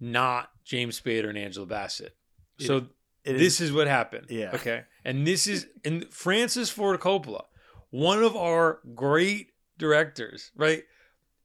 not 0.00 0.50
James 0.64 1.00
Spader 1.00 1.28
and 1.28 1.38
Angela 1.38 1.66
Bassett. 1.66 2.16
So 2.58 2.76
It- 2.78 2.84
it 3.24 3.38
this 3.38 3.60
is- 3.60 3.68
is 3.68 3.72
what 3.72 3.86
happened. 3.88 4.26
Yeah. 4.30 4.52
okay. 4.54 4.84
And 5.04 5.26
this 5.26 5.46
is 5.46 5.66
and 5.84 6.12
Francis 6.12 6.70
Ford 6.70 6.98
Coppola 7.00 7.44
one 7.90 8.22
of 8.22 8.34
our 8.36 8.80
great 8.94 9.52
directors 9.78 10.50
right? 10.56 10.82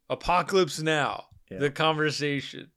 Apocalypse 0.10 0.80
Now 0.82 1.26
Yeah. 1.50 1.60
the 1.60 1.70
conversation 1.72 2.72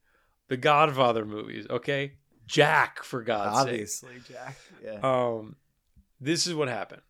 the 0.49 0.57
Godfather 0.57 1.25
movies 1.25 1.67
okay 1.69 2.13
Jack 2.47 3.03
for 3.03 3.23
God's 3.23 3.57
sake 3.57 3.69
Obviously, 3.69 4.15
Jack. 4.29 4.57
Yeah. 4.85 4.99
um, 5.03 5.57
this 6.21 6.47
is 6.47 6.55
what 6.55 6.69
happened. 6.69 7.03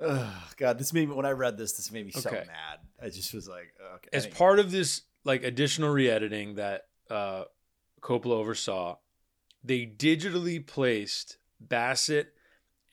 Ugh, 0.00 0.32
God, 0.56 0.78
this 0.78 0.92
made 0.92 1.08
me 1.08 1.14
when 1.14 1.26
I 1.26 1.32
read 1.32 1.58
this, 1.58 1.72
this 1.72 1.90
made 1.90 2.06
me 2.06 2.12
so 2.12 2.30
mad. 2.30 2.46
I 3.02 3.08
just 3.08 3.34
was 3.34 3.48
like, 3.48 3.74
okay. 3.96 4.08
As 4.12 4.26
part 4.26 4.58
of 4.58 4.70
this 4.70 5.02
like 5.24 5.42
additional 5.42 5.90
re-editing 5.90 6.54
that 6.54 6.82
uh, 7.10 7.44
Coppola 8.00 8.34
oversaw, 8.34 8.98
they 9.64 9.86
digitally 9.86 10.64
placed 10.64 11.38
Bassett 11.60 12.34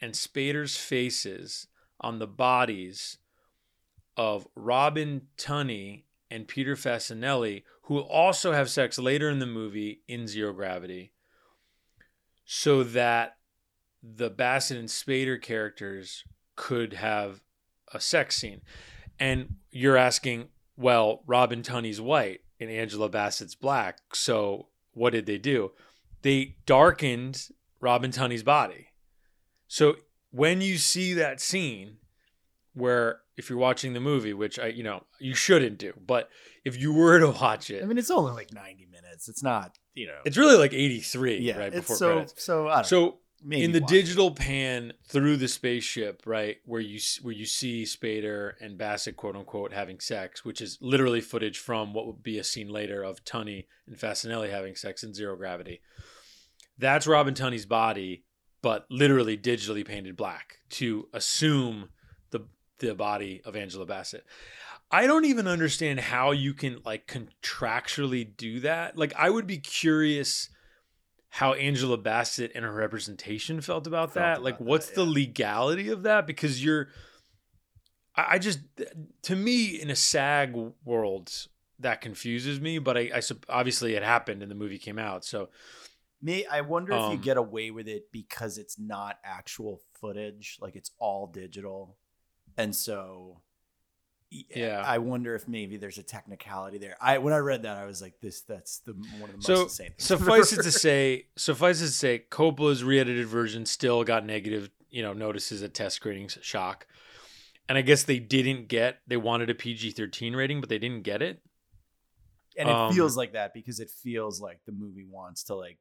and 0.02 0.14
Spader's 0.14 0.78
faces 0.78 1.68
on 2.02 2.20
the 2.20 2.28
bodies 2.28 3.20
of 4.18 4.48
Robin 4.56 5.28
Tunney 5.38 6.04
and 6.30 6.48
Peter 6.48 6.76
Facinelli, 6.76 7.64
who 7.84 8.00
also 8.00 8.52
have 8.52 8.70
sex 8.70 8.98
later 8.98 9.30
in 9.30 9.40
the 9.40 9.46
movie 9.46 10.02
in 10.08 10.28
Zero 10.28 10.54
Gravity, 10.54 11.12
so 12.46 12.84
that 12.84 13.38
the 14.02 14.30
Bassett 14.30 14.78
and 14.78 14.90
Spader 14.90 15.42
characters 15.42 16.24
could 16.56 16.94
have 16.94 17.42
a 17.94 18.00
sex 18.00 18.38
scene. 18.38 18.62
And 19.20 19.56
you're 19.72 19.98
asking, 19.98 20.50
well, 20.78 21.24
Robin 21.26 21.62
Tunney's 21.62 22.02
white 22.02 22.42
and 22.60 22.70
Angela 22.70 23.10
Bassett's 23.10 23.56
black. 23.56 24.00
So 24.14 24.68
what 24.94 25.12
did 25.12 25.26
they 25.26 25.38
do? 25.38 25.72
They 26.22 26.58
darkened 26.66 27.50
Robin 27.80 28.12
Tunney's 28.12 28.44
body. 28.44 28.88
So 29.68 29.98
when 30.32 30.62
you 30.62 30.78
see 30.78 31.14
that 31.14 31.40
scene 31.40 31.98
where 32.74 33.22
if 33.38 33.50
you're 33.50 33.60
watching 33.60 33.94
the 33.94 34.00
movie, 34.00 34.34
which 34.34 34.60
I, 34.60 34.68
you 34.68 34.84
know, 34.84 35.04
you 35.20 35.36
shouldn't 35.36 35.78
do, 35.78 35.94
but 36.06 36.30
if 36.64 36.80
you 36.80 36.94
were 36.94 37.20
to 37.20 37.32
watch 37.32 37.70
it, 37.70 37.84
I 37.84 37.86
mean, 37.86 37.98
it's 37.98 38.12
only 38.12 38.32
like 38.32 38.54
ninety 38.54 38.86
minutes. 38.86 39.28
It's 39.28 39.44
not, 39.44 39.78
you 39.94 40.08
know. 40.08 40.20
it's 40.26 40.38
really 40.38 40.58
like 40.58 40.74
83 40.74 41.38
yeah. 41.38 41.58
right 41.58 41.68
it's 41.68 41.76
before 41.78 41.96
so 41.96 42.14
credits. 42.14 42.44
so. 42.44 42.68
I 42.68 42.74
don't 42.74 42.78
know. 42.78 42.84
So 42.84 43.18
Maybe 43.48 43.64
in 43.64 43.72
the 43.74 43.78
it. 43.78 43.88
digital 43.88 44.32
pan 44.32 44.94
through 45.08 45.38
the 45.38 45.48
spaceship, 45.48 46.24
right, 46.26 46.58
where 46.66 46.82
you 46.82 47.00
where 47.22 47.34
you 47.34 47.46
see 47.46 47.84
Spader 47.84 48.54
and 48.60 48.76
Bassett, 48.76 49.18
quote 49.18 49.36
unquote, 49.36 49.72
having 49.72 50.00
sex, 50.00 50.44
which 50.44 50.62
is 50.62 50.80
literally 50.82 51.22
footage 51.22 51.60
from 51.60 51.94
what 51.94 52.08
would 52.08 52.24
be 52.24 52.40
a 52.40 52.44
scene 52.44 52.70
later 52.70 53.04
of 53.04 53.24
Tunney 53.24 53.66
and 53.86 53.98
Facinelli 53.98 54.50
having 54.50 54.76
sex 54.76 55.04
in 55.04 55.14
zero 55.14 55.36
gravity. 55.36 55.82
That's 56.80 57.06
Robin 57.06 57.36
Tunney's 57.36 57.68
body, 57.68 58.24
but 58.64 58.88
literally 58.90 59.38
digitally 59.38 59.86
painted 59.86 60.18
black 60.18 60.58
to 60.72 61.08
assume 61.14 61.90
the 62.80 62.96
body 62.96 63.42
of 63.46 63.56
Angela 63.56 63.86
Bassett. 63.86 64.26
I 64.92 65.08
don't 65.08 65.26
even 65.26 65.48
understand 65.48 66.00
how 66.00 66.32
you 66.32 66.54
can 66.54 66.80
like 66.86 67.08
contractually 67.08 68.36
do 68.36 68.60
that. 68.62 68.98
Like 68.98 69.14
I 69.18 69.30
would 69.30 69.48
be 69.48 69.58
curious 69.58 70.50
how 71.30 71.54
Angela 71.54 71.98
Bassett 71.98 72.52
and 72.56 72.64
her 72.64 72.72
representation 72.72 73.60
felt 73.62 73.88
about 73.88 74.14
that. 74.14 74.44
like 74.44 74.60
what's 74.60 74.90
the 74.92 75.04
legality 75.04 75.90
of 75.90 76.04
that? 76.04 76.28
Because 76.28 76.64
you're 76.64 76.90
I, 78.16 78.36
I 78.36 78.40
just 78.40 78.60
to 79.24 79.36
me 79.36 79.66
in 79.82 79.90
a 79.90 79.96
SAG 79.96 80.56
world 80.84 81.32
that 81.80 82.00
confuses 82.00 82.62
me, 82.62 82.80
but 82.80 82.98
I, 82.98 83.12
I 83.16 83.22
obviously 83.50 83.96
it 83.96 84.04
happened 84.04 84.42
and 84.42 84.50
the 84.50 84.56
movie 84.56 84.78
came 84.78 84.98
out. 85.00 85.26
So 85.26 85.50
Me, 86.22 86.46
I 86.46 86.62
wonder 86.62 86.94
if 86.94 87.02
you 87.02 87.18
Um, 87.18 87.22
get 87.22 87.38
away 87.38 87.72
with 87.72 87.88
it 87.88 88.12
because 88.12 88.58
it's 88.58 88.80
not 88.80 89.18
actual 89.24 89.82
footage, 90.00 90.58
like 90.62 90.76
it's 90.76 90.92
all 91.00 91.28
digital, 91.28 91.98
and 92.58 92.76
so 92.76 93.42
Yeah. 94.32 94.84
I 94.86 94.98
wonder 94.98 95.36
if 95.36 95.48
maybe 95.48 95.78
there's 95.78 95.98
a 95.98 96.04
technicality 96.04 96.78
there. 96.78 96.98
I 97.00 97.20
when 97.20 97.34
I 97.34 97.38
read 97.38 97.64
that, 97.64 97.78
I 97.78 97.86
was 97.86 98.02
like, 98.02 98.20
this 98.22 98.42
that's 98.42 98.80
the 98.80 98.94
one 98.94 99.30
of 99.30 99.32
the 99.32 99.38
most 99.38 99.46
So 99.46 99.64
insane. 99.64 99.88
things 99.98 100.12
I've 100.12 100.20
suffice 100.20 100.54
it 100.54 100.64
to 100.64 100.72
say, 100.86 101.28
suffice 101.38 101.82
it 101.82 101.86
to 101.86 101.92
say, 101.92 102.24
Coppola's 102.30 102.84
re-edited 102.84 103.28
version 103.28 103.66
still 103.66 104.04
got 104.04 104.26
negative, 104.26 104.70
you 104.90 105.04
know, 105.04 105.14
notices 105.14 105.64
at 105.64 105.74
test 105.74 105.96
screenings. 105.96 106.38
Shock, 106.42 106.88
and 107.70 107.78
I 107.78 107.82
guess 107.82 108.04
they 108.04 108.20
didn't 108.20 108.68
get. 108.68 109.00
They 109.08 109.18
wanted 109.18 109.50
a 109.50 109.56
PG 109.56 109.92
thirteen 109.92 110.36
rating, 110.36 110.60
but 110.60 110.70
they 110.70 110.80
didn't 110.80 111.04
get 111.04 111.22
it. 111.22 111.42
and 112.58 112.70
it 112.70 112.76
Um, 112.76 112.94
feels 112.94 113.16
like 113.18 113.34
that 113.34 113.54
because 113.54 113.80
it 113.80 113.90
feels 113.90 114.40
like 114.42 114.60
the 114.66 114.72
movie 114.72 115.06
wants 115.06 115.44
to 115.46 115.56
like 115.56 115.78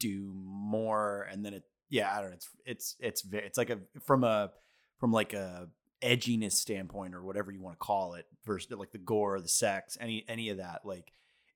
do 0.00 0.32
more, 0.44 1.22
and 1.30 1.44
then 1.44 1.54
it, 1.54 1.62
yeah, 1.88 2.12
I 2.14 2.20
don't 2.20 2.30
know. 2.30 2.36
It's 2.36 2.48
it's 2.66 2.96
it's 3.00 3.24
it's 3.32 3.58
like 3.58 3.70
a 3.70 3.78
from 4.04 4.24
a 4.24 4.50
from 4.98 5.12
like 5.12 5.32
a 5.32 5.68
edginess 6.02 6.52
standpoint 6.52 7.14
or 7.14 7.22
whatever 7.22 7.50
you 7.50 7.60
want 7.60 7.74
to 7.78 7.84
call 7.84 8.14
it 8.14 8.26
versus 8.44 8.70
like 8.72 8.92
the 8.92 8.98
gore, 8.98 9.40
the 9.40 9.48
sex, 9.48 9.96
any 10.00 10.24
any 10.28 10.48
of 10.50 10.58
that, 10.58 10.82
like 10.84 11.12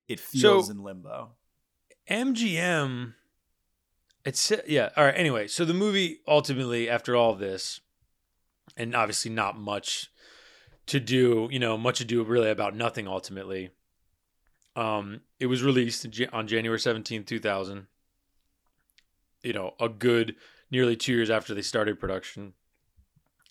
it 0.07 0.19
feels 0.19 0.65
So- 0.67 0.71
in 0.71 0.83
limbo. 0.83 1.31
MGM. 2.09 3.13
It's 4.25 4.51
yeah. 4.67 4.89
All 4.97 5.05
right. 5.05 5.13
Anyway, 5.15 5.47
so 5.47 5.63
the 5.63 5.73
movie 5.73 6.19
ultimately, 6.27 6.89
after 6.89 7.15
all 7.15 7.35
this, 7.35 7.81
and 8.75 8.95
obviously 8.95 9.31
not 9.31 9.57
much 9.57 10.11
to 10.87 10.99
do, 10.99 11.47
you 11.51 11.59
know, 11.59 11.77
much 11.77 12.01
ado 12.01 12.23
really 12.23 12.49
about 12.49 12.75
nothing. 12.75 13.07
Ultimately, 13.07 13.69
um, 14.75 15.21
it 15.39 15.45
was 15.45 15.63
released 15.63 16.05
on 16.33 16.47
January 16.47 16.79
seventeenth, 16.79 17.27
two 17.27 17.39
thousand. 17.39 17.87
You 19.43 19.53
know, 19.53 19.75
a 19.79 19.87
good 19.87 20.35
nearly 20.69 20.95
two 20.97 21.13
years 21.13 21.29
after 21.29 21.53
they 21.53 21.61
started 21.61 21.99
production, 21.99 22.53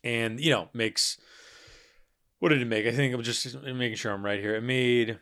and 0.04 0.40
you 0.40 0.50
know 0.50 0.68
makes. 0.72 1.18
What 2.40 2.50
did 2.50 2.62
it 2.62 2.66
make? 2.66 2.86
I 2.86 2.92
think 2.92 3.14
I'm 3.14 3.22
just 3.22 3.56
making 3.62 3.96
sure 3.96 4.12
I'm 4.12 4.24
right 4.24 4.38
here. 4.38 4.54
It 4.54 4.62
made 4.62 5.18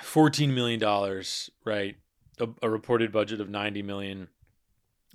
fourteen 0.00 0.54
million 0.54 0.78
dollars, 0.78 1.50
right? 1.64 1.96
A, 2.38 2.48
a 2.62 2.70
reported 2.70 3.12
budget 3.12 3.40
of 3.40 3.48
ninety 3.48 3.82
million. 3.82 4.28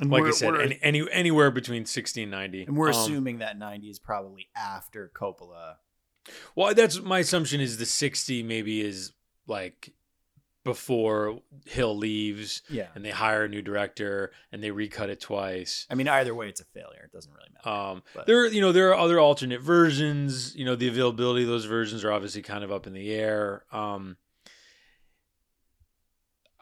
And 0.01 0.09
like 0.09 0.23
I 0.25 0.31
said, 0.31 0.55
any, 0.59 0.79
any 0.81 1.09
anywhere 1.11 1.51
between 1.51 1.85
sixty 1.85 2.23
and 2.23 2.31
ninety. 2.31 2.63
And 2.63 2.75
we're 2.75 2.89
Um, 2.89 2.95
assuming 2.95 3.37
that 3.39 3.57
90 3.57 3.87
is 3.89 3.97
probably 3.99 4.49
after 4.55 5.09
Coppola. 5.15 5.75
Well, 6.55 6.73
that's 6.73 6.99
my 7.01 7.19
assumption. 7.19 7.61
Is 7.61 7.77
the 7.77 7.85
sixty 7.85 8.43
maybe 8.43 8.81
is 8.81 9.13
like 9.47 9.93
before 10.65 11.39
Hill 11.65 11.95
leaves, 11.95 12.61
Yeah. 12.69 12.87
and 12.95 13.05
they 13.05 13.11
hire 13.11 13.45
a 13.45 13.47
new 13.47 13.61
director 13.61 14.33
and 14.51 14.61
they 14.61 14.71
recut 14.71 15.09
it 15.09 15.21
twice. 15.21 15.85
I 15.89 15.95
mean, 15.95 16.09
either 16.09 16.35
way, 16.35 16.49
it's 16.49 16.59
a 16.59 16.65
failure. 16.65 17.03
It 17.05 17.13
doesn't 17.13 17.31
really 17.31 17.49
matter. 17.53 17.69
Um, 17.69 18.03
But- 18.13 18.25
there, 18.25 18.45
you 18.47 18.59
know, 18.59 18.73
there 18.73 18.89
are 18.89 18.95
other 18.97 19.19
alternate 19.19 19.61
versions. 19.61 20.53
You 20.55 20.65
know, 20.65 20.75
the 20.75 20.89
availability 20.89 21.43
of 21.43 21.47
those 21.49 21.63
versions 21.65 22.03
are 22.03 22.11
obviously 22.11 22.41
kind 22.41 22.63
of 22.65 22.71
up 22.71 22.85
in 22.87 22.91
the 22.93 23.13
air. 23.13 23.63
Um, 23.71 24.17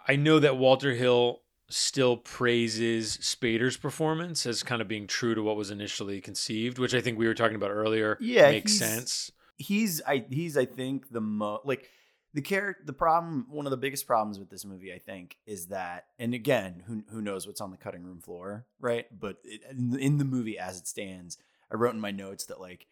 I 0.08 0.16
know 0.16 0.40
that 0.40 0.58
Walter 0.58 0.94
Hill 0.94 1.42
still 1.70 2.18
praises 2.18 3.18
Spader's 3.20 3.78
performance 3.78 4.46
as 4.46 4.62
kind 4.64 4.82
of 4.82 4.88
being 4.88 5.08
true 5.08 5.34
to 5.34 5.42
what 5.42 5.56
was 5.56 5.72
initially 5.72 6.20
conceived, 6.22 6.78
which 6.78 6.94
I 6.94 7.02
think 7.02 7.18
we 7.18 7.26
were 7.26 7.34
talking 7.34 7.56
about 7.56 7.72
earlier. 7.72 8.18
Yeah, 8.20 8.52
makes 8.52 8.74
sense. 8.78 9.32
He's 9.58 10.02
I 10.06 10.26
he's 10.30 10.58
I 10.58 10.66
think 10.66 11.10
the 11.10 11.22
mo 11.22 11.62
like 11.64 11.90
the 12.34 12.42
character 12.42 12.84
the 12.86 12.94
problem 12.94 13.48
one 13.50 13.66
of 13.66 13.72
the 13.72 13.78
biggest 13.78 14.08
problems 14.08 14.40
with 14.40 14.50
this 14.50 14.66
movie 14.66 14.94
I 14.94 15.00
think 15.00 15.38
is 15.46 15.68
that 15.68 16.06
and 16.20 16.34
again 16.34 16.84
who 16.88 17.04
who 17.12 17.22
knows 17.22 17.46
what's 17.48 17.62
on 17.62 17.72
the 17.72 17.78
cutting 17.78 18.04
room 18.04 18.20
floor 18.20 18.66
right 18.80 19.06
but 19.18 19.38
it, 19.44 19.62
in, 19.70 19.90
the- 19.92 20.00
in 20.00 20.18
the 20.18 20.26
movie 20.26 20.58
as 20.58 20.80
it 20.80 20.88
stands 20.88 21.38
I 21.72 21.76
wrote 21.76 21.94
in 21.94 22.00
my 22.02 22.12
notes 22.12 22.46
that 22.46 22.60
like 22.60 22.88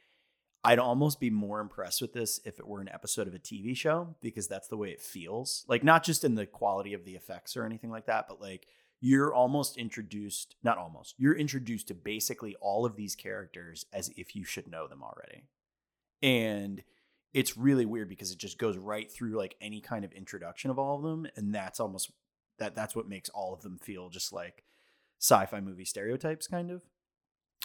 I'd 0.64 0.78
almost 0.80 1.20
be 1.20 1.32
more 1.32 1.60
impressed 1.60 2.02
with 2.02 2.14
this 2.14 2.40
if 2.46 2.60
it 2.60 2.68
were 2.68 2.82
an 2.82 2.90
episode 2.90 3.28
of 3.28 3.34
a 3.34 3.40
TV 3.40 3.76
show 3.76 4.16
because 4.22 4.48
that's 4.48 4.68
the 4.68 4.78
way 4.78 4.90
it 4.92 5.02
feels. 5.02 5.66
Like 5.68 5.84
not 5.84 6.04
just 6.04 6.24
in 6.24 6.36
the 6.36 6.46
quality 6.46 6.94
of 6.94 7.04
the 7.04 7.16
effects 7.16 7.58
or 7.58 7.66
anything 7.66 7.90
like 7.90 8.06
that, 8.06 8.26
but 8.28 8.40
like 8.40 8.68
you're 9.00 9.34
almost 9.34 9.76
introduced, 9.78 10.56
not 10.62 10.78
almost, 10.78 11.16
you're 11.18 11.34
introduced 11.36 11.88
to 11.88 11.96
basically 11.96 12.56
all 12.62 12.86
of 12.86 12.96
these 12.96 13.16
characters 13.16 13.88
as 13.92 14.12
if 14.16 14.36
you 14.36 14.44
should 14.44 14.68
know 14.70 14.88
them 14.88 15.02
already. 15.02 15.46
And 16.22 16.84
it's 17.34 17.58
really 17.58 17.86
weird 17.86 18.10
because 18.10 18.32
it 18.32 18.38
just 18.38 18.58
goes 18.58 18.78
right 18.78 19.12
through 19.12 19.38
like 19.38 19.56
any 19.62 19.82
kind 19.82 20.04
of 20.04 20.12
introduction 20.12 20.70
of 20.70 20.78
all 20.78 20.98
of 20.98 21.04
them 21.04 21.28
and 21.36 21.54
that's 21.54 21.80
almost 21.80 22.12
that 22.60 22.76
that's 22.76 22.96
what 22.96 23.08
makes 23.08 23.30
all 23.30 23.54
of 23.54 23.62
them 23.62 23.78
feel 23.82 24.10
just 24.10 24.32
like 24.32 24.64
sci-fi 25.20 25.60
movie 25.62 25.86
stereotypes 25.86 26.48
kind 26.48 26.72
of. 26.72 26.84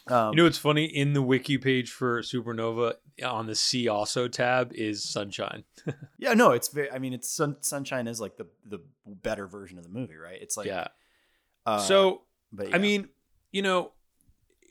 Um, 0.09 0.33
you 0.33 0.37
know 0.37 0.45
what's 0.45 0.59
funny? 0.59 0.85
In 0.85 1.15
the 1.15 1.23
wiki 1.23 1.59
page 1.59 1.91
for 1.91 2.23
Supernova, 2.23 2.95
on 3.25 3.47
the 3.47 3.57
See 3.57 3.89
Also 3.89 4.29
tab 4.29 4.73
is 4.73 5.03
Sunshine. 5.05 5.65
Yeah, 6.19 6.35
no, 6.35 6.53
it's 6.53 6.69
very. 6.69 6.91
I 6.91 6.99
mean, 6.99 7.13
it's 7.13 7.29
sun, 7.29 7.57
Sunshine 7.61 8.07
is 8.09 8.21
like 8.21 8.37
the 8.37 8.47
the 8.65 8.81
better 9.07 9.47
version 9.47 9.79
of 9.79 9.85
the 9.85 9.91
movie, 9.91 10.17
right? 10.17 10.39
It's 10.41 10.57
like 10.57 10.67
yeah. 10.67 10.89
Uh, 11.65 11.79
so, 11.79 12.23
but 12.53 12.75
I 12.75 12.79
mean, 12.79 13.09
you 13.53 13.63
know, 13.63 13.93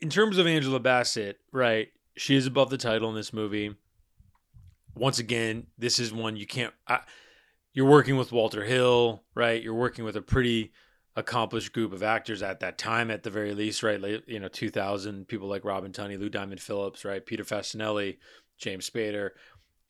in 0.00 0.10
terms 0.10 0.38
of 0.38 0.46
Angela 0.46 0.80
Bassett, 0.80 1.38
right? 1.52 1.88
She 2.16 2.34
is 2.34 2.46
above 2.46 2.70
the 2.70 2.78
title 2.78 3.08
in 3.10 3.14
this 3.14 3.32
movie. 3.32 3.74
Once 4.96 5.18
again, 5.18 5.66
this 5.78 5.98
is 5.98 6.12
one 6.12 6.36
you 6.36 6.46
can't. 6.46 6.72
I, 6.88 7.00
you're 7.72 7.88
working 7.88 8.16
with 8.16 8.32
Walter 8.32 8.64
Hill, 8.64 9.22
right? 9.34 9.62
You're 9.62 9.74
working 9.74 10.04
with 10.04 10.16
a 10.16 10.22
pretty 10.22 10.72
accomplished 11.14 11.72
group 11.72 11.92
of 11.92 12.02
actors 12.02 12.42
at 12.42 12.60
that 12.60 12.78
time, 12.78 13.10
at 13.10 13.22
the 13.22 13.30
very 13.30 13.54
least, 13.54 13.82
right? 13.82 14.00
You 14.26 14.40
know, 14.40 14.48
2000 14.48 15.28
people 15.28 15.48
like 15.48 15.64
Robin 15.64 15.92
Tunney, 15.92 16.18
Lou 16.18 16.28
Diamond 16.28 16.60
Phillips, 16.60 17.04
right? 17.04 17.24
Peter 17.24 17.44
Facinelli, 17.44 18.18
James 18.58 18.88
Spader. 18.88 19.30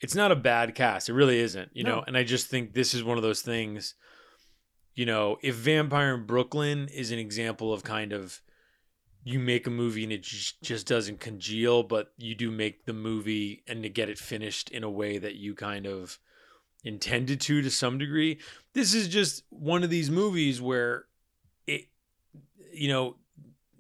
It's 0.01 0.15
not 0.15 0.33
a 0.33 0.37
bad 0.37 0.75
cast. 0.75 1.09
It 1.09 1.15
really 1.15 1.39
isn't, 1.39 1.71
you 1.75 1.85
know. 1.85 2.05
And 2.07 2.17
I 2.17 2.23
just 2.23 2.49
think 2.49 2.75
this 2.75 2.93
is 2.95 3.03
one 3.03 3.17
of 3.17 3.23
those 3.23 3.43
things. 3.43 3.95
You 4.95 5.07
know, 5.07 5.37
if 5.43 5.55
Vampire 5.55 6.15
in 6.15 6.27
Brooklyn 6.27 6.89
is 6.89 7.13
an 7.13 7.19
example 7.19 7.73
of 7.73 7.83
kind 7.83 8.13
of 8.13 8.41
you 9.27 9.41
make 9.41 9.67
a 9.67 9.71
movie 9.71 10.05
and 10.05 10.13
it 10.13 10.23
just, 10.23 10.87
doesn't 10.87 11.19
congeal, 11.19 11.83
but 11.83 12.13
you 12.17 12.33
do 12.33 12.49
make 12.49 12.85
the 12.85 12.93
movie 12.93 13.65
and 13.67 13.83
to 13.83 13.89
get 13.89 14.09
it 14.09 14.21
finished 14.21 14.71
in 14.71 14.85
a 14.85 14.91
way 14.91 15.19
that 15.19 15.35
you 15.35 15.53
kind 15.53 15.85
of 15.85 16.21
intended 16.85 17.41
to 17.41 17.61
to 17.61 17.69
some 17.69 17.99
degree. 17.99 18.39
This 18.73 18.95
is 18.95 19.09
just 19.09 19.43
one 19.51 19.83
of 19.83 19.91
these 19.91 20.13
movies 20.13 20.63
where 20.63 21.07
it, 21.67 21.89
you 22.73 22.87
know, 22.87 23.17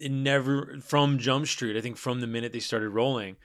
it 0.00 0.10
never 0.10 0.80
from 0.80 1.16
Jump 1.16 1.46
Street. 1.46 1.76
I 1.76 1.80
think 1.80 1.96
from 1.96 2.20
the 2.20 2.26
minute 2.26 2.52
they 2.52 2.58
started 2.58 2.90
rolling, 2.90 3.36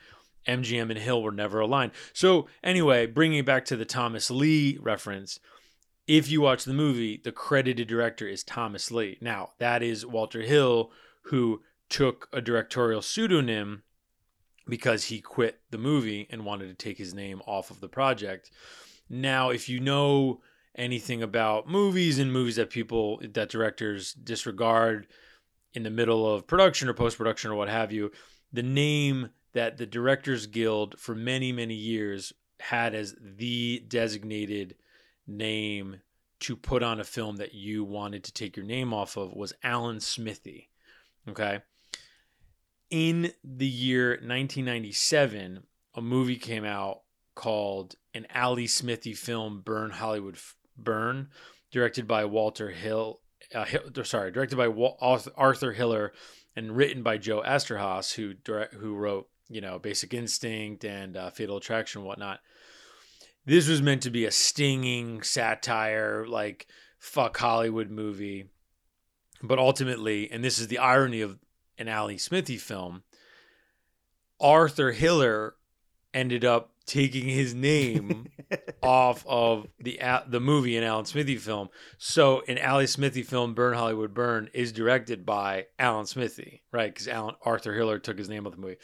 MGM 0.47 0.89
and 0.89 0.97
Hill 0.97 1.21
were 1.21 1.31
never 1.31 1.59
aligned. 1.59 1.91
So 2.13 2.47
anyway, 2.63 3.05
bringing 3.05 3.37
it 3.37 3.45
back 3.45 3.63
to 3.65 3.77
the 3.77 3.85
Thomas 3.85 4.31
Lee 4.31 4.79
reference. 4.81 5.39
If 6.07 6.31
you 6.31 6.41
watch 6.41 6.63
the 6.63 6.73
movie, 6.73 7.21
the 7.23 7.31
credited 7.31 7.87
director 7.87 8.27
is 8.27 8.43
Thomas 8.43 8.89
Lee. 8.89 9.19
Now, 9.21 9.51
that 9.59 9.83
is 9.83 10.03
Walter 10.03 10.41
Hill, 10.41 10.89
who 11.25 11.61
took 11.91 12.29
a 12.33 12.41
directorial 12.41 13.01
pseudonym 13.01 13.83
because 14.67 15.05
he 15.05 15.19
quit 15.19 15.59
the 15.69 15.77
movie 15.77 16.27
and 16.31 16.45
wanted 16.45 16.67
to 16.67 16.73
take 16.73 16.97
his 16.97 17.13
name 17.13 17.41
off 17.45 17.69
of 17.69 17.81
the 17.81 17.89
project. 17.89 18.49
Now, 19.09 19.49
if 19.49 19.67
you 19.67 19.79
know 19.81 20.41
anything 20.75 21.21
about 21.21 21.67
movies 21.67 22.17
and 22.17 22.31
movies 22.31 22.55
that 22.55 22.69
people 22.69 23.21
that 23.33 23.49
directors 23.49 24.13
disregard 24.13 25.07
in 25.73 25.83
the 25.83 25.89
middle 25.89 26.33
of 26.33 26.47
production 26.47 26.87
or 26.87 26.93
post 26.93 27.17
production 27.17 27.51
or 27.51 27.55
what 27.55 27.67
have 27.67 27.91
you, 27.91 28.11
the 28.53 28.63
name 28.63 29.29
that 29.53 29.77
the 29.77 29.85
Directors 29.85 30.47
Guild 30.47 30.97
for 30.97 31.13
many, 31.13 31.51
many 31.51 31.75
years 31.75 32.31
had 32.61 32.95
as 32.95 33.15
the 33.21 33.83
designated 33.87 34.75
name 35.27 35.97
to 36.39 36.55
put 36.55 36.83
on 36.83 37.01
a 37.01 37.03
film 37.03 37.35
that 37.37 37.53
you 37.53 37.83
wanted 37.83 38.23
to 38.23 38.33
take 38.33 38.55
your 38.55 38.65
name 38.65 38.93
off 38.93 39.17
of 39.17 39.33
was 39.33 39.51
Alan 39.61 39.99
Smithee. 39.99 40.69
Okay. 41.27 41.59
In 42.91 43.31
the 43.41 43.67
year 43.67 44.09
1997, 44.09 45.63
a 45.95 46.01
movie 46.01 46.35
came 46.35 46.65
out 46.65 47.03
called 47.35 47.95
an 48.13 48.27
Ali 48.35 48.67
Smithy 48.67 49.13
film, 49.13 49.61
Burn 49.61 49.91
Hollywood 49.91 50.35
F- 50.35 50.55
Burn, 50.77 51.29
directed 51.71 52.05
by 52.05 52.25
Walter 52.25 52.69
Hill. 52.69 53.21
Uh, 53.55 53.63
Hill 53.63 53.81
sorry, 54.03 54.31
directed 54.31 54.57
by 54.57 54.67
Wal- 54.67 54.97
Arthur 55.37 55.71
Hiller 55.71 56.11
and 56.55 56.75
written 56.75 57.01
by 57.01 57.17
Joe 57.17 57.41
Eszterhas, 57.41 58.13
who 58.15 58.33
direct, 58.33 58.73
who 58.73 58.95
wrote 58.95 59.29
you 59.47 59.61
know 59.61 59.79
Basic 59.79 60.13
Instinct 60.13 60.83
and 60.83 61.15
uh, 61.15 61.29
Fatal 61.29 61.57
Attraction 61.57 62.01
and 62.01 62.07
whatnot. 62.07 62.41
This 63.45 63.69
was 63.69 63.81
meant 63.81 64.03
to 64.03 64.11
be 64.11 64.25
a 64.25 64.31
stinging 64.31 65.23
satire, 65.23 66.25
like 66.27 66.67
fuck 66.99 67.37
Hollywood 67.37 67.89
movie, 67.89 68.49
but 69.41 69.59
ultimately, 69.59 70.29
and 70.29 70.43
this 70.43 70.59
is 70.59 70.67
the 70.67 70.77
irony 70.77 71.21
of 71.21 71.39
an 71.77 71.89
Ali 71.89 72.17
Smithy 72.17 72.57
film, 72.57 73.03
Arthur 74.39 74.91
Hiller 74.91 75.55
ended 76.13 76.43
up 76.43 76.71
taking 76.85 77.27
his 77.27 77.53
name 77.53 78.27
off 78.83 79.25
of 79.27 79.67
the 79.79 79.99
the 80.27 80.39
movie 80.39 80.75
an 80.77 80.83
Alan 80.83 81.05
Smithee 81.05 81.37
film. 81.37 81.69
So 81.97 82.41
an 82.47 82.57
Ali 82.57 82.87
Smithy 82.87 83.23
film, 83.23 83.53
Burn 83.53 83.75
Hollywood 83.75 84.13
Burn, 84.13 84.49
is 84.53 84.71
directed 84.71 85.25
by 85.25 85.67
Alan 85.79 86.05
Smithee, 86.05 86.63
right? 86.71 86.93
Because 86.93 87.07
Alan 87.07 87.35
Arthur 87.43 87.73
Hiller 87.73 87.99
took 87.99 88.17
his 88.17 88.29
name 88.29 88.45
off 88.45 88.53
the 88.53 88.59
movie. 88.59 88.77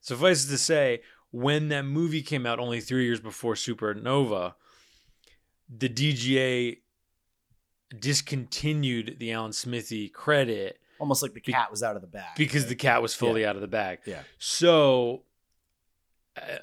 Suffice 0.00 0.46
it 0.46 0.50
to 0.50 0.58
say, 0.58 1.02
when 1.30 1.68
that 1.68 1.84
movie 1.84 2.22
came 2.22 2.46
out 2.46 2.58
only 2.58 2.80
three 2.80 3.04
years 3.04 3.20
before 3.20 3.54
Supernova, 3.54 4.54
the 5.68 5.88
DGA 5.88 6.78
discontinued 7.98 9.16
the 9.18 9.32
Alan 9.32 9.52
Smithy 9.52 10.08
credit 10.08 10.78
almost 11.00 11.22
like 11.22 11.32
the 11.34 11.40
cat 11.40 11.70
was 11.70 11.82
out 11.82 11.96
of 11.96 12.02
the 12.02 12.08
bag 12.08 12.36
because 12.36 12.62
right? 12.62 12.68
the 12.68 12.74
cat 12.76 13.02
was 13.02 13.14
fully 13.14 13.42
Yeah. 13.42 13.50
out 13.50 13.56
of 13.56 13.62
the 13.62 13.68
bag. 13.68 13.98
Yeah. 14.06 14.22
So, 14.38 15.22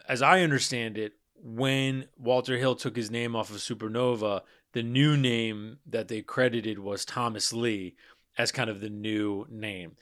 as 0.07 0.21
I 0.21 0.41
understand 0.41 0.97
it, 0.97 1.13
when 1.35 2.05
Walter 2.17 2.57
Hill 2.57 2.75
took 2.75 2.95
his 2.95 3.11
name 3.11 3.35
off 3.35 3.49
of 3.49 3.57
Supernova, 3.57 4.41
the 4.73 4.83
new 4.83 5.17
name 5.17 5.77
that 5.87 6.07
they 6.07 6.21
credited 6.21 6.79
was 6.79 7.05
Thomas 7.05 7.53
Lee 7.53 7.95
as 8.37 8.51
kind 8.51 8.69
of 8.69 8.79
the 8.81 8.89
new 8.89 9.45
name. 9.49 9.95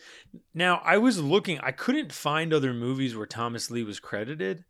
Now, 0.54 0.82
I 0.84 0.98
was 0.98 1.22
looking, 1.22 1.60
I 1.60 1.72
couldn't 1.72 2.12
find 2.12 2.54
other 2.54 2.74
movies 2.74 3.16
where 3.16 3.26
Thomas 3.26 3.72
Lee 3.72 3.84
was 3.84 4.00
credited. 4.00 4.66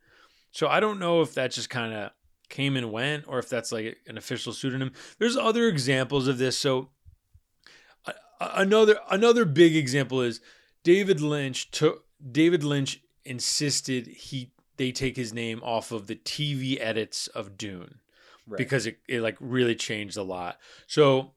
So, 0.52 0.68
I 0.68 0.80
don't 0.80 1.00
know 1.00 1.22
if 1.22 1.34
that 1.34 1.52
just 1.52 1.70
kind 1.70 1.94
of 1.94 2.12
came 2.50 2.78
and 2.78 2.92
went 2.92 3.26
or 3.28 3.40
if 3.40 3.50
that's 3.50 3.72
like 3.72 3.98
an 4.08 4.18
official 4.18 4.54
pseudonym. 4.54 4.92
There's 5.18 5.36
other 5.36 5.68
examples 5.68 6.28
of 6.28 6.38
this. 6.38 6.58
So, 6.58 6.90
another 8.40 9.00
another 9.10 9.46
big 9.46 9.76
example 9.76 10.22
is 10.22 10.42
David 10.84 11.22
Lynch 11.22 11.72
took 11.72 12.06
David 12.32 12.64
Lynch 12.64 13.02
insisted 13.24 14.08
he 14.08 14.52
they 14.78 14.92
take 14.92 15.16
his 15.16 15.34
name 15.34 15.62
off 15.64 15.92
of 15.92 16.08
the 16.08 16.16
TV 16.16 16.78
edits 16.80 17.28
of 17.28 17.58
Dune 17.58 18.00
Right. 18.48 18.60
because 18.60 18.86
it, 18.86 19.00
it 19.08 19.22
like 19.22 19.38
really 19.40 19.74
changed 19.74 20.18
a 20.18 20.22
lot. 20.24 20.60
So 20.86 21.32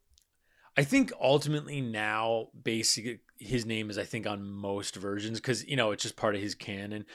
I 0.77 0.85
think 0.85 1.11
ultimately 1.19 1.81
now 1.81 2.49
basically 2.62 3.20
his 3.39 3.65
name 3.65 3.89
is 3.89 3.97
I 3.97 4.05
think 4.05 4.27
on 4.27 4.45
most 4.45 4.95
versions 4.95 5.41
because 5.41 5.66
you 5.66 5.75
know 5.77 5.91
it's 5.93 6.03
just 6.03 6.16
part 6.16 6.35
of 6.35 6.43
his 6.43 6.55
canon. 6.55 7.07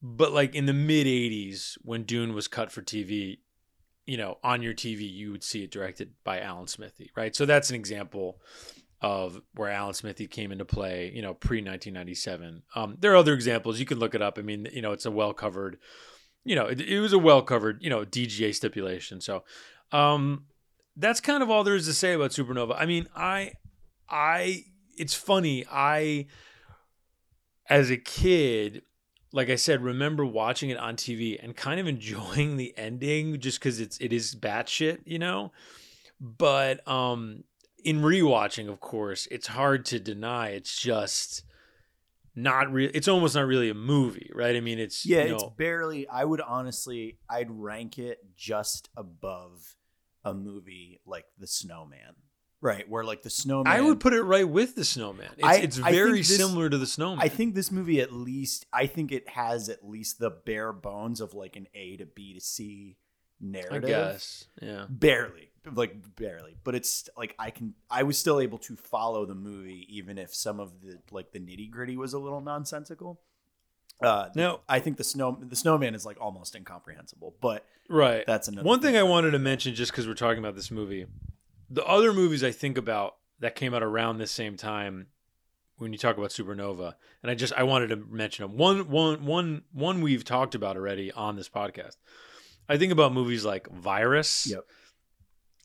But 0.00 0.32
like 0.32 0.54
in 0.54 0.66
the 0.66 0.72
mid 0.72 1.06
'80s 1.08 1.76
when 1.82 2.04
Dune 2.04 2.34
was 2.34 2.46
cut 2.46 2.70
for 2.70 2.82
TV, 2.82 3.38
you 4.06 4.16
know 4.16 4.38
on 4.44 4.62
your 4.62 4.74
TV 4.74 5.12
you 5.12 5.32
would 5.32 5.42
see 5.42 5.64
it 5.64 5.72
directed 5.72 6.12
by 6.22 6.40
Alan 6.40 6.68
Smithee, 6.68 7.10
right? 7.16 7.34
So 7.34 7.44
that's 7.44 7.70
an 7.70 7.74
example 7.76 8.40
of 9.02 9.40
where 9.54 9.68
Alan 9.68 9.94
Smithee 9.94 10.28
came 10.28 10.52
into 10.52 10.64
play, 10.64 11.10
you 11.12 11.22
know, 11.22 11.34
pre 11.34 11.58
1997. 11.58 12.62
Um, 12.76 12.96
there 13.00 13.12
are 13.12 13.16
other 13.16 13.34
examples 13.34 13.80
you 13.80 13.84
can 13.84 13.98
look 13.98 14.14
it 14.14 14.22
up. 14.22 14.38
I 14.38 14.42
mean, 14.42 14.68
you 14.72 14.80
know, 14.80 14.92
it's 14.92 15.04
a 15.04 15.10
well 15.10 15.34
covered, 15.34 15.78
you 16.44 16.54
know, 16.54 16.66
it, 16.66 16.80
it 16.80 17.00
was 17.00 17.12
a 17.12 17.18
well 17.18 17.42
covered, 17.42 17.82
you 17.82 17.90
know, 17.90 18.04
DGA 18.04 18.54
stipulation. 18.54 19.20
So, 19.20 19.42
um, 19.90 20.44
that's 20.96 21.20
kind 21.20 21.42
of 21.42 21.50
all 21.50 21.64
there 21.64 21.74
is 21.74 21.86
to 21.86 21.94
say 21.94 22.12
about 22.12 22.30
Supernova. 22.30 22.76
I 22.78 22.86
mean, 22.86 23.08
I, 23.16 23.52
I, 24.08 24.64
it's 24.96 25.14
funny. 25.14 25.64
I, 25.70 26.26
as 27.68 27.90
a 27.90 27.96
kid, 27.96 28.82
like 29.32 29.50
I 29.50 29.56
said, 29.56 29.82
remember 29.82 30.24
watching 30.24 30.70
it 30.70 30.76
on 30.76 30.94
TV 30.96 31.42
and 31.42 31.56
kind 31.56 31.80
of 31.80 31.88
enjoying 31.88 32.56
the 32.56 32.72
ending 32.76 33.40
just 33.40 33.58
because 33.58 33.80
it's 33.80 33.98
it 33.98 34.12
is 34.12 34.36
batshit, 34.36 35.00
you 35.06 35.18
know. 35.18 35.50
But 36.20 36.86
um, 36.86 37.42
in 37.84 38.00
rewatching, 38.02 38.68
of 38.68 38.80
course, 38.80 39.26
it's 39.30 39.46
hard 39.48 39.84
to 39.86 39.98
deny. 40.00 40.48
It's 40.50 40.80
just 40.80 41.44
not 42.34 42.72
real. 42.72 42.90
It's 42.94 43.08
almost 43.08 43.34
not 43.34 43.46
really 43.46 43.68
a 43.70 43.74
movie, 43.74 44.30
right? 44.34 44.56
I 44.56 44.60
mean, 44.60 44.78
it's 44.78 45.04
Yeah, 45.04 45.24
you 45.24 45.34
it's 45.34 45.44
barely. 45.56 46.08
I 46.08 46.24
would 46.24 46.40
honestly, 46.40 47.18
I'd 47.28 47.50
rank 47.50 47.98
it 47.98 48.18
just 48.36 48.88
above 48.96 49.76
a 50.24 50.32
movie 50.32 51.00
like 51.04 51.26
The 51.38 51.46
Snowman, 51.46 52.14
right? 52.60 52.88
Where 52.88 53.04
like 53.04 53.22
The 53.22 53.30
Snowman, 53.30 53.72
I 53.72 53.80
would 53.80 54.00
put 54.00 54.14
it 54.14 54.22
right 54.22 54.48
with 54.48 54.74
the 54.76 54.84
Snowman. 54.84 55.30
It's, 55.36 55.44
I- 55.46 55.56
it's 55.56 55.76
very 55.76 56.18
this- 56.18 56.36
similar 56.36 56.70
to 56.70 56.78
the 56.78 56.86
Snowman. 56.86 57.24
I 57.24 57.28
think 57.28 57.54
this 57.54 57.70
movie 57.70 58.00
at 58.00 58.12
least. 58.12 58.64
I 58.72 58.86
think 58.86 59.12
it 59.12 59.28
has 59.28 59.68
at 59.68 59.84
least 59.86 60.18
the 60.18 60.30
bare 60.30 60.72
bones 60.72 61.20
of 61.20 61.34
like 61.34 61.56
an 61.56 61.66
A 61.74 61.96
to 61.98 62.06
B 62.06 62.34
to 62.34 62.40
C 62.40 62.96
narrative. 63.40 63.84
I 63.84 63.86
guess, 63.86 64.44
yeah. 64.62 64.86
barely 64.88 65.50
like 65.74 65.94
barely 66.16 66.56
but 66.64 66.74
it's 66.74 67.08
like 67.16 67.34
i 67.38 67.50
can 67.50 67.74
i 67.90 68.02
was 68.02 68.18
still 68.18 68.40
able 68.40 68.58
to 68.58 68.74
follow 68.76 69.24
the 69.24 69.34
movie 69.34 69.86
even 69.88 70.18
if 70.18 70.34
some 70.34 70.58
of 70.58 70.80
the 70.80 70.98
like 71.12 71.30
the 71.32 71.38
nitty 71.38 71.70
gritty 71.70 71.96
was 71.96 72.12
a 72.12 72.18
little 72.18 72.40
nonsensical 72.40 73.20
uh 74.02 74.28
Now- 74.34 74.60
i 74.68 74.80
think 74.80 74.96
the 74.96 75.04
snow 75.04 75.38
the 75.40 75.54
snowman 75.56 75.94
is 75.94 76.04
like 76.04 76.20
almost 76.20 76.54
incomprehensible 76.56 77.34
but 77.40 77.64
Right. 77.88 78.24
that's 78.26 78.48
another 78.48 78.66
One 78.66 78.80
thing 78.80 78.96
I 78.96 79.02
wanted 79.02 79.32
to 79.32 79.38
mention, 79.38 79.74
just 79.74 79.90
because 79.92 80.06
we're 80.06 80.14
talking 80.14 80.38
about 80.38 80.54
this 80.54 80.70
movie, 80.70 81.04
the 81.68 81.84
other 81.84 82.14
movies 82.14 82.42
I 82.42 82.50
think 82.50 82.78
about 82.78 83.16
that 83.40 83.54
came 83.54 83.74
out 83.74 83.82
around 83.82 84.16
this 84.16 84.30
same 84.30 84.56
time, 84.56 85.08
when 85.76 85.92
you 85.92 85.98
talk 85.98 86.16
about 86.16 86.30
Supernova, 86.30 86.94
and 87.22 87.30
I 87.30 87.34
just 87.34 87.52
I 87.52 87.64
wanted 87.64 87.88
to 87.88 87.96
mention 87.96 88.46
them. 88.46 88.56
One, 88.56 88.88
one, 88.88 89.26
one, 89.26 89.62
one 89.72 90.00
we've 90.00 90.24
talked 90.24 90.54
about 90.54 90.76
already 90.76 91.12
on 91.12 91.36
this 91.36 91.48
podcast. 91.50 91.96
I 92.68 92.78
think 92.78 92.92
about 92.92 93.12
movies 93.12 93.44
like 93.44 93.68
Virus, 93.70 94.46
Yep. 94.48 94.64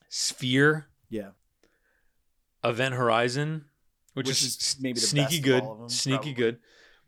Sphere, 0.08 0.88
yeah 1.08 1.30
Event 2.64 2.94
Horizon, 2.94 3.66
which, 4.14 4.26
Which 4.26 4.42
is, 4.42 4.56
is 4.56 4.76
maybe 4.80 4.94
the 5.00 5.06
sneaky 5.06 5.24
best 5.26 5.38
of 5.38 5.44
good, 5.44 5.62
all 5.62 5.72
of 5.72 5.78
them, 5.78 5.88
sneaky 5.88 6.16
probably. 6.16 6.34
good. 6.34 6.58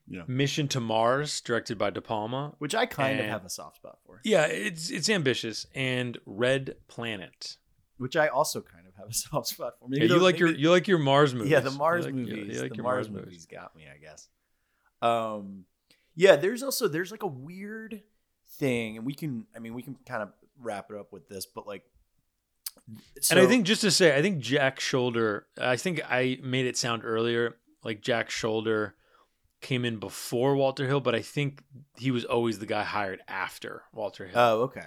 Yeah. 0.09 0.23
Mission 0.27 0.67
to 0.69 0.81
Mars, 0.81 1.41
directed 1.41 1.79
by 1.79 1.91
De 1.91 2.01
Palma, 2.01 2.55
which 2.59 2.75
i 2.75 2.85
kind 2.87 3.21
of 3.21 3.27
have 3.27 3.45
a 3.45 3.51
soft 3.51 3.77
spot 3.77 3.99
for 4.05 4.21
Yeah, 4.25 4.47
it's 4.47 4.91
it's 4.91 5.09
ambitious, 5.09 5.67
and 5.75 6.19
Red 6.27 6.77
Planet. 6.89 7.57
which 7.99 8.17
i 8.17 8.27
also 8.29 8.61
kind 8.61 8.87
of 8.89 8.95
have 8.97 9.09
a 9.09 9.13
soft 9.29 9.49
spot 9.49 9.75
for 9.79 9.89
Yeah, 9.91 10.03
you 10.03 10.09
those- 10.09 10.23
like 10.23 10.39
your 10.39 10.49
you 10.51 10.71
like 10.71 10.89
your 10.89 10.99
Mars 10.99 11.33
movies. 11.35 11.51
yeah 11.51 11.61
the 11.61 11.71
mars 11.71 12.07
like- 12.07 12.15
you- 12.15 12.21
movies 12.27 12.57
You 12.57 12.63
like 12.63 12.71
the 12.71 12.77
your 12.77 12.85
mars, 12.85 13.09
Mars, 13.11 13.25
movies 13.25 13.47
got 13.47 13.75
me 13.77 13.85
i 13.95 13.99
guess 13.99 14.29
um 15.03 15.65
yeah 16.17 16.37
there's 16.37 16.63
also 16.63 16.89
there's 16.89 17.11
like 17.13 17.23
a 17.23 17.27
weird 17.29 18.03
thing 18.59 18.97
and 18.97 19.07
we 19.07 19.15
can 19.15 19.47
i 19.55 19.59
mean 19.61 19.75
we 19.75 19.83
can 19.83 19.97
kind 20.07 20.23
of 20.23 20.33
wrap 20.61 20.91
it 20.91 20.97
up 20.99 21.13
with 21.13 21.29
this 21.29 21.47
but 21.47 21.67
like 21.69 21.85
and 23.31 23.39
I 23.39 23.47
think 23.47 23.67
just 23.67 23.83
to 23.83 23.91
say, 23.91 24.17
I 24.17 24.23
think 24.23 24.39
Jack 24.39 24.81
Sholder. 24.81 25.43
I 25.61 25.77
think 25.77 26.01
I 26.09 26.39
made 26.43 26.67
it 26.67 26.77
sound 26.77 27.03
earlier 27.05 27.57
like 27.85 28.01
Jack 28.03 28.31
Sholder 28.31 28.93
came 29.61 29.85
in 29.85 29.99
before 29.99 30.57
Walter 30.57 30.87
Hill, 30.87 31.01
but 31.01 31.15
I 31.15 31.23
think 31.23 31.63
he 31.97 32.11
was 32.11 32.25
always 32.25 32.59
the 32.59 32.67
guy 32.67 32.83
hired 32.83 33.21
after 33.29 33.83
Walter 33.93 34.27
Hill. 34.27 34.39
oh 34.39 34.61
okay 34.63 34.87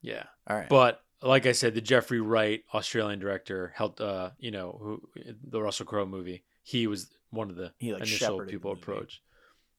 yeah, 0.00 0.24
all 0.46 0.56
right 0.56 0.68
but 0.68 1.02
like 1.22 1.46
I 1.46 1.52
said, 1.52 1.74
the 1.74 1.80
Geoffrey 1.80 2.20
Wright 2.20 2.62
Australian 2.72 3.18
director 3.18 3.72
helped. 3.74 4.00
Uh, 4.00 4.30
you 4.38 4.50
know, 4.50 4.78
who 4.80 5.02
the 5.42 5.60
Russell 5.60 5.86
Crowe 5.86 6.06
movie. 6.06 6.44
He 6.62 6.86
was 6.86 7.08
one 7.30 7.50
of 7.50 7.56
the 7.56 7.72
He, 7.78 7.92
like, 7.92 8.02
initial 8.02 8.44
people 8.44 8.72
approached. 8.72 9.20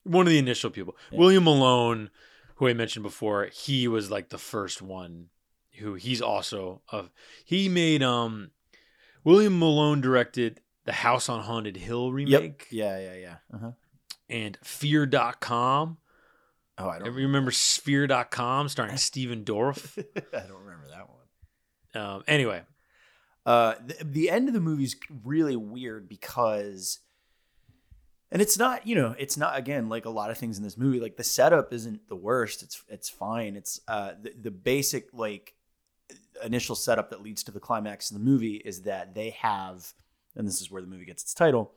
One 0.02 0.26
of 0.26 0.30
the 0.30 0.38
initial 0.38 0.70
people. 0.70 0.96
Yeah. 1.10 1.18
William 1.18 1.44
Malone, 1.44 2.10
who 2.56 2.68
I 2.68 2.74
mentioned 2.74 3.04
before, 3.04 3.46
he 3.52 3.88
was 3.88 4.10
like 4.10 4.28
the 4.28 4.38
first 4.38 4.82
one 4.82 5.26
who 5.80 5.94
he's 5.94 6.22
also 6.22 6.82
of 6.90 7.10
he 7.44 7.68
made 7.68 8.02
um 8.02 8.50
William 9.24 9.58
Malone 9.58 10.00
directed 10.00 10.60
the 10.84 10.92
House 10.92 11.28
on 11.28 11.40
Haunted 11.40 11.76
Hill 11.76 12.12
remake 12.12 12.66
Yep. 12.70 12.72
Yeah, 12.72 12.98
yeah, 12.98 13.14
yeah. 13.16 13.36
Uh-huh. 13.54 13.70
and 14.28 14.56
Fear.com. 14.62 15.98
Oh, 16.78 16.88
I 16.88 16.98
don't. 16.98 17.08
Ever 17.08 17.16
remember 17.16 17.50
Fear.com 17.50 18.68
starring 18.70 18.96
Stephen 19.10 19.44
Dorff? 19.44 19.98
I 19.98 20.38
don't 20.46 20.60
remember 20.64 20.86
that 20.88 21.06
one. 21.08 22.02
Um, 22.02 22.24
anyway, 22.26 22.62
Uh, 23.44 23.74
the, 23.84 24.04
the 24.04 24.30
end 24.30 24.48
of 24.48 24.54
the 24.54 24.60
movie's 24.60 24.96
really 25.24 25.56
weird 25.56 26.08
because, 26.08 27.00
and 28.32 28.40
it's 28.40 28.56
not, 28.58 28.86
you 28.86 28.94
know, 28.94 29.14
it's 29.18 29.36
not 29.36 29.58
again 29.58 29.88
like 29.90 30.06
a 30.06 30.10
lot 30.10 30.30
of 30.30 30.38
things 30.38 30.56
in 30.56 30.64
this 30.64 30.78
movie. 30.78 31.00
Like 31.00 31.16
the 31.16 31.24
setup 31.24 31.72
isn't 31.74 32.08
the 32.08 32.16
worst. 32.16 32.62
It's 32.62 32.82
it's 32.88 33.08
fine. 33.10 33.56
It's 33.56 33.80
uh 33.88 34.12
the, 34.22 34.32
the 34.40 34.50
basic 34.50 35.08
like 35.12 35.52
initial 36.44 36.74
setup 36.74 37.10
that 37.10 37.22
leads 37.22 37.42
to 37.44 37.52
the 37.52 37.60
climax 37.60 38.10
of 38.10 38.18
the 38.18 38.24
movie 38.24 38.56
is 38.56 38.82
that 38.82 39.14
they 39.14 39.30
have, 39.30 39.92
and 40.36 40.46
this 40.46 40.60
is 40.60 40.70
where 40.70 40.82
the 40.82 40.88
movie 40.88 41.04
gets 41.04 41.22
its 41.22 41.34
title. 41.34 41.72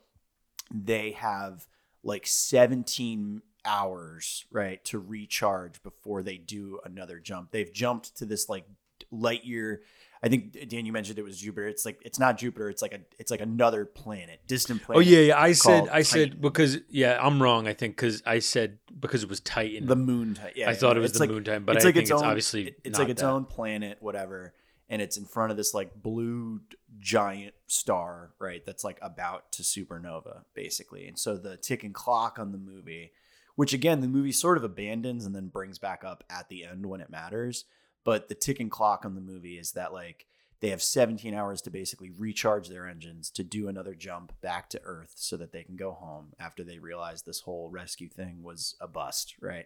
They 0.73 1.11
have 1.11 1.67
like 2.03 2.27
17 2.27 3.41
hours 3.65 4.45
right 4.51 4.83
to 4.85 4.99
recharge 4.99 5.81
before 5.83 6.21
they 6.21 6.37
do 6.37 6.79
another 6.83 7.19
jump. 7.19 7.51
They've 7.51 7.71
jumped 7.71 8.17
to 8.17 8.25
this 8.25 8.49
like 8.49 8.65
light 9.11 9.45
year 9.45 9.81
I 10.23 10.29
think 10.29 10.69
Dan, 10.69 10.85
you 10.85 10.93
mentioned 10.93 11.19
it 11.19 11.23
was 11.23 11.37
Jupiter. 11.37 11.67
It's 11.67 11.83
like 11.83 12.01
it's 12.05 12.17
not 12.17 12.37
Jupiter. 12.37 12.69
It's 12.69 12.81
like 12.81 12.93
a 12.93 12.99
it's 13.19 13.29
like 13.29 13.41
another 13.41 13.83
planet, 13.83 14.39
distant 14.47 14.81
oh, 14.83 14.85
planet. 14.85 15.07
oh 15.07 15.09
yeah, 15.09 15.19
yeah. 15.19 15.39
I 15.39 15.51
said 15.51 15.89
I 15.89 16.01
said 16.03 16.39
because 16.39 16.77
yeah, 16.89 17.19
I'm 17.21 17.43
wrong. 17.43 17.67
I 17.67 17.73
think 17.73 17.97
because 17.97 18.23
I 18.25 18.39
said 18.39 18.79
because 18.97 19.23
it 19.23 19.29
was 19.29 19.41
Titan. 19.41 19.85
the 19.87 19.97
moon. 19.97 20.39
Yeah, 20.55 20.69
I 20.69 20.75
thought 20.75 20.95
it 20.95 21.01
was 21.01 21.11
the 21.11 21.19
like- 21.19 21.29
moon 21.29 21.43
Titan, 21.43 21.65
but 21.65 21.75
it's 21.75 21.83
I 21.83 21.89
like 21.89 21.95
think 21.95 22.03
its 22.03 22.11
it's 22.11 22.21
own, 22.21 22.27
obviously 22.27 22.73
it's 22.85 22.97
like 22.97 23.09
its 23.09 23.21
that. 23.21 23.27
own 23.27 23.43
planet, 23.43 23.97
whatever, 23.99 24.53
and 24.89 25.01
it's 25.01 25.17
in 25.17 25.25
front 25.25 25.51
of 25.51 25.57
this 25.57 25.73
like 25.73 26.01
blue 26.01 26.61
giant 27.01 27.53
star, 27.67 28.31
right? 28.39 28.65
That's 28.65 28.85
like 28.85 28.99
about 29.01 29.51
to 29.53 29.63
supernova, 29.63 30.43
basically. 30.53 31.05
And 31.05 31.19
so 31.19 31.35
the 31.35 31.57
ticking 31.57 31.91
clock 31.91 32.39
on 32.39 32.53
the 32.53 32.57
movie, 32.57 33.11
which 33.55 33.73
again 33.73 33.99
the 33.99 34.07
movie 34.07 34.31
sort 34.31 34.57
of 34.57 34.63
abandons 34.63 35.25
and 35.25 35.35
then 35.35 35.47
brings 35.49 35.79
back 35.79 36.05
up 36.05 36.23
at 36.29 36.47
the 36.47 36.63
end 36.63 36.85
when 36.85 37.01
it 37.01 37.09
matters, 37.09 37.65
but 38.03 38.29
the 38.29 38.35
ticking 38.35 38.69
clock 38.69 39.05
on 39.05 39.15
the 39.15 39.21
movie 39.21 39.57
is 39.57 39.71
that 39.73 39.93
like 39.93 40.25
they 40.59 40.69
have 40.69 40.81
17 40.81 41.33
hours 41.33 41.61
to 41.61 41.69
basically 41.69 42.09
recharge 42.09 42.69
their 42.69 42.87
engines 42.87 43.29
to 43.31 43.43
do 43.43 43.67
another 43.67 43.93
jump 43.95 44.31
back 44.41 44.69
to 44.69 44.81
Earth 44.83 45.13
so 45.17 45.35
that 45.35 45.51
they 45.51 45.63
can 45.63 45.75
go 45.75 45.91
home 45.91 46.33
after 46.39 46.63
they 46.63 46.79
realize 46.79 47.23
this 47.23 47.41
whole 47.41 47.69
rescue 47.69 48.07
thing 48.07 48.43
was 48.43 48.75
a 48.79 48.87
bust, 48.87 49.35
right? 49.41 49.65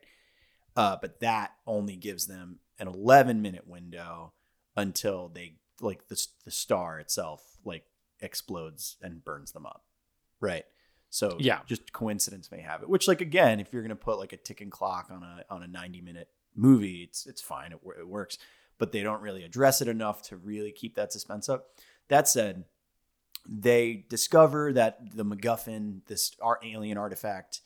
Uh, 0.76 0.98
but 1.00 1.20
that 1.20 1.52
only 1.68 1.96
gives 1.96 2.26
them 2.28 2.60
an 2.80 2.88
11 2.88 3.42
minute 3.42 3.68
window 3.68 4.34
until 4.76 5.28
they 5.30 5.56
like 5.82 6.08
the 6.08 6.28
the 6.46 6.52
star 6.52 7.00
itself 7.00 7.44
like 7.64 7.84
explodes 8.20 8.98
and 9.02 9.24
burns 9.24 9.52
them 9.52 9.66
up, 9.66 9.84
right? 10.40 10.66
So 11.10 11.38
Yeah. 11.40 11.60
just 11.68 11.94
coincidence 11.94 12.52
may 12.52 12.62
have 12.62 12.82
it. 12.82 12.90
Which 12.90 13.08
like 13.08 13.22
again, 13.22 13.60
if 13.60 13.72
you're 13.72 13.82
gonna 13.84 13.96
put 13.96 14.18
like 14.20 14.34
a 14.34 14.38
ticking 14.38 14.70
clock 14.70 15.10
on 15.12 15.24
a 15.24 15.46
on 15.50 15.64
a 15.64 15.68
90 15.68 16.02
minute 16.02 16.30
movie, 16.58 17.04
it's 17.04 17.26
it's 17.26 17.42
fine. 17.42 17.72
It, 17.72 17.80
it 18.00 18.08
works 18.08 18.38
but 18.78 18.92
they 18.92 19.04
don't 19.04 19.22
really 19.22 19.44
address 19.44 19.82
it 19.82 19.88
enough 19.88 20.22
to 20.24 20.38
really 20.38 20.72
keep 20.72 20.96
that 20.96 21.12
suspense 21.12 21.50
up. 21.50 21.68
That 22.10 22.28
said, 22.28 22.66
they 23.48 24.06
discover 24.10 24.74
that 24.74 25.16
the 25.16 25.26
MacGuffin, 25.26 26.02
this 26.08 26.36
alien 26.64 26.98
artifact, 26.98 27.62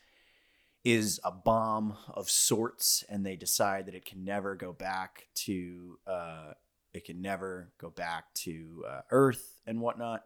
is 0.84 1.19
a 1.23 1.31
bomb 1.31 1.95
of 2.09 2.30
sorts, 2.30 3.03
and 3.09 3.26
they 3.26 3.35
decide 3.35 3.85
that 3.85 3.95
it 3.95 4.05
can 4.05 4.23
never 4.23 4.55
go 4.55 4.73
back 4.73 5.27
to 5.35 5.99
uh, 6.07 6.53
it 6.93 7.05
can 7.05 7.22
never 7.22 7.72
go 7.77 7.89
back 7.89 8.34
to 8.34 8.84
uh, 8.88 9.01
Earth 9.11 9.61
and 9.65 9.80
whatnot. 9.80 10.23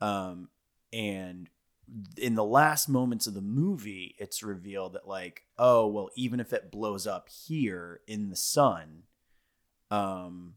Um, 0.00 0.48
and 0.92 1.48
in 2.16 2.34
the 2.34 2.44
last 2.44 2.88
moments 2.88 3.26
of 3.26 3.34
the 3.34 3.40
movie, 3.40 4.14
it's 4.18 4.42
revealed 4.42 4.94
that 4.94 5.06
like, 5.06 5.42
oh 5.58 5.86
well, 5.86 6.10
even 6.16 6.40
if 6.40 6.52
it 6.52 6.70
blows 6.70 7.06
up 7.06 7.28
here 7.28 8.00
in 8.06 8.30
the 8.30 8.36
sun, 8.36 9.02
um, 9.90 10.54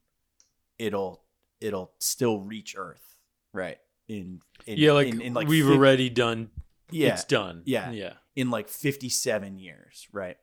it'll 0.78 1.24
it'll 1.60 1.92
still 2.00 2.40
reach 2.40 2.76
Earth, 2.78 3.18
right? 3.54 3.78
In, 4.08 4.42
in 4.66 4.78
yeah, 4.78 4.94
like, 4.94 5.08
in, 5.08 5.22
in, 5.22 5.34
like 5.34 5.48
we've 5.48 5.70
already 5.70 6.10
done. 6.10 6.50
Yeah, 6.90 7.14
it's 7.14 7.26
done. 7.26 7.64
Yeah, 7.66 7.92
yeah, 7.92 8.14
in 8.36 8.50
like 8.50 8.70
fifty-seven 8.70 9.60
years, 9.60 10.08
right? 10.12 10.38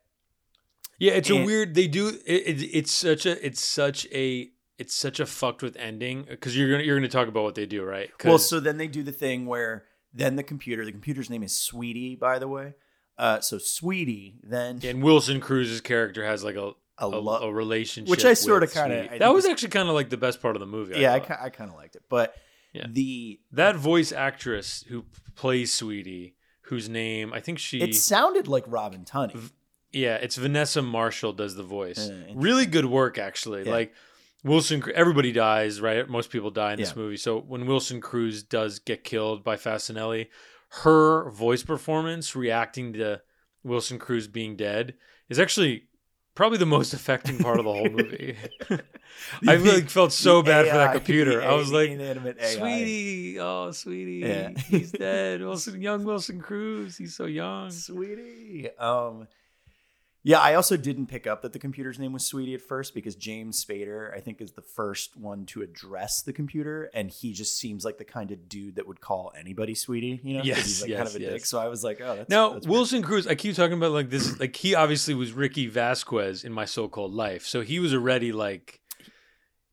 yeah. 0.99 1.13
It's 1.13 1.31
a 1.31 1.45
weird. 1.45 1.75
They 1.75 1.89
do. 1.89 2.09
It, 2.27 2.47
it, 2.47 2.63
it's 2.63 2.93
such 2.93 3.27
a. 3.27 3.45
It's 3.45 3.65
such 3.65 4.07
a. 4.13 4.51
It's 4.77 4.95
such 4.95 5.21
a 5.21 5.27
fucked 5.27 5.63
with 5.63 5.77
ending 5.77 6.27
because 6.29 6.57
you're 6.57 6.71
gonna 6.71 6.83
you're 6.83 6.97
gonna 6.97 7.09
talk 7.09 7.29
about 7.29 7.45
what 7.45 7.55
they 7.55 7.65
do, 7.65 7.85
right? 7.85 8.11
Well, 8.25 8.39
so 8.39 8.61
then 8.61 8.77
they 8.77 8.89
do 8.89 9.03
the 9.03 9.13
thing 9.13 9.47
where 9.47 9.85
then 10.15 10.37
the 10.37 10.43
computer, 10.43 10.85
the 10.85 10.93
computer's 10.93 11.29
name 11.29 11.43
is 11.43 11.55
Sweetie, 11.57 12.15
by 12.17 12.39
the 12.39 12.49
way. 12.49 12.75
Uh, 13.19 13.41
so 13.41 13.59
Sweetie 13.59 14.37
then 14.43 14.81
and 14.83 15.03
Wilson 15.03 15.41
Cruz's 15.41 15.81
character 15.81 16.25
has 16.25 16.43
like 16.43 16.57
a 16.57 16.73
A 16.99 17.07
a, 17.07 17.09
lo- 17.09 17.41
a 17.49 17.53
relationship, 17.53 18.09
which 18.11 18.21
I 18.25 18.35
kinda- 18.35 18.37
Sweetie. 18.37 18.67
I 18.67 19.09
think 19.09 19.19
That 19.21 19.33
was 19.35 19.47
actually 19.47 19.69
kind 19.71 19.89
of 19.89 19.95
like 19.95 20.11
the 20.11 20.17
best 20.17 20.41
part 20.43 20.57
of 20.57 20.61
the 20.61 20.67
movie. 20.67 20.99
yeah, 20.99 21.13
I, 21.13 21.21
ki- 21.21 21.35
I 21.41 21.51
kind 21.51 21.71
of 21.71 21.77
liked 21.77 21.97
it, 21.97 22.03
but 22.09 22.35
Yeah. 22.73 22.87
the 22.91 23.41
that 23.53 23.77
voice 23.77 24.11
actress 24.13 24.85
who 24.89 25.05
plays 25.37 25.73
Sweetie, 25.75 26.35
whose 26.63 26.89
name 26.89 27.33
I 27.33 27.41
think 27.41 27.59
she. 27.59 27.81
it 27.81 27.95
sounded 27.95 28.49
like 28.49 28.65
Robin 28.67 29.05
Tunney. 29.05 29.51
Yeah, 29.93 30.17
it's 30.17 30.35
Vanessa 30.35 30.83
Marshall 30.83 31.33
does 31.33 31.55
the 31.55 31.63
voice. 31.63 31.99
Uh, 32.09 32.25
really 32.35 32.67
good 32.67 32.87
work, 32.87 33.17
actually. 33.17 33.65
Yeah. 33.65 33.71
Like 33.71 33.95
Wilson, 34.45 34.83
everybody 34.95 35.33
dies, 35.33 35.81
right? 35.81 36.09
Most 36.09 36.31
people 36.31 36.51
die 36.51 36.75
in 36.75 36.79
this 36.79 36.91
Yeah. 36.95 37.03
movie. 37.03 37.17
So 37.17 37.41
when 37.41 37.67
Wilson 37.67 38.01
Cruz 38.01 38.43
does 38.43 38.79
get 38.79 39.03
killed 39.03 39.43
by 39.43 39.57
Facinelli, 39.57 40.29
her 40.83 41.31
voice 41.31 41.63
performance 41.63 42.37
reacting 42.37 42.93
to 42.95 43.23
Wilson 43.63 43.99
Cruz 43.99 44.29
being 44.29 44.55
dead 44.57 44.95
is 45.29 45.39
actually 45.41 45.85
probably 46.35 46.59
the 46.59 46.67
most 46.67 46.93
affecting 46.93 47.39
part 47.39 47.59
of 47.59 47.65
the 47.65 47.73
whole 47.73 47.89
movie. 47.89 48.37
I 49.49 49.55
really 49.55 49.83
felt 49.83 50.13
so 50.13 50.43
bad 50.43 50.67
for 50.67 50.75
that 50.77 50.93
computer. 50.95 51.41
I 51.43 51.55
was 51.55 51.73
like, 51.73 51.91
AI. 51.91 52.35
sweetie, 52.57 53.39
oh, 53.41 53.71
sweetie, 53.71 54.27
Yeah. 54.27 54.51
he's 54.69 54.91
dead. 55.07 55.41
Wilson, 55.41 55.81
young 55.81 56.05
Wilson 56.05 56.41
Cruz, 56.41 56.97
he's 56.99 57.17
so 57.17 57.27
young. 57.27 57.71
Sweetie. 57.71 58.69
Um, 58.79 59.29
yeah, 60.27 60.41
I 60.41 60.55
also 60.55 60.79
didn't 60.79 61.07
pick 61.07 61.27
up 61.27 61.43
that 61.43 61.53
the 61.53 61.59
computer's 61.59 61.99
name 61.99 62.15
was 62.15 62.25
Sweetie 62.25 62.55
at 62.55 62.63
first 62.63 62.95
because 62.95 63.15
James 63.15 63.63
Spader, 63.63 64.11
I 64.17 64.21
think, 64.21 64.41
is 64.41 64.53
the 64.53 64.63
first 64.63 65.17
one 65.19 65.45
to 65.47 65.61
address 65.61 66.23
the 66.23 66.33
computer, 66.33 66.89
and 66.95 67.11
he 67.11 67.35
just 67.35 67.59
seems 67.59 67.85
like 67.85 67.99
the 67.99 68.05
kind 68.07 68.31
of 68.31 68.49
dude 68.49 68.77
that 68.77 68.89
would 68.89 69.03
call 69.03 69.33
anybody 69.39 69.75
Sweetie. 69.75 70.21
You 70.25 70.39
know, 70.39 70.43
Yes, 70.43 70.65
he's 70.65 70.81
like 70.81 70.91
yes, 70.91 70.97
kind 70.99 71.09
of 71.11 71.15
a 71.17 71.19
dick. 71.19 71.31
yes. 71.41 71.49
So 71.49 71.59
I 71.61 71.69
was 71.69 71.85
like, 71.85 72.01
oh, 72.01 72.17
that's 72.17 72.31
now 72.31 72.55
that's 72.55 72.67
Wilson 72.67 73.03
Cruz. 73.03 73.27
I 73.27 73.35
keep 73.35 73.55
talking 73.55 73.77
about 73.77 73.93
like 73.93 74.09
this. 74.09 74.41
Like 74.41 74.57
he 74.57 74.75
obviously 74.75 75.15
was 75.15 75.33
Ricky 75.33 75.67
Vasquez 75.67 76.43
in 76.43 76.53
my 76.53 76.65
so-called 76.65 77.13
life, 77.13 77.45
so 77.47 77.61
he 77.61 77.79
was 77.79 77.93
already 77.93 78.33
like 78.33 78.81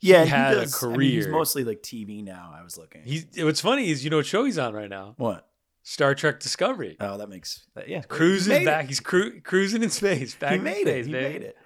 yeah, 0.02 0.24
he 0.24 0.30
had 0.32 0.56
does- 0.56 0.74
a 0.74 0.76
I 0.76 0.80
career. 0.80 0.98
mean, 0.98 1.12
he's 1.12 1.28
mostly 1.28 1.64
like 1.64 1.82
TV 1.82 2.24
now. 2.24 2.54
I 2.54 2.64
was 2.64 2.78
looking. 2.78 3.04
He's 3.04 3.26
what's 3.38 3.62
funny 3.62 3.90
is 3.90 4.04
you 4.04 4.10
know 4.10 4.18
what 4.18 4.26
show 4.26 4.44
he's 4.46 4.58
on 4.58 4.74
right 4.74 4.90
now? 4.90 5.14
What? 5.18 5.48
Star 5.84 6.14
Trek 6.16 6.40
Discovery. 6.40 6.98
Oh, 7.00 7.18
that 7.18 7.30
makes 7.30 7.66
that, 7.76 7.88
yeah. 7.88 8.02
Cruising 8.02 8.66
back. 8.66 8.86
it. 8.86 8.88
He's 8.90 9.00
cru- 9.00 9.42
cruising 9.42 9.84
in 9.84 9.90
space. 9.90 10.36
Back 10.36 10.52
he 10.52 10.58
in 10.58 10.64
made 10.64 10.82
space, 10.82 11.06
it. 11.06 11.08
He 11.08 11.12
made 11.12 11.42
it. 11.42 11.58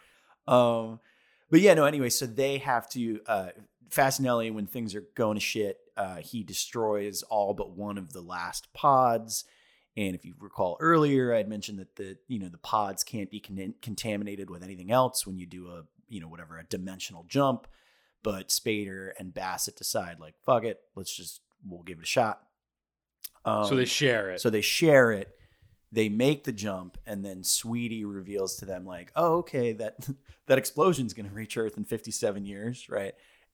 Um, 0.48 1.00
but 1.50 1.60
yeah, 1.62 1.74
no. 1.74 1.86
Anyway, 1.86 2.10
so 2.10 2.26
they 2.26 2.60
have 2.60 2.90
to. 2.90 3.20
Uh, 3.28 3.50
Facinelli, 3.90 4.52
when 4.54 4.68
things 4.68 4.96
are 4.96 5.04
going 5.16 5.36
to 5.36 5.42
shit, 5.42 5.78
uh, 5.96 6.18
he 6.18 6.44
destroys 6.44 7.24
all 7.24 7.54
but 7.54 7.72
one 7.72 7.98
of 7.98 8.14
the 8.14 8.22
last 8.22 8.72
pods. 8.74 9.46
And 9.98 10.16
if 10.16 10.26
you 10.26 10.34
recall 10.40 10.76
earlier, 10.82 11.34
I 11.34 11.38
had 11.38 11.48
mentioned 11.48 11.80
that 11.80 11.96
the 11.96 12.18
you 12.28 12.40
know 12.40 12.50
the 12.50 12.58
pods 12.58 13.04
can't 13.04 13.32
be 13.32 13.40
con- 13.40 13.76
contaminated 13.82 14.50
with 14.50 14.64
anything 14.64 14.92
else 14.92 15.26
when 15.26 15.38
you 15.38 15.46
do 15.46 15.68
a 15.70 15.84
you 16.10 16.20
know 16.20 16.28
whatever 16.28 16.58
a 16.58 16.64
dimensional 16.66 17.26
jump. 17.28 17.68
But 18.24 18.50
Spader 18.50 19.12
and 19.20 19.34
Bassett 19.34 19.78
decide 19.78 20.20
like 20.20 20.36
fuck 20.46 20.64
it, 20.64 20.80
let's 20.96 21.16
just 21.16 21.42
we'll 21.66 21.84
give 21.84 22.00
it 22.00 22.04
a 22.04 22.08
shot. 22.08 22.42
Um, 23.46 23.66
So 23.68 23.76
they 23.76 23.86
share 23.86 24.32
it. 24.32 24.42
So 24.42 24.50
they 24.50 24.62
share 24.62 25.12
it. 25.12 25.30
They 25.92 26.10
make 26.10 26.44
the 26.44 26.52
jump, 26.52 26.98
and 27.06 27.24
then 27.24 27.44
Sweetie 27.44 28.04
reveals 28.04 28.58
to 28.58 28.66
them 28.66 28.86
like, 28.86 29.12
"Oh, 29.16 29.38
okay, 29.38 29.72
that 29.74 29.96
that 30.48 30.58
explosion's 30.58 31.14
going 31.14 31.30
to 31.30 31.34
reach 31.34 31.56
Earth 31.58 31.78
in 31.78 31.86
57 31.86 32.46
years, 32.46 32.90
right? 32.90 33.14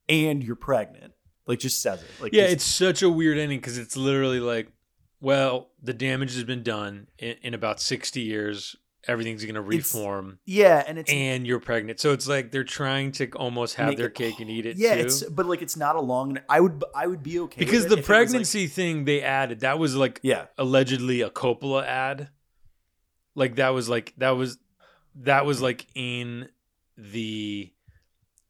And 0.10 0.44
you're 0.44 0.56
pregnant." 0.56 1.14
Like, 1.46 1.60
just 1.60 1.82
says 1.82 2.02
it. 2.02 2.10
Like, 2.22 2.34
yeah, 2.34 2.44
it's 2.44 2.64
such 2.64 3.02
a 3.02 3.10
weird 3.10 3.38
ending 3.38 3.60
because 3.60 3.78
it's 3.78 3.98
literally 3.98 4.40
like, 4.40 4.72
well, 5.20 5.70
the 5.82 5.94
damage 5.94 6.34
has 6.36 6.44
been 6.44 6.64
done 6.64 7.08
in, 7.20 7.36
in 7.42 7.54
about 7.54 7.82
sixty 7.82 8.22
years. 8.22 8.76
Everything's 9.08 9.44
going 9.44 9.56
to 9.56 9.62
It's- 9.62 9.94
reform. 9.96 10.40
yeah, 10.46 10.84
and 10.88 11.00
it's 11.00 11.12
and 11.12 11.48
you're 11.48 11.60
pregnant, 11.60 12.00
so 12.00 12.14
it's 12.14 12.28
like 12.28 12.52
they're 12.52 12.64
trying 12.64 13.12
to 13.14 13.30
almost 13.32 13.76
have 13.76 13.98
their 13.98 14.08
it- 14.08 14.14
cake 14.16 14.40
and 14.40 14.50
eat 14.50 14.66
it. 14.68 14.78
yeah, 14.78 14.94
too. 14.96 15.02
it's 15.02 15.24
but 15.24 15.48
like 15.48 15.62
it's 15.64 15.76
not 15.76 15.96
a 15.96 16.02
long. 16.02 16.38
I 16.48 16.60
would 16.60 16.84
I 16.96 17.08
would 17.08 17.24
be 17.24 17.40
okay 17.40 17.60
because 17.60 17.84
the 17.86 17.90
was, 17.90 17.96
like- 17.98 18.06
pregnancy 18.06 18.68
thing 18.68 19.06
they 19.06 19.22
added 19.24 19.62
that 19.62 19.80
was 19.80 19.96
like 19.96 20.20
Yeah. 20.22 20.46
allegedly 20.58 21.22
a 21.22 21.30
Coppola 21.32 21.84
ad. 21.86 22.30
Like 23.34 23.56
that 23.56 23.70
was 23.70 23.90
like 23.90 24.14
that 24.18 24.32
was 24.32 24.60
that 25.16 25.46
was 25.46 25.62
like 25.62 25.88
in 25.96 26.50
the 26.98 27.72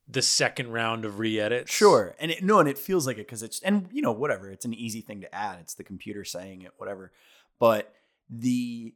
the 0.07 0.21
second 0.21 0.71
round 0.73 1.05
of 1.05 1.19
re-edits. 1.19 1.71
Sure, 1.71 2.13
and 2.19 2.31
it, 2.31 2.43
no, 2.43 2.59
and 2.59 2.67
it 2.67 2.77
feels 2.77 3.07
like 3.07 3.15
it 3.17 3.25
because 3.25 3.41
it's 3.43 3.61
and 3.61 3.87
you 3.93 4.01
know 4.01 4.11
whatever. 4.11 4.49
It's 4.51 4.65
an 4.65 4.73
easy 4.73 4.99
thing 4.99 5.21
to 5.21 5.33
add. 5.33 5.59
It's 5.61 5.75
the 5.75 5.85
computer 5.85 6.25
saying 6.25 6.63
it, 6.63 6.71
whatever. 6.77 7.13
But 7.59 7.93
the 8.29 8.93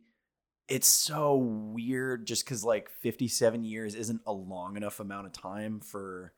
it's 0.68 0.88
so 0.88 1.36
weird 1.36 2.26
just 2.26 2.44
because 2.46 2.64
like 2.64 2.90
57 2.90 3.64
years 3.64 3.96
isn't 3.96 4.22
a 4.26 4.34
long 4.34 4.78
enough 4.78 5.00
amount 5.00 5.28
of 5.28 5.34
time 5.34 5.80
for 5.80 6.34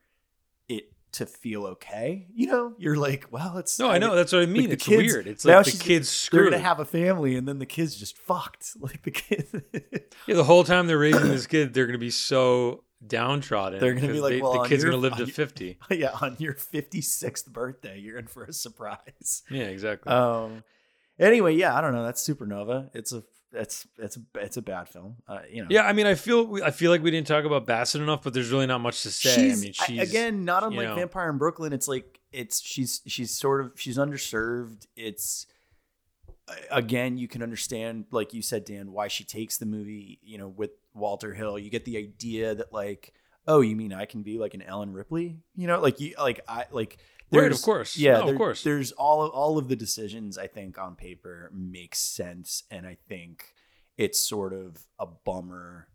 it 0.68 0.92
to 1.12 1.24
feel 1.24 1.64
okay. 1.64 2.26
You 2.34 2.46
know, 2.48 2.74
you're 2.78 2.96
like, 2.96 3.28
well, 3.30 3.56
it's 3.56 3.78
No, 3.78 3.88
I 3.88 3.96
know, 3.98 4.14
that's 4.14 4.32
what 4.32 4.42
I 4.42 4.46
mean. 4.46 4.66
the 4.68 4.74
It's 4.74 4.86
weird. 4.86 5.26
It's 5.26 5.44
like 5.46 5.64
the 5.64 5.70
kid's 5.78 6.28
They're 6.30 6.44
gonna 6.44 6.58
have 6.58 6.80
a 6.80 6.84
family, 6.84 7.36
and 7.36 7.48
then 7.48 7.58
the 7.58 7.64
kid's 7.66 7.96
just 7.96 8.18
fucked. 8.18 8.72
Like 8.80 9.02
the 9.02 9.10
kids. 9.10 9.48
Yeah, 10.26 10.34
the 10.34 10.44
whole 10.44 10.64
time 10.64 10.86
they're 10.88 10.98
raising 10.98 11.28
this 11.28 11.46
kid, 11.46 11.72
they're 11.72 11.86
gonna 11.86 11.96
be 11.96 12.10
so 12.10 12.84
downtrodden. 13.06 13.80
They're 13.80 13.94
gonna 13.94 14.12
be 14.12 14.20
like, 14.20 14.32
they- 14.34 14.42
well, 14.42 14.62
the 14.62 14.68
kid's 14.68 14.82
your- 14.82 14.90
gonna 14.92 15.00
live 15.00 15.12
to 15.14 15.18
your- 15.24 15.28
fifty. 15.28 15.78
yeah, 15.90 16.10
on 16.20 16.36
your 16.38 16.52
56th 16.54 17.46
birthday, 17.50 17.98
you're 17.98 18.18
in 18.18 18.26
for 18.26 18.44
a 18.44 18.52
surprise. 18.52 19.42
Yeah, 19.50 19.64
exactly. 19.64 20.12
Um. 20.12 20.64
Anyway, 21.18 21.54
yeah, 21.54 21.74
I 21.74 21.80
don't 21.80 21.94
know. 21.94 22.04
That's 22.04 22.22
Supernova. 22.28 22.90
It's 22.94 23.12
a 23.12 23.22
it's 23.52 23.86
a 23.98 24.20
it's 24.34 24.56
a 24.56 24.62
bad 24.62 24.88
film. 24.88 25.16
Uh, 25.26 25.40
you 25.50 25.62
know. 25.62 25.68
Yeah, 25.70 25.82
I 25.82 25.92
mean, 25.92 26.06
I 26.06 26.14
feel 26.14 26.58
I 26.62 26.70
feel 26.70 26.90
like 26.90 27.02
we 27.02 27.10
didn't 27.10 27.26
talk 27.26 27.44
about 27.44 27.66
Bassett 27.66 28.02
enough, 28.02 28.22
but 28.22 28.34
there's 28.34 28.50
really 28.50 28.66
not 28.66 28.80
much 28.80 29.02
to 29.02 29.10
say. 29.10 29.34
She's, 29.34 29.58
I 29.58 29.64
mean, 29.64 29.72
I- 29.80 29.84
she's 29.86 30.10
again 30.10 30.44
not 30.44 30.64
unlike 30.64 30.88
know, 30.88 30.94
Vampire 30.96 31.30
in 31.30 31.38
Brooklyn. 31.38 31.72
It's 31.72 31.88
like 31.88 32.20
it's 32.32 32.60
she's 32.60 33.00
she's 33.06 33.30
sort 33.30 33.60
of 33.62 33.72
she's 33.76 33.96
underserved. 33.96 34.86
It's 34.96 35.46
again 36.70 37.18
you 37.18 37.28
can 37.28 37.42
understand 37.42 38.06
like 38.10 38.32
you 38.32 38.40
said 38.40 38.64
Dan 38.64 38.92
why 38.92 39.08
she 39.08 39.22
takes 39.24 39.58
the 39.58 39.66
movie 39.66 40.18
you 40.22 40.38
know 40.38 40.48
with 40.48 40.70
Walter 40.94 41.34
Hill. 41.34 41.58
You 41.58 41.70
get 41.70 41.84
the 41.84 41.98
idea 41.98 42.54
that 42.54 42.72
like 42.72 43.12
oh 43.46 43.60
you 43.60 43.76
mean 43.76 43.92
I 43.92 44.06
can 44.06 44.22
be 44.22 44.38
like 44.38 44.54
an 44.54 44.62
Ellen 44.62 44.92
Ripley 44.92 45.36
you 45.54 45.66
know 45.66 45.78
like 45.80 46.00
you 46.00 46.14
like 46.18 46.40
I 46.48 46.64
like 46.70 46.98
Right, 47.30 47.52
of 47.52 47.60
course. 47.62 47.96
yeah 47.96 48.18
No, 48.18 48.28
of 48.30 48.36
course. 48.36 48.62
there's 48.62 48.92
all 48.92 49.22
of 49.22 49.30
all 49.32 49.58
of 49.58 49.68
the 49.68 49.76
decisions 49.76 50.38
I 50.38 50.46
think 50.46 50.78
on 50.78 50.94
paper 50.96 51.50
make 51.52 51.94
sense 51.94 52.62
and 52.70 52.86
I 52.86 52.96
think 53.08 53.54
it's 53.96 54.18
sort 54.18 54.52
of 54.52 54.86
a 54.98 55.06
bummer 55.06 55.88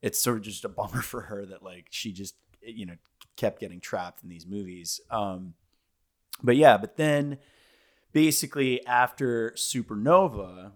it's 0.00 0.20
sort 0.20 0.38
of 0.38 0.42
just 0.42 0.64
a 0.64 0.68
bummer 0.80 1.02
for 1.02 1.22
her 1.22 1.46
that 1.46 1.62
like 1.62 1.86
she 1.90 2.12
just 2.12 2.34
you 2.62 2.86
know 2.86 2.96
kept 3.36 3.60
getting 3.60 3.80
trapped 3.80 4.22
in 4.22 4.28
these 4.28 4.46
movies 4.46 5.00
um 5.10 5.54
but 6.42 6.56
yeah 6.56 6.76
but 6.76 6.96
then 6.96 7.38
basically 8.12 8.84
after 8.86 9.52
supernova 9.56 10.72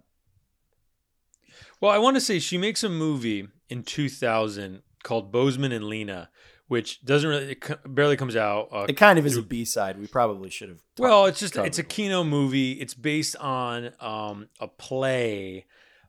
Well, 1.80 1.90
I 1.90 1.98
want 1.98 2.16
to 2.16 2.20
say 2.20 2.38
she 2.38 2.58
makes 2.58 2.82
a 2.84 2.88
movie 2.88 3.48
in 3.68 3.82
2000 3.82 4.82
called 5.02 5.32
Boesman 5.32 5.72
and 5.74 5.84
Lena, 5.84 6.30
which 6.68 7.04
doesn't 7.04 7.28
really 7.28 7.52
it 7.52 7.94
barely 7.94 8.16
comes 8.16 8.36
out. 8.36 8.68
Uh, 8.72 8.86
it 8.88 8.96
kind 8.96 9.18
of 9.18 9.26
is 9.26 9.36
a 9.36 9.40
through- 9.40 9.48
b-side 9.48 9.98
we 9.98 10.06
probably 10.06 10.50
should 10.50 10.68
have 10.68 10.82
Well, 10.98 11.26
it's 11.26 11.40
just 11.40 11.56
it's 11.56 11.78
a. 11.78 11.82
Kino 11.82 12.24
movie. 12.24 12.72
It's 12.72 12.94
based 12.94 13.36
on 13.36 13.92
um, 14.00 14.48
a 14.60 14.68
play 14.68 15.66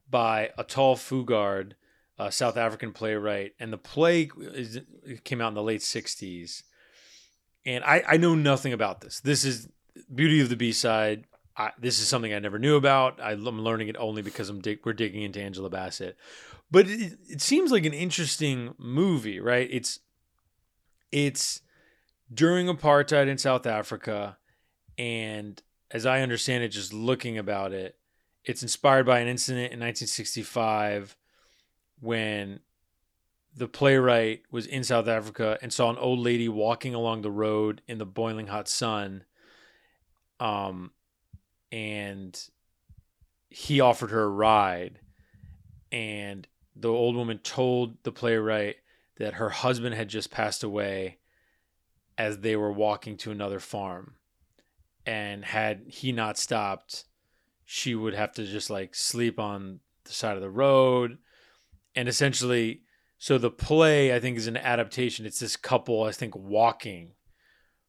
by 0.10 0.52
Athol 0.58 0.96
Fugard, 0.96 1.74
a 2.18 2.32
South 2.32 2.58
African 2.58 2.92
playwright, 2.94 3.54
and 3.60 3.72
the 3.72 3.78
play 3.78 4.30
is, 4.54 4.78
it 5.06 5.24
came 5.24 5.42
out 5.42 5.50
in 5.50 5.54
the 5.54 5.64
late 5.64 5.82
'60s. 5.82 6.64
And 7.66 7.84
I, 7.84 8.04
I 8.08 8.18
know 8.18 8.34
nothing 8.34 8.72
about 8.72 9.02
this. 9.02 9.20
This 9.20 9.44
is 9.44 9.68
beauty 10.14 10.40
of 10.40 10.50
the 10.50 10.56
B 10.56 10.72
side. 10.72 11.26
This 11.80 12.00
is 12.00 12.08
something 12.08 12.34
I 12.34 12.40
never 12.40 12.60
knew 12.60 12.76
about. 12.76 13.20
I, 13.20 13.34
am 13.34 13.62
learning 13.62 13.90
it 13.90 13.98
only 13.98 14.22
because 14.22 14.48
I'm 14.48 14.62
dig, 14.62 14.80
we're 14.86 14.94
digging 14.94 15.24
into 15.24 15.42
Angela 15.42 15.70
Bassett. 15.70 16.16
But 16.70 16.88
it, 16.88 17.18
it 17.28 17.42
seems 17.42 17.72
like 17.72 17.86
an 17.86 17.94
interesting 17.94 18.74
movie, 18.78 19.40
right? 19.40 19.68
It's 19.72 20.00
it's 21.12 21.62
during 22.34 22.68
apartheid 22.68 23.28
in 23.28 23.38
South 23.38 23.66
Africa, 23.66 24.38
and 24.98 25.62
as 25.92 26.06
I 26.06 26.22
understand 26.22 26.64
it, 26.64 26.70
just 26.70 26.94
looking 26.94 27.38
about 27.38 27.72
it, 27.72 27.98
it's 28.44 28.62
inspired 28.62 29.06
by 29.06 29.20
an 29.20 29.28
incident 29.28 29.74
in 29.74 29.80
1965 29.80 31.16
when 32.00 32.60
the 33.56 33.68
playwright 33.68 34.44
was 34.52 34.66
in 34.68 34.84
South 34.84 35.08
Africa 35.08 35.58
and 35.62 35.74
saw 35.74 35.90
an 35.90 35.98
old 35.98 36.20
lady 36.20 36.48
walking 36.48 36.94
along 36.94 37.22
the 37.22 37.32
road 37.32 37.82
in 37.88 37.98
the 37.98 38.06
boiling 38.06 38.48
hot 38.48 38.68
sun. 38.68 39.24
Um, 40.40 40.92
and 41.72 42.40
he 43.50 43.80
offered 43.80 44.12
her 44.12 44.24
a 44.24 44.30
ride, 44.30 45.00
and 45.92 46.48
the 46.76 46.90
old 46.90 47.16
woman 47.16 47.40
told 47.40 47.98
the 48.04 48.12
playwright 48.12 48.76
that 49.20 49.36
her 49.36 49.50
husband 49.50 49.96
had 49.96 50.10
just 50.10 50.32
passed 50.32 50.64
away 50.64 51.18
as 52.18 52.40
they 52.40 52.56
were 52.56 52.72
walking 52.72 53.18
to 53.18 53.32
another 53.32 53.60
farm. 53.60 54.16
And 55.06 55.46
had 55.46 55.84
he 55.88 56.12
not 56.12 56.38
stopped 56.38 57.06
she 57.70 57.94
would 57.94 58.14
have 58.14 58.32
to 58.32 58.46
just 58.46 58.70
like 58.70 58.96
sleep 58.96 59.38
on 59.38 59.82
the 60.06 60.14
side 60.14 60.38
of 60.38 60.42
the 60.42 60.50
road. 60.50 61.18
And 61.96 62.08
essentially 62.08 62.82
so 63.20 63.38
the 63.38 63.52
play 63.52 64.16
i 64.16 64.20
think 64.20 64.38
is 64.38 64.48
an 64.48 64.58
adaptation. 64.58 65.26
It's 65.26 65.42
this 65.42 65.58
couple 65.58 66.04
i 66.04 66.12
think 66.12 66.36
walking 66.36 67.12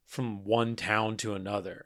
from 0.05 0.43
one 0.43 0.75
town 0.75 1.15
to 1.17 1.33
another. 1.33 1.85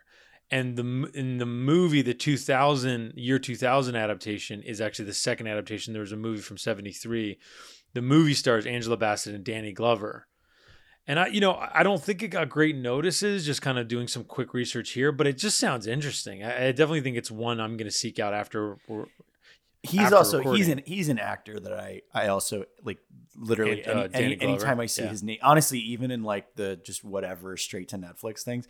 And 0.50 0.76
the 0.76 1.12
in 1.14 1.38
the 1.38 1.46
movie 1.46 2.02
the 2.02 2.16
2000 2.16 3.14
year 3.16 3.38
2000 3.38 3.96
adaptation 3.96 4.64
is 4.64 4.82
actually 4.82 5.06
the 5.06 5.14
second 5.14 5.46
adaptation. 5.46 5.94
There 5.94 6.02
was 6.02 6.12
a 6.12 6.18
movie 6.18 6.42
from 6.42 6.58
73 6.58 7.38
the 7.94 8.02
movie 8.02 8.34
stars 8.34 8.66
angela 8.66 8.98
bassett 8.98 9.36
and 9.36 9.44
danny 9.44 9.72
glover 9.74 10.28
And 11.06 11.20
I, 11.20 11.28
you 11.28 11.42
know, 11.42 11.58
I 11.60 11.84
don't 11.84 12.02
think 12.02 12.24
it 12.24 12.30
got 12.30 12.48
great 12.48 12.78
notices. 12.78 13.46
Just 13.46 13.62
kind 13.62 13.78
of 13.78 13.90
doing 13.90 14.08
some 14.08 14.24
quick 14.24 14.54
research 14.54 14.92
here, 14.92 15.12
but 15.12 15.28
it 15.28 15.38
just 15.38 15.60
sounds 15.60 15.86
interesting. 15.86 16.44
I, 16.46 16.68
I 16.68 16.72
definitely 16.72 17.02
think 17.02 17.18
it's 17.18 17.30
one 17.30 17.60
I'm 17.60 17.76
going 17.76 17.90
to 17.92 17.92
seek 17.92 18.20
out 18.20 18.34
after. 18.34 18.78
He's 19.82 20.02
after 20.02 20.16
also 20.16 20.40
he's 20.56 20.70
an 20.70 20.82
he's 20.86 21.10
an 21.10 21.20
actor 21.20 21.60
that 21.60 21.74
I 21.74 22.02
I 22.14 22.28
also 22.28 22.64
like 22.86 23.00
literally 23.36 23.84
And, 23.84 24.00
uh, 24.00 24.08
any, 24.14 24.26
any, 24.28 24.42
anytime 24.42 24.80
I 24.80 24.86
see 24.86 25.04
Yeah. 25.04 25.10
his 25.10 25.24
name 25.24 25.40
honestly 25.44 25.80
even 25.80 26.10
in 26.10 26.24
like 26.24 26.56
the 26.56 26.78
just 26.78 27.04
whatever 27.04 27.58
straight 27.58 27.90
to 27.90 27.98
Netflix 27.98 28.44
things 28.44 28.66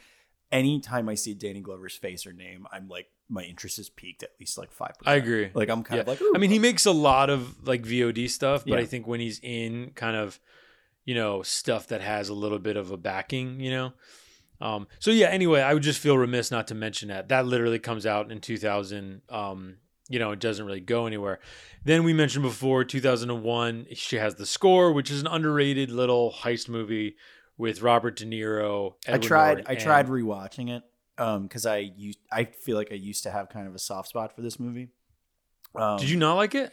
anytime 0.53 1.09
I 1.09 1.15
see 1.15 1.33
Danny 1.33 1.59
Glover's 1.59 1.95
face 1.95 2.25
or 2.25 2.31
name 2.31 2.65
I'm 2.71 2.87
like 2.87 3.07
my 3.29 3.41
interest 3.43 3.79
is 3.79 3.89
peaked 3.89 4.23
at 4.23 4.29
least 4.39 4.57
like 4.57 4.71
five 4.71 4.97
percent 4.97 5.07
I 5.13 5.15
agree. 5.15 5.49
like 5.53 5.69
I'm 5.69 5.83
kind 5.83 5.99
of 6.01 6.07
Yeah. 6.07 6.11
like 6.11 6.21
I 6.35 6.37
mean, 6.37 6.51
he 6.51 6.59
makes 6.59 6.85
a 6.85 6.91
lot 6.91 7.29
of 7.29 7.67
like 7.67 7.81
VOD 7.83 8.29
stuff, 8.29 8.63
but 8.65 8.73
Yeah. 8.75 8.79
I 8.79 8.85
think 8.85 9.07
when 9.07 9.19
he's 9.19 9.39
in 9.43 9.91
kind 9.95 10.15
of, 10.15 10.39
you 11.05 11.15
know, 11.15 11.41
stuff 11.41 11.87
that 11.87 11.99
has 12.01 12.29
a 12.29 12.33
little 12.33 12.59
bit 12.59 12.77
of 12.77 12.91
a 12.91 12.97
backing, 12.97 13.59
you 13.59 13.71
know. 13.71 13.93
Um, 14.61 14.87
so 14.99 15.11
yeah. 15.11 15.27
Anyway, 15.27 15.61
I 15.61 15.73
would 15.73 15.83
just 15.83 15.99
feel 15.99 16.17
remiss 16.17 16.51
not 16.51 16.67
to 16.67 16.75
mention 16.75 17.09
that 17.09 17.27
that 17.29 17.45
literally 17.45 17.79
comes 17.79 18.05
out 18.05 18.31
in 18.31 18.39
2000. 18.39 19.21
Um, 19.29 19.77
you 20.09 20.19
know, 20.19 20.31
it 20.31 20.39
doesn't 20.39 20.65
really 20.65 20.79
go 20.81 21.05
anywhere. 21.07 21.39
Then 21.85 22.03
we 22.03 22.13
mentioned 22.13 22.43
before 22.43 22.83
2001. 22.83 23.87
She 23.93 24.17
has 24.17 24.35
the 24.35 24.45
score, 24.45 24.91
which 24.93 25.09
is 25.09 25.21
an 25.21 25.27
underrated 25.27 25.89
little 25.89 26.31
heist 26.31 26.69
movie 26.69 27.15
with 27.63 27.81
Robert 27.81 28.17
De 28.17 28.25
Niro. 28.25 28.93
I 29.07 29.17
tried 29.17 29.47
Norton, 29.59 29.65
I 29.67 29.73
and- 29.73 29.81
tried 29.81 30.07
rewatching 30.07 30.69
it 30.69 30.83
um 31.17 31.43
because 31.43 31.65
I 31.65 31.77
used 31.77 32.19
I 32.31 32.43
feel 32.45 32.75
like 32.75 32.91
I 32.91 32.95
used 32.95 33.23
to 33.23 33.31
have 33.31 33.47
kind 33.49 33.67
of 33.67 33.73
a 33.75 33.79
soft 33.79 34.09
spot 34.09 34.35
for 34.35 34.41
this 34.41 34.59
movie 34.59 34.89
um, 35.75 35.97
Did 35.97 36.09
you 36.09 36.17
not 36.17 36.35
like 36.35 36.55
it? 36.55 36.71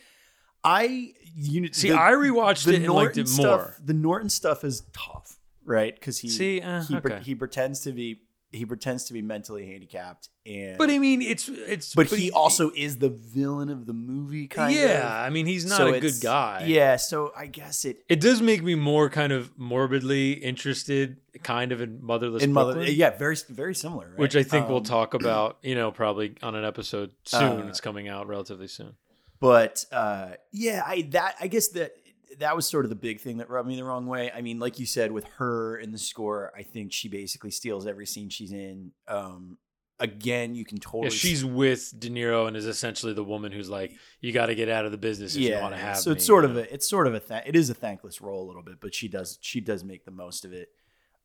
I 0.65 1.13
you 1.35 1.69
See, 1.73 1.93
I 1.93 2.11
rewatched 2.13 2.67
it 2.69 2.75
and 2.77 2.93
liked 2.93 3.17
it 3.17 3.29
stuff, 3.29 3.61
more. 3.61 3.77
The 3.85 3.95
Norton 3.95 4.29
stuff 4.29 4.65
is 4.65 4.83
tough, 4.93 5.39
right? 5.65 5.95
Because 5.95 6.19
he 6.19 6.29
See, 6.29 6.61
uh, 6.61 6.83
he, 6.83 7.01
pre- 7.01 7.13
okay. 7.15 7.23
he 7.25 7.35
pretends 7.35 7.81
to 7.81 7.93
be 7.93 8.21
he 8.53 8.65
pretends 8.67 9.05
to 9.05 9.13
be 9.13 9.23
mentally 9.23 9.65
handicapped, 9.67 10.29
and 10.45 10.77
But 10.77 10.91
I 10.91 10.99
mean, 10.99 11.23
it's 11.23 11.49
it's. 11.49 11.95
but, 11.95 12.09
he, 12.09 12.31
also 12.33 12.71
is 12.75 12.99
the 12.99 13.09
villain 13.11 13.69
of 13.69 13.87
the 13.87 13.93
movie, 13.93 14.49
kind 14.49 14.75
of. 14.77 14.83
yeah, 14.83 15.09
I 15.27 15.31
mean, 15.31 15.47
he's 15.47 15.65
not 15.67 15.77
So 15.77 15.95
a 15.95 16.01
good 16.01 16.21
guy. 16.21 16.65
Yeah, 16.67 16.97
so 16.97 17.33
I 17.37 17.47
guess 17.47 17.85
it 17.85 18.05
It 18.09 18.21
does 18.21 18.43
make 18.43 18.63
me 18.63 18.75
more 18.75 19.09
kind 19.09 19.33
of 19.33 19.57
morbidly 19.57 20.33
interested, 20.33 21.19
kind 21.43 21.71
of 21.73 21.81
in 21.81 22.05
Motherless 22.05 22.43
in 22.43 22.53
mother 22.53 22.75
Brooklyn, 22.75 22.97
yeah 22.97 23.11
very 23.17 23.37
very 23.49 23.75
similar, 23.75 24.09
right? 24.09 24.19
which 24.19 24.35
I 24.35 24.43
think 24.43 24.69
we'll 24.69 24.79
Um, 24.79 24.85
talk 24.85 25.15
about. 25.21 25.59
You 25.63 25.75
know, 25.77 25.91
probably 25.93 26.35
on 26.43 26.55
an 26.55 26.65
episode 26.65 27.13
soon. 27.25 27.63
Uh, 27.63 27.67
it's 27.69 27.81
coming 27.81 28.09
out 28.09 28.27
relatively 28.27 28.67
soon. 28.69 28.95
But 29.39 29.87
uh, 29.91 30.33
yeah, 30.53 30.83
I 30.87 31.03
that 31.13 31.37
I 31.41 31.47
guess 31.47 31.69
that 31.69 31.93
that 32.39 32.57
was 32.57 32.67
sort 32.67 32.85
of 32.85 32.89
the 32.89 32.97
big 32.97 33.21
thing 33.21 33.39
that 33.39 33.51
rubbed 33.51 33.69
me 33.69 33.77
the 33.77 33.85
wrong 33.85 34.07
way. 34.07 34.31
I 34.33 34.41
mean, 34.41 34.59
like 34.59 34.79
you 34.79 34.87
said, 34.87 35.13
with 35.13 35.25
her 35.39 35.77
in 35.77 35.93
the 35.93 35.99
score, 35.99 36.53
I 36.57 36.63
think 36.63 36.93
she 36.93 37.09
basically 37.09 37.51
steals 37.51 37.87
every 37.87 38.07
scene 38.07 38.29
she's 38.29 38.53
in. 38.53 38.93
Um, 39.09 39.59
again, 39.99 40.55
you 40.55 40.65
can 40.65 40.79
totally 40.79 41.05
Yeah, 41.05 41.11
she's 41.11 41.45
with 41.45 41.93
De 41.99 42.09
Niro 42.09 42.49
and 42.49 42.57
is 42.57 42.67
essentially 42.67 43.13
the 43.13 43.25
woman 43.25 43.53
who's 43.53 43.69
like, 43.69 43.93
"You 44.21 44.33
got 44.33 44.47
to 44.47 44.55
get 44.55 44.69
out 44.69 44.85
of 44.85 44.93
the 44.93 44.99
business 44.99 45.35
if 45.35 45.43
you 45.43 45.55
want 45.55 45.75
to 45.75 45.81
have." 45.81 45.99
so 45.99 46.11
it's 46.13 46.23
me," 46.23 46.27
sort 46.27 46.45
of 46.45 46.53
know? 46.53 46.61
a 46.61 46.63
it's 46.63 46.89
sort 46.89 47.07
of 47.07 47.15
a 47.15 47.21
th- 47.21 47.43
it 47.47 47.57
is 47.57 47.71
a 47.71 47.75
thankless 47.75 48.21
role 48.21 48.45
a 48.45 48.47
little 48.47 48.63
bit, 48.63 48.81
but 48.81 48.95
she 48.95 49.09
does 49.09 49.39
she 49.41 49.61
does 49.61 49.85
make 49.85 50.05
the 50.05 50.11
most 50.11 50.45
of 50.45 50.53
it. 50.53 50.69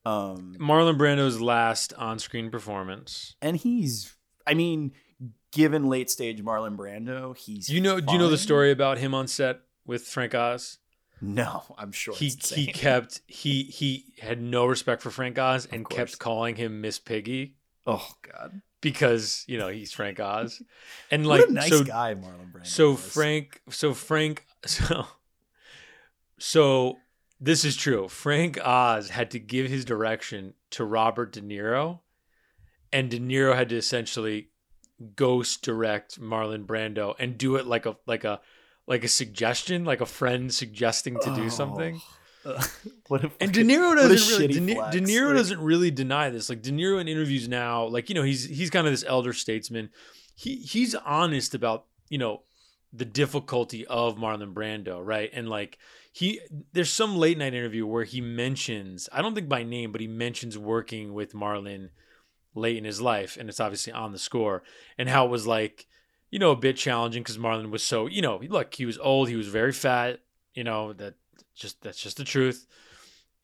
Um, 0.06 0.56
Marlon 0.60 0.98
Brando's 0.98 1.42
last 1.42 1.92
on-screen 1.94 2.52
performance. 2.52 3.36
and 3.42 3.58
he's 3.58 4.16
I 4.46 4.54
mean, 4.54 4.92
given 5.52 5.88
late 5.88 6.10
stage 6.10 6.44
Marlon 6.44 6.76
Brando, 6.76 7.36
he's 7.36 7.70
You 7.70 7.82
know? 7.82 8.00
Do 8.00 8.14
you 8.14 8.20
know 8.20 8.30
the 8.30 8.38
story 8.38 8.72
about 8.72 9.00
him 9.00 9.14
on 9.14 9.28
set 9.28 9.62
with 9.86 10.04
Frank 10.04 10.36
Oz? 10.36 10.78
No, 11.22 11.64
I'm 11.78 11.92
sure 11.92 12.16
he 12.16 12.30
he 12.30 12.68
kept 12.68 13.22
he 13.26 13.64
he 13.64 14.14
had 14.20 14.42
no 14.42 14.66
respect 14.66 15.02
for 15.02 15.12
Frank 15.12 15.40
Oz 15.40 15.68
and 15.72 15.90
kept 15.90 16.20
calling 16.20 16.56
him 16.56 16.82
Miss 16.82 17.00
Piggy 17.00 17.56
Oh 17.88 18.08
God, 18.22 18.62
because 18.82 19.44
you 19.48 19.58
know 19.58 19.68
he's 19.68 19.92
Frank 19.92 20.20
Oz, 20.20 20.62
and 21.12 21.28
what 21.28 21.42
like 21.42 21.50
a 21.50 21.54
nice 21.54 21.70
so 21.70 21.84
guy 21.84 22.16
Marlon 22.16 22.52
Brando. 22.52 22.66
so 22.66 22.92
was. 22.92 23.14
Frank 23.14 23.62
so 23.70 23.94
Frank 23.94 24.46
so 24.66 25.06
so 26.40 26.98
this 27.40 27.64
is 27.64 27.76
true. 27.76 28.08
Frank 28.08 28.60
Oz 28.66 29.10
had 29.10 29.30
to 29.32 29.40
give 29.40 29.68
his 29.68 29.86
direction 29.86 30.56
to 30.72 30.84
Robert 30.84 31.32
De 31.32 31.42
Niro, 31.42 32.00
and 32.92 33.12
De 33.12 33.20
Niro 33.20 33.56
had 33.56 33.70
to 33.70 33.78
essentially 33.78 34.50
ghost 35.16 35.62
direct 35.62 36.20
Marlon 36.20 36.66
Brando 36.66 37.14
and 37.20 37.38
do 37.38 37.58
it 37.58 37.68
like 37.68 37.86
a 37.86 37.98
like 38.08 38.24
a 38.24 38.42
like 38.88 39.04
a 39.04 39.08
suggestion, 39.08 39.86
like 39.86 40.02
a 40.02 40.06
friend 40.06 40.54
suggesting 40.54 41.20
to 41.22 41.36
do 41.36 41.50
something. 41.50 42.02
Uh, 42.46 42.64
what 43.08 43.24
a 43.24 43.32
And 43.40 43.52
De 43.52 43.64
Niro 43.64 43.96
doesn't 43.96 44.40
really 44.40 44.48
De. 44.48 44.60
De 44.60 45.02
Niro 45.02 45.28
Like, 45.28 45.38
doesn't 45.38 45.62
really 45.62 45.92
deny 45.92 46.30
this. 46.30 46.50
Like 46.50 46.62
De 46.62 46.72
Niro 46.72 47.02
in 47.02 47.08
interviews 47.08 47.48
now, 47.48 47.86
like 47.86 48.10
you 48.10 48.16
know, 48.16 48.24
he's 48.24 48.46
he's 48.46 48.70
kind 48.70 48.86
of 48.86 48.94
this 48.94 49.04
elder 49.08 49.34
statesman. 49.34 49.90
He 50.36 50.58
he's 50.58 50.94
honest 50.96 51.56
about 51.56 51.86
you 52.10 52.18
know 52.18 52.44
the 52.94 53.06
difficulty 53.06 53.86
of 53.88 54.18
Marlon 54.18 54.54
Brando, 54.54 55.02
right? 55.04 55.30
And 55.34 55.50
like 55.50 55.78
he 56.12 56.40
there's 56.72 56.92
some 56.92 57.18
late 57.18 57.38
night 57.38 57.54
interview 57.54 57.86
where 57.86 58.06
he 58.06 58.22
mentions, 58.22 59.10
I 59.12 59.22
don't 59.22 59.36
think 59.36 59.50
by 59.50 59.64
name, 59.64 59.92
but 59.92 60.02
he 60.02 60.08
mentions 60.08 60.58
working 60.58 61.14
with 61.14 61.34
Marlon 61.34 61.90
late 62.54 62.78
in 62.78 62.86
his 62.86 63.02
life, 63.02 63.36
and 63.38 63.50
it's 63.50 63.60
obviously 63.60 63.92
on 63.92 64.14
the 64.14 64.20
score, 64.20 64.64
and 64.98 65.10
how 65.10 65.26
it 65.26 65.32
was 65.32 65.46
like, 65.46 65.88
you 66.30 66.40
know, 66.40 66.52
a 66.52 66.56
bit 66.56 66.78
challenging 66.78 67.24
because 67.24 67.38
Marlon 67.38 67.70
was 67.72 67.84
so, 67.84 68.08
you 68.08 68.22
know, 68.22 68.40
look, 68.48 68.74
he 68.74 68.86
was 68.86 68.98
old, 68.98 69.30
he 69.30 69.36
was 69.36 69.48
very 69.48 69.72
fat, 69.72 70.20
you 70.54 70.64
know, 70.64 70.94
that 70.94 71.16
just 71.56 71.82
that's 71.82 72.02
just 72.02 72.18
the 72.18 72.24
truth. 72.24 72.68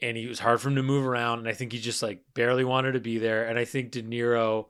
And 0.02 0.18
he 0.18 0.26
was 0.26 0.40
hard 0.40 0.60
for 0.60 0.70
him 0.70 0.76
to 0.76 0.84
move 0.84 1.06
around, 1.06 1.40
and 1.40 1.48
I 1.48 1.54
think 1.54 1.72
he 1.72 1.80
just 1.80 2.02
like 2.02 2.24
barely 2.34 2.64
wanted 2.64 2.94
to 2.94 3.00
be 3.00 3.20
there. 3.20 3.46
And 3.46 3.60
I 3.60 3.66
think 3.66 3.92
De 3.92 4.02
Niro 4.02 4.66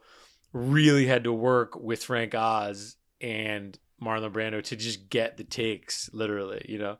really 0.51 1.07
had 1.07 1.23
to 1.23 1.31
work 1.31 1.79
with 1.79 2.03
Frank 2.03 2.35
Oz 2.35 2.97
and 3.21 3.77
Marlon 4.01 4.31
Brando 4.31 4.61
to 4.63 4.75
just 4.75 5.09
get 5.09 5.37
the 5.37 5.43
takes, 5.43 6.09
literally, 6.11 6.65
you 6.67 6.77
know. 6.77 6.97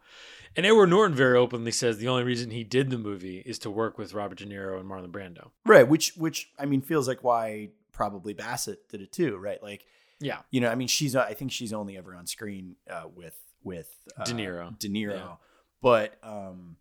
And 0.55 0.65
Edward 0.65 0.87
Norton 0.87 1.15
very 1.15 1.37
openly 1.37 1.71
says 1.71 1.97
the 1.97 2.07
only 2.07 2.23
reason 2.23 2.51
he 2.51 2.63
did 2.63 2.89
the 2.89 2.97
movie 2.97 3.41
is 3.45 3.57
to 3.59 3.71
work 3.71 3.97
with 3.97 4.13
Robert 4.13 4.37
De 4.37 4.45
Niro 4.45 4.79
and 4.79 4.89
Marlon 4.89 5.11
Brando. 5.11 5.51
right, 5.65 5.87
which 5.87 6.13
which 6.15 6.51
I 6.59 6.65
mean 6.65 6.81
feels 6.81 7.07
like 7.07 7.23
why 7.23 7.69
probably 7.91 8.33
Bassett 8.33 8.87
did 8.89 9.01
it 9.01 9.11
too, 9.11 9.37
right? 9.37 9.61
Like 9.61 9.85
Yeah. 10.21 10.39
you 10.51 10.61
know, 10.61 10.69
I 10.69 10.75
mean 10.75 10.87
she's 10.87 11.15
I 11.15 11.33
think 11.33 11.51
she's 11.51 11.73
only 11.73 11.97
ever 11.97 12.15
on 12.15 12.27
screen 12.27 12.75
uh, 12.89 13.03
with 13.13 13.37
with 13.63 13.89
uh, 14.17 14.23
De 14.23 14.33
Niro. 14.33 14.77
De 14.79 14.87
Niro, 14.89 15.15
Yeah. 15.15 15.35
but 15.81 16.17
um, 16.23 16.77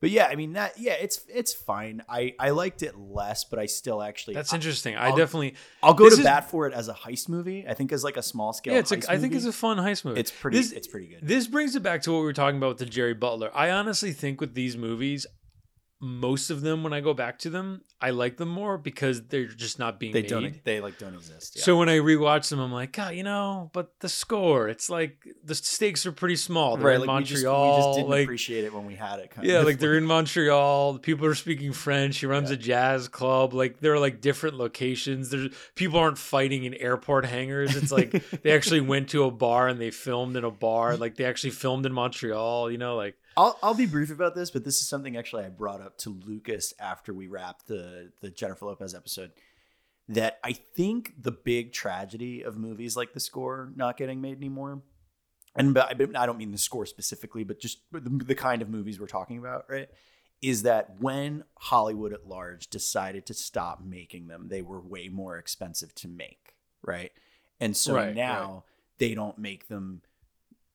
but 0.00 0.10
yeah, 0.10 0.26
I 0.26 0.34
mean 0.34 0.54
that 0.54 0.78
yeah, 0.78 0.94
it's 0.94 1.24
it's 1.32 1.52
fine. 1.54 2.02
I 2.08 2.34
I 2.40 2.50
liked 2.50 2.82
it 2.82 2.98
less, 2.98 3.44
but 3.44 3.58
I 3.60 3.66
still 3.66 4.02
actually 4.02 4.34
That's 4.34 4.52
I- 4.52 4.56
interesting. 4.56 4.96
I 4.96 5.08
I'll- 5.10 5.16
definitely 5.16 5.54
I'll 5.82 5.94
go 5.94 6.08
to 6.08 6.14
is- 6.16 6.20
bat 6.24 6.50
for 6.50 6.66
it 6.66 6.74
as 6.74 6.88
a 6.88 6.94
heist 6.94 7.28
movie. 7.28 7.64
I 7.68 7.74
think 7.74 7.92
as 7.92 8.02
like 8.02 8.16
a 8.16 8.22
small 8.22 8.52
scale. 8.52 8.74
Yeah, 8.74 8.80
it's 8.80 8.90
a, 8.90 8.96
heist 8.96 9.08
I 9.08 9.18
think 9.18 9.34
it's 9.34 9.44
a 9.44 9.52
fun 9.52 9.76
heist 9.78 10.04
movie. 10.04 10.18
It's 10.18 10.30
pretty. 10.32 10.56
This- 10.58 10.72
it's 10.72 10.88
pretty 10.88 11.06
good. 11.06 11.20
This 11.22 11.46
brings 11.46 11.76
it 11.76 11.82
back 11.84 12.02
to 12.02 12.12
what 12.12 12.18
we 12.18 12.24
were 12.24 12.32
talking 12.32 12.56
about 12.56 12.70
with 12.70 12.78
the 12.78 12.86
Jerry 12.86 13.14
Butler. 13.14 13.50
I 13.54 13.70
honestly 13.70 14.12
think 14.12 14.40
with 14.40 14.54
these 14.54 14.76
movies, 14.76 15.24
most 16.04 16.50
of 16.50 16.62
them, 16.62 16.82
when 16.82 16.92
I 16.92 17.00
go 17.00 17.14
back 17.14 17.38
to 17.40 17.50
them, 17.50 17.82
I 18.00 18.10
like 18.10 18.36
them 18.36 18.48
more 18.48 18.76
because 18.76 19.22
they're 19.22 19.46
just 19.46 19.78
not 19.78 20.00
being 20.00 20.12
They 20.12 20.22
made. 20.22 20.28
don't. 20.28 20.64
They 20.64 20.80
like 20.80 20.98
don't 20.98 21.14
exist. 21.14 21.54
Yeah. 21.54 21.62
So 21.62 21.78
when 21.78 21.88
I 21.88 21.98
rewatch 21.98 22.50
them, 22.50 22.58
I'm 22.58 22.72
like, 22.72 22.90
God, 22.90 23.14
you 23.14 23.22
know, 23.22 23.70
but 23.72 24.00
the 24.00 24.08
score, 24.08 24.68
it's 24.68 24.90
like 24.90 25.24
the 25.44 25.54
stakes 25.54 26.04
are 26.04 26.10
pretty 26.10 26.34
small. 26.34 26.76
They're 26.76 26.88
right, 26.88 27.00
in 27.00 27.06
like 27.06 27.18
we 27.20 27.24
just, 27.24 27.46
we 27.46 27.50
just 27.52 27.96
didn't 27.96 28.10
like, 28.10 28.24
appreciate 28.24 28.64
it 28.64 28.74
when 28.74 28.84
we 28.84 28.96
had 28.96 29.20
it. 29.20 29.30
Kind 29.30 29.46
yeah, 29.46 29.60
like 29.60 29.78
they're 29.78 29.94
in 29.96 30.04
Montreal. 30.04 30.98
People 30.98 31.24
are 31.26 31.36
speaking 31.36 31.72
French. 31.72 32.18
He 32.18 32.26
runs 32.26 32.50
a 32.50 32.56
jazz 32.56 33.06
club. 33.06 33.54
Like 33.54 33.78
there 33.78 33.92
are 33.94 34.00
like 34.00 34.20
different 34.20 34.56
locations. 34.56 35.30
There's 35.30 35.54
people 35.76 36.00
aren't 36.00 36.18
fighting 36.18 36.64
in 36.64 36.74
airport 36.74 37.26
hangars. 37.26 37.76
It's 37.76 37.92
like 37.92 38.10
they 38.42 38.50
actually 38.56 38.80
went 38.80 39.10
to 39.10 39.22
a 39.22 39.30
bar 39.30 39.68
and 39.68 39.80
they 39.80 39.92
filmed 39.92 40.34
in 40.36 40.42
a 40.42 40.50
bar. 40.50 40.96
Like 40.96 41.14
they 41.14 41.24
actually 41.26 41.50
filmed 41.50 41.86
in 41.86 41.92
Montreal. 41.92 42.72
You 42.72 42.78
know, 42.78 42.96
like 42.96 43.16
I'll 43.36 43.58
I'll 43.62 43.74
be 43.74 43.86
brief 43.86 44.10
about 44.10 44.34
this, 44.34 44.50
but 44.50 44.64
this 44.64 44.78
is 44.80 44.88
something 44.88 45.16
actually 45.16 45.44
I 45.44 45.48
brought 45.48 45.80
up 45.80 45.98
to 45.98 46.10
Lucas 46.10 46.74
after 46.78 47.14
we 47.14 47.26
wrapped 47.26 47.66
the 47.66 48.12
the 48.20 48.30
Jennifer 48.30 48.66
Lopez 48.66 48.94
episode. 48.94 49.32
That 50.08 50.38
I 50.42 50.52
think 50.52 51.14
the 51.22 51.30
big 51.30 51.72
tragedy 51.72 52.42
of 52.42 52.56
movies 52.56 52.96
like 52.96 53.14
The 53.14 53.20
Score 53.20 53.72
not 53.76 53.96
getting 53.96 54.20
made 54.20 54.36
anymore, 54.36 54.82
and 55.54 55.78
I 55.78 55.94
don't 55.94 56.38
mean 56.38 56.50
the 56.50 56.58
score 56.58 56.86
specifically, 56.86 57.44
but 57.44 57.60
just 57.60 57.78
the, 57.92 58.00
the 58.00 58.34
kind 58.34 58.62
of 58.62 58.68
movies 58.68 58.98
we're 58.98 59.06
talking 59.06 59.38
about, 59.38 59.66
right? 59.68 59.88
Is 60.40 60.62
that 60.64 60.96
when 60.98 61.44
Hollywood 61.56 62.12
at 62.12 62.26
large 62.26 62.68
decided 62.68 63.26
to 63.26 63.34
stop 63.34 63.82
making 63.84 64.26
them, 64.26 64.48
they 64.48 64.60
were 64.60 64.80
way 64.80 65.08
more 65.08 65.38
expensive 65.38 65.94
to 65.96 66.08
make, 66.08 66.54
right? 66.82 67.12
And 67.60 67.76
so 67.76 67.94
Right, 67.94 68.14
now 68.14 68.64
they 68.98 69.14
don't 69.14 69.38
make 69.38 69.68
them 69.68 70.02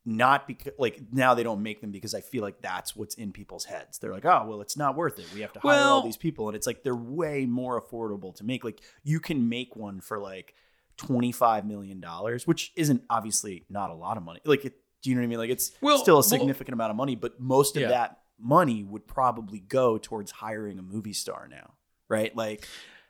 not 0.10 0.48
because 0.48 0.72
like 0.80 1.02
now 1.12 1.34
they 1.34 1.44
don't 1.44 1.62
make 1.62 1.82
them 1.82 1.92
because 1.92 2.16
I 2.16 2.22
feel 2.22 2.42
like 2.42 2.62
that's 2.62 2.96
what's 2.96 3.16
in 3.16 3.34
people's 3.34 3.66
heads. 3.66 4.00
They're 4.00 4.14
like, 4.14 4.24
oh 4.26 4.46
well, 4.48 4.62
it's 4.62 4.78
not 4.78 4.96
worth 4.96 5.20
it. 5.20 5.26
We 5.36 5.42
have 5.42 5.52
to 5.54 5.60
hire 5.60 5.82
all 5.84 6.02
these 6.02 6.16
people, 6.16 6.48
and 6.48 6.56
it's 6.56 6.66
like 6.66 6.82
they're 6.84 6.96
way 6.96 7.46
more 7.46 7.80
affordable 7.80 8.34
to 8.36 8.46
make. 8.46 8.64
Like 8.64 8.82
you 9.04 9.20
can 9.20 9.50
make 9.50 9.76
one 9.76 10.00
for 10.00 10.18
like 10.18 10.56
twenty 10.96 11.34
five 11.34 11.66
million 11.66 12.00
dollars, 12.00 12.48
which 12.48 12.72
isn't 12.78 13.04
obviously 13.10 13.66
not 13.70 13.90
a 13.90 13.94
lot 13.94 14.16
of 14.16 14.24
money. 14.24 14.40
Like, 14.46 14.64
it, 14.64 14.76
do 15.04 15.10
you 15.10 15.16
know 15.16 15.22
what 15.22 15.26
I 15.26 15.28
mean? 15.28 15.40
Like 15.40 15.50
it's 15.50 15.74
Well, 15.82 15.98
still 15.98 16.16
a 16.16 16.18
well- 16.20 16.24
significant 16.24 16.74
amount 16.74 16.92
of 16.92 16.96
money, 16.96 17.16
but 17.16 17.40
most 17.40 17.76
of 17.76 17.82
Yeah. 17.82 17.90
that 17.90 18.20
money 18.40 18.84
would 18.86 19.08
probably 19.08 19.60
go 19.60 19.98
towards 19.98 20.32
hiring 20.32 20.80
a 20.80 20.82
movie 20.82 21.12
star 21.14 21.48
now, 21.52 21.74
right? 22.08 22.34
Like 22.34 22.66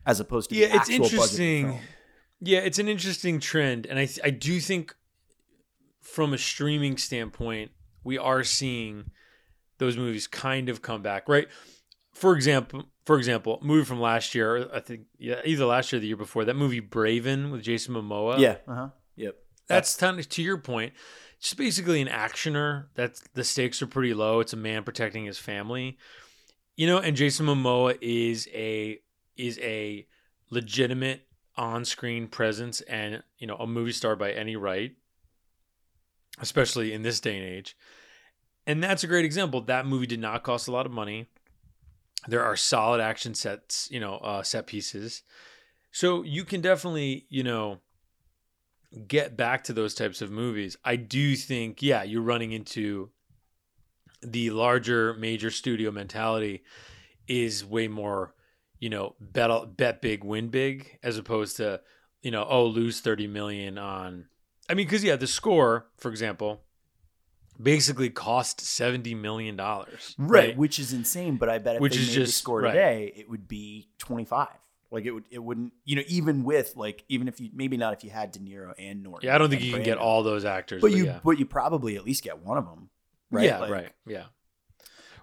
as 0.06 0.20
opposed 0.20 0.50
to 0.50 0.56
yeah, 0.56 0.68
it's 0.68 0.90
actual 0.90 1.00
budget 1.04 1.14
of 1.14 1.20
the 1.38 1.46
interesting. 1.46 1.80
Yeah, 2.40 2.60
it's 2.60 2.80
an 2.80 2.88
interesting 2.88 3.40
trend, 3.40 3.86
and 3.86 4.00
I 4.00 4.06
th- 4.06 4.20
I 4.24 4.30
do 4.32 4.60
think 4.60 4.96
from 6.14 6.34
a 6.34 6.38
streaming 6.38 6.98
standpoint, 6.98 7.72
we 8.04 8.18
are 8.18 8.44
seeing 8.44 9.12
those 9.78 9.98
movies 9.98 10.26
kind 10.28 10.70
of 10.70 10.82
come 10.82 11.02
back, 11.02 11.28
right? 11.28 11.48
For 12.14 12.36
example, 12.36 12.86
for 13.06 13.18
example, 13.18 13.60
movie 13.62 13.86
from 13.86 14.00
last 14.00 14.34
year, 14.34 14.70
I 14.74 14.80
think 14.80 15.02
yeah, 15.20 15.42
either 15.46 15.66
last 15.66 15.92
year 15.92 15.98
or 15.98 16.02
the 16.02 16.08
year 16.08 16.18
before, 16.18 16.46
that 16.46 16.56
movie 16.56 16.82
Braven 16.82 17.52
with 17.52 17.62
Jason 17.62 17.94
Momoa. 17.94 18.40
Yeah. 18.40 18.58
Uh-huh. 18.68 18.90
Yep. 19.16 19.36
That's 19.68 19.96
kind 19.96 20.20
of 20.20 20.30
to 20.30 20.42
your 20.42 20.58
point. 20.58 20.94
It's 21.40 21.54
basically 21.54 22.02
an 22.02 22.08
actioner. 22.08 22.86
That's 22.96 23.22
the 23.34 23.44
stakes 23.44 23.82
are 23.82 23.88
pretty 23.88 24.14
low. 24.14 24.40
It's 24.40 24.54
a 24.54 24.58
man 24.58 24.84
protecting 24.84 25.26
his 25.26 25.38
family. 25.38 25.98
You 26.76 26.88
know, 26.88 26.98
and 27.00 27.16
Jason 27.16 27.46
Momoa 27.46 27.98
is 28.02 28.48
a 28.54 29.00
is 29.36 29.60
a 29.60 30.08
legitimate 30.50 31.28
on-screen 31.58 32.28
presence 32.28 32.82
and, 32.82 33.22
you 33.38 33.48
know, 33.48 33.58
a 33.58 33.68
movie 33.68 33.92
star 33.92 34.16
by 34.16 34.32
any 34.32 34.56
right, 34.56 34.96
especially 36.40 36.94
in 36.94 37.02
this 37.02 37.20
day 37.20 37.38
and 37.38 37.46
age. 37.46 37.76
And 38.66 38.84
that's 38.84 39.04
a 39.04 39.08
great 39.08 39.26
example. 39.26 39.62
That 39.62 39.86
movie 39.86 40.08
did 40.08 40.20
not 40.20 40.44
cost 40.44 40.68
a 40.68 40.72
lot 40.72 40.86
of 40.86 40.92
money. 40.92 41.28
There 42.28 42.44
are 42.44 42.56
solid 42.56 43.00
action 43.00 43.34
sets, 43.34 43.88
you 43.90 44.00
know, 44.00 44.16
uh, 44.16 44.44
set 44.44 44.68
pieces. 44.68 45.24
So 45.92 46.24
you 46.24 46.44
can 46.44 46.62
definitely, 46.62 47.26
you 47.30 47.44
know, 47.44 47.80
get 49.08 49.38
back 49.38 49.64
to 49.66 49.74
those 49.74 49.94
types 49.94 50.22
of 50.22 50.32
movies. 50.32 50.78
I 50.84 50.96
do 50.96 51.36
think, 51.36 51.82
yeah, 51.82 52.04
you're 52.04 52.22
running 52.22 52.52
into 52.52 53.10
the 54.22 54.50
larger 54.50 55.14
major 55.14 55.52
studio 55.52 55.92
mentality 55.92 56.64
is 57.28 57.64
way 57.64 57.88
more, 57.88 58.34
you 58.80 58.90
know, 58.90 59.16
bet 59.20 59.78
bet 59.78 60.02
big, 60.02 60.24
win 60.24 60.50
big, 60.50 61.00
as 61.04 61.18
opposed 61.18 61.58
to, 61.58 61.82
you 62.22 62.32
know, 62.32 62.46
oh, 62.50 62.66
lose 62.66 63.00
30 63.00 63.28
million 63.28 63.78
on. 63.78 64.26
I 64.70 64.74
mean, 64.74 64.86
because 64.86 65.04
yeah, 65.04 65.16
the 65.16 65.28
score, 65.28 65.88
for 65.98 66.10
example, 66.10 66.62
basically 67.62 68.10
cost 68.10 68.62
70 68.62 69.16
million 69.16 69.56
dollars, 69.56 70.16
Right, 70.18 70.56
which 70.58 70.80
is 70.80 70.94
insane. 70.94 71.38
But 71.38 71.50
I 71.50 71.58
bet 71.58 71.76
if 71.76 71.82
Which 71.82 71.96
they 71.96 72.02
is 72.02 72.08
made 72.10 72.16
the 72.16 72.26
just- 72.26 72.38
score 72.38 72.62
right. 72.62 72.72
today, 72.72 73.14
it 73.16 73.30
would 73.30 73.48
be 73.48 73.90
twenty 73.98 74.26
five. 74.26 74.50
Like 74.90 75.04
it 75.04 75.12
would, 75.12 75.26
it 75.30 75.40
wouldn't, 75.40 75.74
you 75.84 75.98
know, 75.98 76.04
even 76.08 76.46
with 76.46 76.78
like, 76.78 77.04
even 77.10 77.28
if 77.28 77.42
you 77.42 77.50
maybe 77.54 77.76
not 77.76 77.92
if 77.94 78.06
you 78.06 78.10
had 78.10 78.32
De 78.32 78.40
Niro 78.40 78.74
and 78.80 79.04
Norton. 79.04 79.28
Yeah, 79.28 79.36
I 79.36 79.38
don't 79.38 79.50
think 79.50 79.62
you 79.62 79.74
can 79.74 79.84
get 79.84 79.98
all 79.98 80.24
those 80.24 80.46
actors, 80.46 80.82
but 80.82 80.92
but 80.92 80.98
you, 80.98 81.06
yeah. 81.08 81.20
but 81.26 81.38
you 81.38 81.46
probably 81.46 81.98
at 81.98 82.06
least 82.06 82.24
get 82.24 82.40
one 82.40 82.58
of 82.58 82.66
them, 82.66 82.90
right? 83.30 83.44
Yeah, 83.44 83.60
Like, 83.60 83.70
right. 83.70 83.92
Yeah. 84.06 84.24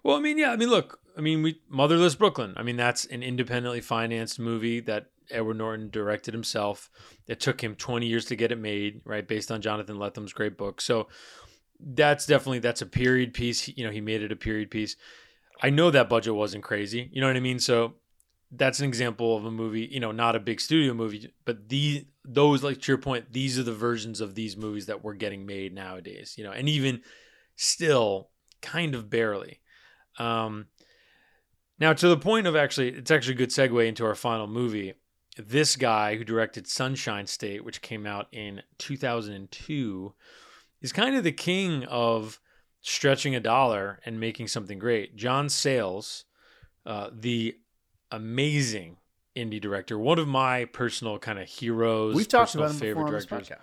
Well, 0.03 0.17
I 0.17 0.21
mean, 0.21 0.37
yeah. 0.37 0.51
I 0.53 0.57
mean, 0.57 0.69
look. 0.69 1.01
I 1.17 1.23
mean, 1.23 1.43
we 1.43 1.61
Motherless 1.71 2.15
Brooklyn. 2.15 2.53
I 2.59 2.63
mean, 2.63 2.77
that's 2.77 3.07
an 3.07 3.23
independently 3.23 3.81
financed 3.81 4.39
movie 4.39 4.81
that 4.81 5.07
Edward 5.31 5.59
Norton 5.59 5.91
directed 5.91 6.35
himself. 6.35 6.91
It 7.27 7.41
took 7.41 7.63
him 7.63 7.75
20 7.75 8.07
years 8.07 8.25
to 8.27 8.37
get 8.37 8.53
it 8.53 8.59
made, 8.59 9.01
right? 9.05 9.27
Based 9.27 9.51
on 9.51 9.61
Jonathan 9.61 9.99
Lethem's 9.99 10.33
great 10.33 10.57
book. 10.57 10.81
So 10.81 11.09
that's 11.81 12.27
definitely 12.27 12.61
that's 12.61 12.83
a 12.83 12.87
period 12.87 13.35
piece. 13.35 13.69
You 13.69 13.85
know, 13.85 13.91
he 13.91 14.01
made 14.01 14.23
it 14.23 14.33
a 14.33 14.37
period 14.37 14.71
piece. 14.71 14.97
I 15.63 15.71
know 15.71 15.91
that 15.91 16.09
budget 16.09 16.35
wasn't 16.35 16.65
crazy. 16.65 17.09
You 17.13 17.21
know 17.21 17.27
what 17.27 17.37
I 17.37 17.41
mean? 17.41 17.59
So 17.59 17.95
that's 18.51 18.81
an 18.81 18.87
example 18.87 19.37
of 19.37 19.45
a 19.45 19.51
movie, 19.51 19.89
you 19.91 20.01
know, 20.01 20.13
not 20.13 20.37
a 20.37 20.41
big 20.41 20.61
studio 20.61 20.95
movie, 20.95 21.33
but 21.45 21.69
the 21.69 22.07
those 22.25 22.63
like 22.63 22.81
to 22.81 22.93
your 22.93 22.99
point, 22.99 23.33
these 23.33 23.59
are 23.59 23.63
the 23.63 23.75
versions 23.75 24.21
of 24.21 24.35
these 24.35 24.57
movies 24.57 24.87
that 24.87 25.05
we're 25.05 25.15
getting 25.15 25.45
made 25.45 25.75
nowadays, 25.75 26.35
you 26.39 26.45
know, 26.45 26.53
and 26.53 26.69
even 26.69 27.03
still 27.57 28.31
kind 28.63 28.95
of 28.95 29.11
barely. 29.11 29.61
Um 30.19 30.67
now 31.79 31.93
to 31.93 32.09
the 32.09 32.17
point 32.17 32.47
of 32.47 32.57
actually 32.57 32.91
it's 32.91 33.11
actually 33.11 33.35
a 33.35 33.39
good 33.39 33.51
segue 33.51 33.87
into 33.87 34.05
our 34.05 34.15
final 34.15 34.47
movie. 34.47 34.95
This 35.37 35.77
guy 35.77 36.17
who 36.17 36.25
directed 36.25 36.67
Sunshine 36.67 37.27
State, 37.27 37.65
which 37.65 37.83
came 37.83 38.07
out 38.07 38.29
in 38.31 38.63
2002, 38.79 40.15
is 40.81 40.93
kind 40.93 41.17
of 41.17 41.25
the 41.25 41.33
king 41.33 41.85
of 41.85 42.41
stretching 42.81 43.35
a 43.35 43.41
dollar 43.41 43.99
and 44.05 44.21
making 44.21 44.49
something 44.49 44.79
great. 44.79 45.17
John 45.17 45.49
Sayles, 45.49 46.25
uh, 46.87 47.11
the 47.13 47.57
amazing 48.11 48.99
indie 49.35 49.61
director, 49.61 49.99
one 49.99 50.19
of 50.19 50.29
my 50.29 50.67
personal 50.67 51.19
kind 51.19 51.39
of 51.39 51.49
heroes. 51.49 52.15
We've 52.15 52.29
talked 52.29 52.55
about 52.55 52.71
him 52.73 52.79
before 52.79 53.07
on 53.07 53.13
this 53.13 53.27
directors. 53.27 53.49
podcast. 53.49 53.63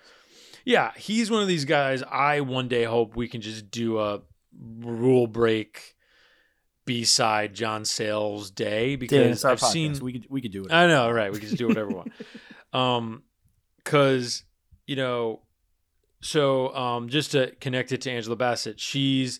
Yeah, 0.66 0.92
he's 0.96 1.32
one 1.32 1.42
of 1.42 1.48
these 1.48 1.66
guys. 1.66 2.04
I 2.04 2.42
one 2.42 2.68
day 2.68 2.84
hope 2.84 3.16
we 3.16 3.28
can 3.28 3.42
just 3.42 3.72
do 3.72 4.00
a 4.00 4.22
rule 4.60 5.28
break 5.28 5.96
B 6.86 7.04
side 7.04 7.54
John 7.54 7.86
Sayles 7.86 8.52
day 8.52 8.96
because 8.96 9.46
our 9.46 9.52
I've 9.52 9.60
podcast. 9.60 9.72
seen 9.72 10.00
we 10.00 10.14
could 10.14 10.28
we 10.30 10.42
could 10.42 10.52
do 10.52 10.66
it. 10.66 10.72
I 10.72 10.88
know, 10.88 11.10
right? 11.10 11.32
We 11.32 11.40
can 11.40 11.48
just 11.48 11.58
do 11.58 11.68
whatever 11.68 11.88
we 11.88 11.96
want. 11.96 12.12
Um, 12.74 13.24
because 13.84 14.46
you 14.88 14.96
know, 14.96 15.42
so 16.22 16.74
um, 16.76 17.10
just 17.10 17.32
to 17.32 17.52
connect 17.60 17.92
it 17.92 18.02
to 18.02 18.12
Angela 18.12 18.36
Bassett, 18.36 18.80
she's, 18.80 19.40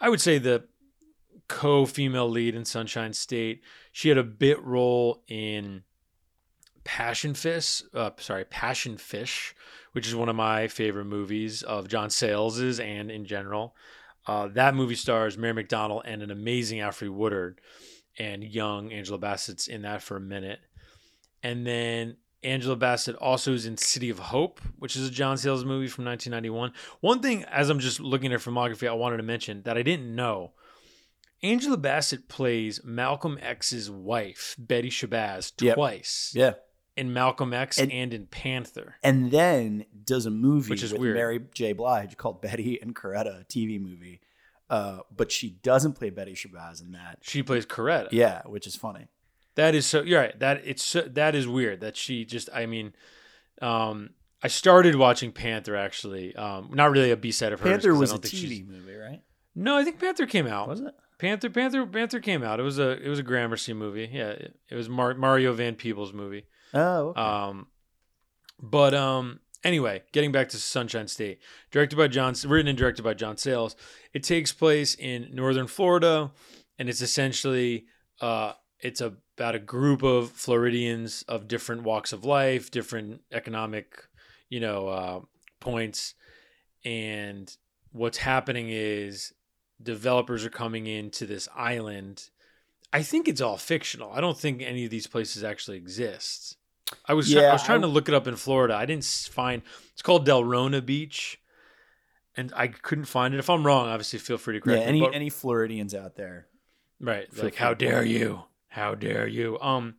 I 0.00 0.08
would 0.08 0.20
say 0.20 0.38
the 0.38 0.64
co-female 1.48 2.28
lead 2.28 2.54
in 2.54 2.64
Sunshine 2.64 3.12
State. 3.12 3.62
She 3.92 4.08
had 4.08 4.18
a 4.18 4.24
bit 4.24 4.62
role 4.62 5.22
in 5.28 5.82
Passion 6.84 7.34
Fish. 7.34 7.82
Uh, 7.94 8.10
sorry, 8.18 8.44
Passion 8.44 8.96
Fish, 8.96 9.54
which 9.92 10.06
is 10.06 10.14
one 10.14 10.28
of 10.28 10.36
my 10.36 10.68
favorite 10.68 11.04
movies 11.06 11.62
of 11.62 11.88
John 11.88 12.08
Sayles's 12.08 12.80
and 12.80 13.10
in 13.10 13.24
general. 13.24 13.74
Uh, 14.26 14.48
that 14.48 14.74
movie 14.74 14.94
stars 14.94 15.36
Mary 15.36 15.64
McDonnell 15.64 16.02
and 16.04 16.22
an 16.22 16.30
amazing 16.30 16.78
Alfre 16.78 17.10
Woodard, 17.10 17.60
and 18.18 18.44
young 18.44 18.92
Angela 18.92 19.18
Bassett's 19.18 19.66
in 19.68 19.82
that 19.82 20.02
for 20.02 20.16
a 20.16 20.20
minute. 20.20 20.60
And 21.42 21.66
then 21.66 22.16
Angela 22.44 22.76
Bassett 22.76 23.16
also 23.16 23.52
is 23.52 23.66
in 23.66 23.76
City 23.76 24.10
of 24.10 24.18
Hope, 24.18 24.60
which 24.78 24.96
is 24.96 25.08
a 25.08 25.10
John 25.10 25.36
Sayles 25.38 25.64
movie 25.64 25.88
from 25.88 26.04
1991. 26.04 26.72
One 27.00 27.20
thing, 27.20 27.44
as 27.44 27.68
I'm 27.70 27.78
just 27.78 28.00
looking 28.00 28.32
at 28.32 28.40
her 28.40 28.50
filmography, 28.50 28.88
I 28.88 28.92
wanted 28.92 29.16
to 29.18 29.22
mention 29.22 29.62
that 29.62 29.76
I 29.78 29.82
didn't 29.82 30.14
know. 30.14 30.52
Angela 31.42 31.76
Bassett 31.76 32.28
plays 32.28 32.80
Malcolm 32.84 33.38
X's 33.40 33.90
wife, 33.90 34.54
Betty 34.58 34.90
Shabazz, 34.90 35.52
Yep. 35.60 35.74
twice. 35.74 36.32
Yeah. 36.34 36.54
In 36.96 37.12
Malcolm 37.12 37.54
X 37.54 37.78
and, 37.78 37.90
And- 37.90 38.12
in 38.12 38.26
Panther. 38.26 38.96
and 39.02 39.30
then 39.30 39.86
does 40.04 40.26
a 40.26 40.30
movie 40.30 40.70
Which 40.70 40.82
is 40.82 40.92
with 40.92 41.00
weird. 41.00 41.14
Mary 41.16 41.40
J. 41.54 41.72
Blige 41.72 42.16
called 42.16 42.42
Betty 42.42 42.78
and 42.82 42.94
Coretta, 42.94 43.46
TV 43.48 43.80
movie. 43.80 44.20
Uh, 44.68 45.00
but 45.14 45.30
she 45.32 45.50
doesn't 45.62 45.94
play 45.94 46.10
Betty 46.10 46.34
Shabazz 46.34 46.80
in 46.82 46.92
that. 46.92 47.18
She 47.22 47.42
plays 47.42 47.64
Coretta. 47.66 48.08
Yeah, 48.12 48.42
which 48.46 48.66
is 48.66 48.74
funny. 48.76 49.08
That 49.54 49.74
is 49.74 49.84
so. 49.86 50.02
You're 50.02 50.20
right. 50.20 50.38
That 50.38 50.62
it's 50.64 50.82
so, 50.82 51.02
that 51.02 51.34
is 51.34 51.46
weird. 51.46 51.80
That 51.80 51.96
she 51.96 52.24
just. 52.24 52.48
I 52.54 52.64
mean, 52.66 52.94
um, 53.60 54.10
I 54.42 54.48
started 54.48 54.96
watching 54.96 55.30
Panther 55.32 55.76
actually. 55.76 56.34
Um, 56.36 56.70
not 56.72 56.90
really 56.90 57.10
a 57.10 57.16
B 57.16 57.30
side 57.32 57.52
of 57.52 57.60
hers. 57.60 57.68
Panther 57.70 57.94
was 57.94 58.12
a 58.12 58.18
TV 58.18 58.66
movie, 58.66 58.94
right? 58.94 59.20
No, 59.54 59.76
I 59.76 59.84
think 59.84 59.98
Panther 60.00 60.26
came 60.26 60.46
out. 60.46 60.68
Was 60.68 60.80
it? 60.80 60.94
Panther, 61.18 61.50
Panther, 61.50 61.86
Panther 61.86 62.18
came 62.20 62.42
out. 62.42 62.58
It 62.58 62.62
was 62.64 62.78
a 62.78 62.90
it 63.02 63.08
was 63.08 63.18
a 63.18 63.22
Gramercy 63.22 63.74
movie. 63.74 64.08
Yeah, 64.10 64.30
it, 64.30 64.56
it 64.70 64.74
was 64.74 64.88
Mar- 64.88 65.14
Mario 65.14 65.52
Van 65.52 65.74
Peebles 65.74 66.12
movie. 66.14 66.46
Oh, 66.74 67.08
okay. 67.08 67.20
Um, 67.20 67.66
but 68.60 68.94
um, 68.94 69.40
anyway, 69.64 70.02
getting 70.12 70.32
back 70.32 70.48
to 70.50 70.56
Sunshine 70.56 71.08
State, 71.08 71.40
directed 71.70 71.96
by 71.96 72.08
John, 72.08 72.34
written 72.46 72.68
and 72.68 72.78
directed 72.78 73.02
by 73.02 73.14
John 73.14 73.36
Sayles. 73.36 73.76
It 74.12 74.22
takes 74.22 74.52
place 74.52 74.94
in 74.94 75.28
northern 75.32 75.66
Florida, 75.66 76.32
and 76.78 76.88
it's 76.88 77.02
essentially 77.02 77.86
uh, 78.20 78.52
it's 78.80 79.00
about 79.00 79.54
a 79.54 79.60
group 79.60 80.02
of 80.02 80.30
Floridians 80.30 81.24
of 81.28 81.48
different 81.48 81.82
walks 81.82 82.12
of 82.12 82.24
life, 82.24 82.70
different 82.70 83.22
economic, 83.32 84.06
you 84.48 84.60
know, 84.60 84.88
uh, 84.88 85.20
points, 85.60 86.14
and 86.84 87.56
what's 87.92 88.18
happening 88.18 88.68
is 88.70 89.32
developers 89.82 90.44
are 90.44 90.50
coming 90.50 90.86
into 90.86 91.26
this 91.26 91.48
island. 91.54 92.30
I 92.92 93.02
think 93.02 93.26
it's 93.26 93.40
all 93.40 93.56
fictional. 93.56 94.12
I 94.12 94.20
don't 94.20 94.38
think 94.38 94.62
any 94.62 94.84
of 94.84 94.90
these 94.90 95.06
places 95.06 95.42
actually 95.42 95.78
exist. 95.78 96.56
I 97.06 97.14
was 97.14 97.30
try- 97.32 97.44
I 97.44 97.52
was 97.52 97.62
trying 97.64 97.78
I- 97.78 97.82
to 97.82 97.86
look 97.88 98.08
it 98.08 98.14
up 98.14 98.26
in 98.26 98.36
Florida. 98.36 98.74
I 98.74 98.86
didn't 98.86 99.04
find. 99.04 99.62
It's 99.92 100.02
called 100.02 100.26
Delrona 100.26 100.84
Beach, 100.84 101.40
and 102.36 102.52
I 102.54 102.68
couldn't 102.68 103.04
find 103.06 103.34
it. 103.34 103.38
If 103.38 103.48
I'm 103.50 103.66
wrong, 103.66 103.88
obviously 103.88 104.18
feel 104.18 104.38
free 104.38 104.58
to 104.60 104.70
Yeah, 104.70 104.76
correct 104.76 104.82
me. 104.84 104.88
any 104.88 105.00
but- 105.00 105.14
any 105.14 105.30
Floridians 105.30 105.94
out 105.94 106.16
there? 106.16 106.48
Right. 107.00 107.26
Like, 107.36 107.56
how 107.56 107.74
dare 107.74 108.04
you? 108.04 108.44
How 108.68 108.94
dare 108.94 109.26
you? 109.26 109.58
Um 109.60 109.96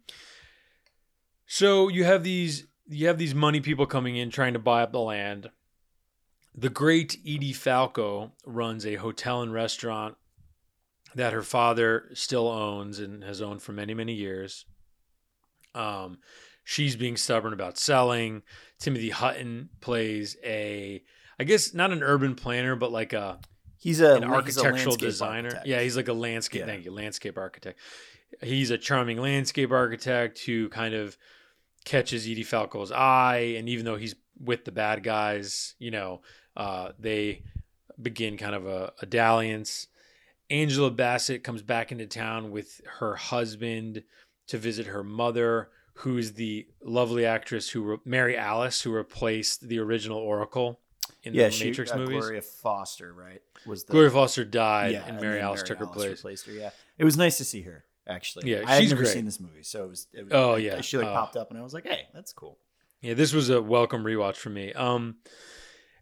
so 1.45 1.87
you 1.89 2.03
have 2.05 2.23
these 2.23 2.67
you 2.87 3.07
have 3.07 3.17
these 3.17 3.35
money 3.35 3.59
people 3.61 3.85
coming 3.85 4.15
in 4.17 4.29
trying 4.29 4.53
to 4.53 4.59
buy 4.59 4.83
up 4.83 4.91
the 4.91 4.99
land. 4.99 5.49
The 6.55 6.69
great 6.69 7.17
Edie 7.25 7.53
Falco 7.53 8.33
runs 8.45 8.85
a 8.85 8.95
hotel 8.95 9.41
and 9.41 9.51
restaurant 9.53 10.15
that 11.15 11.33
her 11.33 11.43
father 11.43 12.09
still 12.13 12.47
owns 12.47 12.99
and 12.99 13.23
has 13.23 13.41
owned 13.41 13.61
for 13.61 13.71
many, 13.73 13.93
many 13.93 14.13
years. 14.13 14.65
Um 15.75 16.19
she's 16.63 16.95
being 16.95 17.17
stubborn 17.17 17.53
about 17.53 17.77
selling. 17.77 18.41
Timothy 18.79 19.09
Hutton 19.09 19.69
plays 19.81 20.37
a 20.43 21.03
I 21.39 21.43
guess 21.45 21.73
not 21.73 21.91
an 21.91 22.03
urban 22.03 22.35
planner, 22.35 22.75
but 22.75 22.91
like 22.91 23.13
a 23.13 23.39
He's 23.77 23.99
a- 23.99 24.15
an 24.15 24.23
he's 24.23 24.31
a 24.31 24.33
architectural 24.33 24.95
designer. 24.95 25.47
architect. 25.49 25.67
Yeah, 25.67 25.81
he's 25.81 25.97
like 25.97 26.07
a 26.07 26.13
landscape. 26.13 26.61
Yeah. 26.61 26.65
Thank 26.67 26.85
you, 26.85 26.91
landscape 26.91 27.37
architect. 27.37 27.79
He's 28.41 28.71
a 28.71 28.77
charming 28.77 29.17
landscape 29.17 29.71
architect 29.71 30.39
who 30.39 30.69
kind 30.69 30.93
of 30.93 31.17
catches 31.85 32.25
Edie 32.25 32.43
Falco's 32.43 32.91
eye, 32.93 33.55
and 33.57 33.67
even 33.67 33.83
though 33.85 33.97
he's 33.97 34.15
with 34.39 34.63
the 34.65 34.71
bad 34.71 35.03
guys, 35.03 35.75
you 35.79 35.91
know, 35.91 36.21
uh, 36.55 36.93
they 36.97 37.43
begin 38.01 38.37
kind 38.37 38.55
of 38.55 38.65
a, 38.65 38.93
a 39.01 39.05
dalliance. 39.05 39.87
Angela 40.49 40.89
Bassett 40.91 41.43
comes 41.43 41.61
back 41.61 41.91
into 41.91 42.05
town 42.07 42.51
with 42.51 42.79
her 42.99 43.15
husband 43.15 44.03
to 44.47 44.57
visit 44.57 44.87
her 44.87 45.03
mother, 45.03 45.69
who 45.97 46.17
is 46.17 46.33
the 46.33 46.67
lovely 46.83 47.25
actress 47.25 47.69
who 47.69 47.81
re- 47.83 47.97
Mary 48.05 48.35
Alice, 48.37 48.81
who 48.81 48.91
replaced 48.91 49.67
the 49.67 49.79
original 49.79 50.17
Oracle 50.17 50.79
in 51.23 51.33
yeah, 51.33 51.45
the 51.45 51.51
she, 51.51 51.65
Matrix 51.65 51.91
uh, 51.91 51.97
movies. 51.97 52.19
Gloria 52.21 52.41
Foster, 52.41 53.13
right? 53.13 53.41
Was 53.65 53.83
the, 53.85 53.91
Gloria 53.93 54.09
Foster 54.09 54.43
died, 54.43 54.93
Yeah, 54.93 55.05
and 55.05 55.21
Mary 55.21 55.35
then 55.35 55.45
Alice 55.45 55.63
took 55.63 55.77
her 55.77 55.85
place. 55.87 56.09
replaced 56.09 56.45
her. 56.47 56.51
Yeah, 56.53 56.71
it 56.97 57.05
was 57.05 57.15
nice 57.17 57.37
to 57.37 57.45
see 57.45 57.61
her. 57.61 57.85
Actually, 58.05 58.51
Yeah, 58.51 58.63
I 58.67 58.75
had 58.75 58.89
never 58.89 59.03
great. 59.03 59.13
seen 59.13 59.23
this 59.25 59.39
movie, 59.39 59.63
so 59.63 59.85
it 59.85 59.89
was. 59.89 60.07
It 60.13 60.23
was 60.25 60.33
Oh, 60.33 60.51
like, 60.53 60.63
yeah. 60.63 60.81
she 60.81 60.97
like 60.97 61.07
Uh, 61.07 61.13
popped 61.13 61.37
up, 61.37 61.49
and 61.51 61.57
I 61.59 61.63
was 61.63 61.73
like, 61.73 61.85
"Hey, 61.87 62.07
that's 62.13 62.33
cool." 62.33 62.57
Yeah, 62.99 63.13
this 63.13 63.31
was 63.31 63.49
a 63.49 63.61
welcome 63.61 64.03
rewatch 64.03 64.35
for 64.35 64.49
me. 64.49 64.73
Um, 64.73 65.15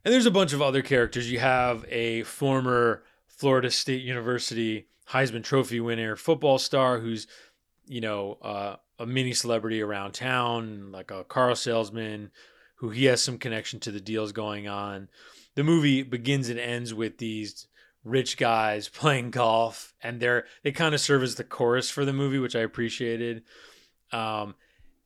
and 0.03 0.11
there's 0.13 0.25
a 0.25 0.31
bunch 0.31 0.53
of 0.53 0.61
other 0.63 0.81
characters. 0.81 1.31
You 1.31 1.37
have 1.39 1.85
a 1.89 2.23
former 2.23 3.03
Florida 3.27 3.69
State 3.69 4.01
University 4.01 4.87
Heisman 5.09 5.43
Trophy 5.43 5.79
winner 5.79 6.15
football 6.15 6.57
star 6.57 6.99
who's, 6.99 7.27
you 7.85 8.01
know, 8.01 8.39
uh, 8.41 8.77
a 9.01 9.05
mini 9.05 9.33
celebrity 9.33 9.81
around 9.81 10.13
town, 10.13 10.91
like 10.91 11.11
a 11.11 11.23
car 11.23 11.55
salesman, 11.55 12.31
who 12.75 12.89
he 12.89 13.05
has 13.05 13.23
some 13.23 13.37
connection 13.37 13.79
to 13.79 13.91
the 13.91 13.99
deals 13.99 14.31
going 14.31 14.67
on. 14.67 15.09
The 15.55 15.63
movie 15.63 16.03
begins 16.03 16.49
and 16.49 16.59
ends 16.59 16.93
with 16.93 17.17
these 17.17 17.67
rich 18.03 18.37
guys 18.37 18.87
playing 18.93 19.31
golf, 19.31 19.93
and 20.01 20.19
they're 20.19 20.45
they 20.63 20.71
kind 20.71 20.93
of 20.93 21.01
serve 21.01 21.23
as 21.23 21.35
the 21.35 21.43
chorus 21.43 21.89
for 21.89 22.05
the 22.05 22.13
movie, 22.13 22.39
which 22.39 22.55
I 22.55 22.61
appreciated. 22.61 23.43
Um, 24.11 24.55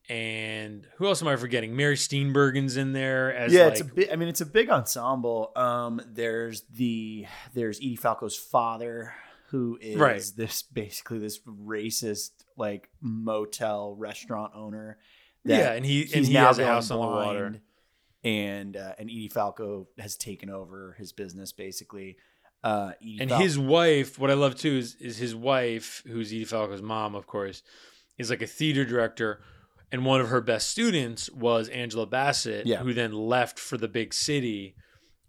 and 0.07 0.87
who 0.97 1.07
else 1.07 1.21
am 1.21 1.27
I 1.27 1.35
forgetting? 1.35 1.75
Mary 1.75 1.95
Steenburgen's 1.95 2.77
in 2.77 2.93
there 2.93 3.35
as 3.35 3.53
yeah, 3.53 3.63
like 3.63 3.71
it's 3.71 3.81
a 3.81 3.85
big. 3.85 4.09
I 4.11 4.15
mean, 4.17 4.29
it's 4.29 4.41
a 4.41 4.45
big 4.45 4.69
ensemble. 4.69 5.51
Um, 5.55 6.01
there's 6.05 6.61
the 6.73 7.25
there's 7.53 7.79
Edie 7.79 7.95
Falco's 7.95 8.35
father, 8.35 9.13
who 9.55 9.77
is 9.79 9.95
Right. 9.95 10.21
this 10.35 10.63
basically 10.63 11.19
this 11.19 11.39
racist 11.47 12.31
like 12.57 12.89
motel 13.01 13.95
restaurant 13.95 14.51
owner. 14.53 14.97
Yeah, 15.45 15.71
and 15.71 15.85
he- 15.85 16.09
and 16.13 16.25
he 16.25 16.33
has 16.33 16.59
a 16.59 16.65
house 16.65 16.91
on 16.91 16.99
the 16.99 17.05
water. 17.07 17.61
and 18.23 18.75
uh, 18.75 18.93
and 18.97 19.09
Edie 19.09 19.29
Falco 19.29 19.87
has 19.97 20.17
taken 20.17 20.49
over 20.49 20.95
his 20.97 21.13
business 21.13 21.51
basically. 21.53 22.17
Uh, 22.63 22.93
and 23.19 23.29
Fal- 23.29 23.39
his 23.39 23.57
wife. 23.59 24.17
What 24.19 24.31
I 24.31 24.33
love 24.33 24.55
too 24.55 24.73
is 24.77 24.95
is 24.95 25.17
his 25.17 25.33
wife, 25.35 26.03
who's 26.07 26.31
Edie 26.31 26.45
Falco's 26.45 26.81
mom, 26.81 27.15
of 27.15 27.27
course, 27.27 27.61
is 28.17 28.29
like 28.29 28.41
a 28.41 28.47
theater 28.47 28.83
director. 28.83 29.41
And 29.91 30.03
one 30.03 30.19
of 30.19 30.27
her 30.29 30.41
best 30.41 30.69
students 30.71 31.29
was 31.31 31.69
Angela 31.69 32.07
Bassett, 32.07 32.65
Yeah. 32.65 32.79
who 32.83 32.93
then 32.93 33.13
left 33.13 33.57
for 33.59 33.77
the 33.77 33.87
big 33.87 34.13
city, 34.15 34.75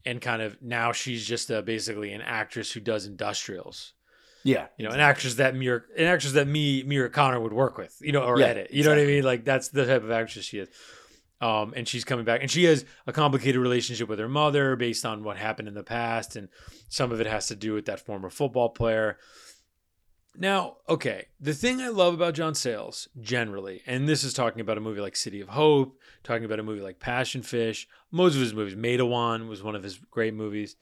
and 0.05 0.21
kind 0.21 0.41
of 0.41 0.61
now 0.63 0.93
she's 0.93 1.27
just 1.27 1.51
a, 1.51 1.61
basically 1.63 2.11
an 2.13 2.23
actress 2.23 2.73
who 2.73 2.81
does 2.81 3.07
industrials. 3.07 3.93
Yeah, 4.47 4.69
you 4.79 4.87
know, 4.87 4.95
an 4.95 5.01
actress 5.01 5.35
that 5.35 5.57
Mira, 5.57 5.83
an 5.99 6.05
actress 6.05 6.35
that 6.35 6.47
me, 6.47 6.85
Mira 6.85 7.11
Connor 7.11 7.41
would 7.41 7.53
work 7.53 7.77
with, 7.77 7.97
you 8.01 8.13
know, 8.13 8.23
or 8.23 8.39
Yeah, 8.39 8.47
edit. 8.47 8.71
You 8.71 8.85
know 8.85 8.91
what 8.91 9.01
I 9.01 9.05
mean? 9.05 9.25
Like 9.25 9.45
that's 9.45 9.69
the 9.71 9.85
type 9.85 10.05
of 10.05 10.13
actress 10.13 10.45
she 10.45 10.59
is. 10.61 10.69
Um, 11.41 11.75
and 11.77 11.87
she's 11.87 12.05
coming 12.05 12.25
back, 12.25 12.41
and 12.43 12.51
she 12.51 12.65
has 12.65 12.85
a 13.09 13.13
complicated 13.13 13.61
relationship 13.61 14.09
with 14.09 14.21
her 14.21 14.29
mother 14.29 14.77
based 14.77 15.05
on 15.05 15.25
what 15.25 15.37
happened 15.37 15.67
in 15.67 15.75
the 15.75 15.83
past, 15.83 16.37
and 16.37 16.49
some 16.89 17.11
of 17.11 17.21
it 17.21 17.27
has 17.27 17.49
to 17.49 17.57
do 17.57 17.75
with 17.75 17.87
that 17.87 18.01
former 18.01 18.31
football 18.31 18.69
player. 18.69 19.19
Now, 20.39 20.77
okay, 20.89 21.27
the 21.41 21.53
thing 21.53 21.81
I 21.81 21.89
love 21.89 22.15
about 22.15 22.35
John 22.35 22.55
Sayles 22.55 23.09
generally, 23.21 23.83
and 23.87 24.09
this 24.09 24.23
is 24.23 24.33
talking 24.33 24.61
about 24.61 24.79
a 24.79 24.81
movie 24.81 25.01
like 25.01 25.17
City 25.17 25.41
of 25.41 25.49
Hope, 25.49 25.99
talking 26.23 26.45
about 26.45 26.61
a 26.61 26.63
movie 26.63 26.83
like 26.83 27.01
Passion 27.01 27.43
Fish, 27.43 27.89
most 28.13 28.35
of 28.35 28.41
his 28.41 28.55
movies, 28.55 28.77
Matewan 28.77 29.49
was 29.49 29.63
one 29.63 29.75
of 29.75 29.83
his 29.83 29.99
great 29.99 30.35
movies. 30.35 30.77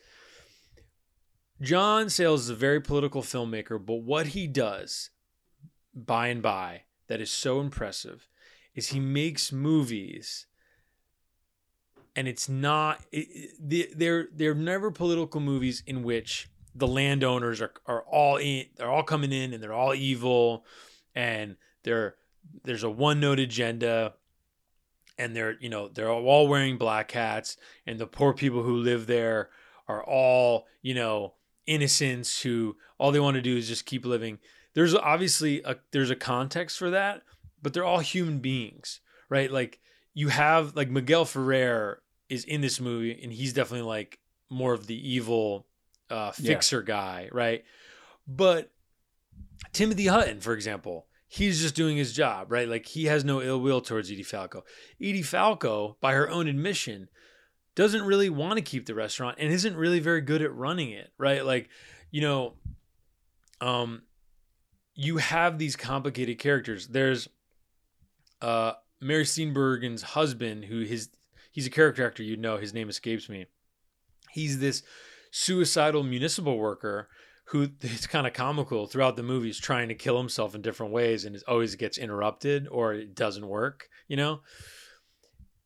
John 1.60 2.10
Sayles 2.10 2.43
is 2.43 2.51
a 2.51 2.55
very 2.55 2.81
political 2.81 3.22
filmmaker, 3.22 3.85
but 3.85 4.02
what 4.02 4.28
he 4.28 4.47
does 4.47 5.10
by 5.94 6.28
and 6.28 6.43
by 6.43 6.82
that 7.09 7.20
is 7.20 7.31
so 7.31 7.60
impressive 7.60 8.28
is 8.74 8.89
he 8.89 9.01
makes 9.01 9.52
movies 9.52 10.47
and 12.16 12.28
it's 12.28 12.48
not 12.48 13.01
it, 13.12 13.52
they're 13.97 14.28
they're 14.32 14.55
never 14.55 14.90
political 14.90 15.40
movies 15.40 15.82
in 15.86 16.02
which 16.02 16.48
the 16.74 16.86
landowners 16.86 17.60
are 17.60 17.72
are 17.86 18.02
all 18.02 18.36
in 18.36 18.66
they're 18.76 18.90
all 18.90 19.02
coming 19.02 19.32
in 19.32 19.52
and 19.52 19.62
they're 19.62 19.72
all 19.72 19.94
evil 19.94 20.64
and 21.14 21.56
they're 21.82 22.16
there's 22.64 22.82
a 22.82 22.90
one 22.90 23.20
note 23.20 23.39
agenda 23.39 24.14
and 25.18 25.35
they're 25.35 25.56
you 25.60 25.68
know 25.68 25.89
they're 25.89 26.10
all 26.10 26.48
wearing 26.48 26.76
black 26.76 27.10
hats 27.12 27.56
and 27.86 27.98
the 27.98 28.06
poor 28.06 28.32
people 28.32 28.62
who 28.62 28.76
live 28.76 29.06
there 29.06 29.51
are 29.89 30.02
all 30.02 30.66
you 30.82 30.94
know 30.94 31.34
innocents 31.66 32.42
who 32.42 32.76
all 32.98 33.12
they 33.12 33.20
want 33.20 33.34
to 33.36 33.42
do 33.42 33.56
is 33.56 33.68
just 33.68 33.86
keep 33.86 34.04
living. 34.04 34.38
There's 34.74 34.94
obviously 34.94 35.62
a 35.62 35.76
there's 35.92 36.10
a 36.10 36.16
context 36.16 36.78
for 36.78 36.90
that 36.90 37.22
but 37.62 37.72
they're 37.72 37.84
all 37.84 38.00
human 38.00 38.38
beings 38.40 39.00
right? 39.30 39.50
Like 39.50 39.80
you 40.12 40.28
have 40.28 40.76
like 40.76 40.90
miguel 40.90 41.24
ferrer 41.24 42.02
is 42.28 42.44
in 42.44 42.60
this 42.60 42.80
movie 42.80 43.18
and 43.22 43.32
he's 43.32 43.52
definitely 43.52 43.86
like 43.86 44.18
more 44.50 44.72
of 44.74 44.86
the 44.86 45.10
evil 45.14 45.66
uh 46.10 46.32
Yeah. 46.38 46.54
fixer 46.54 46.82
guy 46.82 47.28
right? 47.32 47.64
But 48.26 48.70
timothy 49.72 50.06
hutton 50.06 50.40
for 50.40 50.52
example 50.52 51.06
he's 51.26 51.60
just 51.62 51.74
doing 51.74 51.96
his 51.96 52.12
job 52.12 52.50
right? 52.52 52.68
Like 52.68 52.86
he 52.86 53.06
has 53.06 53.24
no 53.24 53.40
ill 53.42 53.60
will 53.60 53.80
towards 53.80 54.10
edie 54.10 54.22
falco. 54.22 54.64
Edie 55.00 55.22
falco 55.22 55.96
by 56.00 56.12
her 56.12 56.28
own 56.28 56.46
admission 56.48 57.08
doesn't 57.74 58.02
really 58.02 58.30
want 58.30 58.56
to 58.56 58.62
keep 58.62 58.86
the 58.86 58.94
restaurant 58.94 59.36
and 59.40 59.52
isn't 59.52 59.76
really 59.76 60.01
very 60.01 60.20
good 60.20 60.42
at 60.42 60.55
running 60.55 60.90
it, 60.90 61.12
right? 61.18 61.44
Like, 61.44 61.68
you 62.10 62.20
know, 62.20 62.55
um 63.60 64.02
you 64.94 65.16
have 65.16 65.59
these 65.59 65.76
complicated 65.76 66.38
characters. 66.38 66.86
There's 66.88 67.28
uh 68.40 68.72
Mary 69.01 69.24
Steenburgen's 69.24 70.02
husband 70.02 70.66
who 70.66 70.82
his 70.82 71.09
he's 71.51 71.66
a 71.66 71.70
character 71.70 72.06
actor 72.06 72.22
you 72.22 72.36
know, 72.36 72.56
his 72.56 72.74
name 72.74 72.88
escapes 72.88 73.28
me. 73.28 73.46
He's 74.30 74.59
this 74.59 74.82
suicidal 75.30 76.05
municipal 76.05 76.59
worker 76.59 77.09
who 77.46 77.68
it's 77.80 78.06
kind 78.06 78.26
of 78.26 78.32
comical 78.32 78.86
throughout 78.86 79.16
the 79.16 79.22
movie 79.22 79.51
is 79.51 79.59
trying 79.59 79.88
to 79.88 79.94
kill 79.94 80.18
himself 80.18 80.55
in 80.55 80.62
different 80.62 80.92
ways 80.92 81.24
and 81.24 81.40
always 81.48 81.74
gets 81.74 81.98
interrupted 81.98 82.68
or 82.68 82.94
it 82.94 83.14
doesn't 83.14 83.46
work, 83.46 83.88
you 84.09 84.16
know? 84.16 84.40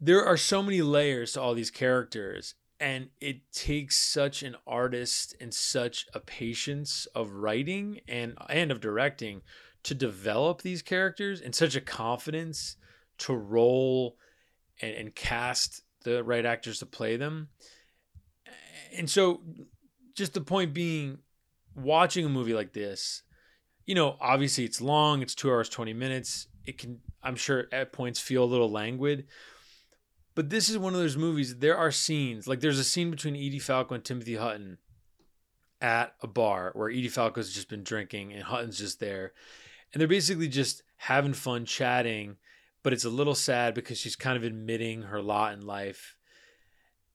There 0.00 0.24
are 0.24 0.36
so 0.36 0.62
many 0.62 0.80
layers 0.80 1.32
to 1.32 1.40
all 1.40 1.54
these 1.54 1.70
characters 1.70 2.54
and 2.80 3.08
it 3.20 3.50
takes 3.52 3.96
such 3.96 4.42
an 4.42 4.54
artist 4.66 5.34
and 5.40 5.52
such 5.52 6.06
a 6.14 6.20
patience 6.20 7.06
of 7.14 7.32
writing 7.32 8.00
and 8.06 8.36
and 8.48 8.70
of 8.70 8.80
directing 8.80 9.42
to 9.82 9.94
develop 9.94 10.62
these 10.62 10.82
characters 10.82 11.40
and 11.40 11.54
such 11.54 11.74
a 11.74 11.80
confidence 11.80 12.76
to 13.16 13.34
roll 13.34 14.16
and, 14.80 14.94
and 14.94 15.14
cast 15.14 15.82
the 16.04 16.22
right 16.22 16.46
actors 16.46 16.78
to 16.78 16.86
play 16.86 17.16
them. 17.16 17.48
And 18.96 19.10
so 19.10 19.40
just 20.14 20.34
the 20.34 20.40
point 20.40 20.72
being 20.72 21.18
watching 21.74 22.24
a 22.24 22.28
movie 22.28 22.54
like 22.54 22.72
this 22.72 23.22
you 23.86 23.94
know 23.94 24.16
obviously 24.20 24.64
it's 24.64 24.80
long 24.80 25.22
it's 25.22 25.34
two 25.34 25.50
hours 25.50 25.68
20 25.68 25.92
minutes. 25.92 26.46
It 26.64 26.78
can 26.78 27.00
i'm 27.22 27.36
sure 27.36 27.66
at 27.72 27.92
points 27.92 28.20
feel 28.20 28.44
a 28.44 28.46
little 28.46 28.70
languid 28.70 29.26
but 30.38 30.50
this 30.50 30.68
is 30.68 30.78
one 30.78 30.94
of 30.94 31.00
those 31.00 31.16
movies. 31.16 31.56
There 31.56 31.76
are 31.76 31.90
scenes 31.90 32.46
like 32.46 32.60
there's 32.60 32.78
a 32.78 32.84
scene 32.84 33.10
between 33.10 33.34
Edie 33.34 33.58
Falco 33.58 33.96
and 33.96 34.04
Timothy 34.04 34.36
Hutton 34.36 34.78
at 35.80 36.14
a 36.22 36.28
bar 36.28 36.70
where 36.76 36.88
Edie 36.88 37.08
Falco's 37.08 37.52
just 37.52 37.68
been 37.68 37.82
drinking 37.82 38.32
and 38.32 38.44
Hutton's 38.44 38.78
just 38.78 39.00
there, 39.00 39.32
and 39.92 40.00
they're 40.00 40.06
basically 40.06 40.46
just 40.46 40.84
having 40.98 41.32
fun 41.32 41.64
chatting. 41.64 42.36
But 42.84 42.92
it's 42.92 43.04
a 43.04 43.10
little 43.10 43.34
sad 43.34 43.74
because 43.74 43.98
she's 43.98 44.14
kind 44.14 44.36
of 44.36 44.44
admitting 44.44 45.02
her 45.02 45.20
lot 45.20 45.54
in 45.54 45.66
life, 45.66 46.16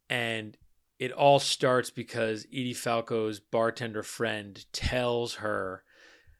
and 0.10 0.58
it 1.00 1.14
all 1.14 1.40
starts 1.40 1.90
because 1.90 2.45
Edie 2.52 2.74
Falco's 2.74 3.40
bartender 3.40 4.04
friend 4.04 4.66
tells 4.74 5.36
her 5.36 5.86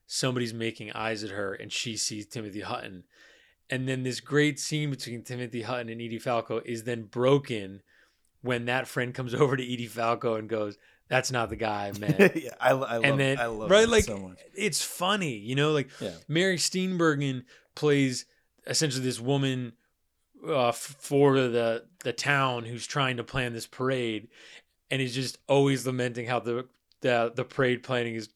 somebody's 0.06 0.54
making 0.54 0.92
eyes 0.92 1.24
at 1.24 1.30
her, 1.30 1.54
and 1.54 1.72
she 1.72 1.96
sees 1.96 2.28
Timothy 2.28 2.60
Hutton. 2.60 3.06
And 3.70 3.88
then 3.88 4.04
this 4.04 4.20
great 4.20 4.60
scene 4.60 4.90
between 4.90 5.24
Timothy 5.24 5.62
Hutton 5.64 5.90
and 5.90 6.02
Edie 6.02 6.20
Falco 6.20 6.62
is 6.66 6.84
then 6.84 7.04
broken 7.04 7.82
when 8.42 8.66
that 8.66 8.88
friend 8.88 9.14
comes 9.14 9.34
over 9.42 9.56
to 9.58 9.64
Edie 9.64 9.88
Falco 9.88 10.36
and 10.36 10.50
goes, 10.50 10.78
"That's 11.08 11.32
not 11.32 11.50
the 11.50 11.56
guy 11.56 11.88
I 11.94 11.98
met." 12.00 12.36
yeah, 12.36 12.52
I, 12.60 12.70
I 12.70 12.74
love, 12.74 13.04
and 13.04 13.20
then 13.20 13.38
I 13.40 13.46
love 13.48 13.72
right, 13.72 13.88
like 13.88 14.04
so 14.04 14.18
much. 14.18 14.38
it's 14.54 14.84
funny, 14.84 15.38
you 15.38 15.56
know, 15.56 15.72
like 15.72 15.90
Yeah. 16.00 16.12
Mary 16.28 16.58
Steenburgen 16.58 17.44
plays 17.76 18.26
essentially 18.68 19.04
this 19.04 19.20
woman 19.20 19.74
uh, 20.48 20.72
for 20.74 21.36
the 21.40 21.86
the 22.04 22.14
town 22.14 22.66
who's 22.66 22.86
trying 22.86 23.18
to 23.18 23.24
plan 23.24 23.54
this 23.54 23.66
parade, 23.66 24.28
and 24.92 25.02
is 25.02 25.16
just 25.16 25.38
always 25.48 25.88
lamenting 25.88 26.28
how 26.28 26.40
the 26.42 26.68
the 27.02 27.32
the 27.34 27.46
parade 27.46 27.82
planning 27.82 28.16
is 28.16 28.28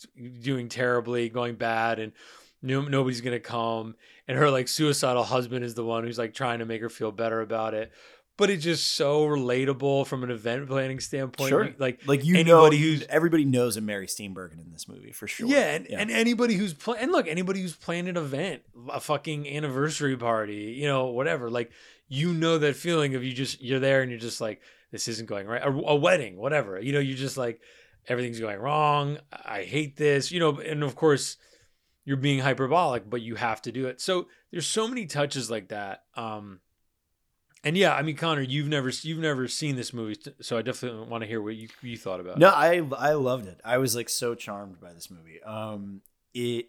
doing 0.41 0.69
terribly, 0.69 1.27
going 1.29 1.55
bad, 1.55 1.99
and 1.99 2.13
no, 2.61 2.81
nobody's 2.81 3.21
gonna 3.21 3.39
come. 3.41 3.95
And 4.27 4.37
her 4.37 4.49
like 4.51 4.67
suicidal 4.67 5.23
husband 5.23 5.63
is 5.63 5.73
the 5.73 5.85
one 5.85 6.03
who's 6.03 6.17
like 6.17 6.33
trying 6.33 6.59
to 6.59 6.65
make 6.65 6.81
her 6.81 6.89
feel 6.89 7.11
better 7.11 7.41
about 7.41 7.73
it. 7.73 7.91
But 8.37 8.51
it's 8.51 8.63
just 8.63 8.91
so 8.93 9.25
relatable 9.25 10.05
from 10.05 10.23
an 10.23 10.29
event 10.29 10.67
planning 10.67 10.99
standpoint. 10.99 11.49
Sure. 11.49 11.73
Like 11.79 12.05
like 12.05 12.23
you 12.23 12.35
anybody 12.35 12.77
know, 12.77 12.83
who's 12.83 13.03
everybody 13.09 13.45
knows 13.45 13.77
a 13.77 13.81
Mary 13.81 14.05
Steenburgen 14.05 14.63
in 14.63 14.71
this 14.71 14.87
movie 14.87 15.11
for 15.11 15.27
sure. 15.27 15.47
yeah, 15.47 15.73
and, 15.73 15.87
and 15.87 16.11
anybody 16.11 16.53
who's 16.53 16.75
playing, 16.75 17.01
and 17.01 17.11
look, 17.11 17.27
anybody 17.27 17.61
who's 17.61 17.75
planning 17.75 18.09
an 18.09 18.17
event, 18.17 18.61
a 18.91 18.99
fucking 18.99 19.47
anniversary 19.47 20.15
party, 20.15 20.75
you 20.77 20.85
know, 20.85 21.07
whatever, 21.07 21.49
like, 21.49 21.71
you 22.09 22.31
know 22.31 22.59
that 22.59 22.75
feeling 22.75 23.15
of 23.15 23.23
you 23.23 23.33
just, 23.33 23.59
you're 23.59 23.79
there 23.79 24.01
and 24.01 24.11
you're 24.11 24.19
just 24.19 24.39
like, 24.39 24.61
this 24.91 25.07
isn't 25.07 25.27
going 25.27 25.47
right. 25.47 25.63
A, 25.63 25.69
a 25.69 25.95
wedding, 25.95 26.37
whatever, 26.37 26.79
you 26.79 26.93
know, 26.93 26.99
you're 26.99 27.17
just 27.17 27.37
like, 27.37 27.59
everything's 28.07 28.39
going 28.39 28.59
wrong. 28.59 29.17
I 29.31 29.63
hate 29.63 29.97
this, 29.97 30.31
you 30.31 30.39
know, 30.39 30.59
and 30.59 30.83
of 30.83 30.95
course, 30.95 31.37
you're 32.07 32.15
being 32.15 32.39
hyperbolic, 32.39 33.09
but 33.09 33.21
you 33.21 33.35
have 33.35 33.61
to 33.61 33.71
do 33.71 33.85
it. 33.87 33.99
So 33.99 34.27
there's 34.49 34.65
so 34.65 34.87
many 34.87 35.05
touches 35.05 35.51
like 35.51 35.67
that. 35.67 36.03
Um, 36.15 36.61
and 37.65 37.75
yeah, 37.75 37.93
I 37.93 38.01
mean, 38.01 38.15
Connor, 38.15 38.43
you've 38.43 38.69
never 38.69 38.87
you've 38.87 39.19
never 39.19 39.49
seen 39.49 39.75
this 39.75 39.91
movie, 39.93 40.17
so 40.39 40.57
I 40.57 40.61
definitely 40.61 41.05
want 41.05 41.23
to 41.23 41.27
hear 41.27 41.41
what 41.41 41.57
you 41.57 41.67
you 41.81 41.97
thought 41.97 42.21
about. 42.21 42.37
it. 42.37 42.39
No, 42.39 42.47
I 42.47 42.81
I 42.97 43.11
loved 43.11 43.45
it. 43.45 43.59
I 43.65 43.77
was 43.77 43.93
like 43.93 44.07
so 44.07 44.35
charmed 44.35 44.79
by 44.79 44.93
this 44.93 45.11
movie. 45.11 45.43
Um, 45.43 46.01
it 46.33 46.67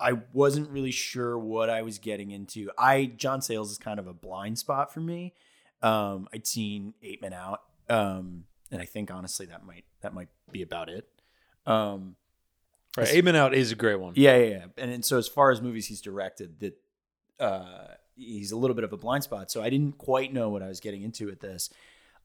I 0.00 0.14
wasn't 0.32 0.68
really 0.70 0.90
sure 0.90 1.38
what 1.38 1.70
I 1.70 1.82
was 1.82 2.00
getting 2.00 2.32
into. 2.32 2.72
I 2.76 3.12
John 3.16 3.42
Sayles 3.42 3.70
is 3.70 3.78
kind 3.78 4.00
of 4.00 4.08
a 4.08 4.12
blind 4.12 4.58
spot 4.58 4.92
for 4.92 5.00
me. 5.00 5.34
Um, 5.82 6.26
I'd 6.34 6.48
seen 6.48 6.94
Eight 7.00 7.22
Men 7.22 7.32
Out, 7.32 7.62
um, 7.88 8.46
and 8.72 8.82
I 8.82 8.86
think 8.86 9.12
honestly 9.12 9.46
that 9.46 9.64
might 9.64 9.84
that 10.00 10.14
might 10.14 10.30
be 10.50 10.62
about 10.62 10.88
it. 10.88 11.06
Um, 11.64 12.16
Right, 12.96 13.08
Eight 13.10 13.24
Men 13.24 13.36
Out 13.36 13.54
is 13.54 13.70
a 13.70 13.76
great 13.76 14.00
one. 14.00 14.14
Yeah, 14.16 14.36
yeah, 14.36 14.44
yeah. 14.44 14.64
And, 14.76 14.90
and 14.90 15.04
so 15.04 15.18
as 15.18 15.28
far 15.28 15.50
as 15.50 15.60
movies 15.60 15.86
he's 15.86 16.00
directed, 16.00 16.58
that 16.60 16.76
uh, 17.38 17.94
he's 18.16 18.52
a 18.52 18.56
little 18.56 18.74
bit 18.74 18.84
of 18.84 18.92
a 18.92 18.96
blind 18.96 19.24
spot. 19.24 19.50
So 19.50 19.62
I 19.62 19.70
didn't 19.70 19.98
quite 19.98 20.32
know 20.32 20.48
what 20.48 20.62
I 20.62 20.68
was 20.68 20.80
getting 20.80 21.02
into 21.02 21.26
with 21.26 21.40
this. 21.40 21.70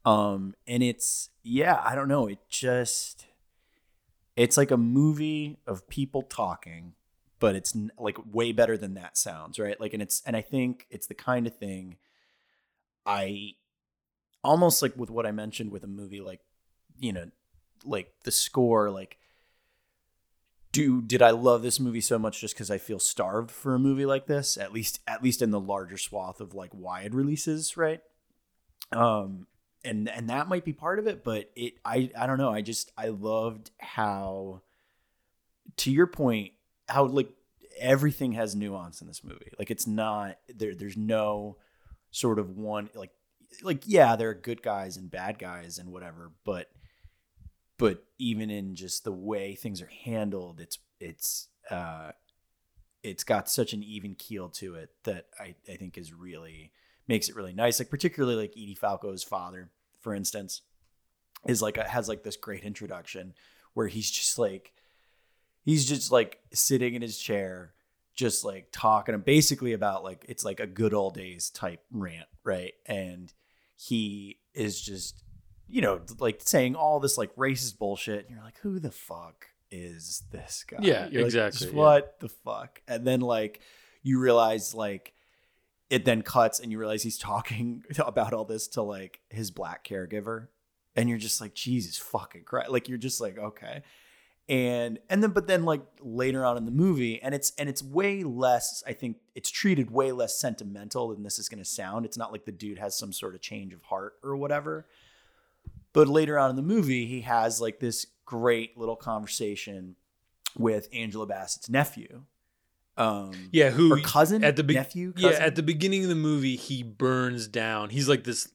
Um, 0.05 0.55
and 0.67 0.81
it's 0.83 1.29
yeah, 1.43 1.81
I 1.83 1.95
don't 1.95 2.07
know. 2.07 2.27
It 2.27 2.39
just 2.49 3.27
it's 4.35 4.57
like 4.57 4.71
a 4.71 4.77
movie 4.77 5.57
of 5.67 5.87
people 5.87 6.21
talking, 6.21 6.93
but 7.39 7.55
it's 7.55 7.75
n- 7.75 7.91
like 7.97 8.17
way 8.31 8.51
better 8.51 8.77
than 8.77 8.95
that 8.95 9.17
sounds, 9.17 9.57
right? 9.59 9.79
Like, 9.79 9.93
and 9.93 10.01
it's 10.01 10.21
and 10.25 10.35
I 10.35 10.41
think 10.41 10.87
it's 10.89 11.07
the 11.07 11.15
kind 11.15 11.47
of 11.47 11.55
thing 11.55 11.97
I 13.05 13.53
almost 14.43 14.81
like 14.81 14.95
with 14.95 15.09
what 15.09 15.25
I 15.25 15.31
mentioned 15.31 15.71
with 15.71 15.83
a 15.83 15.87
movie 15.87 16.21
like 16.21 16.39
you 16.99 17.11
know 17.11 17.25
like 17.83 18.13
the 18.23 18.31
score 18.31 18.91
like 18.91 19.17
do 20.76 21.02
did 21.02 21.22
I 21.22 21.31
love 21.31 21.61
this 21.61 21.80
movie 21.80 22.02
so 22.02 22.19
much 22.19 22.41
just 22.41 22.53
because 22.53 22.69
I 22.69 22.77
feel 22.77 22.99
starved 22.99 23.49
for 23.49 23.76
a 23.76 23.80
movie 23.80 24.06
like 24.06 24.26
this? 24.26 24.57
At 24.57 24.73
least 24.73 24.99
at 25.07 25.23
least 25.23 25.41
in 25.41 25.52
the 25.52 25.60
larger 25.60 25.97
swath 25.97 26.41
of 26.41 26.53
like 26.53 26.72
wide 26.73 27.15
releases, 27.15 27.77
right? 27.77 28.02
Um 28.91 29.47
and 29.85 30.10
and 30.10 30.30
that 30.30 30.49
might 30.49 30.65
be 30.65 30.73
part 30.73 30.99
of 30.99 31.07
it, 31.07 31.23
but 31.23 31.49
it 31.56 31.76
I 31.85 32.11
I 32.18 32.27
don't 32.27 32.38
know. 32.38 32.52
I 32.52 32.60
just 32.61 32.91
I 32.97 33.07
loved 33.07 33.72
how 33.80 34.64
to 35.77 35.91
your 35.91 36.07
point, 36.07 36.52
how 36.89 37.06
like 37.06 37.30
everything 37.80 38.34
has 38.34 38.53
nuance 38.53 38.99
in 38.99 39.07
this 39.07 39.23
movie. 39.23 39.52
Like 39.57 39.72
it's 39.72 39.88
not 39.88 40.39
there 40.53 40.76
there's 40.76 40.97
no 40.97 41.56
sort 42.11 42.38
of 42.38 42.57
one 42.57 42.89
like 42.95 43.11
like 43.64 43.84
yeah, 43.85 44.18
there 44.18 44.27
are 44.27 44.34
good 44.34 44.61
guys 44.61 44.97
and 44.97 45.10
bad 45.10 45.39
guys 45.39 45.77
and 45.77 45.93
whatever, 45.93 46.31
but 46.43 46.69
but 47.77 48.06
even 48.18 48.49
in 48.49 48.76
just 48.76 49.03
the 49.03 49.11
way 49.11 49.56
things 49.56 49.81
are 49.81 49.91
handled, 50.03 50.60
it's 50.60 50.80
it's 50.99 51.47
uh, 51.69 52.11
it's 53.03 53.23
got 53.23 53.49
such 53.49 53.73
an 53.73 53.84
even 53.84 54.15
keel 54.15 54.49
to 54.49 54.76
it 54.76 54.91
that 55.03 55.27
I, 55.39 55.56
I 55.69 55.76
think 55.76 55.97
is 55.97 56.14
really 56.14 56.72
makes 57.07 57.30
it 57.30 57.35
really 57.35 57.53
nice. 57.53 57.80
Like 57.80 57.89
particularly 57.89 58.35
like 58.35 58.52
Edie 58.52 58.76
Falco's 58.76 59.23
father, 59.23 59.69
for 59.99 60.15
instance, 60.15 60.61
is 61.45 61.61
like 61.61 61.77
a, 61.77 61.88
has 61.88 62.07
like 62.07 62.23
this 62.23 62.38
great 62.38 62.64
introduction 62.64 63.34
where 63.73 63.88
he's 63.88 64.10
just 64.10 64.39
like 64.39 64.73
he's 65.64 65.85
just 65.85 66.11
like 66.11 66.39
sitting 66.53 66.95
in 66.95 67.02
his 67.02 67.18
chair, 67.18 67.73
just 68.15 68.45
like 68.45 68.69
talking 68.72 69.18
basically 69.19 69.73
about 69.73 70.03
like 70.03 70.26
it's 70.30 70.45
like 70.45 70.60
a 70.60 70.68
good 70.68 70.93
old 70.93 71.15
days 71.15 71.49
type 71.49 71.84
rant, 71.91 72.27
right? 72.43 72.73
And 72.85 73.34
he 73.76 74.39
is 74.53 74.81
just 74.81 75.24
you 75.67 75.81
know, 75.81 76.01
like 76.19 76.41
saying 76.43 76.75
all 76.75 76.99
this 76.99 77.17
like 77.17 77.35
racist 77.35 77.77
bullshit. 77.77 78.27
And 78.27 78.35
you're 78.35 78.43
like, 78.43 78.59
who 78.59 78.79
the 78.79 78.91
fuck 78.91 79.47
is 79.71 80.23
this 80.31 80.63
guy? 80.67 80.77
Yeah, 80.81 81.07
You're 81.07 81.23
like, 81.23 81.33
exactly, 81.33 81.67
yeah. 81.67 81.73
what 81.73 82.19
the 82.19 82.29
fuck? 82.29 82.81
And 82.87 83.05
then 83.05 83.21
like 83.21 83.61
you 84.03 84.19
realize 84.19 84.73
like 84.73 85.13
it 85.89 86.05
then 86.05 86.21
cuts 86.21 86.59
and 86.59 86.71
you 86.71 86.79
realize 86.79 87.03
he's 87.03 87.17
talking 87.17 87.83
about 87.99 88.33
all 88.33 88.45
this 88.45 88.67
to 88.69 88.81
like 88.81 89.19
his 89.29 89.51
black 89.51 89.85
caregiver. 89.85 90.47
And 90.95 91.09
you're 91.09 91.17
just 91.17 91.41
like, 91.41 91.53
Jesus 91.53 91.97
fucking 91.97 92.43
Christ. 92.43 92.69
Like 92.69 92.87
you're 92.87 92.97
just 92.97 93.19
like, 93.19 93.37
okay. 93.37 93.83
And 94.47 94.99
and 95.09 95.23
then 95.23 95.31
but 95.31 95.47
then 95.47 95.65
like 95.65 95.81
later 95.99 96.45
on 96.45 96.55
in 96.55 96.65
the 96.65 96.71
movie, 96.71 97.19
and 97.21 97.33
it's 97.33 97.51
and 97.57 97.67
it's 97.67 97.81
way 97.81 98.23
less, 98.23 98.83
I 98.85 98.93
think 98.93 99.17
it's 99.33 99.49
treated 99.49 99.89
way 99.89 100.11
less 100.11 100.39
sentimental 100.39 101.07
than 101.09 101.23
this 101.23 101.39
is 101.39 101.49
gonna 101.49 101.65
sound. 101.65 102.05
It's 102.05 102.17
not 102.17 102.31
like 102.31 102.45
the 102.45 102.51
dude 102.51 102.77
has 102.77 102.95
some 102.95 103.11
sort 103.11 103.33
of 103.33 103.41
change 103.41 103.73
of 103.73 103.81
heart 103.81 104.13
or 104.23 104.37
whatever. 104.37 104.85
But 105.95 106.07
later 106.07 106.38
on 106.38 106.51
in 106.51 106.55
the 106.55 106.61
movie, 106.61 107.07
he 107.07 107.22
has 107.22 107.59
like 107.59 107.80
this 107.80 108.05
great 108.26 108.77
little 108.77 108.95
conversation 108.95 109.95
with 110.57 110.88
Angela 110.93 111.26
Bassett's 111.26 111.69
nephew. 111.69 112.22
Um, 112.97 113.49
Yeah, 113.51 113.72
who 113.72 113.99
cousin 114.01 114.43
at 114.43 114.55
the 114.55 114.63
be- 114.63 114.76
nephew? 114.76 115.13
Yeah, 115.17 115.30
at 115.31 115.55
the 115.55 115.63
beginning 115.63 116.03
of 116.03 116.09
the 116.09 116.15
movie, 116.15 116.55
he 116.55 116.84
burns 116.84 117.47
down. 117.47 117.89
He's 117.89 118.07
like 118.07 118.23
this 118.23 118.49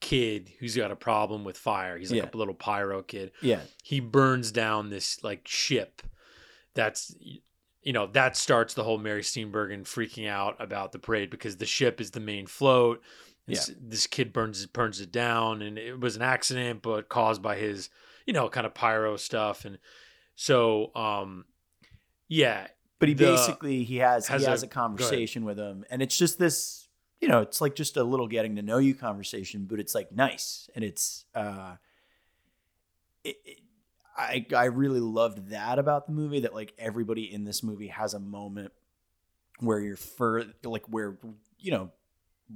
kid 0.00 0.50
who's 0.58 0.76
got 0.76 0.90
a 0.90 0.96
problem 0.96 1.44
with 1.44 1.56
fire. 1.56 1.96
He's 1.96 2.10
like 2.10 2.22
Yeah. 2.22 2.28
a 2.32 2.36
little 2.36 2.54
pyro 2.54 3.02
kid. 3.02 3.32
Yeah. 3.40 3.60
he 3.82 4.00
burns 4.00 4.50
down 4.52 4.90
this 4.90 5.22
like 5.22 5.46
ship. 5.48 6.02
That's 6.74 7.14
you 7.82 7.92
know 7.92 8.06
that 8.08 8.36
starts 8.36 8.74
the 8.74 8.84
whole 8.84 8.98
Mary 8.98 9.22
Steenburgen 9.22 9.82
freaking 9.84 10.28
out 10.28 10.56
about 10.58 10.92
the 10.92 10.98
parade 10.98 11.30
because 11.30 11.56
the 11.58 11.66
ship 11.66 12.00
is 12.00 12.10
the 12.10 12.20
main 12.20 12.46
float. 12.46 13.02
This, 13.46 13.70
this 13.80 14.06
kid 14.06 14.32
burns 14.32 14.64
burns 14.66 15.00
it 15.00 15.12
down, 15.12 15.60
and 15.60 15.78
it 15.78 16.00
was 16.00 16.16
an 16.16 16.22
accident, 16.22 16.80
but 16.82 17.08
caused 17.08 17.42
by 17.42 17.56
his 17.56 17.90
you 18.26 18.32
know 18.32 18.48
kind 18.48 18.66
of 18.66 18.72
pyro 18.74 19.16
stuff, 19.16 19.64
and 19.64 19.78
so 20.34 20.94
um 20.94 21.44
yeah. 22.28 22.68
But 22.98 23.08
he 23.08 23.14
the- 23.14 23.26
basically 23.26 23.84
he 23.84 23.96
has, 23.98 24.28
has 24.28 24.42
he 24.42 24.50
has 24.50 24.62
a- 24.62 24.66
a, 24.66 24.68
conversation 24.68 25.44
with 25.44 25.58
him, 25.58 25.84
and 25.90 26.00
it's 26.00 26.16
just 26.16 26.38
this, 26.38 26.88
you 27.20 27.28
know, 27.28 27.40
it's 27.40 27.60
like 27.60 27.74
just 27.74 27.96
a 27.98 28.04
little 28.04 28.28
getting 28.28 28.56
to 28.56 28.62
know 28.62 28.78
you 28.78 28.94
conversation, 28.94 29.66
but 29.68 29.78
it's 29.78 29.94
like 29.94 30.10
nice, 30.10 30.70
and 30.74 30.82
it's 30.82 31.26
uh, 31.34 31.76
it, 33.24 33.36
it, 33.44 33.58
I 34.16 34.46
I 34.56 34.64
really 34.66 35.00
loved 35.00 35.50
that 35.50 35.78
about 35.78 36.06
the 36.06 36.12
movie 36.12 36.40
that 36.40 36.54
like 36.54 36.72
everybody 36.78 37.30
in 37.32 37.44
this 37.44 37.62
movie 37.62 37.88
has 37.88 38.14
a 38.14 38.20
moment 38.20 38.72
where 39.58 39.80
you're 39.80 39.96
fur 39.96 40.44
like 40.62 40.84
where 40.88 41.18
you 41.58 41.72
know 41.72 41.90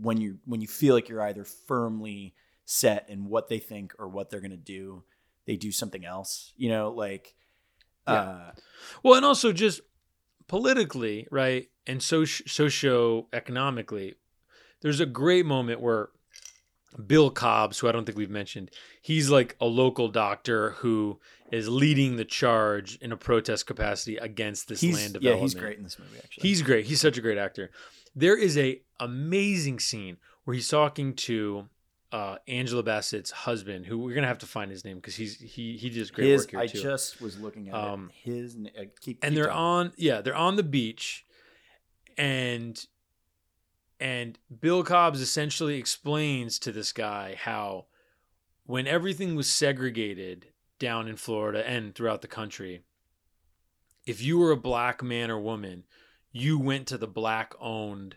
when 0.01 0.20
you 0.20 0.39
when 0.44 0.60
you 0.60 0.66
feel 0.69 0.94
like 0.94 1.09
you're 1.09 1.23
either 1.23 1.44
firmly 1.44 2.35
set 2.65 3.09
in 3.09 3.24
what 3.27 3.48
they 3.48 3.59
think 3.59 3.94
or 3.98 4.09
what 4.09 4.31
they're 4.31 4.40
gonna 4.40 4.56
do, 4.56 5.05
they 5.47 5.56
do 5.56 5.70
something 5.73 6.05
else, 6.05 6.52
you 6.56 6.69
know, 6.69 6.90
like. 6.90 7.35
Uh, 8.06 8.52
Well, 9.02 9.15
and 9.15 9.24
also 9.24 9.52
just 9.52 9.81
politically, 10.47 11.27
right, 11.31 11.69
and 11.86 12.01
soci- 12.01 12.48
socio-economically, 12.48 14.15
there's 14.81 15.01
a 15.01 15.06
great 15.06 15.44
moment 15.47 15.81
where 15.81 16.09
Bill 17.06 17.31
Cobbs, 17.31 17.78
who 17.78 17.89
I 17.89 17.93
don't 17.93 18.05
think 18.06 18.16
we've 18.16 18.31
mentioned, 18.31 18.70
he's 19.02 19.28
like 19.31 19.56
a 19.60 19.66
local 19.66 20.09
doctor 20.09 20.70
who 20.70 21.20
is 21.52 21.69
leading 21.69 22.16
the 22.16 22.24
charge 22.24 22.97
in 23.02 23.12
a 23.12 23.16
protest 23.16 23.66
capacity 23.66 24.16
against 24.16 24.69
this 24.69 24.81
He's- 24.81 24.94
land 24.97 25.15
yeah, 25.20 25.32
development. 25.32 25.43
he's 25.43 25.55
great 25.55 25.77
in 25.78 25.85
this 25.85 25.98
movie, 25.98 26.19
actually. 26.19 26.48
He's 26.48 26.62
great. 26.62 26.86
He's 26.86 27.01
such 27.01 27.19
a 27.19 27.20
great 27.20 27.39
actor. 27.39 27.70
There 28.19 28.36
is 28.36 28.59
a 28.59 28.82
amazing 28.99 29.78
scene 29.78 30.16
where 30.45 30.55
he's 30.55 30.69
talking 30.69 31.15
to 31.15 31.69
uh, 32.11 32.36
Angela 32.49 32.82
Bassett's 32.82 33.31
husband, 33.31 33.86
who 33.86 33.99
we're 33.99 34.15
gonna 34.15 34.27
have 34.27 34.39
to 34.39 34.47
find 34.47 34.70
his 34.70 34.85
name 34.85 34.97
because 34.97 35.15
he's 35.15 35.39
he 35.39 35.77
he 35.77 35.89
does 35.90 36.11
great 36.11 36.28
his, 36.28 36.43
work 36.43 36.51
here 36.51 36.61
I 36.61 36.66
too. 36.66 36.82
just 36.82 37.20
was 37.20 37.39
looking 37.39 37.69
at 37.69 37.74
Um, 37.74 38.11
it. 38.24 38.31
His 38.31 38.57
uh, 38.57 38.85
keep 39.01 39.19
and 39.23 39.36
they're 39.36 39.47
talking. 39.47 39.59
on 39.61 39.93
yeah 39.97 40.20
they're 40.20 40.35
on 40.35 40.57
the 40.57 40.62
beach 40.62 41.24
and 42.16 42.85
and 44.01 44.39
bill 44.61 44.82
cobbs 44.82 45.20
essentially 45.20 45.77
explains 45.77 46.59
to 46.61 46.73
this 46.73 46.93
guy 46.93 47.36
how 47.39 47.86
when 48.65 48.86
everything 48.86 49.36
was 49.36 49.49
segregated 49.51 50.47
down 50.78 51.09
in 51.09 51.16
florida 51.16 51.69
and 51.69 51.95
throughout 51.95 52.23
the 52.23 52.28
country 52.28 52.82
if 54.07 54.23
you 54.23 54.39
were 54.39 54.51
a 54.53 54.57
black 54.57 55.03
man 55.03 55.31
or 55.31 55.39
woman 55.40 55.85
you 56.32 56.59
went 56.59 56.86
to 56.88 56.98
the 56.98 57.06
black 57.06 57.55
owned 57.60 58.16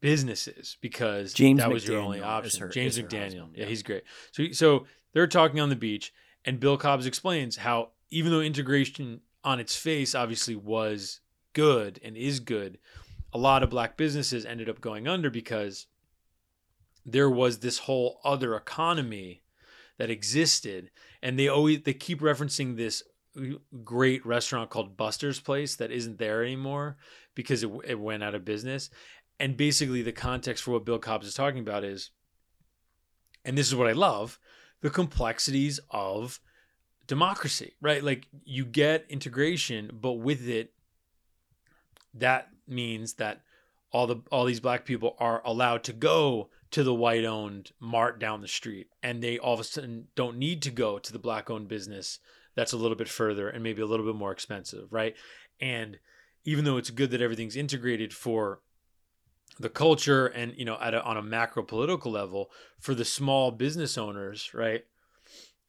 businesses 0.00 0.76
because 0.80 1.32
James 1.32 1.60
that 1.60 1.70
was 1.70 1.86
your 1.86 1.98
only 2.00 2.18
McDaniel 2.18 2.24
option. 2.26 2.60
her- 2.60 2.68
james 2.68 2.98
mcdaniel. 2.98 3.22
husband, 3.22 3.52
yeah 3.56 3.64
he's 3.66 3.82
great. 3.82 4.04
So 4.32 4.44
so 4.52 4.86
they're 5.12 5.26
talking 5.26 5.58
on 5.60 5.68
the 5.68 5.76
beach 5.76 6.12
and 6.44 6.60
bill 6.60 6.76
cobbs 6.76 7.06
explains 7.06 7.56
how 7.56 7.90
even 8.10 8.30
though 8.30 8.40
integration 8.40 9.20
on 9.42 9.58
its 9.60 9.76
face 9.76 10.14
obviously 10.14 10.54
was 10.54 11.20
good 11.54 11.98
and 12.04 12.16
is 12.16 12.40
good, 12.40 12.78
a 13.32 13.38
lot 13.38 13.62
of 13.62 13.70
black 13.70 13.96
businesses 13.96 14.44
ended 14.44 14.68
up 14.68 14.80
going 14.80 15.08
under 15.08 15.30
because 15.30 15.86
there 17.04 17.30
was 17.30 17.58
this 17.60 17.78
whole 17.80 18.20
other 18.24 18.54
economy 18.54 19.42
that 19.98 20.10
existed 20.10 20.90
and 21.22 21.38
they 21.38 21.48
always 21.48 21.82
they 21.82 21.94
keep 21.94 22.20
referencing 22.20 22.76
this 22.76 23.02
great 23.84 24.24
restaurant 24.24 24.70
called 24.70 24.96
Buster's 24.96 25.40
Place 25.40 25.76
that 25.76 25.90
isn't 25.90 26.18
there 26.18 26.42
anymore 26.42 26.96
because 27.34 27.62
it, 27.62 27.70
it 27.84 28.00
went 28.00 28.22
out 28.22 28.34
of 28.34 28.44
business. 28.44 28.90
And 29.38 29.56
basically 29.56 30.02
the 30.02 30.12
context 30.12 30.64
for 30.64 30.72
what 30.72 30.84
Bill 30.84 30.98
Cobbs 30.98 31.26
is 31.26 31.34
talking 31.34 31.60
about 31.60 31.84
is 31.84 32.10
and 33.44 33.56
this 33.56 33.68
is 33.68 33.74
what 33.74 33.86
I 33.86 33.92
love 33.92 34.38
the 34.80 34.90
complexities 34.90 35.78
of 35.90 36.40
democracy 37.06 37.74
right? 37.80 38.02
Like 38.02 38.26
you 38.44 38.64
get 38.64 39.06
integration 39.08 39.90
but 39.92 40.14
with 40.14 40.48
it 40.48 40.72
that 42.14 42.48
means 42.66 43.14
that 43.14 43.42
all 43.92 44.06
the 44.06 44.22
all 44.32 44.44
these 44.44 44.60
black 44.60 44.84
people 44.84 45.16
are 45.18 45.42
allowed 45.44 45.84
to 45.84 45.92
go 45.92 46.48
to 46.70 46.82
the 46.82 46.94
white 46.94 47.24
owned 47.24 47.70
mart 47.78 48.18
down 48.18 48.40
the 48.40 48.48
street 48.48 48.88
and 49.02 49.22
they 49.22 49.38
all 49.38 49.54
of 49.54 49.60
a 49.60 49.64
sudden 49.64 50.08
don't 50.14 50.36
need 50.36 50.60
to 50.62 50.70
go 50.70 50.98
to 50.98 51.12
the 51.12 51.18
black 51.18 51.48
owned 51.50 51.68
business 51.68 52.18
that's 52.56 52.72
a 52.72 52.76
little 52.76 52.96
bit 52.96 53.08
further 53.08 53.48
and 53.48 53.62
maybe 53.62 53.80
a 53.80 53.86
little 53.86 54.04
bit 54.04 54.16
more 54.16 54.32
expensive 54.32 54.92
right? 54.92 55.14
And 55.60 55.98
even 56.44 56.64
though 56.64 56.76
it's 56.76 56.90
good 56.90 57.10
that 57.10 57.22
everything's 57.22 57.56
integrated 57.56 58.12
for 58.12 58.60
the 59.58 59.68
culture 59.68 60.26
and 60.26 60.54
you 60.56 60.64
know 60.64 60.76
at 60.80 60.94
a, 60.94 61.02
on 61.02 61.16
a 61.16 61.22
macro 61.22 61.62
political 61.62 62.10
level 62.10 62.50
for 62.78 62.94
the 62.94 63.04
small 63.04 63.50
business 63.50 63.96
owners 63.96 64.52
right 64.52 64.84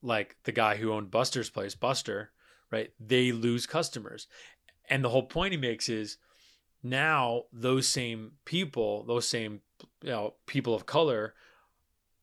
like 0.02 0.36
the 0.44 0.52
guy 0.52 0.76
who 0.76 0.92
owned 0.92 1.12
buster's 1.12 1.50
place 1.50 1.76
buster 1.76 2.32
right 2.72 2.92
they 3.00 3.32
lose 3.32 3.66
customers. 3.66 4.28
And 4.90 5.04
the 5.04 5.10
whole 5.10 5.24
point 5.24 5.52
he 5.52 5.58
makes 5.58 5.90
is 5.90 6.18
now 6.84 7.44
those 7.52 7.88
same 7.88 8.34
people 8.46 9.04
those 9.06 9.28
same 9.28 9.62
you 10.02 10.10
know 10.10 10.36
people 10.46 10.74
of 10.74 10.86
color 10.86 11.34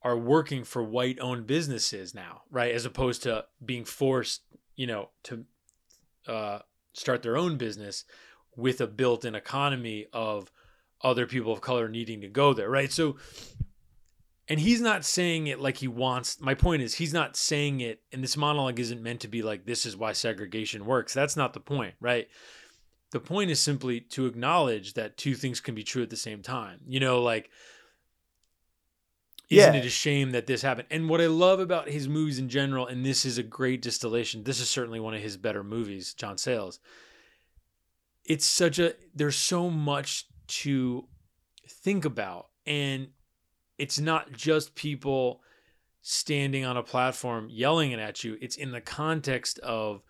are 0.04 0.18
working 0.18 0.62
for 0.62 0.84
white 0.84 1.18
owned 1.18 1.46
businesses 1.46 2.14
now 2.14 2.42
right? 2.50 2.74
As 2.74 2.84
opposed 2.84 3.22
to 3.24 3.46
being 3.64 3.84
forced 3.84 4.42
you 4.76 4.86
know 4.86 5.10
to 5.24 5.44
uh, 6.28 6.58
start 6.92 7.22
their 7.22 7.36
own 7.36 7.56
business 7.56 8.04
with 8.56 8.80
a 8.80 8.86
built-in 8.86 9.34
economy 9.34 10.06
of 10.12 10.50
other 11.02 11.26
people 11.26 11.52
of 11.52 11.60
color 11.60 11.88
needing 11.88 12.20
to 12.20 12.28
go 12.28 12.52
there 12.52 12.70
right? 12.70 12.92
So 12.92 13.16
and 14.46 14.60
he's 14.60 14.80
not 14.80 15.04
saying 15.06 15.46
it 15.46 15.58
like 15.58 15.78
he 15.78 15.88
wants 15.88 16.40
my 16.40 16.54
point 16.54 16.82
is 16.82 16.94
he's 16.94 17.14
not 17.14 17.36
saying 17.36 17.80
it 17.80 18.02
and 18.12 18.22
this 18.22 18.36
monologue 18.36 18.78
isn't 18.78 19.02
meant 19.02 19.20
to 19.20 19.28
be 19.28 19.42
like 19.42 19.64
this 19.64 19.86
is 19.86 19.96
why 19.96 20.12
segregation 20.12 20.84
works. 20.84 21.14
That's 21.14 21.36
not 21.36 21.54
the 21.54 21.60
point 21.60 21.94
right? 22.00 22.28
The 23.10 23.20
point 23.20 23.50
is 23.50 23.60
simply 23.60 24.00
to 24.00 24.26
acknowledge 24.26 24.94
that 24.94 25.16
two 25.16 25.34
things 25.34 25.60
can 25.60 25.74
be 25.74 25.84
true 25.84 26.02
at 26.02 26.10
the 26.10 26.16
same 26.16 26.42
time. 26.42 26.80
You 26.86 27.00
know, 27.00 27.22
like 27.22 27.50
isn't 29.50 29.74
Yeah. 29.74 29.80
it 29.80 29.86
a 29.86 29.90
shame 29.90 30.32
that 30.32 30.46
this 30.46 30.62
happened? 30.62 30.88
And 30.90 31.08
what 31.08 31.20
I 31.20 31.26
love 31.26 31.60
about 31.60 31.88
his 31.88 32.08
movies 32.08 32.38
in 32.38 32.48
general, 32.48 32.86
and 32.86 33.04
this 33.04 33.24
is 33.24 33.38
a 33.38 33.42
great 33.42 33.82
distillation, 33.82 34.44
this 34.44 34.60
is 34.60 34.68
certainly 34.70 35.00
one 35.00 35.14
of 35.14 35.20
his 35.22 35.36
better 35.36 35.62
movies, 35.62 36.14
John 36.14 36.38
Sayles. 36.38 36.80
It's 38.24 38.46
such 38.46 38.78
a 38.78 38.94
there's 39.14 39.36
so 39.36 39.68
much 39.70 40.26
to 40.46 41.06
think 41.68 42.04
about. 42.04 42.48
And 42.66 43.08
it's 43.76 43.98
not 43.98 44.32
just 44.32 44.74
people 44.74 45.42
standing 46.00 46.64
on 46.64 46.76
a 46.76 46.82
platform 46.82 47.48
yelling 47.50 47.92
it 47.92 47.98
at 47.98 48.24
you. 48.24 48.38
It's 48.40 48.56
in 48.56 48.72
the 48.72 48.80
context 48.80 49.58
of 49.58 50.02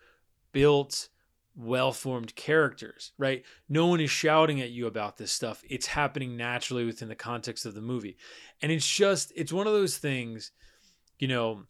built 0.51 1.09
well-formed 1.55 2.35
characters, 2.35 3.13
right? 3.17 3.43
No 3.69 3.87
one 3.87 4.01
is 4.01 4.11
shouting 4.11 4.61
at 4.61 4.71
you 4.71 4.87
about 4.87 5.17
this 5.17 5.31
stuff. 5.31 5.63
It's 5.69 5.87
happening 5.87 6.35
naturally 6.35 6.85
within 6.85 7.07
the 7.07 7.15
context 7.15 7.65
of 7.65 7.73
the 7.73 7.81
movie. 7.81 8.17
And 8.61 8.71
it's 8.71 8.87
just 8.87 9.31
it's 9.35 9.53
one 9.53 9.67
of 9.67 9.73
those 9.73 9.97
things, 9.97 10.51
you 11.17 11.27
know, 11.27 11.63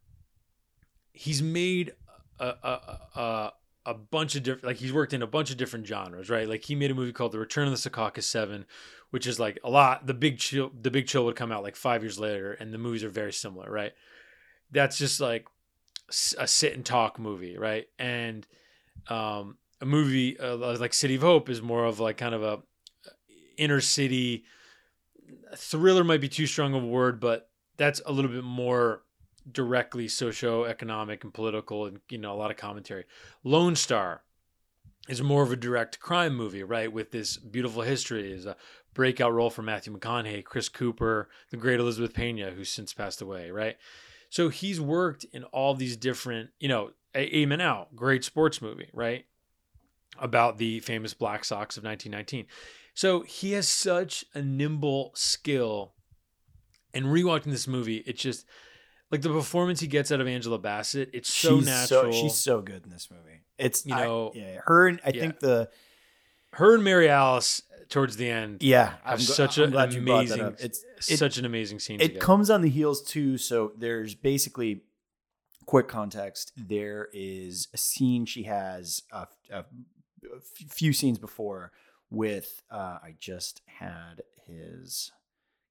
he's 1.14 1.42
made 1.42 1.94
a 2.40 2.46
a 2.46 3.00
a, 3.16 3.52
a 3.86 3.94
bunch 3.94 4.36
of 4.36 4.44
different 4.44 4.66
like 4.66 4.78
he's 4.78 4.94
worked 4.94 5.14
in 5.14 5.22
a 5.22 5.28
bunch 5.28 5.52
of 5.52 5.58
different 5.58 5.86
genres, 5.86 6.30
right? 6.30 6.50
Like 6.50 6.64
he 6.64 6.76
made 6.76 6.92
a 6.92 6.96
movie 6.96 7.14
called 7.14 7.32
The 7.32 7.40
Return 7.40 7.68
of 7.68 7.72
the 7.72 7.90
Secaucus 7.90 8.24
7, 8.24 8.66
which 9.12 9.28
is 9.28 9.40
like 9.40 9.60
a 9.64 9.70
lot 9.70 10.08
the 10.08 10.14
big 10.16 10.40
chill 10.40 10.72
the 10.82 10.92
big 10.92 11.08
chill 11.08 11.26
would 11.26 11.36
come 11.36 11.52
out 11.52 11.64
like 11.64 11.76
5 11.76 12.04
years 12.04 12.20
later 12.20 12.54
and 12.54 12.74
the 12.74 12.80
movies 12.80 13.04
are 13.04 13.10
very 13.10 13.34
similar, 13.34 13.70
right? 13.70 13.94
That's 14.72 14.98
just 14.98 15.22
like 15.22 15.48
a 16.38 16.48
sit 16.48 16.74
and 16.74 16.86
talk 16.86 17.20
movie, 17.20 17.58
right? 17.58 17.88
And 18.00 18.48
um 19.08 19.58
a 19.82 19.86
movie 19.86 20.40
uh, 20.40 20.56
like 20.56 20.94
City 20.94 21.16
of 21.16 21.22
Hope 21.22 21.50
is 21.50 21.62
more 21.62 21.86
of 21.86 22.00
like 22.00 22.18
kind 22.18 22.36
of 22.36 22.44
a 22.44 22.60
inner 23.58 23.82
city 23.82 24.46
thriller 25.56 26.04
might 26.04 26.22
be 26.22 26.30
too 26.30 26.48
strong 26.48 26.74
of 26.74 26.84
a 26.84 26.88
word, 26.88 27.20
but 27.20 27.50
that's 27.78 28.02
a 28.06 28.12
little 28.12 28.32
bit 28.32 28.44
more 28.44 29.04
directly 29.52 30.08
socio-economic 30.08 31.24
and 31.24 31.34
political 31.34 31.86
and 31.86 32.00
you 32.10 32.18
know 32.18 32.34
a 32.34 32.36
lot 32.36 32.52
of 32.52 32.58
commentary. 32.58 33.06
Lone 33.44 33.76
Star 33.76 34.24
is 35.08 35.22
more 35.22 35.44
of 35.44 35.52
a 35.52 35.56
direct 35.56 36.00
crime 36.00 36.36
movie, 36.36 36.64
right? 36.64 36.92
With 36.92 37.12
this 37.12 37.38
beautiful 37.38 37.84
history 37.84 38.32
is 38.32 38.46
a 38.46 38.56
breakout 38.94 39.34
role 39.34 39.52
for 39.52 39.62
Matthew 39.62 39.96
McConaughey, 39.96 40.44
Chris 40.44 40.68
Cooper, 40.68 41.30
the 41.52 41.58
great 41.58 41.80
Elizabeth 41.80 42.14
Pena, 42.14 42.52
who's 42.52 42.72
since 42.72 42.94
passed 42.94 43.22
away, 43.22 43.52
right? 43.52 43.78
So 44.30 44.50
he's 44.50 44.82
worked 44.82 45.26
in 45.32 45.44
all 45.46 45.76
these 45.76 45.96
different, 45.96 46.50
you 46.60 46.68
know, 46.68 46.92
A- 47.14 47.38
Eight 47.38 47.48
Men 47.48 47.62
Out, 47.62 47.96
great 47.96 48.24
sports 48.24 48.62
movie, 48.62 48.90
right? 48.94 49.26
About 50.20 50.58
the 50.58 50.80
famous 50.80 51.14
Black 51.14 51.44
Sox 51.46 51.78
of 51.78 51.84
1919. 51.84 52.46
So 52.94 53.22
he 53.22 53.52
has 53.54 53.68
such 53.68 54.24
a 54.34 54.42
nimble 54.42 55.12
skill. 55.16 55.94
And 56.94 57.08
rewatching 57.08 57.52
this 57.52 57.68
movie, 57.68 57.98
it's 57.98 58.22
just 58.22 58.46
like 59.12 59.22
the 59.22 59.30
performance 59.30 59.82
he 59.82 59.88
gets 59.88 60.12
out 60.14 60.22
of 60.22 60.28
Angela 60.28 60.58
Bassett. 60.58 61.10
It's 61.14 61.32
so 61.34 61.58
she's 61.58 61.66
natural. 61.66 62.14
So, 62.14 62.22
she's 62.22 62.36
so 62.36 62.62
good 62.62 62.84
in 62.86 62.90
this 62.90 63.10
movie. 63.12 63.42
It's 63.58 63.86
You 63.86 63.96
I- 63.96 64.04
know, 64.06 64.32
yeah, 64.34 64.60
her. 64.66 64.88
And 64.88 65.02
I 65.06 65.10
yeah. 65.14 65.22
think 65.22 65.40
the 65.40 65.70
her 66.54 66.76
and 66.76 66.84
Mary 66.86 67.10
Alice 67.10 67.62
towards 67.90 68.16
the 68.16 68.30
end. 68.30 68.64
Yeah, 68.64 68.92
have 68.92 69.00
I'm 69.04 69.20
such 69.20 69.58
I'm 69.58 69.66
an 69.66 69.72
glad 69.72 69.94
you 69.94 70.02
brought 70.06 70.28
that 70.28 70.40
amazing. 70.40 70.66
It's- 70.66 70.84
it- 71.10 71.18
such 71.18 71.38
an 71.38 71.44
amazing 71.44 71.80
scene. 71.80 72.00
it 72.00 72.08
together. 72.08 72.26
comes 72.26 72.50
on 72.50 72.62
the 72.62 72.70
heels 72.70 73.04
too. 73.04 73.38
So 73.38 73.74
there's 73.78 74.16
basically 74.16 74.84
quick 75.66 75.90
context. 75.90 76.54
There 76.56 77.10
is 77.12 77.68
a 77.74 77.78
scene 77.78 78.26
she 78.26 78.44
has 78.44 79.02
a, 79.12 79.28
a, 79.52 79.66
a 80.36 80.40
few 80.70 80.94
scenes 80.94 81.18
before 81.18 81.72
with. 82.10 82.62
Uh, 82.70 83.00
I 83.04 83.16
just 83.20 83.62
had 83.66 84.22
his 84.48 85.12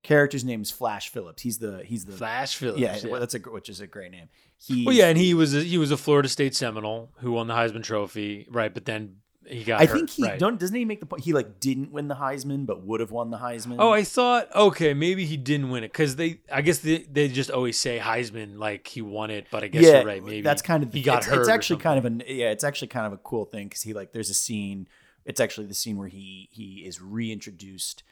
character's 0.03 0.45
name 0.45 0.63
is 0.63 0.71
Flash 0.71 1.09
Phillips. 1.09 1.43
He's 1.43 1.59
the 1.59 1.83
he's 1.85 2.05
the 2.05 2.13
Flash 2.13 2.57
Phillips, 2.57 2.81
Yeah, 2.81 2.97
yeah. 3.03 3.19
that's 3.19 3.35
a 3.35 3.39
which 3.39 3.69
is 3.69 3.81
a 3.81 3.87
great 3.87 4.13
name. 4.13 4.29
He 4.59 4.85
Well, 4.85 4.95
yeah, 4.95 5.09
and 5.09 5.19
he 5.19 5.35
was 5.35 5.55
a, 5.55 5.61
he 5.61 5.79
was 5.79 5.91
a 5.91 5.97
Florida 5.97 6.29
State 6.29 6.55
Seminole 6.55 7.11
who 7.19 7.33
won 7.33 7.49
the 7.49 7.55
Heisman 7.55 7.83
Trophy, 7.83 8.47
right? 8.51 8.73
But 8.73 8.85
then 8.85 9.17
he 9.49 9.65
got. 9.65 9.81
I 9.81 9.87
hurt, 9.87 9.97
think 9.97 10.11
he 10.11 10.23
right. 10.25 10.39
don't 10.39 10.59
doesn't 10.59 10.75
he 10.75 10.85
make 10.85 11.01
the 11.01 11.07
point 11.07 11.25
he 11.25 11.33
like 11.33 11.61
didn't 11.61 11.93
win 11.93 12.09
the 12.09 12.15
Heisman 12.15 12.67
but 12.67 12.83
would 12.83 13.01
have 13.01 13.11
won 13.11 13.31
the 13.31 13.39
Heisman. 13.39 13.77
Oh, 13.79 13.91
I 13.91 14.05
thought 14.05 14.55
okay, 14.55 14.95
maybe 14.95 15.25
he 15.25 15.37
didn't 15.37 15.71
win 15.71 15.85
it 15.85 15.93
because 15.93 16.17
they. 16.17 16.41
I 16.53 16.63
guess 16.63 16.79
they, 16.79 16.99
they 16.99 17.29
just 17.29 17.51
always 17.51 17.79
say 17.79 17.99
Heisman 17.99 18.59
like 18.59 18.87
he 18.87 19.03
won 19.03 19.31
it, 19.31 19.47
but 19.51 19.63
I 19.65 19.69
guess 19.69 19.83
yeah, 19.83 19.99
you're 19.99 20.07
right. 20.07 20.25
Maybe 20.25 20.41
that's 20.41 20.63
kind 20.63 20.83
of 20.83 20.93
the, 20.93 20.99
he 20.99 21.05
got 21.05 21.19
it's, 21.19 21.27
hurt. 21.27 21.41
It's 21.41 21.49
actually 21.49 21.81
kind 21.81 21.99
of 21.99 22.05
a 22.05 22.33
yeah, 22.33 22.51
it's 22.51 22.65
actually 22.65 22.89
kind 22.89 23.07
of 23.07 23.13
a 23.13 23.19
cool 23.19 23.45
thing 23.45 23.69
because 23.69 23.83
he 23.83 23.93
like 23.93 24.13
there's 24.13 24.31
a 24.31 24.35
scene. 24.35 24.89
It's 25.25 25.41
actually 25.41 25.67
the 25.67 25.75
scene 25.75 25.97
where 25.97 26.09
he 26.09 26.49
he 26.51 26.85
is 26.87 27.01
reintroduced 27.01 28.03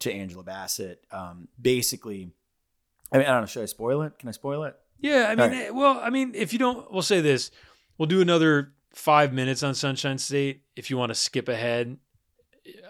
to 0.00 0.12
Angela 0.12 0.42
Bassett. 0.42 1.04
Um, 1.10 1.48
basically, 1.60 2.30
I 3.12 3.18
mean, 3.18 3.26
I 3.26 3.30
don't 3.30 3.42
know. 3.42 3.46
Should 3.46 3.62
I 3.62 3.66
spoil 3.66 4.02
it? 4.02 4.18
Can 4.18 4.28
I 4.28 4.32
spoil 4.32 4.64
it? 4.64 4.76
Yeah, 5.00 5.26
I 5.28 5.34
mean, 5.34 5.50
right. 5.50 5.66
eh, 5.66 5.70
well, 5.70 6.00
I 6.00 6.10
mean, 6.10 6.32
if 6.34 6.52
you 6.52 6.58
don't, 6.58 6.90
we'll 6.90 7.02
say 7.02 7.20
this: 7.20 7.50
we'll 7.98 8.06
do 8.06 8.20
another 8.20 8.72
five 8.94 9.32
minutes 9.32 9.62
on 9.62 9.74
Sunshine 9.74 10.18
State. 10.18 10.62
If 10.76 10.90
you 10.90 10.96
want 10.96 11.10
to 11.10 11.14
skip 11.14 11.48
ahead, 11.48 11.96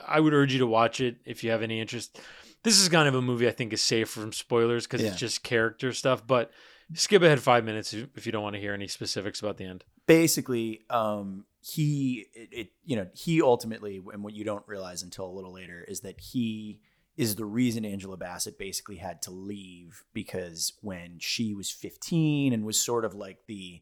I 0.07 0.21
would 0.21 0.33
urge 0.35 0.53
you 0.53 0.59
to 0.61 0.67
watch 0.67 1.01
it 1.01 1.17
if 1.25 1.43
you 1.45 1.51
have 1.51 1.63
any 1.63 1.81
interest. 1.81 2.21
This 2.63 2.81
is 2.81 2.89
kind 2.89 3.09
of 3.09 3.15
a 3.15 3.23
movie 3.23 3.49
I 3.49 3.51
think 3.53 3.73
is 3.73 3.83
safe 3.83 4.09
from 4.09 4.33
spoilers 4.33 4.87
because 4.87 5.03
Yeah. 5.03 5.09
it's 5.11 5.19
just 5.19 5.43
character 5.43 5.93
stuff. 5.93 6.27
But 6.27 6.51
skip 6.95 7.23
ahead 7.23 7.41
five 7.41 7.65
minutes 7.65 7.93
if 7.93 8.27
you 8.27 8.33
don't 8.33 8.43
want 8.43 8.55
to 8.55 8.61
hear 8.61 8.73
any 8.75 8.87
specifics 8.89 9.41
about 9.41 9.57
the 9.57 9.65
end. 9.65 9.85
basically 10.07 10.83
um 10.91 11.47
he 11.63 12.27
it, 12.35 12.49
it 12.53 12.69
you 12.85 12.95
know 12.95 13.07
he 13.15 13.41
ultimately 13.41 14.01
and 14.13 14.23
what 14.23 14.35
you 14.35 14.45
don't 14.45 14.67
realize 14.69 15.03
until 15.03 15.25
a 15.25 15.33
little 15.33 15.53
later 15.55 15.83
is 15.89 16.01
that 16.01 16.21
he 16.21 16.81
is 17.17 17.37
the 17.37 17.45
reason 17.47 17.87
Angela 17.87 18.19
Bassett 18.19 18.59
basically 18.59 18.97
had 18.97 19.23
to 19.23 19.31
leave 19.31 20.05
because 20.13 20.75
when 20.83 21.17
she 21.21 21.55
was 21.55 21.71
15 21.71 22.53
and 22.53 22.65
was 22.67 22.79
sort 22.81 23.07
of 23.07 23.15
like 23.15 23.39
the 23.47 23.81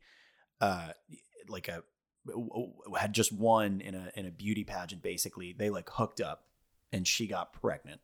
uh 0.60 0.90
like 1.48 1.66
a 1.66 1.82
had 2.98 3.12
just 3.12 3.32
won 3.32 3.80
in 3.80 3.94
a 3.94 4.10
in 4.14 4.26
a 4.26 4.30
beauty 4.30 4.64
pageant 4.64 5.02
basically 5.02 5.52
they 5.52 5.70
like 5.70 5.88
hooked 5.90 6.20
up 6.20 6.44
and 6.92 7.06
she 7.06 7.26
got 7.26 7.52
pregnant. 7.52 8.00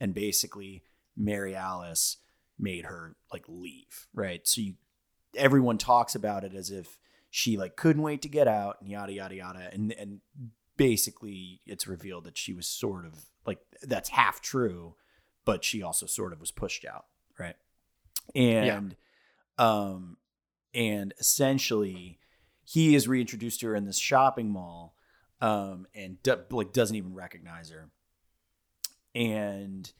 And 0.00 0.14
basically 0.14 0.82
Mary 1.16 1.54
Alice 1.54 2.18
made 2.58 2.86
her 2.86 3.16
like 3.32 3.44
leave 3.48 4.06
right? 4.14 4.46
So 4.46 4.60
you 4.60 4.74
everyone 5.36 5.78
talks 5.78 6.14
about 6.14 6.44
it 6.44 6.54
as 6.54 6.70
if 6.70 6.98
she 7.30 7.56
like 7.56 7.76
couldn't 7.76 8.02
wait 8.02 8.22
to 8.22 8.28
get 8.28 8.48
out 8.48 8.78
and 8.80 8.88
yada 8.88 9.12
yada 9.12 9.34
yada. 9.34 9.70
And 9.72 9.92
and 9.92 10.20
basically 10.76 11.60
it's 11.66 11.86
revealed 11.86 12.24
that 12.24 12.38
she 12.38 12.54
was 12.54 12.66
sort 12.66 13.04
of 13.04 13.26
like 13.46 13.60
that's 13.82 14.08
half 14.10 14.40
true 14.40 14.94
but 15.44 15.64
she 15.64 15.82
also 15.82 16.06
sort 16.06 16.32
of 16.32 16.40
was 16.40 16.50
pushed 16.50 16.84
out 16.84 17.06
right? 17.38 17.56
And 18.34 18.96
um 19.58 20.16
and 20.72 21.12
essentially 21.18 22.19
he 22.70 22.94
is 22.94 23.08
reintroduced 23.08 23.60
to 23.60 23.66
her 23.66 23.74
in 23.74 23.84
this 23.84 23.98
shopping 23.98 24.50
mall 24.50 24.94
um 25.40 25.86
and 25.94 26.22
do, 26.22 26.36
like 26.50 26.72
doesn't 26.72 26.96
even 26.96 27.14
recognize 27.14 27.70
her. 27.70 27.90
And 29.14 29.90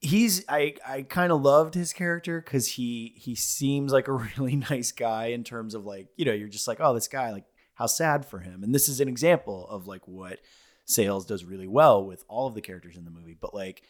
he's 0.00 0.44
i 0.48 0.74
i 0.86 1.00
kind 1.00 1.32
of 1.32 1.40
loved 1.40 1.74
his 1.74 1.94
character 1.94 2.40
because 2.40 2.66
he 2.68 3.14
he 3.16 3.34
seems 3.34 3.90
like 3.92 4.06
a 4.06 4.12
really 4.38 4.56
nice 4.56 4.92
guy 4.92 5.26
in 5.26 5.44
terms 5.44 5.74
of 5.74 5.84
like 5.84 6.08
you 6.16 6.24
know 6.24 6.32
you're 6.32 6.48
just 6.48 6.68
like 6.68 6.78
oh 6.80 6.94
this 6.94 7.08
guy 7.08 7.30
like 7.30 7.44
how 7.74 7.86
sad 7.86 8.24
for 8.24 8.38
him. 8.38 8.62
And 8.62 8.72
this 8.72 8.88
is 8.88 9.00
an 9.00 9.08
example 9.08 9.66
of 9.68 9.88
like 9.88 10.06
what 10.06 10.38
Sayles 10.84 11.26
does 11.26 11.44
really 11.44 11.66
well 11.66 12.06
with 12.06 12.24
all 12.28 12.46
of 12.46 12.54
the 12.54 12.60
characters 12.60 12.96
in 12.96 13.04
the 13.04 13.10
movie 13.10 13.36
but 13.38 13.52
like 13.52 13.82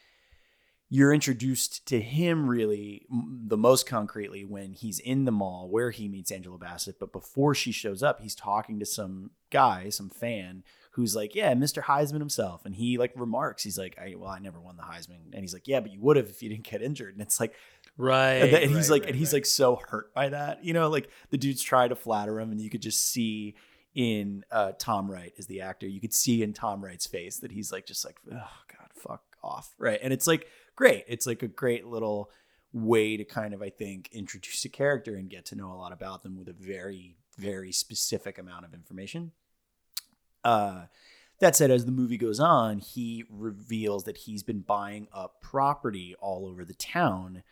you're 0.91 1.13
introduced 1.13 1.87
to 1.87 2.01
him 2.01 2.49
really 2.49 3.07
the 3.11 3.57
most 3.57 3.87
concretely 3.87 4.45
when 4.45 4.73
he's 4.73 4.99
in 4.99 5.25
the 5.25 5.33
mall 5.33 5.69
where 5.69 5.91
he 5.91 6.09
meets 6.09 6.31
Angela 6.31 6.59
Bassett. 6.59 7.01
But 7.01 7.13
before 7.13 7.55
she 7.55 7.73
shows 7.73 8.03
up, 8.03 8.21
he's 8.21 8.35
talking 8.35 8.79
to 8.79 8.87
some 8.87 9.31
guy, 9.51 9.89
some 9.89 10.11
fan 10.11 10.63
who's 10.93 11.17
like, 11.17 11.35
"Yeah, 11.35 11.55
Mr. 11.55 11.83
Heisman 11.83 12.21
himself," 12.21 12.65
and 12.65 12.75
he 12.75 12.99
like 12.99 13.13
remarks, 13.17 13.65
he's 13.65 13.79
like, 13.79 13.99
I, 13.99 14.15
"Well, 14.17 14.31
I 14.31 14.39
never 14.39 14.61
won 14.61 14.77
the 14.77 14.83
Heisman," 14.83 15.33
and 15.33 15.41
he's 15.41 15.53
like, 15.55 15.67
"Yeah, 15.67 15.81
but 15.81 15.93
you 15.93 16.01
would 16.01 16.17
have 16.17 16.29
if 16.29 16.43
you 16.43 16.49
didn't 16.49 16.71
get 16.71 16.83
injured." 16.83 17.15
And 17.15 17.23
it's 17.23 17.41
like, 17.41 17.55
right, 17.97 18.35
and, 18.35 18.53
and 18.55 18.71
he's 18.71 18.91
right, 18.91 18.97
like, 18.97 19.03
right, 19.03 19.11
and 19.11 19.19
he's 19.19 19.33
right. 19.33 19.39
like 19.39 19.47
so 19.47 19.81
hurt 19.89 20.15
by 20.15 20.29
that, 20.29 20.65
you 20.65 20.75
know, 20.75 20.89
like 20.89 21.09
the 21.31 21.39
dude's 21.39 21.63
trying 21.63 21.89
to 21.89 21.97
flatter 21.97 22.39
him, 22.39 22.53
and 22.53 22.61
you 22.61 22.71
could 22.71 22.83
just 22.83 23.11
see 23.11 23.55
in 23.95 24.45
uh, 24.51 24.73
Tom 24.79 25.11
Wright 25.11 25.33
as 25.39 25.47
the 25.47 25.63
actor, 25.63 25.87
you 25.87 26.01
could 26.01 26.13
see 26.15 26.43
in 26.43 26.53
Tom 26.53 26.85
Wright's 26.85 27.07
face 27.07 27.39
that 27.39 27.53
he's 27.53 27.73
like, 27.73 27.87
just 27.87 28.05
like, 28.05 28.17
oh 28.31 28.35
god, 28.35 28.91
fuck 28.93 29.23
off, 29.43 29.75
right? 29.79 29.99
And 30.03 30.13
it's 30.13 30.27
like 30.27 30.47
great. 30.77 31.05
It's 31.09 31.27
like 31.27 31.43
a 31.43 31.49
great 31.49 31.87
little 31.87 32.31
way 32.73 33.17
to 33.17 33.25
kind 33.25 33.55
of, 33.55 33.63
I 33.63 33.71
think, 33.71 34.09
introduce 34.13 34.65
a 34.65 34.69
character 34.69 35.15
and 35.15 35.31
get 35.31 35.45
to 35.47 35.57
know 35.57 35.73
a 35.73 35.75
lot 35.75 35.93
about 35.93 36.23
them 36.23 36.37
with 36.37 36.49
a 36.49 36.53
very, 36.53 37.17
very 37.39 37.73
specific 37.73 38.39
amount 38.39 38.65
of 38.65 38.75
information. 38.75 39.33
Uh, 40.43 40.87
that 41.41 41.57
said, 41.57 41.71
as 41.71 41.87
the 41.87 41.93
movie 41.93 42.17
goes 42.17 42.41
on, 42.41 42.79
he 42.79 43.25
reveals 43.29 44.05
that 44.05 44.19
he's 44.19 44.43
been 44.43 44.61
buying 44.61 45.09
up 45.13 45.41
property 45.41 46.15
all 46.21 46.47
over 46.47 46.65
the 46.65 46.75
town 46.75 47.43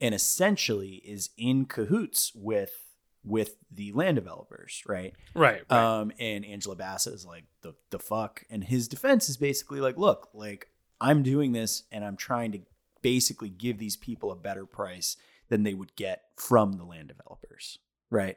and 0.00 0.14
essentially 0.14 1.02
is 1.04 1.30
in 1.36 1.66
cahoots 1.66 2.32
with 2.34 2.86
with 3.22 3.56
the 3.70 3.92
land 3.92 4.16
developers, 4.16 4.82
right? 4.86 5.12
Right, 5.34 5.62
right. 5.70 6.00
Um, 6.00 6.10
and 6.18 6.42
Angela 6.44 6.74
Bassett 6.74 7.12
is 7.12 7.26
like, 7.26 7.44
the 7.62 7.74
the 7.90 7.98
fuck? 7.98 8.44
And 8.48 8.64
his 8.64 8.88
defense 8.88 9.28
is 9.28 9.36
basically 9.36 9.80
like, 9.80 9.98
look, 9.98 10.30
like 10.32 10.70
I'm 11.00 11.22
doing 11.22 11.52
this 11.52 11.84
and 11.92 12.04
I'm 12.04 12.16
trying 12.16 12.52
to 12.52 12.60
basically 13.02 13.48
give 13.48 13.78
these 13.78 13.96
people 13.96 14.30
a 14.30 14.36
better 14.36 14.66
price 14.66 15.16
than 15.48 15.62
they 15.62 15.74
would 15.74 15.94
get 15.96 16.24
from 16.36 16.74
the 16.74 16.84
land 16.84 17.08
developers, 17.08 17.78
right? 18.10 18.36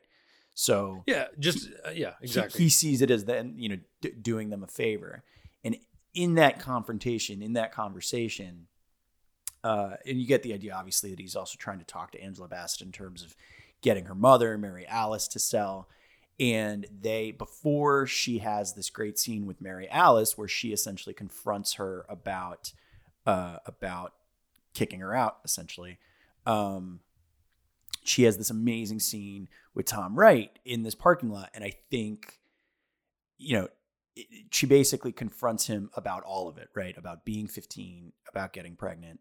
So 0.54 1.04
yeah, 1.08 1.28
just 1.40 1.70
uh, 1.86 1.92
yeah, 1.92 2.14
he- 2.20 2.26
exactly. 2.26 2.64
He, 2.64 2.70
sees 2.70 3.02
it 3.02 3.10
as 3.12 3.26
then 3.26 3.56
you 3.58 3.70
know 3.70 3.78
d- 4.02 4.14
doing 4.22 4.50
them 4.50 4.64
a 4.64 4.68
favor, 4.68 5.24
and 5.64 5.78
in 6.14 6.36
that 6.36 6.60
confrontation, 6.60 7.42
in 7.42 7.54
that 7.54 7.72
conversation, 7.72 8.68
uh, 9.64 9.96
and 10.06 10.20
you 10.20 10.28
get 10.28 10.44
the 10.44 10.54
idea 10.54 10.74
obviously 10.74 11.10
that 11.10 11.20
he's 11.20 11.36
also 11.36 11.56
trying 11.58 11.80
to 11.80 11.86
talk 11.86 12.12
to 12.12 12.22
Angela 12.22 12.48
Bassett 12.48 12.86
in 12.86 12.92
terms 12.92 13.24
of 13.24 13.36
getting 13.82 14.06
her 14.06 14.16
mother, 14.16 14.58
Mary 14.58 14.86
Alice, 14.88 15.28
to 15.30 15.40
sell. 15.40 15.88
And 16.40 16.88
they, 17.02 17.32
before 17.32 18.08
she 18.08 18.40
has 18.40 18.74
this 18.74 18.90
great 18.90 19.20
scene 19.20 19.46
with 19.46 19.62
Mary 19.62 19.88
Alice, 19.90 20.36
where 20.38 20.48
she 20.48 20.74
essentially 20.74 21.14
confronts 21.14 21.74
her 21.74 22.06
about, 22.10 22.74
uh, 23.28 23.58
about 23.68 24.14
kicking 24.74 25.00
her 25.00 25.16
out, 25.16 25.40
essentially. 25.46 26.00
Um, 26.46 27.00
she 28.04 28.24
has 28.24 28.38
this 28.38 28.50
amazing 28.50 29.00
scene 29.00 29.48
with 29.74 29.86
Tom 29.86 30.16
Wright 30.16 30.58
in 30.66 30.84
this 30.84 30.96
parking 30.96 31.30
lot, 31.30 31.50
and 31.54 31.64
I 31.64 31.72
think, 31.90 32.40
you 33.38 33.58
know, 33.58 33.70
it- 34.16 34.54
she 34.54 34.66
basically 34.66 35.12
confronts 35.12 35.68
him 35.68 35.90
about 35.94 36.24
all 36.24 36.48
of 36.48 36.58
it, 36.58 36.70
right? 36.76 36.98
About 36.98 37.26
being 37.26 37.48
15, 37.48 38.14
about 38.30 38.54
getting 38.54 38.76
pregnant. 38.76 39.20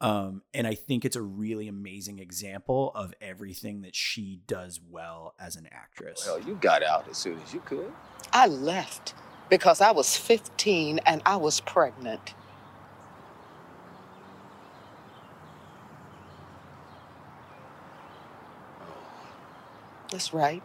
Um, 0.00 0.42
and 0.52 0.66
I 0.66 0.74
think 0.74 1.04
it's 1.06 1.16
a 1.16 1.22
really 1.22 1.68
amazing 1.68 2.18
example 2.18 2.92
of 2.94 3.14
everything 3.20 3.80
that 3.80 3.94
she 3.94 4.42
does 4.46 4.78
well 4.78 5.34
as 5.38 5.56
an 5.56 5.66
actress. 5.72 6.24
Well, 6.26 6.38
you 6.40 6.54
got 6.56 6.82
out 6.82 7.08
as 7.08 7.16
soon 7.16 7.40
as 7.40 7.54
you 7.54 7.60
could. 7.60 7.90
I 8.32 8.46
left 8.46 9.14
because 9.48 9.80
I 9.80 9.92
was 9.92 10.14
15 10.16 10.98
and 11.00 11.22
I 11.24 11.36
was 11.36 11.60
pregnant. 11.60 12.34
That's 20.10 20.32
right. 20.32 20.62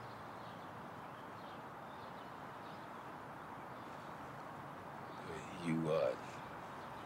You 5.66 5.78
uh, 5.92 6.12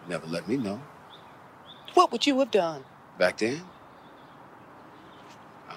never 0.07 0.27
let 0.27 0.47
me 0.47 0.57
know. 0.57 0.81
What 1.93 2.11
would 2.11 2.25
you 2.27 2.37
have 2.39 2.51
done? 2.51 2.83
Back 3.17 3.37
then, 3.37 3.61
uh, 5.69 5.73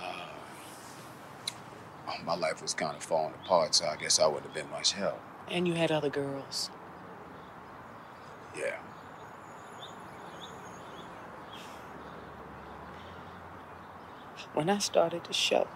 oh, 2.09 2.25
my 2.25 2.35
life 2.35 2.61
was 2.61 2.75
kind 2.75 2.97
of 2.97 3.03
falling 3.03 3.35
apart, 3.45 3.75
so 3.75 3.87
I 3.87 3.97
guess 3.97 4.19
I 4.19 4.27
wouldn't 4.27 4.47
have 4.47 4.55
been 4.55 4.71
much 4.71 4.93
help. 4.93 5.21
And 5.49 5.67
you 5.67 5.75
had 5.75 5.93
other 5.93 6.11
girls. 6.11 6.71
Yeah. 8.57 8.77
When 14.55 14.69
I 14.69 14.79
started 14.79 15.25
the 15.25 15.33
show, 15.33 15.69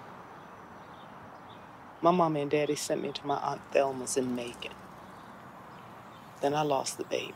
my 2.02 2.10
mom 2.10 2.34
and 2.36 2.50
daddy 2.50 2.74
sent 2.74 3.00
me 3.00 3.12
to 3.12 3.26
my 3.26 3.36
Aunt 3.36 3.60
Thelma's 3.70 4.16
in 4.16 4.34
Macon. 4.34 4.72
Then 6.40 6.52
I 6.52 6.62
lost 6.62 6.98
the 6.98 7.04
baby. 7.04 7.34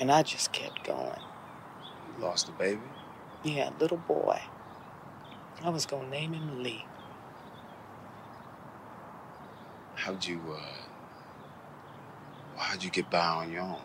And 0.00 0.10
I 0.10 0.22
just 0.22 0.52
kept 0.52 0.84
going. 0.84 1.20
You 2.16 2.24
lost 2.24 2.46
the 2.46 2.52
baby? 2.52 2.80
Yeah, 3.44 3.70
little 3.78 3.98
boy. 3.98 4.40
I 5.62 5.68
was 5.68 5.84
gonna 5.84 6.08
name 6.08 6.32
him 6.32 6.62
Lee. 6.62 6.86
How'd 9.94 10.24
you, 10.24 10.40
uh, 10.50 10.60
how'd 12.56 12.82
you 12.82 12.90
get 12.90 13.10
by 13.10 13.24
on 13.24 13.52
your 13.52 13.62
own? 13.62 13.82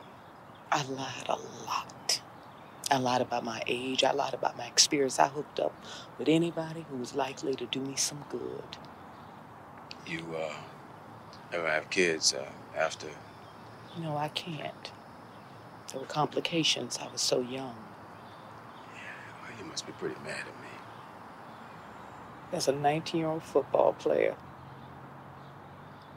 I 0.71 0.83
lied 0.83 1.27
a 1.27 1.35
lot. 1.65 2.21
I 2.89 2.97
lied 2.97 3.21
about 3.21 3.43
my 3.43 3.61
age. 3.67 4.05
I 4.05 4.11
lied 4.11 4.33
about 4.33 4.57
my 4.57 4.65
experience. 4.65 5.19
I 5.19 5.27
hooked 5.27 5.59
up 5.59 5.73
with 6.17 6.29
anybody 6.29 6.85
who 6.89 6.95
was 6.95 7.13
likely 7.13 7.53
to 7.55 7.65
do 7.65 7.81
me 7.81 7.97
some 7.97 8.23
good. 8.29 8.77
You, 10.07 10.23
uh, 10.37 10.53
ever 11.51 11.69
have 11.69 11.89
kids, 11.89 12.33
uh, 12.33 12.49
after? 12.77 13.07
No, 13.99 14.15
I 14.15 14.29
can't. 14.29 14.91
There 15.91 15.99
were 15.99 16.07
complications. 16.07 16.97
I 17.01 17.11
was 17.11 17.19
so 17.21 17.39
young. 17.41 17.75
Yeah, 18.93 19.01
well, 19.41 19.51
you 19.59 19.65
must 19.65 19.85
be 19.85 19.91
pretty 19.93 20.15
mad 20.23 20.39
at 20.39 20.61
me. 20.61 20.67
As 22.53 22.69
a 22.69 22.71
19 22.71 23.19
year 23.19 23.29
old 23.29 23.43
football 23.43 23.93
player, 23.93 24.35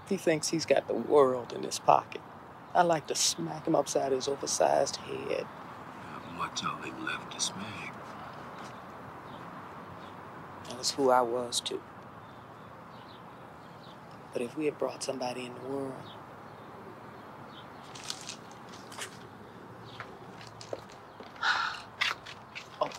he 0.09 0.17
thinks 0.17 0.49
he's 0.49 0.67
got 0.67 0.87
the 0.87 0.95
world 0.95 1.53
in 1.53 1.63
his 1.65 1.79
pocket. 1.79 2.21
I 2.75 2.83
like 2.83 3.09
to 3.09 3.17
smack 3.17 3.67
him 3.67 3.75
upside 3.75 4.13
his 4.13 4.29
oversized 4.29 4.97
head. 4.97 5.47
Not 6.13 6.37
much 6.37 6.65
of 6.65 6.85
it 6.87 7.01
left 7.01 7.33
to 7.33 7.41
smack. 7.41 7.95
That 10.69 10.79
was 10.79 10.93
who 10.93 11.11
I 11.11 11.23
was, 11.23 11.61
too. 11.61 11.81
But 14.33 14.43
if 14.43 14.57
we 14.57 14.65
had 14.67 14.79
brought 14.79 15.03
somebody 15.03 15.47
in 15.47 15.55
the 15.55 15.61
world, 15.69 15.93
oh, 22.81 22.91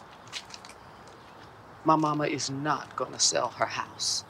my 1.85 1.95
mama 1.95 2.25
is 2.25 2.49
not 2.49 2.95
gonna 2.95 3.19
sell 3.19 3.49
her 3.49 3.65
house. 3.65 4.25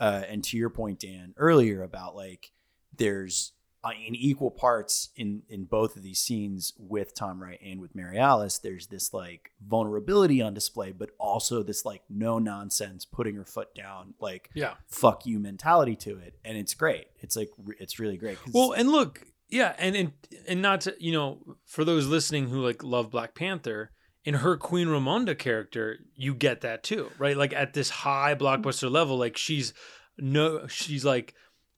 uh, 0.00 0.22
and 0.28 0.42
to 0.44 0.56
your 0.56 0.70
point, 0.70 1.00
Dan, 1.00 1.34
earlier 1.36 1.82
about 1.82 2.14
like 2.16 2.52
there's 2.96 3.52
uh, 3.84 3.90
in 4.06 4.14
equal 4.14 4.50
parts 4.50 5.10
in 5.16 5.42
in 5.48 5.64
both 5.64 5.96
of 5.96 6.02
these 6.02 6.18
scenes 6.18 6.72
with 6.78 7.14
Tom 7.14 7.42
Wright 7.42 7.60
and 7.64 7.80
with 7.80 7.94
Mary 7.94 8.18
Alice, 8.18 8.58
there's 8.58 8.86
this 8.86 9.12
like 9.12 9.50
vulnerability 9.64 10.40
on 10.40 10.54
display, 10.54 10.92
but 10.92 11.10
also 11.18 11.62
this 11.62 11.84
like 11.84 12.02
no 12.08 12.38
nonsense, 12.38 13.04
putting 13.04 13.34
her 13.36 13.44
foot 13.44 13.74
down, 13.74 14.14
like 14.20 14.48
Yeah. 14.54 14.74
fuck 14.88 15.26
you 15.26 15.38
mentality 15.38 15.96
to 15.96 16.18
it, 16.18 16.38
and 16.44 16.56
it's 16.56 16.74
great. 16.74 17.06
It's 17.20 17.36
like 17.36 17.50
it's 17.78 17.98
really 17.98 18.16
great. 18.16 18.38
Well, 18.52 18.72
and 18.72 18.90
look, 18.90 19.22
yeah, 19.50 19.74
and 19.78 19.94
and 19.94 20.12
and 20.48 20.62
not 20.62 20.80
to 20.82 20.96
you 20.98 21.12
know, 21.12 21.56
for 21.66 21.84
those 21.84 22.06
listening 22.06 22.48
who 22.48 22.64
like 22.64 22.82
love 22.82 23.10
Black 23.10 23.34
Panther, 23.34 23.90
in 24.24 24.34
her 24.34 24.56
Queen 24.56 24.88
Ramonda 24.88 25.38
character, 25.38 25.98
you 26.14 26.34
get 26.34 26.62
that 26.62 26.82
too, 26.82 27.10
right? 27.18 27.36
Like 27.36 27.52
at 27.52 27.74
this 27.74 27.90
high 27.90 28.34
blockbuster 28.34 28.90
level, 28.90 29.18
like 29.18 29.36
she's 29.36 29.74
no, 30.16 30.66
she's 30.68 31.04
like 31.04 31.34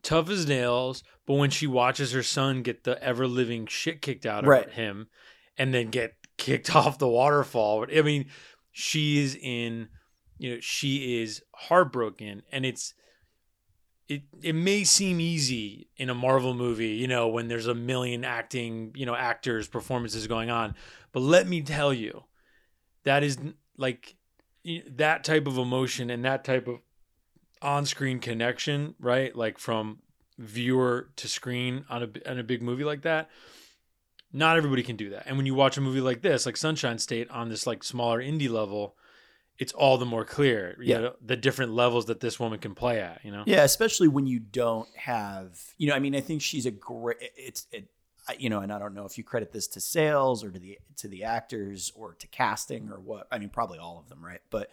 tough 0.06 0.30
as 0.30 0.46
nails, 0.46 1.02
but 1.26 1.34
when 1.34 1.50
she 1.50 1.66
watches 1.66 2.12
her 2.12 2.22
son 2.22 2.62
get 2.62 2.84
the 2.84 3.02
ever 3.02 3.26
living 3.26 3.66
shit 3.66 4.00
kicked 4.00 4.24
out 4.24 4.44
of 4.44 4.48
Right. 4.48 4.70
him 4.70 5.08
and 5.58 5.74
then 5.74 5.88
get 5.88 6.14
kicked 6.38 6.74
off 6.74 6.98
the 6.98 7.08
waterfall, 7.08 7.84
I 7.94 8.02
mean, 8.02 8.26
she 8.70 9.18
is 9.18 9.36
in, 9.40 9.88
you 10.38 10.54
know, 10.54 10.60
she 10.60 11.20
is 11.22 11.42
heartbroken 11.54 12.42
and 12.52 12.64
it's, 12.64 12.94
it, 14.08 14.22
it 14.40 14.54
may 14.54 14.84
seem 14.84 15.20
easy 15.20 15.88
in 15.96 16.08
a 16.08 16.14
Marvel 16.14 16.54
movie, 16.54 16.90
you 16.90 17.08
know, 17.08 17.26
when 17.26 17.48
there's 17.48 17.66
a 17.66 17.74
million 17.74 18.24
acting, 18.24 18.92
you 18.94 19.04
know, 19.04 19.16
actors, 19.16 19.66
performances 19.66 20.28
going 20.28 20.48
on. 20.48 20.76
But 21.10 21.20
let 21.20 21.48
me 21.48 21.60
tell 21.62 21.92
you, 21.92 22.22
that 23.02 23.24
is 23.24 23.38
like 23.76 24.14
that 24.90 25.24
type 25.24 25.48
of 25.48 25.58
emotion 25.58 26.10
and 26.10 26.24
that 26.24 26.44
type 26.44 26.68
of 26.68 26.78
on-screen 27.66 28.20
connection, 28.20 28.94
right? 29.01 29.34
Like 29.34 29.59
from 29.59 29.98
viewer 30.38 31.09
to 31.16 31.28
screen 31.28 31.84
on 31.90 32.02
a 32.02 32.30
on 32.30 32.38
a 32.38 32.44
big 32.44 32.62
movie 32.62 32.84
like 32.84 33.02
that. 33.02 33.28
Not 34.32 34.56
everybody 34.56 34.82
can 34.82 34.97
do 34.97 35.10
that. 35.10 35.24
And 35.26 35.36
when 35.36 35.47
you 35.47 35.55
watch 35.55 35.76
a 35.76 35.80
movie 35.80 36.01
like 36.01 36.20
this, 36.22 36.47
like 36.47 36.56
Sunshine 36.56 36.98
State 36.98 37.30
on 37.30 37.48
this 37.48 37.66
like 37.66 37.82
smaller 37.82 38.20
indie 38.20 38.51
level, 38.51 38.97
it's 39.59 39.72
all 39.72 39.97
the 39.97 40.05
more 40.05 40.24
clear, 40.24 40.76
you 40.78 40.93
Yeah. 40.93 40.98
know, 40.98 41.16
the 41.24 41.36
different 41.36 41.72
levels 41.72 42.06
that 42.06 42.20
this 42.20 42.38
woman 42.38 42.59
can 42.59 42.74
play 42.74 43.01
at, 43.01 43.24
you 43.24 43.30
know? 43.30 43.44
Yeah, 43.47 43.62
especially 43.64 44.09
when 44.09 44.26
you 44.26 44.38
don't 44.38 44.88
have, 44.97 45.59
you 45.78 45.88
know, 45.88 45.94
I 45.94 46.01
mean, 46.01 46.14
I 46.14 46.20
think 46.20 46.43
she's 46.43 46.66
a 46.66 46.70
great. 46.70 47.16
It's 47.36 47.66
it, 47.72 47.88
you 48.38 48.51
know, 48.51 48.60
and 48.60 48.72
I 48.72 48.78
don't 48.78 48.93
know 48.94 49.06
if 49.06 49.16
you 49.16 49.24
credit 49.24 49.52
this 49.52 49.68
to 49.68 49.80
Sayles 49.80 50.44
or 50.44 50.51
to 50.51 50.59
the 50.59 50.78
to 50.97 51.09
the 51.09 51.24
actors 51.24 51.93
or 51.94 52.14
to 52.14 52.26
casting 52.26 52.90
or 52.90 53.01
what. 53.01 53.26
I 53.32 53.38
mean, 53.38 53.48
probably 53.51 53.78
all 53.78 53.98
of 53.98 54.09
them, 54.09 54.22
right? 54.22 54.40
But 54.51 54.70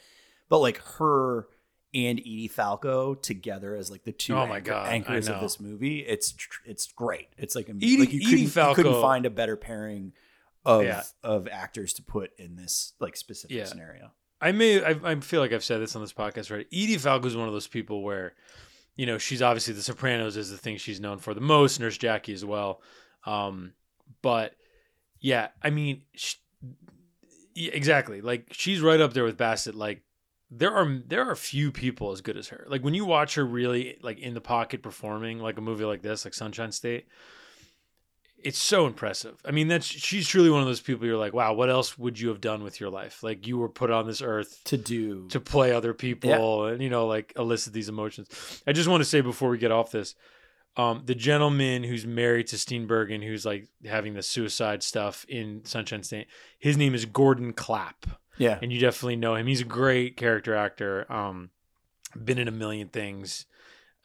but 0.49 0.59
like 0.59 0.77
her 0.97 1.47
and 1.93 2.19
Edie 2.19 2.47
Falco 2.47 3.13
together 3.15 3.75
as 3.75 3.91
like 3.91 4.03
the 4.03 4.11
two 4.11 4.35
Oh 4.35 4.47
my 4.47 4.59
God, 4.59 4.87
anchors 4.91 5.29
of 5.29 5.41
this 5.41 5.59
movie. 5.59 5.99
It's 5.99 6.33
it's 6.65 6.87
great. 6.91 7.29
It's 7.37 7.55
like, 7.55 7.69
a, 7.69 7.71
Edie- 7.73 7.97
like 7.97 8.11
you, 8.13 8.19
Edie 8.21 8.47
couldn't, 8.47 8.69
you 8.69 8.75
couldn't 8.75 9.01
find 9.01 9.25
a 9.25 9.29
better 9.29 9.55
pairing 9.55 10.13
of 10.65 10.83
Yeah. 10.83 11.03
of 11.23 11.47
actors 11.47 11.93
to 11.93 12.03
put 12.03 12.31
in 12.39 12.55
this 12.55 12.93
like 12.99 13.15
specific 13.15 13.55
Yeah. 13.55 13.65
scenario. 13.65 14.11
I 14.41 14.51
may 14.51 14.83
I, 14.83 14.95
I 15.03 15.15
feel 15.19 15.39
like 15.41 15.53
I've 15.53 15.63
said 15.63 15.81
this 15.81 15.95
on 15.95 16.01
this 16.01 16.13
podcast, 16.13 16.51
right? 16.51 16.65
Edie 16.73 16.97
Falco 16.97 17.27
is 17.27 17.37
one 17.37 17.47
of 17.47 17.53
those 17.53 17.67
people 17.67 18.01
where, 18.01 18.33
you 18.95 19.05
know, 19.05 19.17
she's 19.17 19.41
obviously 19.41 19.73
The 19.73 19.81
Sopranos 19.83 20.35
is 20.37 20.49
the 20.51 20.57
thing 20.57 20.77
she's 20.77 20.99
known 20.99 21.19
for 21.19 21.33
the 21.33 21.41
most. 21.41 21.79
Nurse 21.79 21.97
Jackie 21.97 22.33
as 22.33 22.43
well, 22.43 22.81
um, 23.25 23.73
but 24.21 24.55
yeah, 25.19 25.49
I 25.61 25.69
mean, 25.69 26.01
sh 26.15 26.35
yeah, 27.55 27.71
exactly. 27.73 28.21
Like 28.21 28.47
she's 28.51 28.81
right 28.81 28.99
up 28.99 29.13
there 29.13 29.23
with 29.23 29.37
Bassett. 29.37 29.75
Like 29.75 30.01
there 30.55 30.73
are 30.73 31.01
there 31.07 31.29
are 31.29 31.35
few 31.35 31.71
people 31.71 32.11
as 32.11 32.21
good 32.21 32.37
as 32.37 32.49
her. 32.49 32.65
Like 32.67 32.83
when 32.83 32.93
you 32.93 33.05
watch 33.05 33.35
her 33.35 33.45
really 33.45 33.97
like 34.01 34.19
in 34.19 34.33
the 34.33 34.41
pocket 34.41 34.81
performing 34.81 35.39
like 35.39 35.57
a 35.57 35.61
movie 35.61 35.85
like 35.85 36.01
this, 36.01 36.25
like 36.25 36.33
Sunshine 36.33 36.71
State. 36.71 37.07
It's 38.37 38.59
so 38.59 38.87
impressive. 38.87 39.41
I 39.45 39.51
mean, 39.51 39.69
that's 39.69 39.85
she's 39.85 40.27
truly 40.27 40.49
one 40.49 40.59
of 40.59 40.67
those 40.67 40.81
people 40.81 41.07
you're 41.07 41.15
like, 41.15 41.31
wow, 41.31 41.53
what 41.53 41.69
else 41.69 41.97
would 41.97 42.19
you 42.19 42.27
have 42.27 42.41
done 42.41 42.61
with 42.61 42.81
your 42.81 42.89
life? 42.89 43.23
Like 43.23 43.47
you 43.47 43.57
were 43.57 43.69
put 43.69 43.89
on 43.89 44.05
this 44.05 44.21
earth 44.21 44.59
to 44.65 44.75
do 44.75 45.29
to 45.29 45.39
play 45.39 45.71
other 45.71 45.93
people 45.93 46.65
and 46.65 46.81
you 46.81 46.89
know 46.89 47.07
like 47.07 47.31
elicit 47.37 47.71
these 47.71 47.87
emotions. 47.87 48.61
I 48.67 48.73
just 48.73 48.89
want 48.89 48.99
to 48.99 49.09
say 49.09 49.21
before 49.21 49.49
we 49.49 49.57
get 49.57 49.71
off 49.71 49.91
this, 49.91 50.13
um, 50.75 51.03
the 51.05 51.15
gentleman 51.15 51.83
who's 51.83 52.05
married 52.05 52.47
to 52.47 52.57
Steenburgen, 52.57 53.23
who's 53.23 53.45
like 53.45 53.69
having 53.85 54.13
the 54.13 54.23
suicide 54.23 54.83
stuff 54.83 55.25
in 55.29 55.63
Sunshine 55.63 56.03
State, 56.03 56.27
his 56.59 56.75
name 56.75 56.93
is 56.93 57.05
Gordon 57.05 57.53
Clapp. 57.53 58.07
Yeah. 58.37 58.57
and 58.61 58.71
you 58.71 58.79
definitely 58.79 59.15
know 59.17 59.35
him. 59.35 59.47
He's 59.47 59.61
a 59.61 59.65
great 59.65 60.17
character 60.17 60.55
actor. 60.55 61.11
Um, 61.11 61.49
been 62.15 62.37
in 62.39 62.47
a 62.47 62.51
million 62.51 62.87
things, 62.89 63.45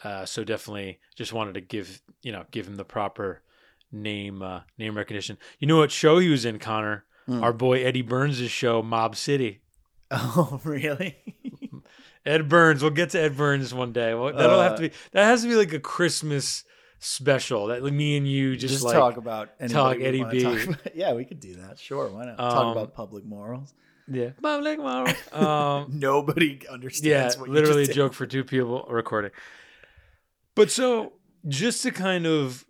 uh, 0.05 0.25
so 0.25 0.45
definitely 0.45 0.99
just 1.17 1.33
wanted 1.33 1.55
to 1.55 1.61
give 1.61 2.01
you 2.23 2.33
know 2.33 2.45
give 2.51 2.67
him 2.67 2.77
the 2.77 2.85
proper 2.85 3.43
name 3.93 4.43
uh, 4.43 4.61
name 4.79 4.97
recognition. 4.97 5.39
You 5.59 5.67
know 5.67 5.79
what 5.79 5.91
show 5.91 6.19
he 6.19 6.29
was 6.29 6.45
in, 6.45 6.59
Connor? 6.59 7.05
Hmm. 7.27 7.43
Our 7.45 7.53
boy 7.53 7.85
Eddie 7.85 8.03
Burns' 8.03 8.39
show, 8.51 8.83
Mob 8.83 9.17
City. 9.17 9.61
Oh, 10.11 10.59
really? 10.65 11.17
Ed 12.25 12.49
Burns. 12.49 12.81
We'll 12.83 12.93
get 12.93 13.11
to 13.11 13.21
Ed 13.21 13.37
Burns 13.37 13.75
one 13.75 13.93
day. 13.93 14.15
Well, 14.15 14.33
that'll 14.33 14.61
have 14.61 14.73
Uh, 14.73 14.77
to 14.77 14.83
be 14.89 14.95
that 15.13 15.25
has 15.27 15.43
to 15.43 15.49
be 15.49 15.55
like 15.55 15.73
a 15.75 15.81
Christmas 15.81 16.65
special 16.99 17.67
that 17.69 17.83
me 17.83 18.17
and 18.17 18.27
you 18.27 18.57
just, 18.57 18.73
just 18.75 18.85
like 18.85 18.95
talk 18.95 19.17
about 19.19 19.51
talk 19.69 19.99
Eddie 20.01 20.25
B. 20.25 20.43
talk 20.43 20.65
about. 20.67 20.97
Yeah, 20.97 21.13
we 21.13 21.25
could 21.27 21.41
do 21.41 21.57
that. 21.57 21.79
Sure, 21.79 22.09
why 22.09 22.25
not? 22.25 22.39
talk 22.39 22.57
Um, 22.65 22.69
about 22.69 22.95
public 22.95 23.25
morals. 23.25 23.75
Yeah. 24.11 24.31
Um, 25.33 25.87
Nobody 25.99 26.61
understands. 26.69 27.35
yeah, 27.35 27.41
what 27.41 27.49
you 27.49 27.55
literally 27.55 27.85
a 27.85 27.93
joke 27.93 28.15
for 28.15 28.27
two 28.27 28.45
people 28.45 28.87
recording. 28.89 29.31
But 30.55 30.71
so 30.71 31.13
just 31.47 31.83
to 31.83 31.91
kind 31.91 32.27
of 32.27 32.65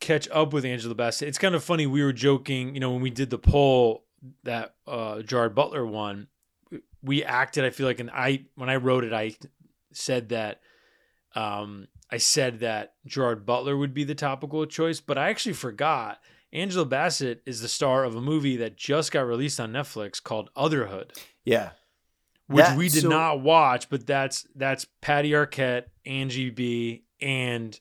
catch 0.00 0.28
up 0.30 0.52
with 0.52 0.64
Angela 0.64 0.94
Bassett, 0.94 1.28
it's 1.28 1.38
kind 1.38 1.54
of 1.54 1.64
funny. 1.64 1.86
We 1.86 2.02
were 2.02 2.12
joking, 2.12 2.74
you 2.74 2.80
know, 2.80 2.92
when 2.92 3.00
we 3.02 3.10
did 3.10 3.30
the 3.30 3.38
poll 3.38 4.04
that 4.44 4.74
uh 4.86 5.22
Gerard 5.22 5.54
Butler 5.54 5.86
won, 5.86 6.28
we 7.02 7.24
acted. 7.24 7.64
I 7.64 7.70
feel 7.70 7.86
like, 7.86 8.00
and 8.00 8.10
I 8.10 8.44
when 8.54 8.68
I 8.68 8.76
wrote 8.76 9.04
it, 9.04 9.12
I 9.12 9.36
said 9.92 10.30
that 10.30 10.60
um 11.34 11.88
I 12.10 12.18
said 12.18 12.60
that 12.60 12.94
Gerard 13.06 13.44
Butler 13.46 13.76
would 13.76 13.94
be 13.94 14.04
the 14.04 14.14
topical 14.14 14.64
choice, 14.66 15.00
but 15.00 15.18
I 15.18 15.30
actually 15.30 15.54
forgot. 15.54 16.20
Angela 16.52 16.84
Bassett 16.86 17.42
is 17.46 17.60
the 17.60 17.68
star 17.68 18.04
of 18.04 18.14
a 18.16 18.20
movie 18.20 18.56
that 18.56 18.76
just 18.76 19.12
got 19.12 19.20
released 19.22 19.60
on 19.60 19.72
Netflix 19.72 20.22
called 20.22 20.50
Otherhood 20.56 21.10
Yeah. 21.44 21.70
which 22.46 22.64
That- 22.64 22.78
we 22.78 22.88
did 22.88 23.02
so- 23.02 23.08
not 23.08 23.40
watch, 23.40 23.90
but 23.90 24.06
that's 24.06 24.46
that's 24.54 24.86
Patty 25.02 25.30
Arquette, 25.32 25.84
Angie 26.06 26.48
B, 26.50 27.04
and 27.20 27.78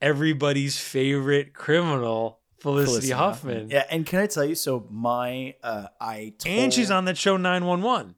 everybody's 0.00 0.78
favorite 0.78 1.54
criminal, 1.54 2.40
Felicity, 2.58 3.10
Huffman. 3.10 3.70
Yeah, 3.70 3.84
and 3.90 4.04
can 4.06 4.18
I 4.20 4.26
tell 4.26 4.44
you? 4.44 4.54
So 4.54 4.86
my, 4.90 5.54
uh, 5.62 5.86
I 6.00 6.34
told, 6.38 6.54
And 6.54 6.72
she's 6.74 6.90
on 6.90 7.04
that 7.06 7.16
show 7.18 7.36
911. 7.36 8.14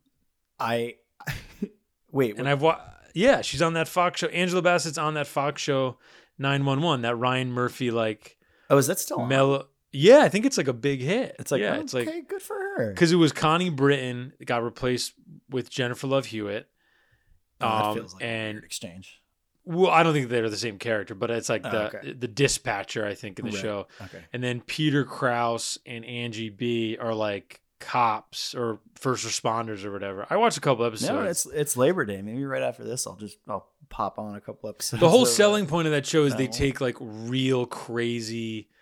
I 0.58 0.96
wait, 2.10 2.38
And 2.38 2.48
I've 2.48 2.62
watched. 2.62 2.82
Yeah, 3.14 3.42
she's 3.42 3.62
on 3.62 3.74
that 3.74 3.86
Fox 3.88 4.20
show. 4.20 4.26
Angela 4.28 4.60
Bassett's 4.62 4.98
on 4.98 5.14
that 5.14 5.26
Fox 5.26 5.62
show 5.62 5.98
911. 6.38 7.02
That 7.02 7.16
Ryan 7.16 7.52
Murphy 7.52 7.90
like. 7.90 8.36
Oh, 8.70 8.76
is 8.78 8.86
that 8.88 8.98
still 8.98 9.20
on? 9.20 9.28
mellow? 9.28 9.68
Yeah, 9.94 10.18
I 10.18 10.28
think 10.28 10.44
it's 10.44 10.58
like 10.58 10.68
a 10.68 10.72
big 10.72 11.00
hit. 11.00 11.36
It's 11.38 11.50
like, 11.50 11.60
yeah, 11.60 11.72
okay, 11.74 11.80
it's 11.80 11.94
like 11.94 12.28
good 12.28 12.42
for 12.42 12.56
her. 12.56 12.90
because 12.92 13.12
it 13.12 13.16
was 13.16 13.32
Connie 13.32 13.70
Britton 13.70 14.32
that 14.38 14.44
got 14.46 14.62
replaced 14.62 15.12
with 15.48 15.70
Jennifer 15.70 16.06
Love 16.06 16.26
Hewitt. 16.26 16.68
Oh, 17.60 17.68
that 17.68 17.84
Um, 17.84 17.94
feels 17.96 18.14
like 18.14 18.22
and 18.24 18.58
exchange. 18.64 19.20
Well, 19.66 19.90
I 19.90 20.02
don't 20.02 20.12
think 20.12 20.28
they're 20.28 20.50
the 20.50 20.56
same 20.56 20.78
character, 20.78 21.14
but 21.14 21.30
it's 21.30 21.48
like 21.48 21.62
Oh, 21.64 21.70
the 21.70 21.86
okay. 21.98 22.12
the 22.12 22.28
dispatcher, 22.28 23.06
I 23.06 23.14
think, 23.14 23.38
in 23.38 23.46
the 23.46 23.52
Right. 23.52 23.60
show. 23.62 23.86
Okay. 24.02 24.22
And 24.32 24.42
then 24.42 24.60
Peter 24.60 25.04
Krause 25.04 25.78
and 25.86 26.04
Angie 26.04 26.50
B 26.50 26.98
are 27.00 27.14
like 27.14 27.62
cops 27.80 28.54
or 28.54 28.80
first 28.96 29.24
responders 29.26 29.84
or 29.84 29.92
whatever. 29.92 30.26
I 30.28 30.36
watched 30.36 30.56
a 30.58 30.60
couple 30.60 30.84
episodes. 30.84 31.10
No, 31.10 31.22
it's 31.22 31.46
it's 31.46 31.76
Labor 31.76 32.04
Day. 32.04 32.20
Maybe 32.20 32.44
right 32.44 32.62
after 32.62 32.84
this, 32.84 33.06
I'll 33.06 33.16
just 33.16 33.38
I'll 33.48 33.68
pop 33.88 34.18
on 34.18 34.34
a 34.34 34.40
couple 34.40 34.68
episodes. 34.68 35.00
the 35.00 35.08
whole 35.08 35.24
selling 35.26 35.66
point 35.66 35.86
of 35.86 35.92
that 35.92 36.04
show 36.04 36.24
is 36.24 36.34
they 36.34 36.48
take 36.48 36.80
like 36.80 36.96
real 37.00 37.64
crazy 37.64 38.68
Oh, 38.68 38.74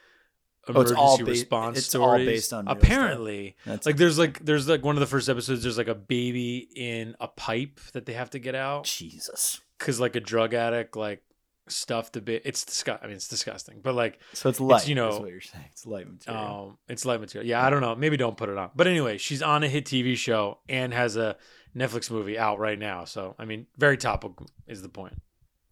emergency 0.69 0.95
all 1.01 1.19
ba- 1.19 1.25
response 1.25 1.79
it's 1.79 1.95
all 1.95 2.09
stories. 2.11 2.27
based 2.27 2.53
on 2.53 2.69
apparently. 2.69 3.57
That's 3.67 3.87
like 3.87 3.97
there's 3.97 4.19
like 4.19 4.45
there's 4.45 4.69
like 4.69 4.85
one 4.85 4.97
of 4.97 5.01
the 5.01 5.07
first 5.07 5.29
episodes. 5.29 5.63
There's 5.63 5.79
like 5.79 5.89
a 5.89 5.95
baby 5.95 6.69
in 6.77 7.15
a 7.21 7.29
pipe 7.29 7.81
that 7.93 8.07
they 8.07 8.13
have 8.13 8.31
to 8.31 8.39
get 8.39 8.55
out. 8.55 8.85
Jesus. 8.85 9.61
because 9.79 9.99
like 10.01 10.15
a 10.17 10.21
drug 10.21 10.55
addict 10.55 10.97
like 10.97 11.23
stuffed 11.69 12.17
a 12.17 12.21
bit. 12.21 12.43
It's 12.45 12.65
disgusting. 12.65 13.05
I 13.05 13.07
mean, 13.09 13.17
it's 13.17 13.29
disgusting, 13.29 13.81
but 13.83 13.95
like 13.95 14.19
So 14.35 14.49
it's 14.49 14.61
light. 14.61 14.87
you 14.89 14.95
know, 14.95 15.19
what 15.19 15.31
you're 15.31 15.41
saying. 15.41 15.65
It's 15.73 15.87
light 15.87 16.09
material. 16.11 16.67
um, 16.71 16.79
it's 16.89 17.05
light 17.05 17.21
material. 17.21 17.49
Yeah, 17.49 17.65
I 17.65 17.71
don't 17.71 17.81
know. 17.81 17.95
Maybe 17.95 18.17
don't 18.17 18.37
put 18.37 18.49
it 18.49 18.59
on. 18.59 18.71
But 18.75 18.87
anyway, 18.89 19.19
she's 19.19 19.43
on 19.43 19.63
a 19.63 19.69
hit 19.69 19.85
TV 19.87 20.17
show 20.17 20.59
and 20.69 20.93
has 20.93 21.17
a 21.17 21.37
Netflix 21.75 22.11
movie 22.11 22.39
out 22.39 22.59
right 22.59 22.79
now. 22.79 23.05
So 23.05 23.35
I 23.39 23.45
mean, 23.45 23.67
very 23.79 23.97
topical 23.97 24.49
is 24.67 24.83
the 24.83 24.89
point. 24.89 25.15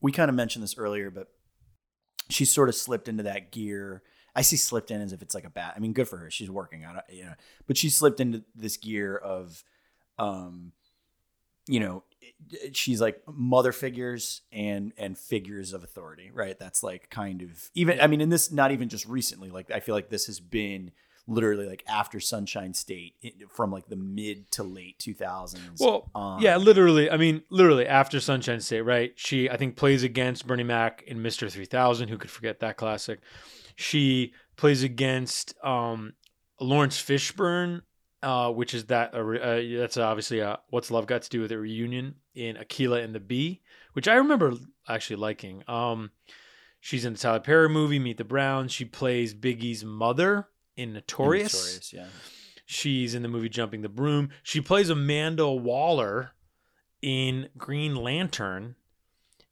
we 0.01 0.13
kind 0.13 0.29
of 0.29 0.35
mentioned 0.35 0.63
this 0.63 0.77
earlier, 0.79 1.11
but 1.11 1.27
she 2.29 2.45
sort 2.45 2.69
of 2.69 2.75
slipped 2.75 3.09
into 3.09 3.25
that 3.25 3.51
gear. 3.53 4.03
I 4.35 4.43
see 4.43 4.57
slipped 4.57 4.91
in 4.91 5.01
as 5.01 5.13
if 5.13 5.23
it's 5.23 5.35
like 5.35 5.45
a 5.45 5.51
bad. 5.51 5.75
I 5.77 5.81
mean, 5.81 5.93
good 5.93 6.09
for 6.09 6.17
her. 6.19 6.31
She's 6.31 6.51
working 6.51 6.85
on 6.85 6.97
it, 6.97 7.05
you 7.11 7.25
know. 7.25 7.35
But 7.67 7.77
she 7.77 7.91
slipped 7.91 8.21
into 8.21 8.45
this 8.55 8.77
gear 8.77 9.17
of, 9.17 9.65
um, 10.19 10.73
you 11.67 11.81
know, 11.81 12.05
she's 12.73 13.01
like 13.01 13.23
mother 13.27 13.73
figures 13.73 14.43
and 14.53 14.93
and 14.97 15.19
figures 15.19 15.73
of 15.73 15.85
authority, 15.85 16.31
right? 16.33 16.59
That's 16.59 16.83
like 16.83 17.11
kind 17.11 17.43
of 17.43 17.71
even. 17.75 18.01
I 18.01 18.07
mean, 18.07 18.21
in 18.21 18.29
this, 18.29 18.51
not 18.51 18.73
even 18.73 18.89
just 18.89 19.07
recently. 19.07 19.51
Like 19.51 19.71
I 19.71 19.81
feel 19.81 19.95
like 19.95 20.11
this 20.11 20.27
has 20.27 20.41
been 20.41 20.93
literally 21.27 21.69
like 21.69 21.85
after 21.87 22.19
Sunshine 22.19 22.75
State 22.75 23.15
from 23.51 23.71
like 23.71 23.87
the 23.87 23.97
mid 23.97 24.51
to 24.53 24.63
late 24.63 24.99
two 24.99 25.15
thousands. 25.15 25.81
Well, 25.81 26.11
yeah, 26.41 26.57
literally. 26.57 27.11
I 27.11 27.17
mean, 27.17 27.43
literally 27.51 27.87
after 27.87 28.21
Sunshine 28.21 28.61
State, 28.61 28.83
right? 28.83 29.13
She, 29.17 29.49
I 29.49 29.57
think, 29.57 29.77
plays 29.77 30.03
against 30.03 30.47
Bernie 30.47 30.65
Mac 30.65 31.03
in 31.07 31.23
Mister 31.23 31.49
Three 31.49 31.67
Thousand. 31.67 32.09
Who 32.09 32.19
could 32.19 32.31
forget 32.31 32.61
that 32.61 32.77
classic? 32.77 33.21
She 33.77 34.33
plays 34.57 34.83
against 34.83 35.55
um, 35.65 36.15
Laurence 36.61 37.01
Fishburne 37.03 37.83
uh, 38.23 38.51
which 38.51 38.75
is 38.75 38.87
that 38.87 39.15
uh, 39.15 39.79
that's 39.81 39.97
obviously 39.97 40.43
uh, 40.43 40.57
what's 40.69 40.91
love 40.91 41.07
got 41.07 41.23
to 41.23 41.31
do 41.31 41.41
with 41.41 41.53
a 41.53 41.59
reunion 41.59 42.17
in 42.35 42.57
Akeelah 42.57 43.03
and 43.03 43.15
the 43.15 43.21
Bee, 43.21 43.63
which 43.95 44.09
I 44.09 44.15
remember 44.15 44.53
actually 44.89 45.17
liking. 45.17 45.63
Um, 45.69 46.11
she's 46.81 47.05
in 47.05 47.15
the 47.15 47.19
Tyler 47.19 47.41
Perry 47.41 47.69
movie 47.69 47.99
Meet 47.99 48.19
the 48.19 48.25
Browns. 48.25 48.73
She 48.73 48.85
plays 48.85 49.35
Biggie's 49.35 49.85
mother 49.85 50.49
in 50.77 50.93
Notorious. 50.93 51.55
Notorious, 51.55 51.93
yeah. 51.93 52.07
She's 52.67 53.15
in 53.15 53.23
the 53.23 53.29
movie 53.29 53.49
Jumping 53.49 53.83
the 53.83 53.89
Broom. 53.89 54.31
She 54.43 54.61
plays 54.61 54.91
Amanda 54.91 55.51
Waller 55.51 56.33
in 57.03 57.49
Green 57.57 57.97
Lantern. 57.97 58.77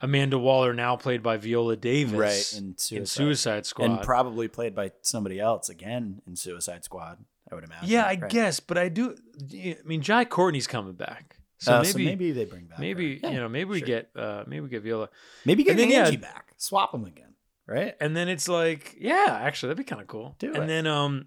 Amanda 0.00 0.38
Waller, 0.38 0.72
now 0.74 0.96
played 0.96 1.22
by 1.22 1.36
Viola 1.38 1.76
Davis, 1.76 2.12
right 2.14 2.54
in 2.60 2.76
Suicide, 2.78 2.96
in 2.98 3.06
Suicide 3.06 3.66
Squad, 3.66 3.84
and 3.90 4.02
probably 4.02 4.46
played 4.48 4.74
by 4.74 4.92
somebody 5.02 5.40
else 5.40 5.68
again 5.68 6.22
in 6.26 6.36
Suicide 6.36 6.84
Squad. 6.84 7.18
I 7.50 7.54
would 7.54 7.64
imagine. 7.64 7.88
Yeah, 7.88 8.04
I 8.04 8.18
right? 8.20 8.28
guess, 8.30 8.60
but 8.60 8.78
I 8.78 8.88
do. 8.88 9.16
I 9.52 9.76
mean, 9.84 10.02
Jai 10.02 10.24
Courtney's 10.24 10.66
coming 10.66 10.92
back, 10.92 11.38
so 11.58 11.72
Uh, 11.74 11.78
maybe 11.82 11.92
so 11.92 11.98
maybe 11.98 12.32
they 12.32 12.44
bring 12.44 12.64
back. 12.66 12.78
maybe 12.78 13.20
you 13.22 13.30
know 13.32 13.48
maybe 13.48 13.70
we 13.70 13.78
sure. 13.80 13.86
get 13.86 14.10
uh 14.14 14.44
maybe 14.46 14.60
we 14.60 14.68
get 14.68 14.82
Viola, 14.82 15.08
maybe 15.44 15.64
get 15.64 15.70
and 15.72 15.80
then, 15.80 15.90
yeah, 15.90 16.04
Angie 16.04 16.16
back. 16.18 16.52
Swap 16.58 16.92
them 16.92 17.04
again, 17.04 17.34
right? 17.66 17.96
and 18.00 18.16
then 18.16 18.28
it's 18.28 18.48
like 18.48 18.96
yeah, 19.00 19.38
actually 19.42 19.68
that'd 19.68 19.78
be 19.78 19.88
kind 19.88 20.02
of 20.02 20.06
cool. 20.08 20.36
Do 20.38 20.52
and 20.54 20.64
it. 20.64 20.66
then 20.68 20.86
um, 20.86 21.26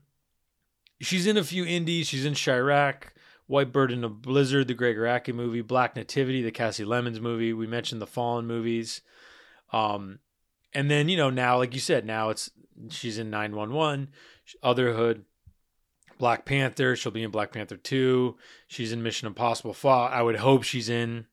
she's 1.02 1.28
in 1.28 1.36
a 1.38 1.44
few 1.44 1.66
indies. 1.66 2.08
She's 2.08 2.24
in 2.26 2.36
Chi-Raq, 2.36 3.04
White 3.52 3.74
Bird 3.74 3.92
in 3.92 4.04
a 4.04 4.10
Blizzard, 4.10 4.68
the 4.68 4.74
Gregg 4.74 4.96
Araki 4.96 5.34
movie, 5.36 5.62
Black 5.62 5.96
Nativity, 5.96 6.42
the 6.42 6.52
Kasi 6.52 6.86
Lemmons 6.86 7.20
movie. 7.20 7.52
We 7.52 7.68
mentioned 7.68 8.02
the 8.02 8.08
Fallen 8.08 8.48
movies, 8.48 9.02
um, 9.74 10.20
and 10.74 10.90
then 10.90 11.10
you 11.10 11.18
know 11.18 11.30
now, 11.30 11.58
like 11.58 11.74
you 11.74 11.82
said, 11.82 12.06
now 12.06 12.30
it's 12.30 12.50
she's 12.90 13.18
in 13.18 13.30
Nine 13.30 13.56
One 13.56 13.74
One, 13.74 14.10
Otherhood. 14.64 15.24
Black 16.18 16.46
Panther. 16.46 16.96
She'll 16.96 17.12
be 17.12 17.24
in 17.24 17.32
Black 17.32 17.52
Panther 17.52 17.78
2. 17.78 18.38
She's 18.68 18.92
in 18.92 19.02
Mission 19.02 19.26
Impossible 19.26 19.74
Fall. 19.74 20.08
I 20.08 20.22
would 20.22 20.36
hope 20.36 20.62
she's 20.62 20.88
in 20.88 21.26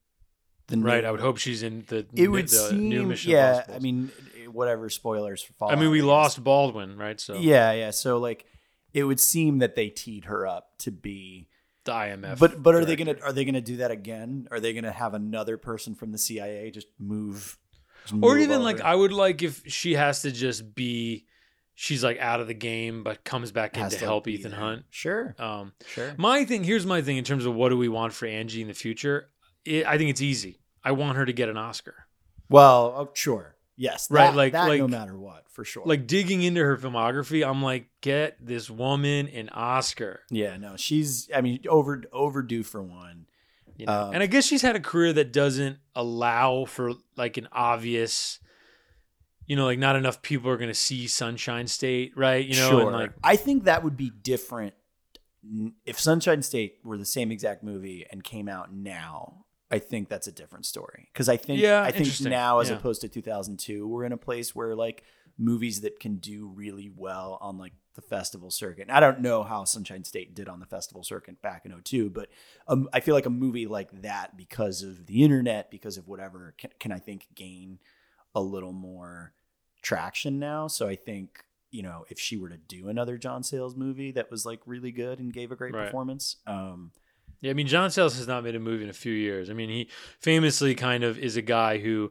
The 0.69 0.79
right. 0.79 1.05
I 1.05 1.11
would 1.11 1.21
hope 1.21 1.37
she's 1.37 1.63
in 1.63 1.85
the, 1.89 2.07
It 2.15 2.29
would 2.29 2.49
the 2.49 2.71
seem, 2.71 2.89
new 2.89 3.05
Mission 3.05 3.33
yeah. 3.33 3.51
Impossible. 3.51 3.75
I 3.75 3.79
mean, 3.81 4.11
whatever 4.51 4.89
spoilers 4.89 5.43
for 5.43 5.53
Fallout. 5.53 5.77
I 5.77 5.81
mean, 5.81 5.91
we 5.91 6.01
lost 6.01 6.43
Baldwin, 6.43 6.97
right? 6.97 7.21
So 7.21 7.37
Yeah, 7.37 7.73
yeah. 7.73 7.91
So 7.91 8.17
like, 8.17 8.47
it 8.95 9.05
would 9.05 9.21
seem 9.21 9.59
that 9.59 9.75
they 9.77 9.91
teed 9.91 10.25
her 10.25 10.47
up 10.47 10.71
to 10.79 10.91
be. 10.91 11.48
The 11.89 11.95
IMF. 11.95 12.39
But 12.39 12.63
but 12.63 12.75
are 12.75 12.85
they 12.85 12.97
gonna 12.97 13.17
are 13.23 13.33
they 13.33 13.45
gonna 13.45 13.61
do 13.61 13.79
that 13.79 13.91
again? 13.91 14.47
Are 14.51 14.61
they 14.61 14.73
gonna 14.73 14.93
have 14.93 15.15
another 15.15 15.57
person 15.59 15.95
from 15.95 16.13
the 16.13 16.19
CIA 16.19 16.71
just 16.71 16.89
move? 16.99 17.59
just 18.05 18.15
or 18.15 18.35
move 18.35 18.41
even 18.43 18.63
like? 18.63 18.81
I 18.81 18.95
would 18.95 19.13
like 19.13 19.43
if 19.43 19.63
she 19.67 19.95
has 19.95 20.23
to 20.23 20.31
just 20.33 20.75
be, 20.75 21.27
she's 21.75 22.03
like 22.05 22.19
out 22.19 22.41
of 22.41 22.47
the 22.47 22.55
game, 22.55 23.03
but 23.03 23.25
comes 23.25 23.53
back 23.53 23.77
in 23.77 23.83
Has 23.83 23.93
to 23.95 23.99
to 23.99 24.05
help 24.05 24.29
Ethan 24.29 24.53
there. 24.53 24.61
Hunt. 24.61 24.85
Sure, 24.91 25.35
Um, 25.39 25.73
sure. 25.87 26.15
my 26.17 26.45
thing 26.45 26.65
here's 26.65 26.87
my 26.87 27.03
thing 27.03 27.17
in 27.17 27.25
terms 27.25 27.45
of 27.45 27.55
what 27.55 27.69
do 27.71 27.77
we 27.77 27.89
want 27.89 28.13
for 28.13 28.27
Angie 28.27 28.63
in 28.63 28.69
the 28.69 28.75
future. 28.75 29.29
It, 29.65 29.85
I 29.87 29.99
think 29.99 30.11
it's 30.11 30.23
easy. 30.23 30.61
I 30.83 30.93
want 30.93 31.19
her 31.19 31.27
to 31.27 31.33
get 31.33 31.49
an 31.49 31.57
Oscar. 31.59 32.07
Well, 32.49 32.95
oh, 32.97 33.11
sure, 33.13 33.57
yes, 33.79 34.11
Right, 34.11 34.25
that- 34.27 34.37
like- 34.37 34.53
that 34.53 34.77
no 34.77 34.87
matter 34.89 35.17
what, 35.17 35.45
for 35.49 35.65
sure. 35.65 35.85
Like 35.87 36.07
digging 36.07 36.43
into 36.43 36.63
her 36.63 36.77
filmography, 36.77 37.49
I'm 37.49 37.63
like, 37.63 37.87
get 38.03 38.37
this 38.45 38.69
woman 38.69 39.29
an 39.29 39.49
Oscar. 39.49 40.21
yeah, 40.31 40.59
no, 40.59 40.77
she's. 40.77 41.31
I 41.35 41.41
mean, 41.41 41.61
over 41.69 42.03
overdue 42.13 42.63
for 42.63 42.83
one. 42.83 43.27
You 43.77 43.87
know? 43.87 43.93
Um, 44.09 44.15
and 44.15 44.23
I 44.23 44.27
guess 44.27 44.45
she's 44.45 44.63
had 44.63 44.75
a 44.77 44.81
career 44.81 45.13
that 45.15 45.33
doesn't 45.33 45.79
allow 45.95 46.65
for 46.65 46.95
like 47.17 47.37
an 47.37 47.49
obvious, 47.53 48.41
you 49.47 49.55
know, 49.55 49.65
like 49.67 49.79
not 49.79 49.95
enough 49.95 50.21
people 50.21 50.51
are 50.51 50.57
going 50.57 50.69
to 50.69 50.75
see 50.75 51.07
Sunshine 51.07 51.69
State, 51.69 52.13
right? 52.17 52.45
You 52.45 52.57
know, 52.57 52.71
sure. 52.71 52.81
and 52.89 52.93
like 52.93 53.13
I 53.23 53.37
think 53.37 53.65
that 53.65 53.85
would 53.85 53.97
be 53.97 54.11
different 54.11 54.75
if 55.87 55.99
Sunshine 56.01 56.43
State 56.43 56.79
were 56.85 56.99
the 56.99 57.05
same 57.07 57.31
exact 57.31 57.63
movie 57.63 58.05
and 58.11 58.25
came 58.25 58.49
out 58.49 58.73
now. 58.75 59.45
I 59.71 59.79
think 59.79 60.09
that's 60.09 60.27
a 60.27 60.33
different 60.33 60.65
story 60.67 61.09
because 61.13 61.29
I 61.29 61.37
think 61.37 61.61
Yeah, 61.63 61.83
I 61.83 61.91
think 61.91 62.21
now 62.23 62.61
as 62.61 62.71
Yeah. 62.71 62.77
opposed 62.77 63.01
to 63.03 63.09
2002, 63.09 63.87
we're 63.87 64.05
in 64.05 64.13
a 64.13 64.17
place 64.17 64.55
where 64.55 64.75
like 64.75 65.03
movies 65.37 65.83
that 65.83 66.01
can 66.01 66.17
do 66.17 66.47
really 66.49 66.91
well 66.95 67.39
on 67.41 67.59
like 67.59 67.73
the 67.95 68.01
festival 68.03 68.51
circuit. 68.51 68.83
And 68.83 68.93
I 68.93 69.01
don't 69.01 69.21
know 69.21 69.43
how 69.43 69.65
Sunshine 69.65 70.05
State 70.05 70.35
did 70.35 70.49
on 70.49 70.59
the 70.61 70.67
festival 70.67 71.03
circuit 71.05 71.43
back 71.43 71.65
in 71.67 71.73
02, 71.83 72.11
but 72.11 72.29
um, 72.67 72.89
I 72.93 73.01
feel 73.01 73.15
like 73.15 73.27
a 73.27 73.31
movie 73.31 73.67
like 73.67 74.03
that 74.03 74.37
because 74.37 74.83
of 74.83 75.07
the 75.07 75.23
internet, 75.23 75.71
because 75.71 75.97
of 75.99 76.09
whatever, 76.09 76.55
can, 76.59 76.71
can 76.81 76.93
I 76.93 76.99
think 76.99 77.27
gain 77.35 77.79
a 78.35 78.41
little 78.41 78.73
more 78.73 79.33
traction 79.83 80.39
now. 80.39 80.67
So 80.69 80.89
I 80.89 80.97
think 80.97 81.45
you 81.71 81.83
know 81.83 82.05
if 82.09 82.19
she 82.19 82.37
were 82.39 82.49
to 82.49 82.57
do 82.57 82.89
another 82.89 83.19
John 83.19 83.43
Sayles 83.43 83.77
movie 83.77 84.13
that 84.13 84.31
was 84.31 84.47
like 84.47 84.61
really 84.65 84.91
good 84.93 85.19
and 85.19 85.33
gave 85.33 85.53
a 85.53 85.57
great 85.57 85.75
Right. 85.75 85.85
performance, 85.87 86.37
um, 86.47 86.93
Yeah, 87.41 87.51
I 87.51 87.55
mean, 87.55 87.67
John 87.67 87.91
Sayles 87.91 88.17
has 88.17 88.27
not 88.27 88.45
made 88.45 88.57
a 88.57 88.61
movie 88.61 88.85
in 88.85 88.91
a 88.91 88.95
few 88.95 89.13
years. 89.13 89.49
I 89.49 89.53
mean, 89.53 89.69
he 89.69 89.89
famously 90.21 90.75
kind 90.75 91.05
of 91.05 91.19
is 91.19 91.37
a 91.37 91.43
guy 91.43 91.79
who 91.79 92.11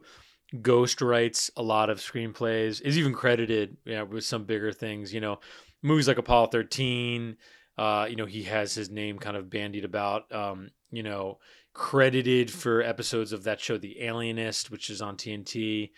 ghost 0.62 1.02
writes 1.02 1.50
a 1.56 1.62
lot 1.62 1.90
of 1.90 1.98
screenplays, 1.98 2.80
is 2.80 2.96
even 2.96 3.12
credited 3.12 3.76
you 3.84 3.94
know, 3.94 4.04
with 4.06 4.24
some 4.24 4.44
bigger 4.44 4.72
things. 4.72 5.12
You 5.12 5.20
know, 5.20 5.40
movies 5.82 6.08
like 6.08 6.18
Apollo 6.18 6.48
13, 6.48 7.36
uh, 7.76 8.06
you 8.08 8.16
know, 8.16 8.26
he 8.26 8.44
has 8.44 8.74
his 8.74 8.90
name 8.90 9.18
kind 9.18 9.36
of 9.36 9.50
bandied 9.50 9.84
about, 9.84 10.32
um, 10.32 10.70
you 10.90 11.02
know, 11.02 11.38
credited 11.74 12.50
for 12.50 12.82
episodes 12.82 13.32
of 13.32 13.44
that 13.44 13.60
show, 13.60 13.76
The 13.76 14.00
Alienist, 14.00 14.70
which 14.70 14.90
is 14.90 15.02
on 15.02 15.16
TNT. 15.16 15.90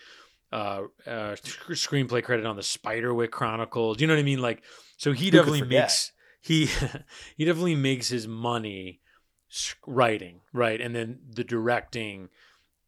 Uh, 0.52 0.82
uh, 1.06 1.36
screenplay 1.36 2.24
credit 2.24 2.44
on 2.44 2.56
the 2.56 2.62
Spiderwick 2.62 3.30
Chronicles. 3.30 4.00
You 4.00 4.08
know 4.08 4.14
what 4.14 4.20
I 4.20 4.24
mean? 4.24 4.42
Like, 4.42 4.64
so 4.96 5.12
he 5.12 5.26
Who 5.26 5.30
definitely 5.30 5.62
makes 5.62 6.10
he 6.40 6.66
he 7.36 7.44
definitely 7.44 7.76
makes 7.76 8.08
his 8.08 8.26
money 8.26 9.00
writing, 9.86 10.40
right? 10.52 10.80
And 10.80 10.94
then 10.94 11.18
the 11.34 11.44
directing 11.44 12.28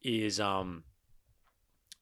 is 0.03 0.41
um 0.41 0.85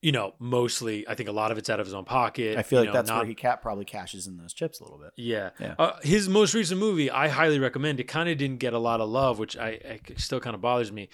you 0.02 0.12
know, 0.12 0.32
mostly 0.38 1.06
I 1.06 1.14
think 1.14 1.28
a 1.28 1.32
lot 1.32 1.50
of 1.52 1.58
it's 1.58 1.68
out 1.68 1.78
of 1.78 1.86
his 1.86 1.92
own 1.92 2.06
pocket. 2.06 2.56
I 2.56 2.62
feel 2.62 2.78
you 2.80 2.86
like 2.86 2.94
know, 2.94 2.98
that's 2.98 3.08
not- 3.10 3.18
where 3.18 3.26
he 3.26 3.34
cat 3.34 3.60
probably 3.60 3.84
cashes 3.84 4.26
in 4.26 4.38
those 4.38 4.54
chips 4.54 4.80
a 4.80 4.84
little 4.84 4.98
bit. 4.98 5.10
yeah. 5.16 5.50
Yeah. 5.60 5.74
Uh, 5.78 5.98
his 6.02 6.26
most 6.28 6.54
recent 6.54 6.80
movie, 6.80 7.10
I 7.10 7.28
highly 7.28 7.58
recommend. 7.58 8.00
It 8.00 8.04
kind 8.04 8.28
of 8.30 8.38
didn't 8.38 8.60
get 8.60 8.72
a 8.72 8.78
lot 8.78 9.00
of 9.02 9.10
love, 9.10 9.38
which 9.38 9.58
I, 9.58 9.68
I 9.68 10.00
still 10.16 10.40
kind 10.40 10.54
of 10.54 10.62
bothers 10.62 10.90
me. 10.90 11.10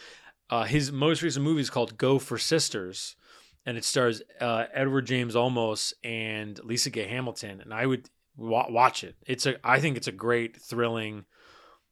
Uh, 0.50 0.62
his 0.64 0.92
most 0.92 1.22
recent 1.22 1.44
movie 1.44 1.60
is 1.62 1.70
called 1.70 1.98
Go 1.98 2.20
for 2.20 2.38
Sisters, 2.38 3.16
and 3.64 3.76
it 3.76 3.84
stars 3.84 4.22
uh, 4.40 4.66
Edward 4.72 5.06
James 5.06 5.34
Olmos 5.34 5.92
and 6.04 6.62
Lisa 6.62 6.88
Gay 6.90 7.08
Hamilton. 7.08 7.60
And 7.60 7.74
I 7.74 7.86
would 7.86 8.08
wa- 8.36 8.70
watch 8.70 9.02
it. 9.02 9.16
It's 9.26 9.46
a, 9.46 9.56
I 9.66 9.80
think 9.80 9.96
it's 9.96 10.06
a 10.06 10.12
great, 10.12 10.56
thrilling. 10.56 11.24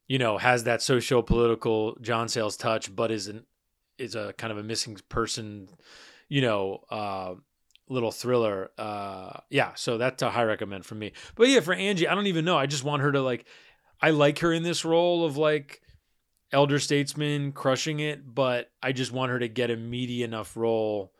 You 0.06 0.18
know, 0.18 0.39
has 0.39 0.64
that 0.64 0.82
socio 0.82 1.22
political 1.22 1.97
John 2.01 2.28
Sayles 2.28 2.56
touch, 2.56 2.94
but 2.94 3.10
is 3.10 3.28
an 3.28 3.44
is 3.98 4.14
a 4.14 4.35
kind 4.35 4.51
of 4.52 4.59
a 4.59 4.62
missing 4.62 4.98
person. 5.09 5.68
You 6.28 6.40
know, 6.40 6.81
uh, 6.90 7.35
little 7.89 8.10
thriller. 8.10 8.70
Uh, 8.78 9.40
yeah, 9.51 9.74
so 9.74 9.98
that's 9.98 10.22
a 10.22 10.31
high 10.31 10.44
recommend 10.44 10.85
for 10.85 10.94
me. 10.94 11.12
But 11.35 11.48
yeah, 11.48 11.60
for 11.60 11.74
Angie, 11.74 12.09
I 12.09 12.14
don't 12.14 12.26
even 12.26 12.44
know. 12.44 12.56
I 12.56 12.66
just 12.66 12.85
want 12.85 13.02
her 13.02 13.12
to 13.12 13.20
like. 13.20 13.47
I 14.01 14.10
like 14.10 14.40
her 14.40 14.52
in 14.52 14.62
this 14.62 14.85
role 14.85 15.24
of 15.24 15.36
like 15.36 15.81
elder 16.52 16.78
statesman 16.78 17.52
crushing 17.52 18.01
it, 18.01 18.35
but 18.35 18.70
I 18.82 18.93
just 18.93 19.12
want 19.12 19.32
her 19.32 19.39
to 19.39 19.48
get 19.48 19.70
a 19.70 19.76
meaty 19.76 20.22
enough 20.22 20.56
role 20.56 21.12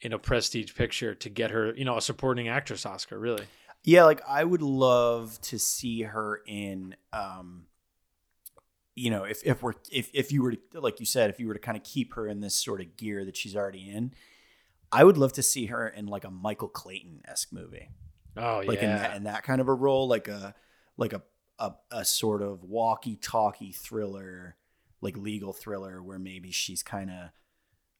in 0.00 0.12
a 0.12 0.18
prestige 0.18 0.74
picture 0.74 1.14
to 1.16 1.28
get 1.28 1.50
her, 1.50 1.74
you 1.74 1.84
know, 1.84 1.96
a 1.96 2.02
supporting 2.02 2.48
actress 2.48 2.86
Oscar. 2.86 3.18
Really. 3.18 3.44
Yeah, 3.84 4.04
like 4.04 4.20
I 4.26 4.44
would 4.44 4.62
love 4.62 5.40
to 5.42 5.58
see 5.58 6.02
her 6.02 6.40
in 6.46 6.96
um 7.12 7.66
you 8.98 9.10
know, 9.10 9.24
if 9.24 9.40
if 9.44 9.62
we're 9.62 9.74
if 9.92 10.10
if 10.12 10.32
you 10.32 10.42
were 10.42 10.52
to 10.52 10.80
like 10.80 11.00
you 11.00 11.06
said, 11.06 11.30
if 11.30 11.38
you 11.38 11.46
were 11.46 11.54
to 11.54 11.60
kind 11.60 11.76
of 11.76 11.84
keep 11.84 12.14
her 12.14 12.26
in 12.26 12.40
this 12.40 12.54
sort 12.54 12.80
of 12.80 12.96
gear 12.96 13.24
that 13.24 13.36
she's 13.36 13.56
already 13.56 13.88
in, 13.88 14.12
I 14.90 15.04
would 15.04 15.16
love 15.16 15.32
to 15.34 15.42
see 15.42 15.66
her 15.66 15.88
in 15.88 16.06
like 16.06 16.24
a 16.24 16.30
Michael 16.30 16.68
Clayton 16.68 17.22
esque 17.26 17.52
movie. 17.52 17.90
Oh 18.36 18.62
like 18.66 18.82
in 18.82 18.90
yeah. 18.90 18.98
that 18.98 19.16
in 19.16 19.24
that 19.24 19.42
kind 19.42 19.60
of 19.60 19.68
a 19.68 19.74
role, 19.74 20.08
like 20.08 20.28
a 20.28 20.54
like 20.96 21.12
a 21.12 21.22
a, 21.58 21.72
a 21.90 22.04
sort 22.04 22.42
of 22.42 22.64
walkie 22.64 23.16
talkie 23.16 23.72
thriller, 23.72 24.56
like 25.00 25.16
legal 25.16 25.52
thriller, 25.52 26.02
where 26.02 26.18
maybe 26.18 26.50
she's 26.50 26.82
kind 26.82 27.10
of 27.10 27.30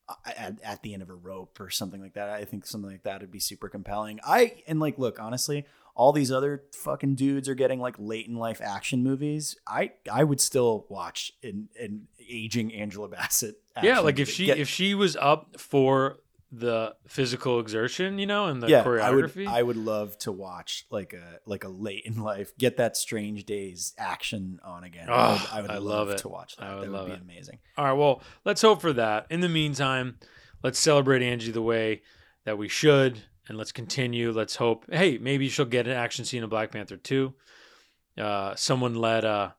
uh, 0.09 0.15
at, 0.37 0.57
at 0.63 0.83
the 0.83 0.95
end 0.95 1.03
of 1.03 1.11
a 1.11 1.15
rope 1.15 1.59
or 1.61 1.71
something 1.71 2.01
like 2.01 2.15
that. 2.15 2.31
I 2.31 2.45
think 2.45 2.67
something 2.67 2.91
like 2.91 3.03
that 3.03 3.21
would 3.21 3.33
be 3.33 3.41
super 3.41 3.69
compelling. 3.69 4.21
I 4.25 4.63
and 4.67 4.81
like 4.81 4.99
look 4.99 5.21
honestly, 5.21 5.67
all 5.99 6.13
these 6.13 6.31
other 6.33 6.63
fucking 6.73 7.17
dudes 7.17 7.49
are 7.49 7.55
getting 7.55 7.81
like 7.81 7.97
late 7.99 8.27
in 8.29 8.37
life 8.37 8.61
action 8.63 9.03
movies. 9.03 9.57
I 9.67 9.91
I 10.11 10.23
would 10.25 10.41
still 10.41 10.87
watch 10.89 11.33
an 11.43 11.69
an 11.79 12.07
aging 12.31 12.73
Angela 12.73 13.09
Bassett. 13.09 13.57
yeah, 13.83 13.99
like 13.99 14.19
if 14.19 14.31
she 14.31 14.47
Get- 14.47 14.59
if 14.59 14.69
she 14.69 14.95
was 14.95 15.17
up 15.17 15.61
for 15.61 16.21
the 16.51 16.95
physical 17.07 17.61
exertion, 17.61 18.19
you 18.19 18.27
know, 18.27 18.47
and 18.47 18.63
the 18.63 18.69
yeah, 18.69 18.83
I 18.83 19.11
would 19.11 19.27
choreography. 19.27 19.47
I 19.47 19.63
would 19.63 19.77
love 19.77 20.17
to 20.21 20.33
watch 20.33 20.87
like 20.89 21.13
a 21.13 21.41
like 21.45 21.65
a 21.65 21.69
late 21.69 22.05
in 22.07 22.23
life 22.23 22.57
get 22.57 22.79
that 22.79 22.97
Strange 22.97 23.45
Days 23.45 23.93
action 23.99 24.59
on 24.65 24.83
again. 24.85 25.09
I 25.11 25.33
would, 25.33 25.41
Oh, 25.43 25.49
I 25.53 25.61
would 25.61 25.71
I 25.71 25.75
love, 25.75 25.85
love 25.85 26.11
it. 26.11 26.19
to 26.19 26.29
watch 26.29 26.57
that. 26.57 26.65
I 26.65 26.75
would 26.77 26.85
that 26.87 26.91
love 26.93 27.09
would 27.09 27.17
be 27.17 27.17
it. 27.17 27.23
amazing. 27.23 27.59
All 27.77 27.85
right, 27.85 27.93
well, 27.93 28.23
let's 28.47 28.63
hope 28.63 28.81
for 28.81 28.95
that. 28.95 29.27
In 29.29 29.41
the 29.41 29.49
meantime, 29.51 30.17
let's 30.63 30.79
celebrate 30.79 31.23
Angie 31.23 31.51
the 31.51 31.61
way 31.61 32.01
that 32.45 32.57
we 32.57 32.69
should, 32.69 33.19
and 33.49 33.57
let's 33.57 33.73
continue. 33.73 34.31
Let's 34.31 34.57
hope. 34.57 34.85
Hey, 34.91 35.19
maybe 35.19 35.49
she'll 35.49 35.65
get 35.65 35.87
an 35.87 35.95
action 35.95 36.25
scene 36.25 36.43
in 36.43 36.49
Black 36.49 36.71
Panther 36.71 36.97
2. 36.97 37.35
Uh, 38.19 38.55
someone 38.55 38.95
let 38.95 39.25
uh, 39.25 39.51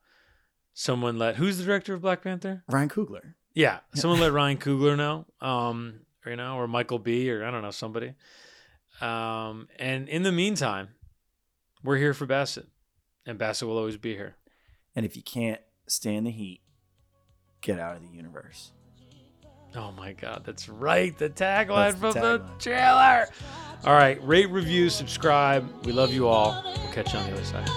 someone 0.73 1.17
let 1.17 1.35
who's 1.37 1.57
the 1.57 1.63
director 1.63 1.93
of 1.93 2.01
Black 2.01 2.21
Panther? 2.21 2.63
Ryan 2.69 2.89
Coogler. 2.89 3.33
Yeah, 3.53 3.79
someone 3.95 4.19
let 4.19 4.31
Ryan 4.33 4.57
Coogler 4.57 4.95
know, 4.95 5.25
um, 5.41 6.01
or, 6.25 6.31
you 6.31 6.37
know, 6.37 6.55
or 6.57 6.67
Michael 6.67 6.99
B, 6.99 7.31
or 7.31 7.43
I 7.43 7.51
don't 7.51 7.61
know 7.61 7.71
somebody. 7.71 8.13
Um, 9.01 9.67
and 9.77 10.07
in 10.07 10.23
the 10.23 10.31
meantime, 10.31 10.89
we're 11.83 11.97
here 11.97 12.13
for 12.13 12.25
Bassett, 12.25 12.67
and 13.25 13.37
Bassett 13.37 13.67
will 13.67 13.77
always 13.77 13.97
be 13.97 14.15
here. 14.15 14.35
And 14.95 15.05
if 15.05 15.15
you 15.15 15.23
can't 15.23 15.61
stand 15.87 16.27
the 16.27 16.31
heat, 16.31 16.61
get 17.61 17.79
out 17.79 17.95
of 17.95 18.01
the 18.01 18.09
universe. 18.09 18.71
Oh 19.75 19.91
my 19.91 20.13
God, 20.13 20.43
that's 20.45 20.67
right. 20.67 21.15
The 21.17 21.29
tagline 21.29 21.91
the 21.93 21.97
from 21.97 22.13
the 22.13 22.39
tagline. 22.39 22.59
trailer. 22.59 23.27
All 23.85 23.93
right, 23.93 24.21
rate, 24.25 24.49
review, 24.49 24.89
subscribe. 24.89 25.67
We 25.85 25.91
love 25.91 26.11
you 26.11 26.27
all. 26.27 26.61
We'll 26.65 26.91
catch 26.91 27.13
you 27.13 27.19
on 27.19 27.29
the 27.29 27.33
other 27.35 27.45
side. 27.45 27.69